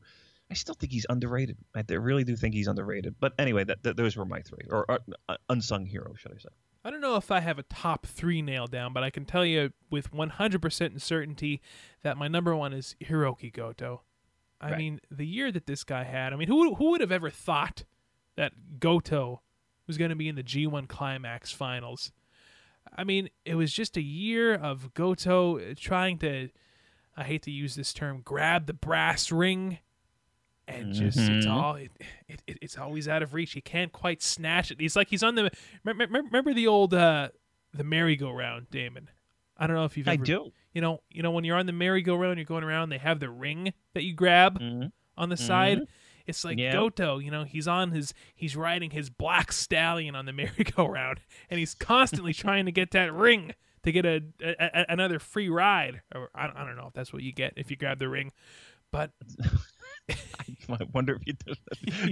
I 0.51 0.55
still 0.55 0.75
think 0.75 0.93
he's 0.93 1.05
underrated. 1.11 1.59
I 1.75 1.83
really 1.93 2.25
do 2.25 2.35
think 2.35 2.55
he's 2.55 2.69
underrated. 2.69 3.17
But 3.21 3.35
anyway, 3.39 3.65
that, 3.65 3.83
that 3.83 3.99
those 3.99 4.17
were 4.17 4.25
my 4.25 4.41
three, 4.41 4.65
or, 4.71 4.91
uh, 5.29 5.37
unsung 5.51 5.85
hero, 5.85 6.15
should 6.15 6.33
I 6.33 6.39
say? 6.39 6.49
I 6.83 6.91
don't 6.91 7.03
know 7.03 7.17
if 7.17 7.31
I 7.31 7.41
have 7.41 7.59
a 7.59 7.65
top 7.65 8.07
three 8.07 8.41
nailed 8.41 8.71
down, 8.71 8.95
but 8.95 9.05
I 9.05 9.11
can 9.11 9.27
tell 9.27 9.45
you 9.45 9.75
with 9.91 10.11
100% 10.11 11.01
certainty 11.03 11.61
that 12.03 12.17
my 12.17 12.29
number 12.29 12.57
one 12.57 12.73
is 12.73 12.97
Hiroki 13.05 13.53
Goto. 13.53 14.01
I 14.59 14.71
Right. 14.71 14.79
mean, 14.79 15.01
the 15.11 15.27
year 15.27 15.53
that 15.53 15.67
this 15.67 15.85
guy 15.85 16.05
had, 16.05 16.33
I 16.33 16.37
mean, 16.37 16.49
who, 16.49 16.75
who 16.77 16.93
would 16.93 17.03
have 17.03 17.13
ever 17.13 17.29
thought 17.29 17.85
that 18.39 18.53
Goto 18.81 19.43
was 19.87 19.99
going 19.99 20.11
to 20.11 20.17
be 20.17 20.29
in 20.29 20.37
the 20.37 20.43
G1 20.43 20.89
Climax 20.89 21.51
finals? 21.53 22.13
I 22.97 23.05
mean, 23.05 23.29
it 23.45 23.55
was 23.57 23.73
just 23.73 23.97
a 23.97 24.03
year 24.03 24.55
of 24.55 24.95
Goto 24.95 25.75
trying 25.75 26.19
to, 26.21 26.49
I 27.17 27.25
hate 27.25 27.43
to 27.43 27.51
use 27.51 27.75
this 27.75 27.93
term, 27.93 28.23
grab 28.25 28.67
the 28.67 28.73
brass 28.73 29.31
ring. 29.33 29.79
And 30.67 30.93
just 30.93 31.17
it's 31.19 31.47
Mhm. 31.47 31.51
all 31.51 31.75
it, 31.77 31.91
it, 32.29 32.43
it, 32.47 32.59
it's 32.61 32.77
always 32.77 33.09
out 33.09 33.23
of 33.23 33.33
reach. 33.33 33.53
He 33.53 33.61
can't 33.63 33.91
quite 33.91 34.21
snatch 34.23 34.71
it. 34.71 34.79
He's 34.79 34.97
like 34.97 35.09
he's 35.09 35.23
on 35.23 35.35
the 35.35 35.51
remember, 35.83 36.21
remember 36.23 36.53
the 36.53 36.67
old 36.67 36.93
uh 36.93 37.31
the 37.73 37.85
merry-go-round, 37.85 38.71
Damon. 38.71 39.09
I 39.57 39.67
don't 39.67 39.77
know 39.77 39.85
if 39.87 39.97
you've 39.97 40.07
ever. 40.09 40.23
I 40.23 40.25
do. 40.25 40.53
you 40.75 40.81
know, 40.83 41.01
you 41.11 41.23
know 41.23 41.31
when 41.31 41.45
you're 41.45 41.57
on 41.57 41.65
the 41.67 41.73
merry-go-round, 41.73 42.37
you're 42.39 42.45
going 42.45 42.65
around. 42.65 42.91
They 42.91 42.99
have 42.99 43.19
the 43.19 43.31
ring 43.31 43.73
that 43.95 44.03
you 44.05 44.13
grab 44.15 44.61
Mm-hmm. 44.61 44.89
on 45.17 45.29
the 45.31 45.37
side. 45.39 45.81
It's 46.29 46.45
like 46.45 46.59
Yeah. 46.59 46.73
Goto, 46.73 47.19
you 47.19 47.31
know, 47.31 47.43
he's 47.45 47.67
on 47.67 47.91
his 47.91 48.15
he's 48.37 48.55
riding 48.55 48.91
his 48.91 49.11
black 49.11 49.51
stallion 49.51 50.15
on 50.15 50.27
the 50.27 50.33
merry-go-round, 50.35 51.21
and 51.51 51.59
he's 51.59 51.75
constantly 51.75 52.33
trying 52.45 52.67
to 52.67 52.73
get 52.73 52.91
that 52.93 53.13
ring 53.13 53.55
to 53.85 53.93
get 53.93 54.05
a, 54.07 54.23
a, 54.43 54.55
a- 54.61 54.87
another 54.91 55.19
free 55.19 55.49
ride. 55.49 56.03
Or 56.15 56.29
I, 56.35 56.47
I 56.55 56.65
don't 56.65 56.77
know 56.77 56.87
if 56.89 56.93
that's 56.93 57.13
what 57.13 57.23
you 57.23 57.33
get 57.33 57.55
if 57.57 57.71
you 57.71 57.77
grab 57.77 57.99
the 57.99 58.09
ring, 58.09 58.33
but 58.93 59.11
I 60.11 60.79
wonder 60.93 61.15
if 61.15 61.23
he 61.25 61.33
does 61.33 61.59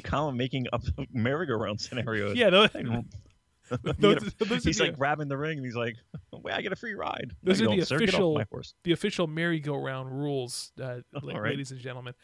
Colin 0.05 0.37
making 0.37 0.67
up 0.73 0.83
merry-go-round 1.13 1.81
scenarios. 1.81 2.37
yeah, 2.37 2.51
those, 2.51 2.71
Like, 2.75 3.99
those, 3.99 4.33
those 4.39 4.63
he's 4.65 4.79
like 4.81 4.97
grabbing 4.97 5.27
the 5.29 5.37
ring 5.37 5.59
and 5.59 5.67
he's 5.67 5.75
like, 5.75 5.97
"Wait, 6.33 6.55
I 6.55 6.61
get 6.63 6.71
a 6.73 6.77
free 6.77 6.95
ride." 6.95 7.33
Those 7.43 7.61
are 7.61 7.65
the 7.69 7.77
don't, 7.77 7.87
sir. 7.87 7.99
Get 7.99 8.11
off 8.15 8.15
official- 8.43 8.63
the 8.85 8.93
official 8.93 9.27
merry-go-round 9.27 10.09
rules, 10.17 10.71
uh, 10.81 11.01
All 11.15 11.41
right. 11.41 11.51
ladies 11.51 11.73
and 11.73 11.81
gentlemen. 11.81 12.15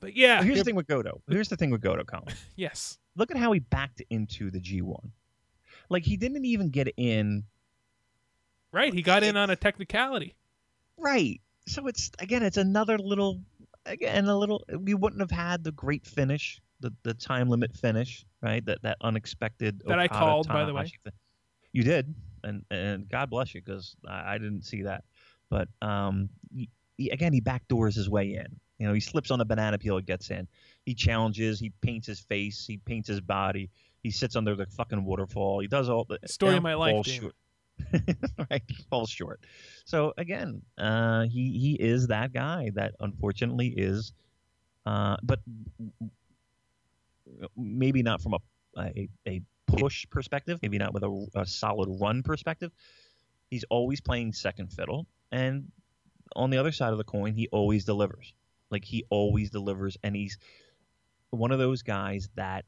But 0.00 0.16
yeah, 0.16 0.36
Well, 0.36 0.44
here's 0.44 0.56
here- 0.56 0.64
the 0.64 0.68
thing 0.68 0.76
with 0.76 0.86
Goto. 0.86 1.20
Here's 1.28 1.48
the 1.48 1.56
thing 1.56 1.70
with 1.70 1.80
Goto, 1.82 2.04
Colin. 2.04 2.34
yes, 2.56 2.98
Look 3.16 3.30
at 3.30 3.36
how 3.36 3.52
he 3.52 3.58
backed 3.60 4.02
into 4.10 4.50
the 4.50 4.60
G1. 4.60 5.10
Like 5.88 6.04
he 6.04 6.16
didn't 6.16 6.44
even 6.44 6.70
get 6.70 6.88
in 6.96 7.44
right. 8.72 8.92
He 8.94 9.02
got 9.02 9.22
in 9.22 9.36
on 9.36 9.50
a 9.50 9.56
technicality. 9.56 10.34
right. 10.96 11.40
So 11.66 11.86
it's 11.86 12.10
again, 12.18 12.42
it's 12.42 12.56
another 12.56 12.98
little 12.98 13.40
again 13.86 14.24
a 14.26 14.36
little. 14.36 14.64
We 14.78 14.94
wouldn't 14.94 15.20
have 15.20 15.30
had 15.30 15.62
the 15.62 15.72
great 15.72 16.06
finish, 16.06 16.60
the 16.80 16.92
the 17.02 17.14
time 17.14 17.48
limit 17.48 17.76
finish, 17.76 18.24
right? 18.40 18.64
That 18.64 18.82
that 18.82 18.96
unexpected 19.02 19.82
That 19.86 19.98
I 19.98 20.04
Okada, 20.06 20.18
called, 20.18 20.48
by 20.48 20.64
the 20.64 20.72
way. 20.72 20.84
Thing. 21.04 21.12
You 21.72 21.82
did, 21.84 22.14
and 22.42 22.64
and 22.70 23.08
God 23.08 23.28
bless 23.30 23.54
you 23.54 23.60
because 23.60 23.94
I, 24.08 24.34
I 24.34 24.38
didn't 24.38 24.62
see 24.62 24.82
that. 24.82 25.04
But 25.50 25.68
um, 25.82 26.28
he- 26.96 27.10
again, 27.10 27.32
he 27.32 27.40
backdoors 27.40 27.94
his 27.94 28.08
way 28.08 28.34
in. 28.34 28.58
You 28.80 28.86
know, 28.86 28.94
he 28.94 29.00
slips 29.00 29.30
on 29.30 29.40
a 29.42 29.44
banana 29.44 29.78
peel, 29.78 29.98
it 29.98 30.06
gets 30.06 30.30
in. 30.30 30.48
He 30.86 30.94
challenges, 30.94 31.60
he 31.60 31.70
paints 31.82 32.06
his 32.06 32.18
face, 32.18 32.64
he 32.66 32.78
paints 32.78 33.08
his 33.08 33.20
body. 33.20 33.68
He 34.02 34.10
sits 34.10 34.36
under 34.36 34.56
the 34.56 34.64
fucking 34.64 35.04
waterfall. 35.04 35.60
He 35.60 35.68
does 35.68 35.90
all 35.90 36.04
the 36.04 36.18
Story 36.26 36.56
of 36.56 36.62
my 36.62 36.74
life, 36.74 36.94
falls 36.94 37.06
short. 37.06 37.34
right, 38.50 38.62
falls 38.88 39.10
short. 39.10 39.44
So 39.84 40.14
again, 40.16 40.62
uh, 40.78 41.24
he 41.24 41.58
he 41.58 41.74
is 41.74 42.06
that 42.06 42.32
guy 42.32 42.70
that 42.74 42.94
unfortunately 43.00 43.68
is, 43.68 44.14
uh, 44.86 45.16
but 45.22 45.40
maybe 47.54 48.02
not 48.02 48.22
from 48.22 48.34
a 48.34 48.38
a, 48.78 49.10
a 49.28 49.42
push 49.66 50.06
perspective, 50.08 50.58
maybe 50.62 50.78
not 50.78 50.94
with 50.94 51.02
a, 51.02 51.26
a 51.34 51.44
solid 51.44 51.90
run 52.00 52.22
perspective. 52.22 52.72
He's 53.50 53.64
always 53.64 54.00
playing 54.00 54.32
second 54.32 54.72
fiddle, 54.72 55.06
and 55.30 55.70
on 56.34 56.48
the 56.48 56.56
other 56.56 56.72
side 56.72 56.92
of 56.92 56.98
the 56.98 57.04
coin, 57.04 57.34
he 57.34 57.46
always 57.48 57.84
delivers. 57.84 58.32
Like 58.70 58.84
he 58.84 59.04
always 59.10 59.50
delivers, 59.50 59.96
and 60.02 60.14
he's 60.14 60.38
one 61.30 61.52
of 61.52 61.58
those 61.58 61.82
guys 61.82 62.28
that, 62.36 62.64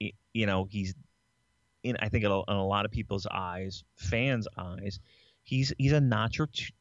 you 0.00 0.46
know, 0.46 0.66
he's 0.68 0.94
in. 1.82 1.96
I 2.00 2.08
think 2.08 2.24
in 2.24 2.30
a, 2.30 2.66
lot 2.66 2.84
of 2.84 2.90
people's 2.90 3.26
eyes, 3.30 3.84
fans' 3.96 4.48
eyes, 4.56 4.98
he's 5.42 5.72
he's 5.78 5.92
a 5.92 6.00
notch 6.00 6.40
or 6.40 6.46
two. 6.46 6.72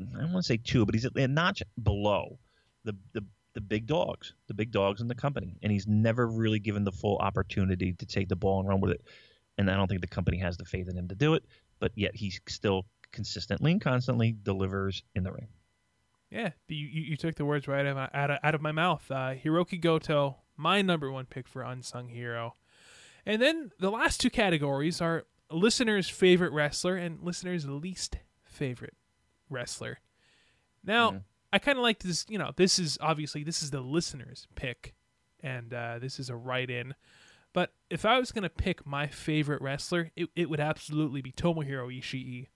I 0.00 0.20
don't 0.20 0.32
want 0.32 0.44
to 0.44 0.48
say 0.48 0.58
two, 0.58 0.84
but 0.84 0.94
he's 0.94 1.04
a, 1.04 1.10
a 1.14 1.28
notch 1.28 1.62
below 1.82 2.38
the 2.84 2.96
the 3.12 3.24
the 3.54 3.60
big 3.60 3.86
dogs, 3.86 4.34
the 4.46 4.54
big 4.54 4.70
dogs 4.70 5.00
in 5.00 5.08
the 5.08 5.14
company, 5.14 5.56
and 5.62 5.70
he's 5.70 5.86
never 5.86 6.26
really 6.26 6.58
given 6.58 6.84
the 6.84 6.92
full 6.92 7.18
opportunity 7.18 7.92
to 7.92 8.06
take 8.06 8.28
the 8.28 8.36
ball 8.36 8.60
and 8.60 8.68
run 8.68 8.80
with 8.80 8.92
it. 8.92 9.02
And 9.58 9.70
I 9.70 9.76
don't 9.76 9.88
think 9.88 10.00
the 10.00 10.06
company 10.06 10.38
has 10.38 10.56
the 10.56 10.64
faith 10.64 10.88
in 10.88 10.96
him 10.96 11.08
to 11.08 11.14
do 11.14 11.34
it. 11.34 11.44
But 11.78 11.92
yet 11.94 12.14
he 12.14 12.32
still 12.48 12.86
consistently 13.10 13.72
and 13.72 13.80
constantly 13.80 14.34
delivers 14.42 15.02
in 15.14 15.24
the 15.24 15.32
ring. 15.32 15.48
Yeah, 16.32 16.50
you, 16.66 16.86
you, 16.86 17.16
took 17.18 17.34
the 17.34 17.44
words 17.44 17.68
right 17.68 17.80
out 17.84 17.86
of, 17.88 17.96
my- 17.96 18.10
out 18.14 18.30
of, 18.30 18.38
out 18.42 18.54
of 18.54 18.62
my 18.62 18.72
mouth. 18.72 19.04
Uh, 19.10 19.34
Hiroki 19.34 19.78
Goto, 19.78 20.38
my 20.56 20.80
number 20.80 21.12
one 21.12 21.26
pick 21.26 21.46
for 21.46 21.62
unsung 21.62 22.08
hero. 22.08 22.54
And 23.26 23.40
then 23.42 23.70
the 23.78 23.90
last 23.90 24.18
two 24.20 24.30
categories 24.30 25.00
are 25.02 25.24
listeners' 25.50 26.08
favorite 26.08 26.52
wrestler 26.52 26.96
and 26.96 27.20
listeners' 27.22 27.66
least 27.66 28.16
favorite 28.44 28.94
wrestler. 29.50 29.98
Now, 30.82 31.10
Mhm. 31.10 31.24
I 31.52 31.58
kind 31.58 31.76
of 31.76 31.82
like 31.82 31.98
this. 31.98 32.24
You 32.30 32.38
know, 32.38 32.52
this 32.56 32.78
is 32.78 32.96
obviously 33.02 33.44
this 33.44 33.62
is 33.62 33.70
the 33.70 33.82
listeners' 33.82 34.48
pick, 34.54 34.94
and 35.40 35.74
uh, 35.74 35.98
this 35.98 36.18
is 36.18 36.30
a 36.30 36.34
write-in. 36.36 36.94
But 37.52 37.74
if 37.90 38.06
I 38.06 38.18
was 38.18 38.32
gonna 38.32 38.48
pick 38.48 38.86
my 38.86 39.06
favorite 39.06 39.60
wrestler, 39.60 40.10
it, 40.16 40.30
it 40.34 40.48
would 40.48 40.60
absolutely 40.60 41.20
be 41.20 41.30
Tomohiro 41.30 41.94
Ishii 41.94 42.48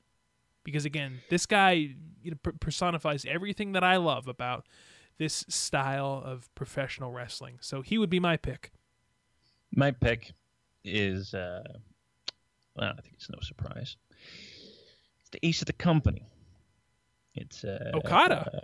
because 0.67 0.85
again, 0.85 1.21
this 1.31 1.47
guy 1.47 1.95
you 2.23 2.33
know, 2.33 2.37
per- 2.43 2.53
personifies 2.53 3.25
everything 3.25 3.73
that 3.73 3.85
I 3.85 3.97
love 3.97 4.27
about 4.27 4.67
this 5.17 5.47
style 5.49 6.21
of 6.25 6.53
professional 6.57 7.13
wrestling. 7.13 7.59
So 7.61 7.83
he 7.83 7.97
would 7.97 8.11
be 8.11 8.19
my 8.19 8.37
pick. 8.37 8.73
My 9.75 9.93
pick 9.93 10.33
is, 10.85 11.33
uh, 11.35 11.63
well, 12.75 12.93
I 12.99 13.01
think 13.01 13.15
it's 13.15 13.31
no 13.31 13.39
surprise. 13.41 13.97
It's 15.21 15.31
the 15.31 15.47
ace 15.47 15.63
of 15.63 15.67
the 15.67 15.73
company. 15.73 16.27
It's 17.35 17.63
uh, 17.65 17.93
Okada. 17.95 18.63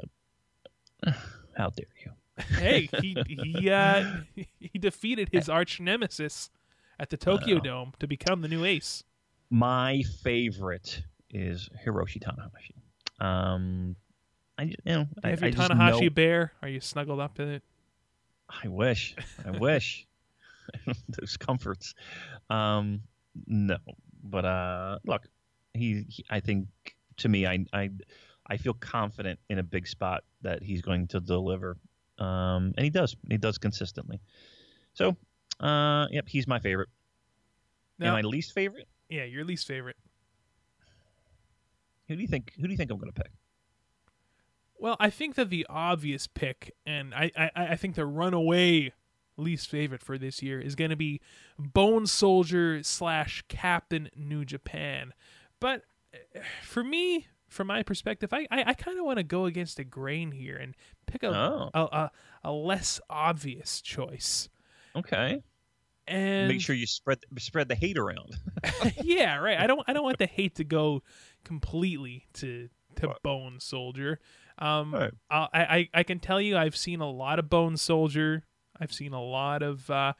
uh, 1.06 1.12
how 1.56 1.70
dare 1.70 1.86
you? 2.04 2.12
Hey, 2.56 2.88
he 3.00 3.16
he 3.28 3.70
uh, 3.70 4.04
he 4.58 4.78
defeated 4.78 5.28
his 5.30 5.48
arch 5.48 5.78
nemesis 5.78 6.50
at 6.98 7.10
the 7.10 7.16
Tokyo 7.16 7.60
Dome 7.60 7.92
to 8.00 8.08
become 8.08 8.42
the 8.42 8.48
new 8.48 8.64
ace. 8.64 9.04
My 9.50 10.02
favorite 10.22 11.02
is 11.32 11.68
Hiroshi 11.84 12.22
Tanahashi. 12.22 13.24
Um, 13.24 13.96
I 14.58 14.62
you 14.64 14.74
know 14.84 15.06
I, 15.24 15.30
have 15.30 15.42
I 15.42 15.46
your 15.46 15.56
just 15.56 15.70
Tanahashi 15.70 16.02
know- 16.02 16.10
bear? 16.10 16.52
Are 16.62 16.68
you 16.68 16.80
snuggled 16.80 17.20
up 17.20 17.40
in 17.40 17.48
it? 17.48 17.62
I 18.62 18.68
wish. 18.68 19.16
I 19.46 19.50
wish. 19.58 20.06
Those 21.08 21.36
comforts. 21.36 21.94
Um, 22.50 23.02
no, 23.46 23.78
but 24.22 24.44
uh, 24.44 24.98
look, 25.04 25.26
he, 25.74 26.04
he. 26.08 26.24
I 26.30 26.40
think 26.40 26.68
to 27.18 27.28
me, 27.28 27.46
I, 27.46 27.64
I, 27.72 27.90
I 28.46 28.56
feel 28.58 28.74
confident 28.74 29.38
in 29.48 29.58
a 29.58 29.62
big 29.62 29.86
spot 29.88 30.24
that 30.42 30.62
he's 30.62 30.82
going 30.82 31.08
to 31.08 31.20
deliver. 31.20 31.76
Um, 32.18 32.74
and 32.76 32.84
he 32.84 32.90
does. 32.90 33.16
He 33.28 33.38
does 33.38 33.58
consistently. 33.58 34.20
So, 34.94 35.16
uh, 35.60 36.06
yep, 36.10 36.28
he's 36.28 36.46
my 36.46 36.58
favorite. 36.58 36.90
Now, 37.98 38.16
and 38.16 38.24
my 38.24 38.28
least 38.28 38.52
favorite. 38.52 38.86
yeah, 39.08 39.24
your 39.24 39.44
least 39.44 39.66
favorite. 39.66 39.96
Who 42.12 42.16
do 42.16 42.22
you 42.22 42.28
think? 42.28 42.52
Who 42.56 42.64
do 42.66 42.70
you 42.70 42.76
think 42.76 42.90
I'm 42.90 42.98
going 42.98 43.12
to 43.12 43.22
pick? 43.22 43.32
Well, 44.78 44.96
I 44.98 45.10
think 45.10 45.36
that 45.36 45.48
the 45.50 45.64
obvious 45.70 46.26
pick, 46.26 46.72
and 46.84 47.14
I, 47.14 47.30
I, 47.36 47.50
I 47.54 47.76
think 47.76 47.94
the 47.94 48.04
runaway 48.06 48.92
least 49.36 49.68
favorite 49.68 50.02
for 50.02 50.18
this 50.18 50.42
year 50.42 50.60
is 50.60 50.74
going 50.74 50.90
to 50.90 50.96
be 50.96 51.20
Bone 51.58 52.06
Soldier 52.06 52.82
slash 52.82 53.44
Captain 53.48 54.10
New 54.16 54.44
Japan. 54.44 55.12
But 55.60 55.82
uh, 56.12 56.40
for 56.64 56.82
me, 56.82 57.28
from 57.48 57.68
my 57.68 57.84
perspective, 57.84 58.32
I, 58.32 58.46
I, 58.50 58.64
I 58.68 58.74
kind 58.74 58.98
of 58.98 59.04
want 59.04 59.18
to 59.18 59.22
go 59.22 59.44
against 59.44 59.76
the 59.76 59.84
grain 59.84 60.32
here 60.32 60.56
and 60.56 60.74
pick 61.06 61.22
a, 61.22 61.28
Oh. 61.28 61.70
a, 61.74 61.80
a 61.80 62.10
a 62.44 62.52
less 62.52 63.00
obvious 63.08 63.80
choice. 63.80 64.48
Okay. 64.96 65.42
And 66.08 66.48
Make 66.48 66.60
sure 66.60 66.74
you 66.74 66.86
spread 66.86 67.18
spread 67.38 67.68
the 67.68 67.76
hate 67.76 67.96
around. 67.98 68.36
yeah, 69.02 69.36
right. 69.36 69.58
I 69.60 69.68
don't 69.68 69.82
I 69.86 69.92
don't 69.92 70.02
want 70.02 70.18
the 70.18 70.26
hate 70.26 70.56
to 70.56 70.64
go 70.64 71.02
completely 71.44 72.26
to 72.34 72.68
to 72.96 73.06
Right. 73.08 73.22
Bone 73.22 73.58
Soldier. 73.60 74.20
Um, 74.58 74.94
Right. 74.94 75.12
I, 75.30 75.48
I 75.54 75.88
I 75.94 76.02
can 76.02 76.18
tell 76.18 76.40
you 76.40 76.56
I've 76.56 76.76
seen 76.76 77.00
a 77.00 77.10
lot 77.10 77.38
of 77.38 77.48
Bone 77.48 77.76
Soldier. 77.76 78.44
I've 78.78 78.92
seen 78.92 79.12
a 79.12 79.22
lot 79.22 79.62
of 79.62 79.88
uh, 79.90 80.12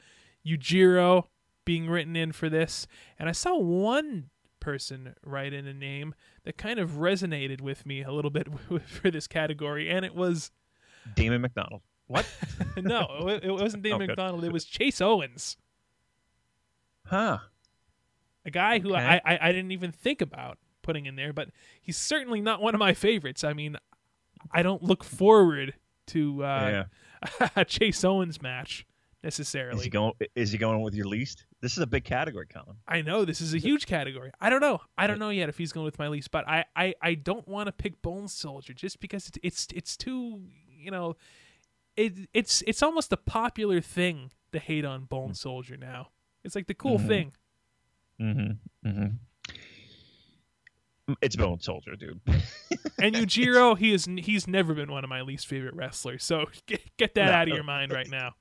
Yujiro 0.45 1.27
being 1.65 1.87
written 1.89 2.15
in 2.15 2.31
for 2.31 2.49
this, 2.49 2.87
and 3.19 3.29
I 3.29 3.31
saw 3.31 3.57
one 3.57 4.29
person 4.59 5.13
write 5.25 5.53
in 5.53 5.67
a 5.67 5.73
name 5.73 6.15
that 6.45 6.57
kind 6.57 6.79
of 6.79 6.91
resonated 6.91 7.61
with 7.61 7.85
me 7.85 8.01
a 8.03 8.11
little 8.11 8.31
bit 8.31 8.47
for 8.87 9.11
this 9.11 9.27
category, 9.27 9.89
and 9.89 10.03
it 10.05 10.15
was 10.15 10.51
Damon 11.15 11.41
McDonald. 11.41 11.81
What? 12.07 12.25
no, 12.77 13.27
it, 13.29 13.43
it 13.45 13.51
wasn't 13.51 13.83
Dave 13.83 13.93
Oh. 13.95 13.99
McDonald. 13.99 14.43
It 14.43 14.51
was 14.53 14.65
Chase 14.65 14.99
Owens. 15.01 15.57
Huh. 17.05 17.39
a 18.45 18.51
guy 18.51 18.79
who 18.79 18.93
I, 18.95 19.21
I 19.25 19.39
I 19.41 19.51
didn't 19.51 19.71
even 19.71 19.91
think 19.91 20.21
about 20.21 20.57
putting 20.83 21.05
in 21.07 21.15
there, 21.15 21.33
but 21.33 21.49
he's 21.81 21.97
certainly 21.97 22.41
not 22.41 22.61
one 22.61 22.75
of 22.75 22.79
my 22.79 22.93
favorites. 22.93 23.43
I 23.43 23.53
mean, 23.53 23.77
I 24.51 24.61
don't 24.61 24.83
look 24.83 25.03
forward 25.03 25.73
to 26.07 26.43
uh, 26.43 26.83
a 27.55 27.65
Chase 27.65 28.03
Owens 28.03 28.41
match 28.41 28.85
Is 29.21 29.23
necessarily. 29.23 29.83
he 29.85 29.89
going? 29.89 30.13
Is 30.35 30.51
he 30.51 30.57
going 30.57 30.81
with 30.81 30.93
your 30.93 31.07
least? 31.07 31.45
This 31.61 31.71
is 31.73 31.79
a 31.79 31.87
big 31.87 32.03
category, 32.03 32.45
Colin. 32.45 32.75
I 32.87 33.01
know 33.01 33.23
this 33.25 33.39
is 33.39 33.53
a 33.53 33.57
huge 33.57 33.85
category. 33.87 34.31
I 34.41 34.49
don't 34.49 34.59
know. 34.59 34.81
I 34.97 35.07
don't 35.07 35.17
know 35.19 35.29
yet 35.29 35.47
if 35.49 35.57
he's 35.57 35.71
going 35.71 35.85
with 35.85 35.97
my 35.97 36.09
least, 36.09 36.29
but 36.29 36.45
I 36.47 36.65
I, 36.75 36.93
I 37.01 37.13
don't 37.15 37.47
want 37.47 37.67
to 37.67 37.71
pick 37.71 38.01
Bone 38.01 38.27
Soldier 38.27 38.73
just 38.73 38.99
because 38.99 39.27
it's 39.29 39.39
it's 39.41 39.67
it's 39.73 39.97
too 39.97 40.41
you 40.69 40.91
know 40.91 41.15
it 41.95 42.27
it's 42.33 42.61
it's 42.67 42.83
almost 42.83 43.13
a 43.13 43.17
popular 43.17 43.79
thing 43.79 44.31
to 44.51 44.59
hate 44.59 44.83
on 44.83 45.05
Bone 45.05 45.33
Soldier 45.33 45.77
now. 45.77 46.09
It's 46.43 46.53
like 46.55 46.67
the 46.67 46.73
cool 46.73 46.99
Mhm. 46.99 47.07
thing. 47.07 47.31
Mm-hmm. 48.21 48.87
Mm-hmm. 48.89 49.07
It's 51.21 51.35
Bone 51.35 51.59
Soldier, 51.59 51.95
dude. 51.95 52.19
and 53.01 53.13
Yujiro, 53.15 53.77
he 53.77 53.93
is 53.93 54.07
he's 54.19 54.47
never 54.47 54.73
been 54.73 54.91
one 54.91 55.03
of 55.03 55.09
my 55.09 55.21
least 55.21 55.47
favorite 55.47 55.73
wrestlers. 55.75 56.23
So 56.23 56.45
get, 56.65 56.81
get 56.97 57.15
that 57.15 57.25
No. 57.25 57.31
out 57.31 57.47
of 57.49 57.53
your 57.53 57.63
mind 57.63 57.91
right 57.91 58.09
now. 58.09 58.31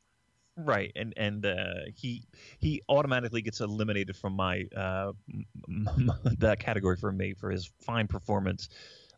Right, 0.56 0.92
and 0.94 1.14
and 1.16 1.44
uh, 1.46 1.56
he 1.94 2.24
he 2.58 2.82
automatically 2.88 3.40
gets 3.42 3.60
eliminated 3.60 4.14
from 4.16 4.34
my 4.34 4.64
uh, 4.76 5.12
m- 5.32 5.88
m- 5.98 6.12
that 6.38 6.60
category 6.60 6.96
for 6.96 7.10
me 7.10 7.32
for 7.34 7.50
his 7.50 7.70
fine 7.80 8.06
performance 8.06 8.68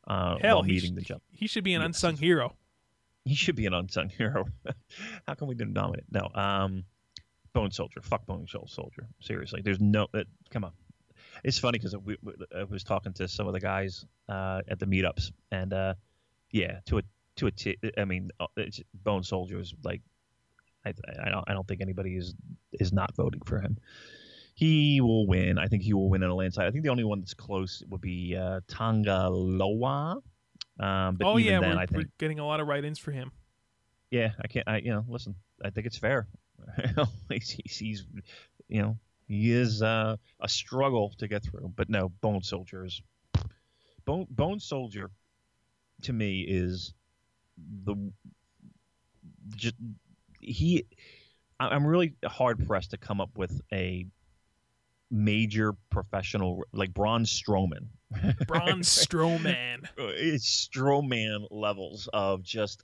uh, 0.07 0.37
Hell, 0.41 0.57
while 0.59 0.63
he, 0.63 0.73
meeting 0.75 0.93
sh- 0.93 0.95
the 0.95 1.01
jump. 1.03 1.23
he 1.33 1.47
should 1.49 1.65
be 1.65 1.75
an 1.75 1.81
Yes. 1.83 1.87
unsung 1.89 2.17
hero. 2.17 2.55
He 3.25 3.35
should 3.35 3.57
be 3.57 3.67
an 3.67 3.75
unsung 3.75 4.11
hero. 4.11 4.45
How 5.27 5.35
can 5.35 5.49
we 5.49 5.55
didn't? 5.57 5.73
No, 5.75 6.29
um, 6.41 6.85
Bone 7.53 7.71
Soldier. 7.73 8.01
Fuck 8.03 8.27
Bone 8.27 8.47
Soldier. 8.47 9.09
Seriously, 9.21 9.61
there's 9.63 9.81
no. 9.81 10.07
Uh, 10.15 10.23
come 10.51 10.63
on. 10.65 10.73
It's 11.45 11.59
funny 11.59 11.79
because 11.79 11.95
we, 11.97 12.17
we, 12.23 12.33
I 12.57 12.65
was 12.65 12.85
talking 12.85 13.13
to 13.15 13.29
some 13.29 13.47
of 13.47 13.53
the 13.53 13.61
guys 13.61 14.07
uh, 14.29 14.63
at 14.67 14.79
the 14.79 14.87
meetups, 14.87 15.31
and 15.53 15.73
uh, 15.73 15.95
yeah, 16.51 16.81
to 16.87 16.99
a 16.99 17.03
to 17.37 17.47
a 17.47 17.51
t- 17.51 17.77
I 17.99 18.05
mean, 18.07 18.31
uh, 18.41 18.47
it's, 18.57 18.81
Bone 18.95 19.23
Soldier 19.23 19.61
is 19.61 19.75
like, 19.85 20.01
I 20.87 20.95
I 21.23 21.31
don't 21.31 21.45
I 21.47 21.53
don't 21.53 21.69
think 21.69 21.83
anybody 21.83 22.17
is 22.17 22.35
is 22.73 22.93
not 22.93 23.15
voting 23.15 23.43
for 23.45 23.61
him. 23.61 23.77
He 24.55 25.01
will 25.01 25.27
win. 25.27 25.59
I 25.59 25.67
think 25.67 25.83
he 25.83 25.93
will 25.93 26.09
win 26.09 26.23
in 26.23 26.31
a 26.31 26.35
landslide. 26.35 26.67
I 26.67 26.71
think 26.71 26.85
the 26.85 26.91
only 26.91 27.05
one 27.05 27.21
that's 27.21 27.35
close 27.35 27.83
would 27.91 28.01
be 28.01 28.37
uh, 28.37 28.61
Tonga 28.69 29.29
Loa. 29.29 30.23
Um, 30.81 31.17
but 31.17 31.27
oh 31.27 31.39
even 31.39 31.53
yeah, 31.53 31.61
then, 31.61 31.77
we're, 31.77 31.83
I 31.83 31.87
think 31.87 31.99
we're 31.99 32.11
getting 32.19 32.39
a 32.39 32.47
lot 32.47 32.61
of 32.61 32.67
write-ins 32.67 32.99
for 32.99 33.13
him. 33.13 33.33
yeah, 34.11 34.31
I 34.43 34.47
can't. 34.47 34.67
I 34.67 34.79
you 34.79 34.93
know, 34.93 35.05
listen. 35.09 35.35
I 35.63 35.71
think 35.71 35.87
it's 35.87 35.99
fair. 35.99 36.27
he's, 37.29 37.51
he's, 37.65 37.79
he's, 37.79 38.07
you 38.69 38.83
know, 38.83 38.97
is 39.29 39.83
uh, 39.83 40.17
a 40.41 40.49
struggle 40.49 41.13
to 41.19 41.29
get 41.29 41.43
through. 41.43 41.73
But 41.77 41.89
no, 41.89 42.11
Bone 42.21 42.43
Soldier 42.43 42.85
is 42.85 43.01
Bone 44.05 44.27
Bone 44.31 44.61
Soldier. 44.61 45.11
To 46.03 46.13
me, 46.13 46.43
is 46.43 46.93
the 47.85 47.95
just 49.57 49.77
he. 50.41 50.87
I'm 51.61 51.87
really 51.87 52.15
hard 52.25 52.67
pressed 52.67 52.91
to 52.91 52.99
come 52.99 53.21
up 53.21 53.39
with 53.39 53.61
a 53.73 54.07
major 55.11 55.75
professional 55.91 56.65
like 56.73 56.93
Braun 56.93 57.25
Strowman. 57.25 57.87
Braun 58.47 58.81
Strowman. 58.81 59.87
it's 59.97 60.69
Strowman 60.69 61.47
levels 61.51 62.09
of 62.13 62.43
just 62.43 62.83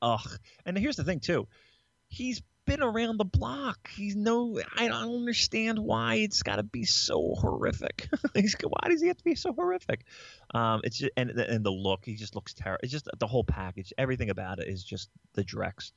ugh. 0.00 0.38
And 0.64 0.78
here's 0.78 0.96
the 0.96 1.04
thing 1.04 1.20
too, 1.20 1.48
he's 2.08 2.40
been 2.68 2.82
around 2.82 3.18
the 3.18 3.24
block. 3.24 3.90
He's 3.96 4.14
no, 4.14 4.60
I 4.76 4.88
don't 4.88 5.14
understand 5.14 5.78
why 5.78 6.16
it's 6.16 6.42
got 6.42 6.56
to 6.56 6.62
be 6.62 6.84
so 6.84 7.34
horrific. 7.38 8.08
he's 8.34 8.54
why 8.62 8.88
does 8.88 9.00
he 9.00 9.08
have 9.08 9.16
to 9.16 9.24
be 9.24 9.34
so 9.34 9.52
horrific? 9.52 10.04
Um, 10.54 10.82
it's 10.84 10.98
just, 10.98 11.12
and 11.16 11.30
and 11.30 11.64
the 11.64 11.70
look, 11.70 12.04
he 12.04 12.14
just 12.14 12.34
looks 12.34 12.54
terrible. 12.54 12.80
It's 12.82 12.92
just 12.92 13.08
the 13.18 13.26
whole 13.26 13.44
package, 13.44 13.92
everything 13.98 14.30
about 14.30 14.60
it 14.60 14.68
is 14.68 14.84
just 14.84 15.08
the 15.34 15.42
Drex. 15.42 15.92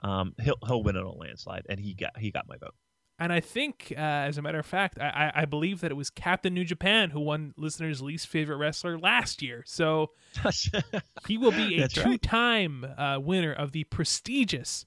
Um, 0.00 0.34
he'll 0.40 0.58
he'll 0.66 0.82
win 0.82 0.96
in 0.96 1.04
a 1.04 1.12
landslide, 1.12 1.66
and 1.68 1.78
he 1.78 1.94
got 1.94 2.18
he 2.18 2.30
got 2.30 2.48
my 2.48 2.56
vote. 2.56 2.74
And 3.16 3.32
I 3.32 3.38
think, 3.38 3.92
uh, 3.96 4.00
as 4.00 4.38
a 4.38 4.42
matter 4.42 4.58
of 4.58 4.66
fact, 4.66 4.98
I, 4.98 5.30
I 5.34 5.42
I 5.42 5.44
believe 5.44 5.80
that 5.82 5.90
it 5.90 5.94
was 5.94 6.10
Captain 6.10 6.52
New 6.52 6.64
Japan 6.64 7.10
who 7.10 7.20
won 7.20 7.54
listeners' 7.56 8.02
least 8.02 8.26
favorite 8.26 8.56
wrestler 8.56 8.98
last 8.98 9.40
year. 9.40 9.62
So 9.66 10.10
he 11.28 11.38
will 11.38 11.52
be 11.52 11.80
a 11.80 11.88
two-time 11.88 12.84
uh, 12.98 13.18
winner 13.20 13.52
of 13.52 13.72
the 13.72 13.84
prestigious 13.84 14.84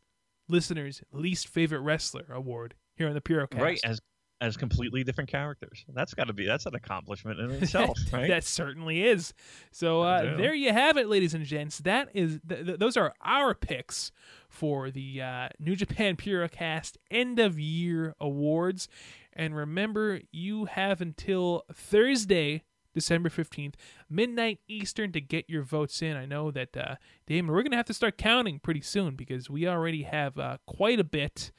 listeners' 0.48 1.02
least 1.12 1.48
favorite 1.48 1.82
wrestler 1.82 2.26
award 2.30 2.76
here 2.96 3.08
on 3.08 3.14
the 3.14 3.22
Purocast. 3.22 3.62
right 3.62 3.80
as 3.84 4.00
as 4.40 4.56
completely 4.56 5.04
different 5.04 5.32
characters. 5.32 5.84
That's 5.92 6.14
got 6.14 6.28
to 6.28 6.34
be 6.34 6.46
that's 6.46 6.68
an 6.68 6.76
accomplishment 6.76 7.40
in 7.40 7.50
itself, 7.64 7.98
right? 8.14 8.28
that 8.28 8.44
certainly 8.44 9.04
is. 9.04 9.34
So 9.72 10.02
uh, 10.04 10.38
there 10.38 10.54
you 10.54 10.72
have 10.72 10.96
it, 10.98 11.08
ladies 11.08 11.34
and 11.34 11.44
gents. 11.44 11.80
That 11.80 12.10
is 12.14 12.40
th- 12.48 12.66
th- 12.66 12.80
those 12.80 12.98
are 12.98 13.14
our 13.24 13.56
picks 13.56 14.12
for 14.48 14.92
the 14.92 15.22
uh, 15.24 15.50
New 15.60 15.76
Japan 15.76 16.16
Purocast 16.18 16.98
End 17.10 17.40
of 17.40 17.60
Year 17.60 18.14
Awards. 18.20 18.88
And 19.34 19.56
remember, 19.56 20.22
you 20.32 20.66
have 20.66 21.02
until 21.02 21.64
Thursday, 21.74 22.64
December 22.98 23.30
fifteenth, 23.30 23.76
midnight 24.10 24.60
Eastern, 24.68 25.12
to 25.12 25.22
get 25.22 25.48
your 25.48 25.62
votes 25.62 26.02
in. 26.02 26.18
I 26.18 26.26
know 26.26 26.50
that 26.50 26.76
uh, 26.76 26.96
Damon, 27.28 27.54
we're 27.54 27.62
gonna 27.62 27.76
have 27.78 27.86
to 27.86 27.94
start 27.94 28.18
counting 28.18 28.60
pretty 28.60 28.82
soon 28.82 29.16
because 29.16 29.52
we 29.52 29.68
already 29.68 30.02
have 30.04 30.40
uh, 30.40 30.58
quite 30.66 31.00
a 31.00 31.04
bit. 31.04 31.52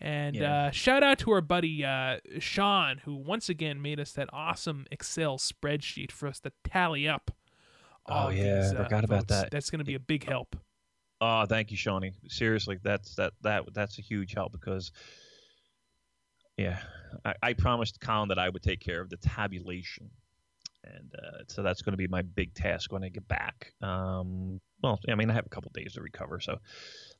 And 0.00 0.36
Yeah. 0.36 0.66
uh, 0.66 0.70
shout 0.70 1.02
out 1.02 1.18
to 1.20 1.30
our 1.32 1.40
buddy 1.40 1.84
uh, 1.84 2.20
Sean, 2.38 2.98
who 3.04 3.14
once 3.14 3.48
again 3.48 3.80
made 3.80 4.00
us 4.00 4.12
that 4.12 4.28
awesome 4.32 4.86
Excel 4.90 5.38
spreadsheet 5.38 6.10
for 6.12 6.26
us 6.28 6.40
to 6.40 6.52
tally 6.64 7.06
up. 7.08 7.30
Oh, 8.06 8.28
yeah, 8.28 8.60
these, 8.60 8.72
I 8.72 8.76
uh, 8.76 8.84
forgot 8.84 9.04
about 9.04 9.28
that. 9.28 9.50
That's 9.50 9.68
going 9.70 9.80
to 9.80 9.84
be 9.84 9.94
a 9.94 10.00
big 10.00 10.24
help. 10.24 10.56
Oh, 11.20 11.44
thank 11.46 11.70
you, 11.70 11.76
Shawnee. 11.76 12.12
Seriously, 12.28 12.78
that's 12.82 13.14
that 13.16 13.32
that 13.42 13.64
that's 13.72 13.98
a 13.98 14.02
huge 14.02 14.34
help 14.34 14.52
because, 14.52 14.92
yeah, 16.58 16.78
I, 17.24 17.34
I 17.42 17.52
promised 17.54 17.98
Colin 18.00 18.28
that 18.28 18.38
I 18.38 18.50
would 18.50 18.62
take 18.62 18.80
care 18.80 19.00
of 19.00 19.08
the 19.08 19.16
tabulation, 19.16 20.10
and 20.94 21.14
uh, 21.14 21.42
so 21.48 21.62
that's 21.62 21.82
going 21.82 21.92
to 21.92 21.96
be 21.98 22.08
my 22.08 22.22
big 22.22 22.54
task 22.54 22.92
when 22.92 23.04
I 23.04 23.08
get 23.08 23.26
back. 23.26 23.72
Um, 23.82 24.60
well, 24.82 24.98
I 25.08 25.14
mean, 25.14 25.30
I 25.30 25.34
have 25.34 25.46
a 25.46 25.50
couple 25.50 25.70
days 25.74 25.94
to 25.94 26.02
recover, 26.02 26.40
so 26.40 26.58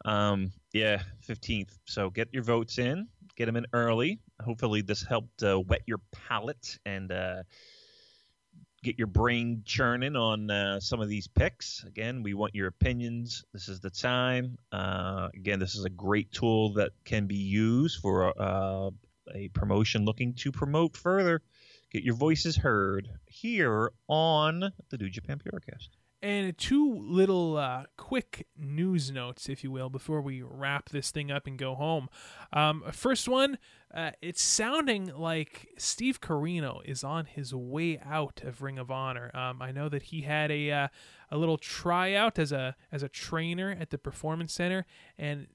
um, 0.05 0.53
yeah, 0.73 1.03
fifteenth. 1.23 1.77
So 1.85 2.11
get 2.11 2.29
your 2.33 2.43
votes 2.43 2.79
in, 2.79 3.09
get 3.37 3.47
them 3.47 3.57
in 3.57 3.67
early. 3.73 4.21
Hopefully, 4.43 4.83
this 4.83 5.03
helped 5.03 5.43
uh, 5.43 5.61
wet 5.61 5.83
your 5.87 6.01
palate 6.13 6.79
and. 6.85 7.13
Uh, 7.13 7.43
get 8.83 8.99
your 8.99 9.09
brain 9.09 9.63
churning 9.65 10.15
on 10.15 10.49
uh, 10.49 10.79
some 10.79 11.01
of 11.01 11.09
these 11.09 11.27
picks. 11.27 11.83
Again, 11.85 12.23
we 12.23 12.35
want 12.35 12.55
your 12.55 12.69
opinions. 12.69 13.45
This 13.53 13.69
is 13.69 13.81
the 13.81 13.91
time. 13.91 14.59
Uh, 14.71 15.29
again, 15.35 15.59
this 15.59 15.75
is 15.75 15.85
a 15.85 15.91
great 15.91 16.31
tool 16.31 16.75
that 16.75 16.93
can 17.05 17.27
be 17.27 17.35
used 17.37 18.01
for 18.01 18.33
uh, 18.41 18.91
a 19.35 19.49
promotion 19.49 20.05
looking 20.05 20.35
to 20.35 20.53
promote 20.53 20.97
further. 20.97 21.43
Get 21.97 22.05
your 22.05 22.15
voices 22.15 22.59
heard 22.59 23.09
here 23.25 23.91
on 24.07 24.75
the 24.91 24.99
New 24.99 25.09
Japan 25.09 25.41
Purocast. 25.43 25.89
And 26.21 26.59
two 26.59 26.95
little 26.95 27.57
uh, 27.57 27.85
quick 27.97 28.49
news 28.55 29.11
notes, 29.11 29.49
if 29.49 29.65
you 29.65 29.71
will, 29.71 29.89
before 29.89 30.21
we 30.21 30.43
wrap 30.43 30.91
this 30.91 31.11
thing 31.11 31.31
up 31.31 31.47
and 31.47 31.59
go 31.59 31.75
home. 31.75 32.11
Um, 32.53 32.85
first 32.93 33.31
one, 33.31 33.57
uh, 33.95 34.11
it's 34.21 34.43
sounding 34.43 35.11
like 35.17 35.69
Steve 35.79 36.21
Corino 36.21 36.81
is 36.85 37.03
on 37.03 37.25
his 37.25 37.55
way 37.55 37.99
out 38.05 38.43
of 38.45 38.61
Ring 38.61 38.79
of 38.79 38.91
Honor. 38.91 39.31
Um, 39.35 39.63
I 39.63 39.73
know 39.73 39.89
that 39.89 40.03
he 40.03 40.21
had 40.21 40.51
a 40.51 40.71
uh, 40.71 40.89
a 41.31 41.39
little 41.39 41.57
tryout 41.57 42.39
as 42.39 42.53
a 42.53 42.77
as 42.93 43.03
a 43.03 43.09
trainer 43.09 43.75
at 43.81 43.89
the 43.89 43.97
Performance 43.97 44.53
Center, 44.53 44.85
and 45.17 45.47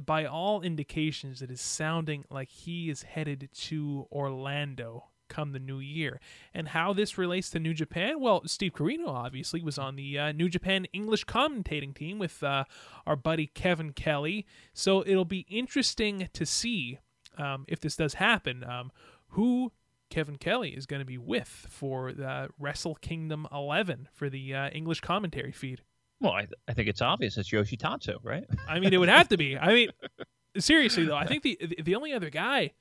by 0.00 0.24
all 0.24 0.62
indications, 0.62 1.42
it 1.42 1.50
is 1.50 1.60
sounding 1.60 2.24
like 2.30 2.48
he 2.48 2.88
is 2.88 3.02
headed 3.02 3.50
to 3.52 4.06
Orlando 4.10 5.11
come 5.32 5.52
the 5.52 5.58
new 5.58 5.78
year. 5.80 6.20
And 6.54 6.68
how 6.68 6.92
this 6.92 7.16
relates 7.18 7.50
to 7.50 7.58
New 7.58 7.74
Japan? 7.74 8.20
Well, 8.20 8.42
Steve 8.46 8.72
Corino 8.72 9.08
obviously 9.08 9.62
was 9.62 9.78
on 9.78 9.96
the 9.96 10.18
uh, 10.18 10.32
New 10.32 10.48
Japan 10.48 10.86
English 10.92 11.24
commentating 11.24 11.94
team 11.94 12.18
with 12.18 12.42
uh, 12.42 12.64
our 13.06 13.16
buddy 13.16 13.46
Kevin 13.48 13.92
Kelly. 13.92 14.46
So 14.74 15.02
it'll 15.06 15.24
be 15.24 15.46
interesting 15.48 16.28
to 16.32 16.46
see 16.46 16.98
um, 17.38 17.64
if 17.68 17.80
this 17.80 17.96
does 17.96 18.14
happen. 18.14 18.62
Um, 18.64 18.92
who 19.28 19.72
Kevin 20.10 20.36
Kelly 20.36 20.70
is 20.76 20.84
going 20.84 21.00
to 21.00 21.06
be 21.06 21.16
with 21.16 21.48
for 21.70 22.12
the 22.12 22.50
Wrestle 22.58 22.96
Kingdom 22.96 23.46
11 23.50 24.08
for 24.12 24.28
the 24.28 24.54
uh, 24.54 24.68
English 24.68 25.00
commentary 25.00 25.52
feed. 25.52 25.80
Well, 26.20 26.32
I, 26.32 26.46
I 26.68 26.74
think 26.74 26.88
it's 26.88 27.00
obvious. 27.00 27.38
It's 27.38 27.50
Yoshi 27.50 27.76
Tatsu, 27.78 28.18
right? 28.22 28.44
I 28.68 28.78
mean, 28.78 28.92
it 28.92 28.98
would 28.98 29.08
have 29.08 29.28
to 29.30 29.36
be. 29.38 29.56
I 29.56 29.72
mean, 29.72 29.88
seriously 30.58 31.06
though, 31.06 31.16
I 31.16 31.26
think 31.26 31.42
the 31.42 31.58
the- 31.60 31.82
the 31.82 31.94
only 31.94 32.12
other 32.12 32.28
guy 32.30 32.72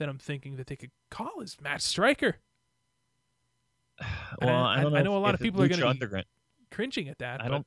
that 0.00 0.08
I'm 0.08 0.18
thinking 0.18 0.56
that 0.56 0.66
they 0.66 0.74
could 0.76 0.90
call 1.10 1.40
is 1.40 1.56
Matt 1.62 1.80
Striker. 1.82 2.36
Well, 4.40 4.48
I- 4.64 4.78
I, 4.78 4.82
don't 4.82 4.92
know. 4.92 4.98
I 4.98 5.02
know 5.02 5.16
a 5.16 5.18
lot 5.20 5.34
of 5.34 5.40
people 5.40 5.62
are 5.62 5.68
gonna 5.68 5.94
be- 5.94 6.22
Cringing 6.72 7.08
at 7.08 7.18
that. 7.18 7.40
I 7.40 7.44
but 7.44 7.50
don't. 7.50 7.66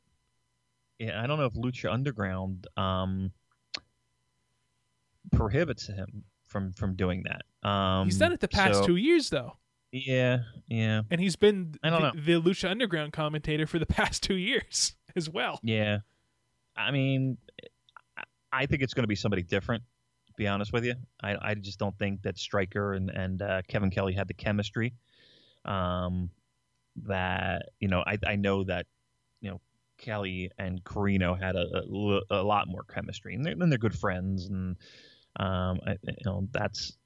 Yeah, 0.99 1.22
I 1.23 1.27
don't 1.27 1.38
know 1.38 1.45
if 1.45 1.53
Lucha 1.53 1.91
Underground 1.91 2.68
um, 2.77 3.31
prohibits 5.31 5.88
him 5.88 6.23
from 6.47 6.72
from 6.73 6.95
doing 6.95 7.23
that. 7.23 7.68
Um, 7.68 8.05
He's 8.07 8.18
done 8.18 8.31
it 8.34 8.39
the 8.39 8.47
past 8.47 8.80
so- 8.80 8.85
two 8.88 8.95
years 8.95 9.30
though, 9.30 9.57
Yeah, 9.91 10.39
yeah, 10.68 11.01
and 11.11 11.19
he's 11.19 11.35
been 11.35 11.76
I 11.84 11.89
don't 11.89 12.15
the, 12.26 12.39
the 12.39 12.41
Lucha 12.41 12.69
Underground 12.69 13.14
commentator 13.14 13.68
for 13.68 13.77
the 13.80 13.85
past 13.97 14.23
two 14.23 14.35
years 14.35 14.95
as 15.15 15.30
well. 15.30 15.60
yeah. 15.64 15.99
I 16.76 16.89
mean, 16.89 17.38
I 18.51 18.65
think 18.65 18.81
it's 18.81 18.95
going 18.95 19.03
to 19.03 19.07
be 19.07 19.14
somebody 19.15 19.43
different. 19.43 19.84
Be 20.35 20.47
honest 20.47 20.73
with 20.73 20.85
you, 20.85 20.95
I, 21.22 21.35
I 21.41 21.53
just 21.55 21.80
don't 21.80 21.97
think 21.97 22.23
that 22.23 22.38
Striker 22.38 22.93
and 22.93 23.10
and 23.10 23.41
uh, 23.41 23.61
Kevin 23.68 23.89
Kelly 23.89 24.14
had 24.14 24.27
the 24.27 24.34
chemistry. 24.34 24.93
Um, 25.65 26.30
that 27.05 27.69
you 27.80 27.88
know, 27.88 28.03
I 28.05 28.18
I 28.26 28.35
know 28.35 28.64
that 28.65 28.85
you 29.41 29.51
know 29.51 29.61
Kelly 29.97 30.51
and 30.57 30.84
Corino 30.84 31.39
had 31.39 31.55
a 31.55 31.68
a 32.30 32.43
lot 32.43 32.68
more 32.68 32.84
chemistry, 32.84 33.35
and 33.35 33.45
they're, 33.45 33.53
and 33.53 33.72
they're 33.72 33.80
good 33.80 33.97
friends, 33.97 34.45
and 34.45 34.76
um, 35.38 35.80
I, 35.85 35.97
you 36.03 36.26
know 36.26 36.47
that's 36.51 36.97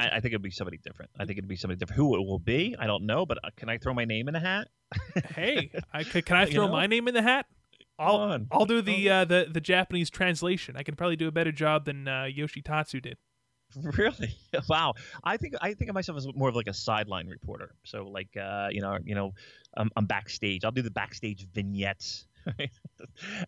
I, 0.00 0.08
I, 0.08 0.20
think 0.20 0.26
it'd 0.26 0.42
be 0.42 0.50
somebody 0.50 0.78
different. 0.78 1.10
I 1.18 1.24
think 1.24 1.38
it'd 1.38 1.48
be 1.48 1.56
somebody 1.56 1.78
different. 1.78 1.98
Who 1.98 2.16
it 2.16 2.26
will 2.26 2.38
be, 2.38 2.76
I 2.78 2.86
don't 2.86 3.04
know. 3.04 3.26
But 3.26 3.38
uh, 3.44 3.50
can 3.56 3.68
I 3.68 3.78
throw 3.78 3.94
my 3.94 4.04
name 4.04 4.28
in 4.28 4.34
the 4.34 4.40
hat? 4.40 4.68
hey, 5.34 5.70
I 5.92 6.04
could. 6.04 6.24
Can 6.26 6.36
I 6.36 6.44
throw 6.46 6.64
you 6.64 6.68
know? 6.68 6.72
my 6.72 6.86
name 6.86 7.08
in 7.08 7.14
the 7.14 7.22
hat? 7.22 7.46
I'll 7.98 8.46
I'll 8.50 8.66
do 8.66 8.82
the 8.82 9.08
uh, 9.08 9.24
the 9.24 9.48
the 9.50 9.60
Japanese 9.60 10.10
translation. 10.10 10.76
I 10.76 10.82
can 10.82 10.96
probably 10.96 11.16
do 11.16 11.28
a 11.28 11.32
better 11.32 11.52
job 11.52 11.84
than 11.84 12.08
uh, 12.08 12.28
Yoshitatsu 12.28 13.02
did. 13.02 13.18
Really? 13.96 14.36
Wow. 14.68 14.94
I 15.24 15.38
think 15.38 15.54
I 15.62 15.72
think 15.74 15.88
of 15.88 15.94
myself 15.94 16.18
as 16.18 16.26
more 16.34 16.50
of 16.50 16.56
like 16.56 16.68
a 16.68 16.74
sideline 16.74 17.26
reporter. 17.26 17.74
So 17.84 18.04
like 18.04 18.36
uh, 18.36 18.68
you 18.70 18.82
know 18.82 18.98
you 19.04 19.14
know 19.14 19.32
I'm, 19.76 19.90
I'm 19.96 20.06
backstage. 20.06 20.64
I'll 20.64 20.72
do 20.72 20.82
the 20.82 20.90
backstage 20.90 21.46
vignettes. 21.54 22.26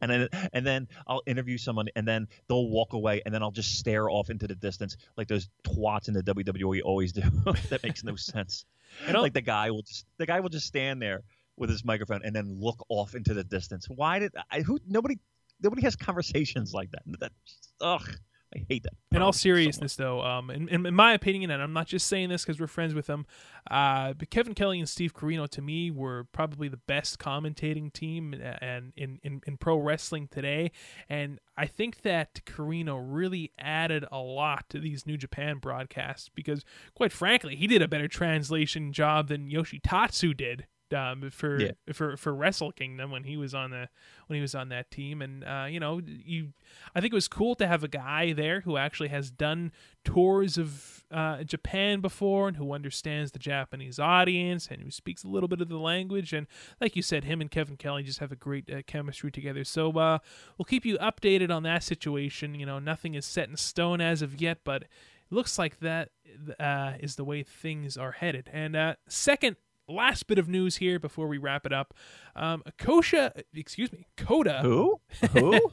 and 0.00 0.10
then 0.10 0.28
and 0.52 0.66
then 0.66 0.88
I'll 1.06 1.22
interview 1.26 1.58
someone 1.58 1.88
and 1.96 2.06
then 2.06 2.28
they'll 2.48 2.68
walk 2.68 2.92
away 2.92 3.22
and 3.26 3.34
then 3.34 3.42
I'll 3.42 3.50
just 3.50 3.78
stare 3.78 4.08
off 4.08 4.30
into 4.30 4.46
the 4.46 4.54
distance 4.54 4.96
like 5.16 5.26
those 5.26 5.48
twats 5.64 6.06
in 6.06 6.14
the 6.14 6.22
WWE 6.22 6.80
always 6.84 7.12
do. 7.12 7.22
that 7.70 7.82
makes 7.82 8.04
no 8.04 8.14
sense. 8.14 8.64
And 9.06 9.16
like 9.18 9.34
the 9.34 9.40
guy 9.40 9.72
will 9.72 9.82
just 9.82 10.06
the 10.18 10.26
guy 10.26 10.40
will 10.40 10.48
just 10.48 10.66
stand 10.66 11.02
there 11.02 11.22
with 11.56 11.70
his 11.70 11.84
microphone 11.84 12.20
and 12.24 12.34
then 12.34 12.56
look 12.60 12.84
off 12.88 13.14
into 13.14 13.34
the 13.34 13.44
distance. 13.44 13.86
Why 13.88 14.18
did 14.18 14.32
I 14.50 14.60
who 14.60 14.78
nobody 14.86 15.18
nobody 15.60 15.82
has 15.82 15.96
conversations 15.96 16.72
like 16.72 16.90
that. 16.92 17.02
That 17.20 17.32
ugh. 17.80 18.08
I 18.56 18.64
hate 18.68 18.84
that. 18.84 18.92
In 19.10 19.20
all 19.20 19.32
seriousness, 19.32 19.96
though, 19.96 20.20
um, 20.22 20.48
in, 20.48 20.68
in, 20.68 20.86
in, 20.86 20.94
my 20.94 21.12
opinion, 21.12 21.50
and 21.50 21.60
I'm 21.60 21.72
not 21.72 21.88
just 21.88 22.06
saying 22.06 22.28
this 22.28 22.44
because 22.44 22.60
we're 22.60 22.68
friends 22.68 22.94
with 22.94 23.06
them, 23.06 23.26
uh, 23.68 24.12
but 24.12 24.30
Kevin 24.30 24.54
Kelly 24.54 24.78
and 24.78 24.88
Steve 24.88 25.12
Corino 25.12 25.48
to 25.48 25.60
me 25.60 25.90
were 25.90 26.28
probably 26.30 26.68
the 26.68 26.76
best 26.76 27.18
commentating 27.18 27.92
team 27.92 28.32
and 28.60 28.92
in, 28.96 29.18
in, 29.24 29.40
in 29.44 29.56
pro 29.56 29.76
wrestling 29.76 30.28
today. 30.28 30.70
And 31.08 31.40
I 31.56 31.66
think 31.66 32.02
that 32.02 32.44
Corino 32.46 33.02
really 33.04 33.50
added 33.58 34.04
a 34.12 34.18
lot 34.18 34.68
to 34.68 34.78
these 34.78 35.04
New 35.04 35.16
Japan 35.16 35.58
broadcasts 35.58 36.28
because, 36.32 36.64
quite 36.94 37.10
frankly, 37.10 37.56
he 37.56 37.66
did 37.66 37.82
a 37.82 37.88
better 37.88 38.06
translation 38.06 38.92
job 38.92 39.26
than 39.26 39.50
Yoshitatsu 39.50 40.36
did 40.36 40.66
um, 40.92 41.30
for 41.30 41.60
yeah. 41.60 41.70
for 41.92 42.16
for 42.16 42.34
Wrestle 42.34 42.72
Kingdom 42.72 43.10
when 43.10 43.24
he 43.24 43.36
was 43.36 43.54
on 43.54 43.70
the 43.70 43.88
when 44.26 44.36
he 44.36 44.40
was 44.40 44.54
on 44.54 44.68
that 44.68 44.90
team, 44.90 45.22
and 45.22 45.44
uh, 45.44 45.66
you 45.68 45.80
know, 45.80 46.00
you 46.04 46.52
I 46.94 47.00
think 47.00 47.12
it 47.12 47.16
was 47.16 47.28
cool 47.28 47.54
to 47.56 47.66
have 47.66 47.84
a 47.84 47.88
guy 47.88 48.32
there 48.32 48.60
who 48.60 48.76
actually 48.76 49.08
has 49.08 49.30
done 49.30 49.72
tours 50.04 50.58
of 50.58 51.04
uh, 51.10 51.44
Japan 51.44 52.00
before 52.00 52.48
and 52.48 52.56
who 52.56 52.72
understands 52.72 53.32
the 53.32 53.38
Japanese 53.38 53.98
audience 53.98 54.68
and 54.70 54.82
who 54.82 54.90
speaks 54.90 55.24
a 55.24 55.28
little 55.28 55.48
bit 55.48 55.60
of 55.60 55.68
the 55.68 55.78
language. 55.78 56.32
And 56.32 56.46
like 56.80 56.96
you 56.96 57.02
said, 57.02 57.24
him 57.24 57.40
and 57.40 57.50
Kevin 57.50 57.76
Kelly 57.76 58.02
just 58.02 58.18
have 58.18 58.32
a 58.32 58.36
great 58.36 58.70
uh, 58.70 58.82
chemistry 58.86 59.30
together. 59.30 59.64
So 59.64 59.90
uh, 59.92 60.18
we'll 60.58 60.64
keep 60.64 60.84
you 60.84 60.98
updated 60.98 61.50
on 61.50 61.62
that 61.62 61.82
situation. 61.82 62.54
You 62.54 62.66
know, 62.66 62.78
nothing 62.78 63.14
is 63.14 63.24
set 63.24 63.48
in 63.48 63.56
stone 63.56 64.00
as 64.00 64.22
of 64.22 64.40
yet, 64.40 64.58
but 64.64 64.84
looks 65.30 65.58
like 65.58 65.80
that 65.80 66.10
uh, 66.58 66.92
is 67.00 67.16
the 67.16 67.24
way 67.24 67.42
things 67.42 67.96
are 67.96 68.12
headed. 68.12 68.50
And 68.52 68.76
uh, 68.76 68.94
second 69.08 69.56
last 69.88 70.26
bit 70.26 70.38
of 70.38 70.48
news 70.48 70.76
here 70.76 70.98
before 70.98 71.26
we 71.26 71.38
wrap 71.38 71.66
it 71.66 71.72
up. 71.72 71.94
Um, 72.36 72.62
Kosha, 72.78 73.42
excuse 73.54 73.92
me, 73.92 74.06
Kota. 74.16 74.60
Who? 74.62 75.00
Who? 75.32 75.54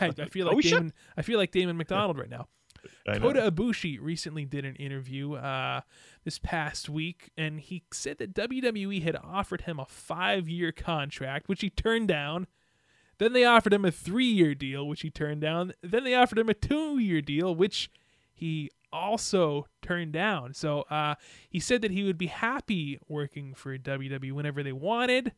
I, 0.00 0.12
I, 0.18 0.26
feel 0.26 0.46
like 0.46 0.56
Kosha? 0.56 0.70
Damon. 0.70 0.92
I 1.16 1.22
feel 1.22 1.38
like 1.38 1.50
Damon 1.50 1.76
McDonald 1.76 2.18
right 2.18 2.30
now. 2.30 2.48
Kota 3.06 3.50
Ibushi 3.50 3.98
recently 4.00 4.44
did 4.44 4.64
an 4.64 4.76
interview 4.76 5.34
uh, 5.34 5.82
this 6.24 6.38
past 6.38 6.88
week, 6.88 7.30
and 7.36 7.60
he 7.60 7.82
said 7.92 8.18
that 8.18 8.34
WWE 8.34 9.02
had 9.02 9.16
offered 9.16 9.62
him 9.62 9.78
a 9.78 9.84
five-year 9.84 10.72
contract, 10.72 11.48
which 11.48 11.60
he 11.60 11.70
turned 11.70 12.08
down. 12.08 12.46
Then 13.18 13.32
they 13.32 13.44
offered 13.44 13.74
him 13.74 13.84
a 13.84 13.90
three-year 13.90 14.54
deal, 14.54 14.86
which 14.86 15.02
he 15.02 15.10
turned 15.10 15.42
down. 15.42 15.74
Then 15.82 16.04
they 16.04 16.14
offered 16.14 16.38
him 16.38 16.48
a 16.48 16.54
two-year 16.54 17.20
deal, 17.20 17.54
which 17.54 17.90
he 18.32 18.70
also 18.92 19.66
turned 19.82 20.12
down. 20.12 20.54
So 20.54 20.82
uh, 20.82 21.14
he 21.48 21.60
said 21.60 21.82
that 21.82 21.90
he 21.90 22.04
would 22.04 22.18
be 22.18 22.26
happy 22.26 22.98
working 23.08 23.54
for 23.54 23.76
WWE 23.78 24.32
whenever 24.32 24.62
they 24.62 24.72
wanted, 24.72 25.32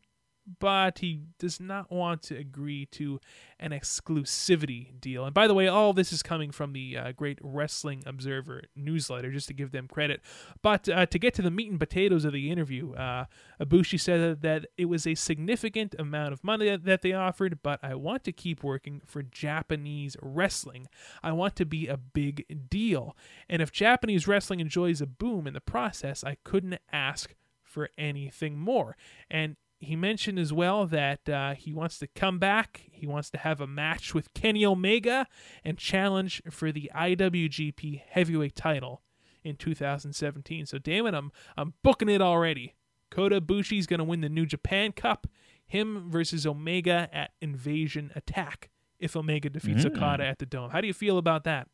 but 0.59 0.99
he 0.99 1.21
does 1.39 1.61
not 1.61 1.91
want 1.91 2.23
to 2.23 2.37
agree 2.37 2.87
to 2.87 3.21
an 3.59 3.71
exclusivity 3.71 4.99
deal. 5.01 5.25
And 5.25 5.35
by 5.35 5.47
the 5.47 5.55
way, 5.55 5.69
all 5.69 5.93
this 5.93 6.13
is 6.13 6.23
coming 6.23 6.51
from 6.51 6.73
the 6.73 6.97
uh, 6.97 7.13
Great 7.13 7.39
Wrestling 7.43 8.03
Observer 8.07 8.63
newsletter, 8.75 9.31
just 9.31 9.49
to 9.49 9.55
give 9.55 9.71
them 9.71 9.87
credit. 9.87 10.21
But 10.63 10.89
uh, 10.89 11.07
to 11.07 11.19
get 11.19 11.35
to 11.35 11.43
the 11.43 11.51
meat 11.51 11.71
and 11.71 11.79
potatoes 11.79 12.25
of 12.25 12.33
the 12.33 12.51
interview, 12.51 12.93
uh, 12.95 13.27
Ibushi 13.61 14.01
said 14.01 14.43
that 14.43 14.67
it 14.77 14.87
was 14.87 15.07
a 15.07 15.15
significant 15.15 15.95
amount 15.99 16.33
of 16.33 16.43
money 16.43 16.77
that 16.77 17.03
they 17.03 17.13
offered, 17.13 17.61
but 17.63 17.79
I 17.83 17.95
want 17.95 18.25
to 18.25 18.33
keep 18.33 18.65
working 18.65 19.01
for 19.07 19.23
Japanese 19.23 20.17
wrestling. 20.21 20.89
I 21.23 21.33
want 21.33 21.57
to 21.57 21.65
be 21.65 21.87
a 21.87 21.97
big 21.97 22.69
deal. 22.69 23.17
And 23.49 23.63
if 23.63 23.71
Japanese 23.71 24.27
wrestling 24.27 24.61
enjoys 24.61 25.01
a 25.01 25.07
boom 25.07 25.47
in 25.47 25.55
the 25.55 25.61
process, 25.61 26.25
I 26.25 26.37
couldn't 26.45 26.79
ask 26.93 27.35
for 27.63 27.89
anything 27.97 28.59
more. 28.59 28.97
And 29.31 29.57
he 29.83 29.97
mentioned 29.97 30.39
as 30.39 30.53
well 30.53 30.87
that 30.87 31.29
uh, 31.29 31.55
he 31.55 31.73
wants 31.73 31.99
to 31.99 32.07
come 32.07 32.39
back. 32.39 32.83
He 32.91 33.07
wants 33.07 33.31
to 33.31 33.39
have 33.39 33.61
a 33.61 33.67
match 33.67 34.15
with 34.15 34.33
Kenny 34.33 34.65
Omega 34.65 35.27
and 35.65 35.77
challenge 35.77 36.41
for 36.51 36.71
the 36.71 36.91
IWGP 36.95 38.03
Heavyweight 38.09 38.55
Title 38.55 39.03
in 39.43 39.57
2017. 39.57 40.67
So, 40.67 40.79
Damon, 40.79 41.15
I'm 41.15 41.33
I'm 41.57 41.75
booking 41.83 42.09
it 42.09 42.23
already. 42.23 42.75
Kota 43.11 43.41
Ibushi's 43.41 43.87
going 43.87 43.99
to 43.99 44.05
win 44.05 44.21
the 44.21 44.29
New 44.29 44.47
Japan 44.47 44.93
Cup. 44.93 45.27
Him 45.67 46.09
versus 46.09 46.47
Omega 46.47 47.09
at 47.13 47.31
Invasion 47.41 48.13
Attack. 48.15 48.71
If 48.99 49.17
Omega 49.17 49.51
defeats 49.51 49.85
mm. 49.85 49.97
Okada 49.97 50.25
at 50.25 50.39
the 50.39 50.47
Dome, 50.47 50.71
how 50.71 50.81
do 50.81 50.87
you 50.87 50.95
feel 50.95 51.19
about 51.19 51.43
that? 51.45 51.67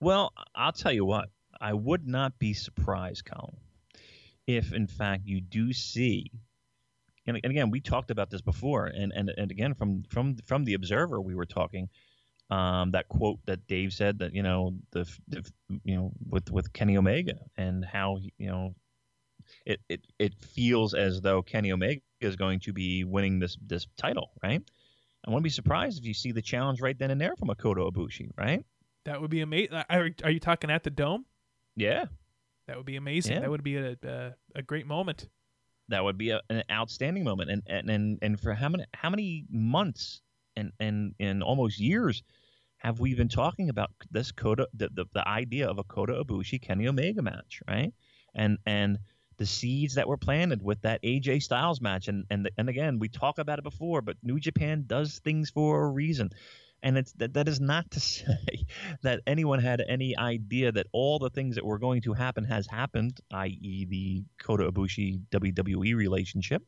Well, 0.00 0.32
I'll 0.54 0.72
tell 0.72 0.92
you 0.92 1.04
what. 1.04 1.28
I 1.60 1.74
would 1.74 2.08
not 2.08 2.38
be 2.38 2.54
surprised, 2.54 3.26
Colin, 3.26 3.56
if 4.46 4.72
in 4.72 4.86
fact 4.86 5.26
you 5.26 5.40
do 5.40 5.72
see 5.72 6.32
and, 7.26 7.38
and 7.42 7.50
again, 7.50 7.70
we 7.70 7.80
talked 7.80 8.10
about 8.10 8.30
this 8.30 8.40
before, 8.40 8.86
and, 8.86 9.12
and 9.14 9.32
and 9.36 9.50
again 9.50 9.74
from 9.74 10.04
from 10.08 10.36
from 10.44 10.64
the 10.64 10.74
Observer, 10.74 11.20
we 11.20 11.34
were 11.34 11.46
talking 11.46 11.88
um, 12.50 12.90
that 12.90 13.08
quote 13.08 13.38
that 13.46 13.66
Dave 13.66 13.92
said 13.92 14.18
that 14.18 14.34
you 14.34 14.42
know 14.42 14.74
the, 14.90 15.08
the 15.28 15.44
you 15.84 15.96
know 15.96 16.12
with 16.28 16.50
with 16.50 16.72
Kenny 16.72 16.96
Omega 16.96 17.38
and 17.56 17.84
how 17.84 18.18
you 18.38 18.48
know 18.48 18.74
it 19.64 19.80
it 19.88 20.04
it 20.18 20.34
feels 20.34 20.94
as 20.94 21.20
though 21.20 21.42
Kenny 21.42 21.72
Omega 21.72 22.00
is 22.20 22.36
going 22.36 22.60
to 22.60 22.72
be 22.72 23.04
winning 23.04 23.38
this 23.38 23.56
this 23.64 23.86
title, 23.96 24.30
right? 24.42 24.62
I 25.24 25.30
wouldn't 25.30 25.44
be 25.44 25.50
surprised 25.50 25.98
if 25.98 26.04
you 26.04 26.14
see 26.14 26.32
the 26.32 26.42
challenge 26.42 26.80
right 26.80 26.98
then 26.98 27.12
and 27.12 27.20
there 27.20 27.36
from 27.36 27.48
Kota 27.54 27.82
Ibushi, 27.82 28.30
right? 28.36 28.64
That 29.04 29.20
would 29.20 29.30
be 29.30 29.40
amazing. 29.40 29.74
Are, 29.88 30.10
are 30.24 30.30
you 30.30 30.40
talking 30.40 30.70
at 30.70 30.82
the 30.82 30.90
dome? 30.90 31.24
Yeah, 31.76 32.06
that 32.66 32.76
would 32.76 32.86
be 32.86 32.96
amazing. 32.96 33.34
Yeah. 33.34 33.40
That 33.40 33.50
would 33.50 33.62
be 33.62 33.76
a, 33.76 33.96
a, 34.02 34.34
a 34.56 34.62
great 34.62 34.86
moment 34.86 35.28
that 35.92 36.04
would 36.04 36.18
be 36.18 36.30
a, 36.30 36.40
an 36.50 36.62
outstanding 36.70 37.24
moment. 37.24 37.50
And, 37.50 37.62
and 37.66 37.90
and 37.90 38.18
and 38.22 38.40
for 38.40 38.54
how 38.54 38.68
many 38.68 38.84
how 38.94 39.10
many 39.10 39.44
months 39.50 40.20
and 40.56 40.72
and 40.80 41.14
and 41.20 41.42
almost 41.42 41.78
years 41.78 42.22
have 42.78 42.98
we 42.98 43.14
been 43.14 43.28
talking 43.28 43.68
about 43.68 43.90
this 44.10 44.32
Kota 44.32 44.68
the, 44.74 44.88
the, 44.92 45.04
the 45.14 45.26
idea 45.26 45.68
of 45.68 45.78
a 45.78 45.84
Kota 45.84 46.14
Ibushi 46.24 46.60
Kenny 46.60 46.88
Omega 46.88 47.22
match, 47.22 47.62
right? 47.68 47.92
And 48.34 48.58
and 48.66 48.98
the 49.38 49.46
seeds 49.46 49.94
that 49.94 50.08
were 50.08 50.16
planted 50.16 50.62
with 50.62 50.82
that 50.82 51.02
AJ 51.02 51.42
Styles 51.42 51.80
match, 51.80 52.08
and 52.08 52.24
and 52.30 52.50
and 52.58 52.68
again 52.68 52.98
we 52.98 53.08
talk 53.08 53.38
about 53.38 53.58
it 53.58 53.64
before, 53.64 54.02
but 54.02 54.16
New 54.22 54.40
Japan 54.40 54.84
does 54.86 55.20
things 55.20 55.50
for 55.50 55.84
a 55.84 55.88
reason. 55.88 56.30
And 56.82 56.98
it's 56.98 57.12
that, 57.12 57.34
that 57.34 57.48
is 57.48 57.60
not 57.60 57.90
to 57.92 58.00
say 58.00 58.66
that 59.02 59.20
anyone 59.26 59.60
had 59.60 59.82
any 59.86 60.16
idea 60.16 60.72
that 60.72 60.86
all 60.92 61.18
the 61.18 61.30
things 61.30 61.54
that 61.56 61.64
were 61.64 61.78
going 61.78 62.02
to 62.02 62.12
happen 62.12 62.44
has 62.44 62.66
happened, 62.66 63.20
i.e., 63.32 63.86
the 63.88 64.24
Kota 64.42 64.70
Ibushi 64.70 65.20
WWE 65.30 65.94
relationship. 65.94 66.62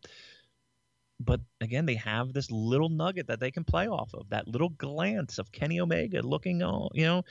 But 1.21 1.41
again, 1.61 1.87
they 1.87 1.95
have 1.97 2.33
this 2.33 2.51
little 2.51 2.89
nugget 2.89 3.29
that 3.29 3.41
they 3.41 3.51
can 3.51 3.65
play 3.65 3.87
off 3.87 4.13
of. 4.15 4.29
That 4.31 4.49
little 4.49 4.71
glance 4.71 5.39
of 5.39 5.53
Kenny 5.53 5.81
Omega 5.81 6.23
looking, 6.23 6.63
all 6.63 6.91
you 6.93 7.05
know, 7.05 7.23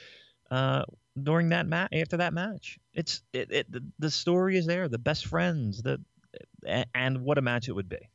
uh, 0.50 0.84
during 1.22 1.50
that 1.50 1.68
match 1.68 1.90
after 1.94 2.18
that 2.18 2.34
match. 2.34 2.80
It's 2.94 3.22
it, 3.34 3.52
it 3.52 4.00
the, 4.00 4.10
story 4.10 4.58
is 4.58 4.66
there. 4.66 4.88
The 4.88 4.98
best 4.98 5.26
friends. 5.26 5.82
The 5.82 6.00
and 6.94 7.22
what 7.22 7.38
a 7.38 7.42
match 7.42 7.68
it 7.68 7.74
would 7.74 7.90
be. 7.90 8.10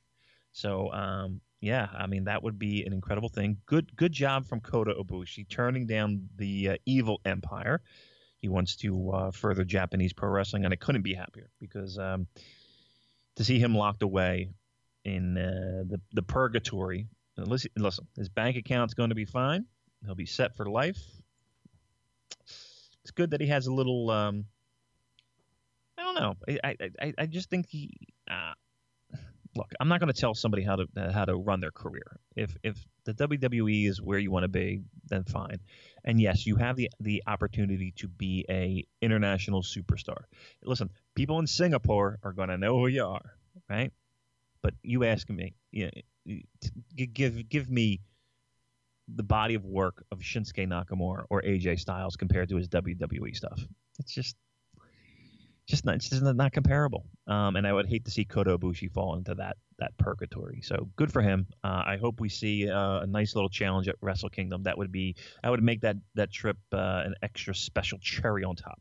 So 0.53 0.93
um, 0.93 1.41
yeah, 1.61 1.89
I 1.97 2.07
mean 2.07 2.25
that 2.25 2.43
would 2.43 2.59
be 2.59 2.85
an 2.85 2.93
incredible 2.93 3.29
thing. 3.29 3.59
Good, 3.67 3.95
good 3.97 4.13
job 4.13 4.47
from 4.47 4.61
Kota 4.61 4.95
Ibushi 4.95 5.49
turning 5.49 5.87
down 5.87 6.29
the 6.37 6.71
uh, 6.71 6.77
evil 6.87 7.21
empire. 7.25 7.81
He 8.41 8.49
wants 8.49 8.77
to 8.77 9.11
uh, 9.11 9.31
further 9.33 9.65
Japanese 9.65 10.13
pro 10.13 10.29
wrestling, 10.29 10.65
and 10.65 10.73
I 10.73 10.77
couldn't 10.77 11.03
be 11.03 11.15
happier 11.15 11.51
because 11.59 11.99
um, 11.99 12.29
to 13.37 13.45
see 13.45 13.59
him 13.59 13.75
locked 13.75 14.03
away 14.03 14.51
in 15.05 15.37
uh, 15.37 15.85
the 15.89 16.01
the 16.13 16.23
purgatory. 16.23 17.09
Listen, 17.37 17.71
listen, 17.77 18.07
his 18.17 18.29
bank 18.29 18.57
account's 18.57 18.95
going 18.95 19.11
to 19.11 19.15
be 19.15 19.25
fine. 19.25 19.65
He'll 20.05 20.15
be 20.15 20.27
set 20.27 20.57
for 20.57 20.67
life. 20.67 21.01
It's 23.03 23.11
good 23.15 23.31
that 23.31 23.41
he 23.41 23.49
has 23.49 23.67
a 23.67 23.73
little. 23.73 24.11
Um, 24.11 24.45
I 25.97 26.03
don't 26.03 26.15
know. 26.15 26.37
I 26.63 26.77
I 27.01 27.15
I, 27.19 27.27
just 27.27 27.51
think 27.51 27.67
he. 27.69 27.91
Uh, 29.59 29.63
look, 29.63 29.73
I'm 29.81 29.89
not 29.89 30.01
going 30.01 30.13
to 30.13 30.19
tell 30.19 30.35
somebody 30.35 30.63
how 30.63 30.77
to 30.77 30.87
how 31.13 31.25
to 31.25 31.35
run 31.35 31.61
their 31.61 31.71
career. 31.71 32.21
If 32.37 32.57
if 32.63 32.77
the 33.05 33.15
WWE 33.15 33.89
is 33.89 34.01
where 34.01 34.19
you 34.19 34.31
want 34.31 34.45
to 34.45 34.49
be, 34.49 34.83
then 35.07 35.25
fine. 35.25 35.61
And 36.05 36.21
yes, 36.21 36.47
you 36.47 36.57
have 36.57 36.77
the 36.77 36.91
the 37.01 37.23
opportunity 37.27 37.93
to 37.97 38.09
be 38.09 38.45
a 38.49 38.87
international 39.01 39.63
superstar. 39.63 40.25
Listen, 40.63 40.91
people 41.15 41.39
in 41.39 41.47
Singapore 41.47 42.19
are 42.23 42.33
going 42.33 42.49
to 42.49 42.59
know 42.59 42.79
who 42.79 42.87
you 42.87 43.05
are, 43.05 43.35
right? 43.69 43.93
But 44.63 44.75
you 44.83 45.05
ask 45.05 45.29
me, 45.29 45.55
you 45.71 45.91
know, 46.27 46.39
give 47.13 47.49
give 47.49 47.71
me 47.71 48.01
the 49.15 49.23
body 49.23 49.55
of 49.55 49.65
work 49.65 50.05
of 50.13 50.19
Shinsuke 50.21 50.69
Nakamura 50.69 51.25
or 51.31 51.43
AJ 51.43 51.81
Styles 51.81 52.17
compared 52.17 52.51
to 52.51 52.57
his 52.57 52.69
WWE 52.69 53.35
stuff. 53.35 53.61
It's 53.99 54.13
just 54.13 54.37
just 55.69 55.85
not 55.85 55.99
just 55.99 56.23
not 56.23 56.53
comparable. 56.53 57.05
Um, 57.27 57.57
and 57.57 57.67
I 57.67 57.73
would 57.73 57.87
hate 57.87 58.05
to 58.07 58.11
see 58.11 58.25
Kota 58.25 58.59
Ibushi 58.59 58.91
fall 58.91 59.17
into 59.17 59.35
that 59.35 59.57
that 59.79 59.97
purgatory. 59.99 60.61
So 60.63 60.89
good 60.97 61.13
for 61.13 61.23
him. 61.23 61.47
Uh, 61.63 61.83
I 61.87 61.99
hope 62.01 62.21
we 62.21 62.31
see 62.31 62.69
uh, 62.69 63.01
a 63.01 63.07
nice 63.07 63.35
little 63.35 63.51
challenge 63.51 63.87
at 63.87 63.97
Wrestle 64.01 64.31
Kingdom. 64.31 64.63
That 64.65 64.79
would 64.79 64.91
be 64.91 65.15
I 65.45 65.51
would 65.51 65.63
make 65.63 65.83
that 65.83 65.97
that 66.15 66.33
trip 66.33 66.57
uh, 66.73 67.03
an 67.05 67.15
extra 67.23 67.55
special 67.55 67.99
cherry 67.99 68.45
on 68.45 68.57
top. 68.57 68.81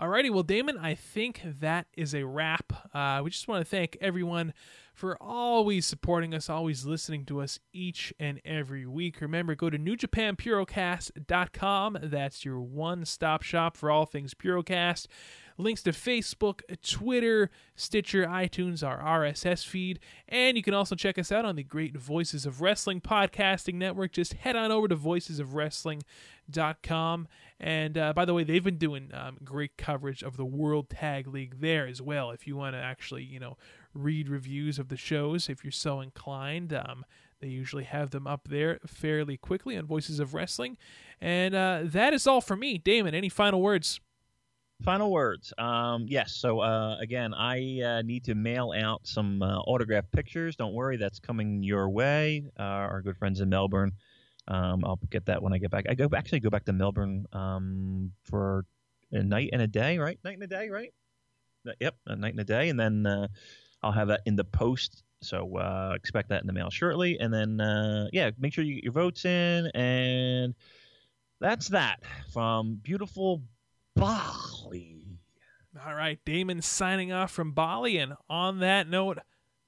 Alrighty, 0.00 0.30
well, 0.30 0.42
Damon, 0.42 0.76
I 0.76 0.96
think 0.96 1.42
that 1.60 1.86
is 1.96 2.16
a 2.16 2.24
wrap. 2.24 2.72
Uh, 2.92 3.20
we 3.22 3.30
just 3.30 3.46
want 3.46 3.60
to 3.60 3.64
thank 3.64 3.96
everyone 4.00 4.52
for 4.92 5.16
always 5.22 5.86
supporting 5.86 6.34
us, 6.34 6.50
always 6.50 6.84
listening 6.84 7.24
to 7.26 7.40
us 7.40 7.60
each 7.72 8.12
and 8.18 8.40
every 8.44 8.86
week. 8.86 9.20
Remember, 9.20 9.54
go 9.54 9.70
to 9.70 9.78
newjapanpurocast.com. 9.78 11.98
That's 12.02 12.44
your 12.44 12.60
one 12.60 13.04
stop 13.04 13.42
shop 13.42 13.76
for 13.76 13.88
all 13.88 14.04
things 14.04 14.34
Purocast. 14.34 15.06
Links 15.56 15.84
to 15.84 15.92
Facebook, 15.92 16.62
Twitter, 16.82 17.48
Stitcher, 17.76 18.26
iTunes, 18.26 18.84
our 18.86 18.98
RSS 18.98 19.64
feed, 19.64 20.00
and 20.28 20.56
you 20.56 20.62
can 20.62 20.74
also 20.74 20.94
check 20.96 21.18
us 21.18 21.30
out 21.30 21.44
on 21.44 21.54
the 21.54 21.62
Great 21.62 21.96
Voices 21.96 22.44
of 22.44 22.60
Wrestling 22.60 23.00
podcasting 23.00 23.74
network. 23.74 24.10
Just 24.12 24.32
head 24.34 24.56
on 24.56 24.72
over 24.72 24.88
to 24.88 24.96
voicesofwrestling.com. 24.96 27.28
And 27.60 27.96
uh, 27.96 28.12
by 28.12 28.24
the 28.24 28.34
way, 28.34 28.42
they've 28.42 28.64
been 28.64 28.78
doing 28.78 29.10
um, 29.14 29.38
great 29.44 29.76
coverage 29.76 30.24
of 30.24 30.36
the 30.36 30.44
World 30.44 30.90
Tag 30.90 31.28
League 31.28 31.60
there 31.60 31.86
as 31.86 32.02
well. 32.02 32.32
If 32.32 32.48
you 32.48 32.56
want 32.56 32.74
to 32.74 32.80
actually, 32.80 33.22
you 33.22 33.38
know, 33.38 33.56
read 33.94 34.28
reviews 34.28 34.80
of 34.80 34.88
the 34.88 34.96
shows, 34.96 35.48
if 35.48 35.62
you're 35.62 35.70
so 35.70 36.00
inclined, 36.00 36.72
um, 36.72 37.04
they 37.40 37.48
usually 37.48 37.84
have 37.84 38.10
them 38.10 38.26
up 38.26 38.48
there 38.48 38.80
fairly 38.86 39.36
quickly 39.36 39.76
on 39.76 39.86
Voices 39.86 40.18
of 40.18 40.34
Wrestling. 40.34 40.76
And 41.20 41.54
uh, 41.54 41.82
that 41.84 42.12
is 42.12 42.26
all 42.26 42.40
for 42.40 42.56
me. 42.56 42.78
Damon, 42.78 43.14
any 43.14 43.28
final 43.28 43.62
words? 43.62 44.00
Final 44.84 45.10
words. 45.10 45.50
Um, 45.56 46.04
yes. 46.06 46.34
So 46.34 46.60
uh, 46.60 46.98
again, 46.98 47.32
I 47.32 47.80
uh, 47.80 48.02
need 48.02 48.24
to 48.24 48.34
mail 48.34 48.74
out 48.76 49.00
some 49.06 49.40
uh, 49.42 49.60
autographed 49.60 50.12
pictures. 50.12 50.56
Don't 50.56 50.74
worry, 50.74 50.98
that's 50.98 51.18
coming 51.18 51.62
your 51.62 51.88
way. 51.88 52.44
Uh, 52.58 52.62
our 52.62 53.00
good 53.00 53.16
friends 53.16 53.40
in 53.40 53.48
Melbourne. 53.48 53.92
Um, 54.46 54.84
I'll 54.84 55.00
get 55.08 55.24
that 55.24 55.42
when 55.42 55.54
I 55.54 55.58
get 55.58 55.70
back. 55.70 55.86
I 55.88 55.94
go 55.94 56.10
actually 56.14 56.40
go 56.40 56.50
back 56.50 56.66
to 56.66 56.74
Melbourne 56.74 57.24
um, 57.32 58.12
for 58.24 58.66
a 59.10 59.22
night 59.22 59.50
and 59.54 59.62
a 59.62 59.66
day, 59.66 59.96
right? 59.96 60.18
Night 60.22 60.34
and 60.34 60.42
a 60.42 60.46
day, 60.46 60.68
right? 60.68 60.92
Uh, 61.66 61.72
yep, 61.80 61.96
a 62.06 62.14
night 62.14 62.32
and 62.32 62.40
a 62.40 62.44
day, 62.44 62.68
and 62.68 62.78
then 62.78 63.06
uh, 63.06 63.26
I'll 63.82 63.92
have 63.92 64.08
that 64.08 64.20
in 64.26 64.36
the 64.36 64.44
post. 64.44 65.02
So 65.22 65.94
expect 65.94 66.28
that 66.28 66.42
in 66.42 66.46
the 66.46 66.52
mail 66.52 66.68
shortly, 66.68 67.18
and 67.18 67.32
then 67.32 68.10
yeah, 68.12 68.32
make 68.38 68.52
sure 68.52 68.62
you 68.62 68.74
get 68.74 68.84
your 68.84 68.92
votes 68.92 69.24
in, 69.24 69.66
and 69.68 70.54
that's 71.40 71.68
that 71.68 72.00
from 72.34 72.74
beautiful 72.74 73.40
Bali. 73.94 75.18
All 75.86 75.94
right, 75.94 76.18
Damon 76.24 76.62
signing 76.62 77.12
off 77.12 77.30
from 77.30 77.52
Bali. 77.52 77.98
And 77.98 78.14
on 78.28 78.60
that 78.60 78.88
note, 78.88 79.18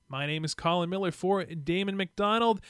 my 0.09 0.27
name 0.27 0.45
is 0.45 0.55
Colin 0.55 0.89
Miller 0.89 1.11
for 1.11 1.45
Damon 1.45 1.97
McDonald. 1.97 2.61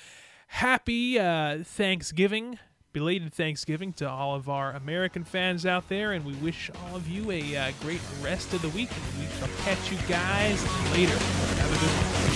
Happy 0.49 1.19
uh, 1.19 1.59
Thanksgiving, 1.65 2.59
belated 2.93 3.35
Thanksgiving 3.35 3.93
to 3.95 4.09
all 4.09 4.35
of 4.35 4.49
our 4.49 4.73
American 4.73 5.25
fans 5.25 5.67
out 5.67 5.89
there. 5.89 6.13
And 6.13 6.25
we 6.25 6.35
wish 6.35 6.71
all 6.87 6.97
of 6.97 7.09
you 7.09 7.31
a 7.31 7.57
uh, 7.57 7.73
great 7.83 8.01
rest 8.23 8.55
of 8.55 8.63
the 8.63 8.71
week. 8.71 8.91
And 8.91 9.21
we 9.21 9.27
shall 9.39 9.49
catch 9.65 9.91
you 9.91 9.99
guys 10.09 10.63
later. 10.93 11.13
Have 11.13 11.71
a 11.71 11.79
good 11.79 11.91
one. 11.91 12.36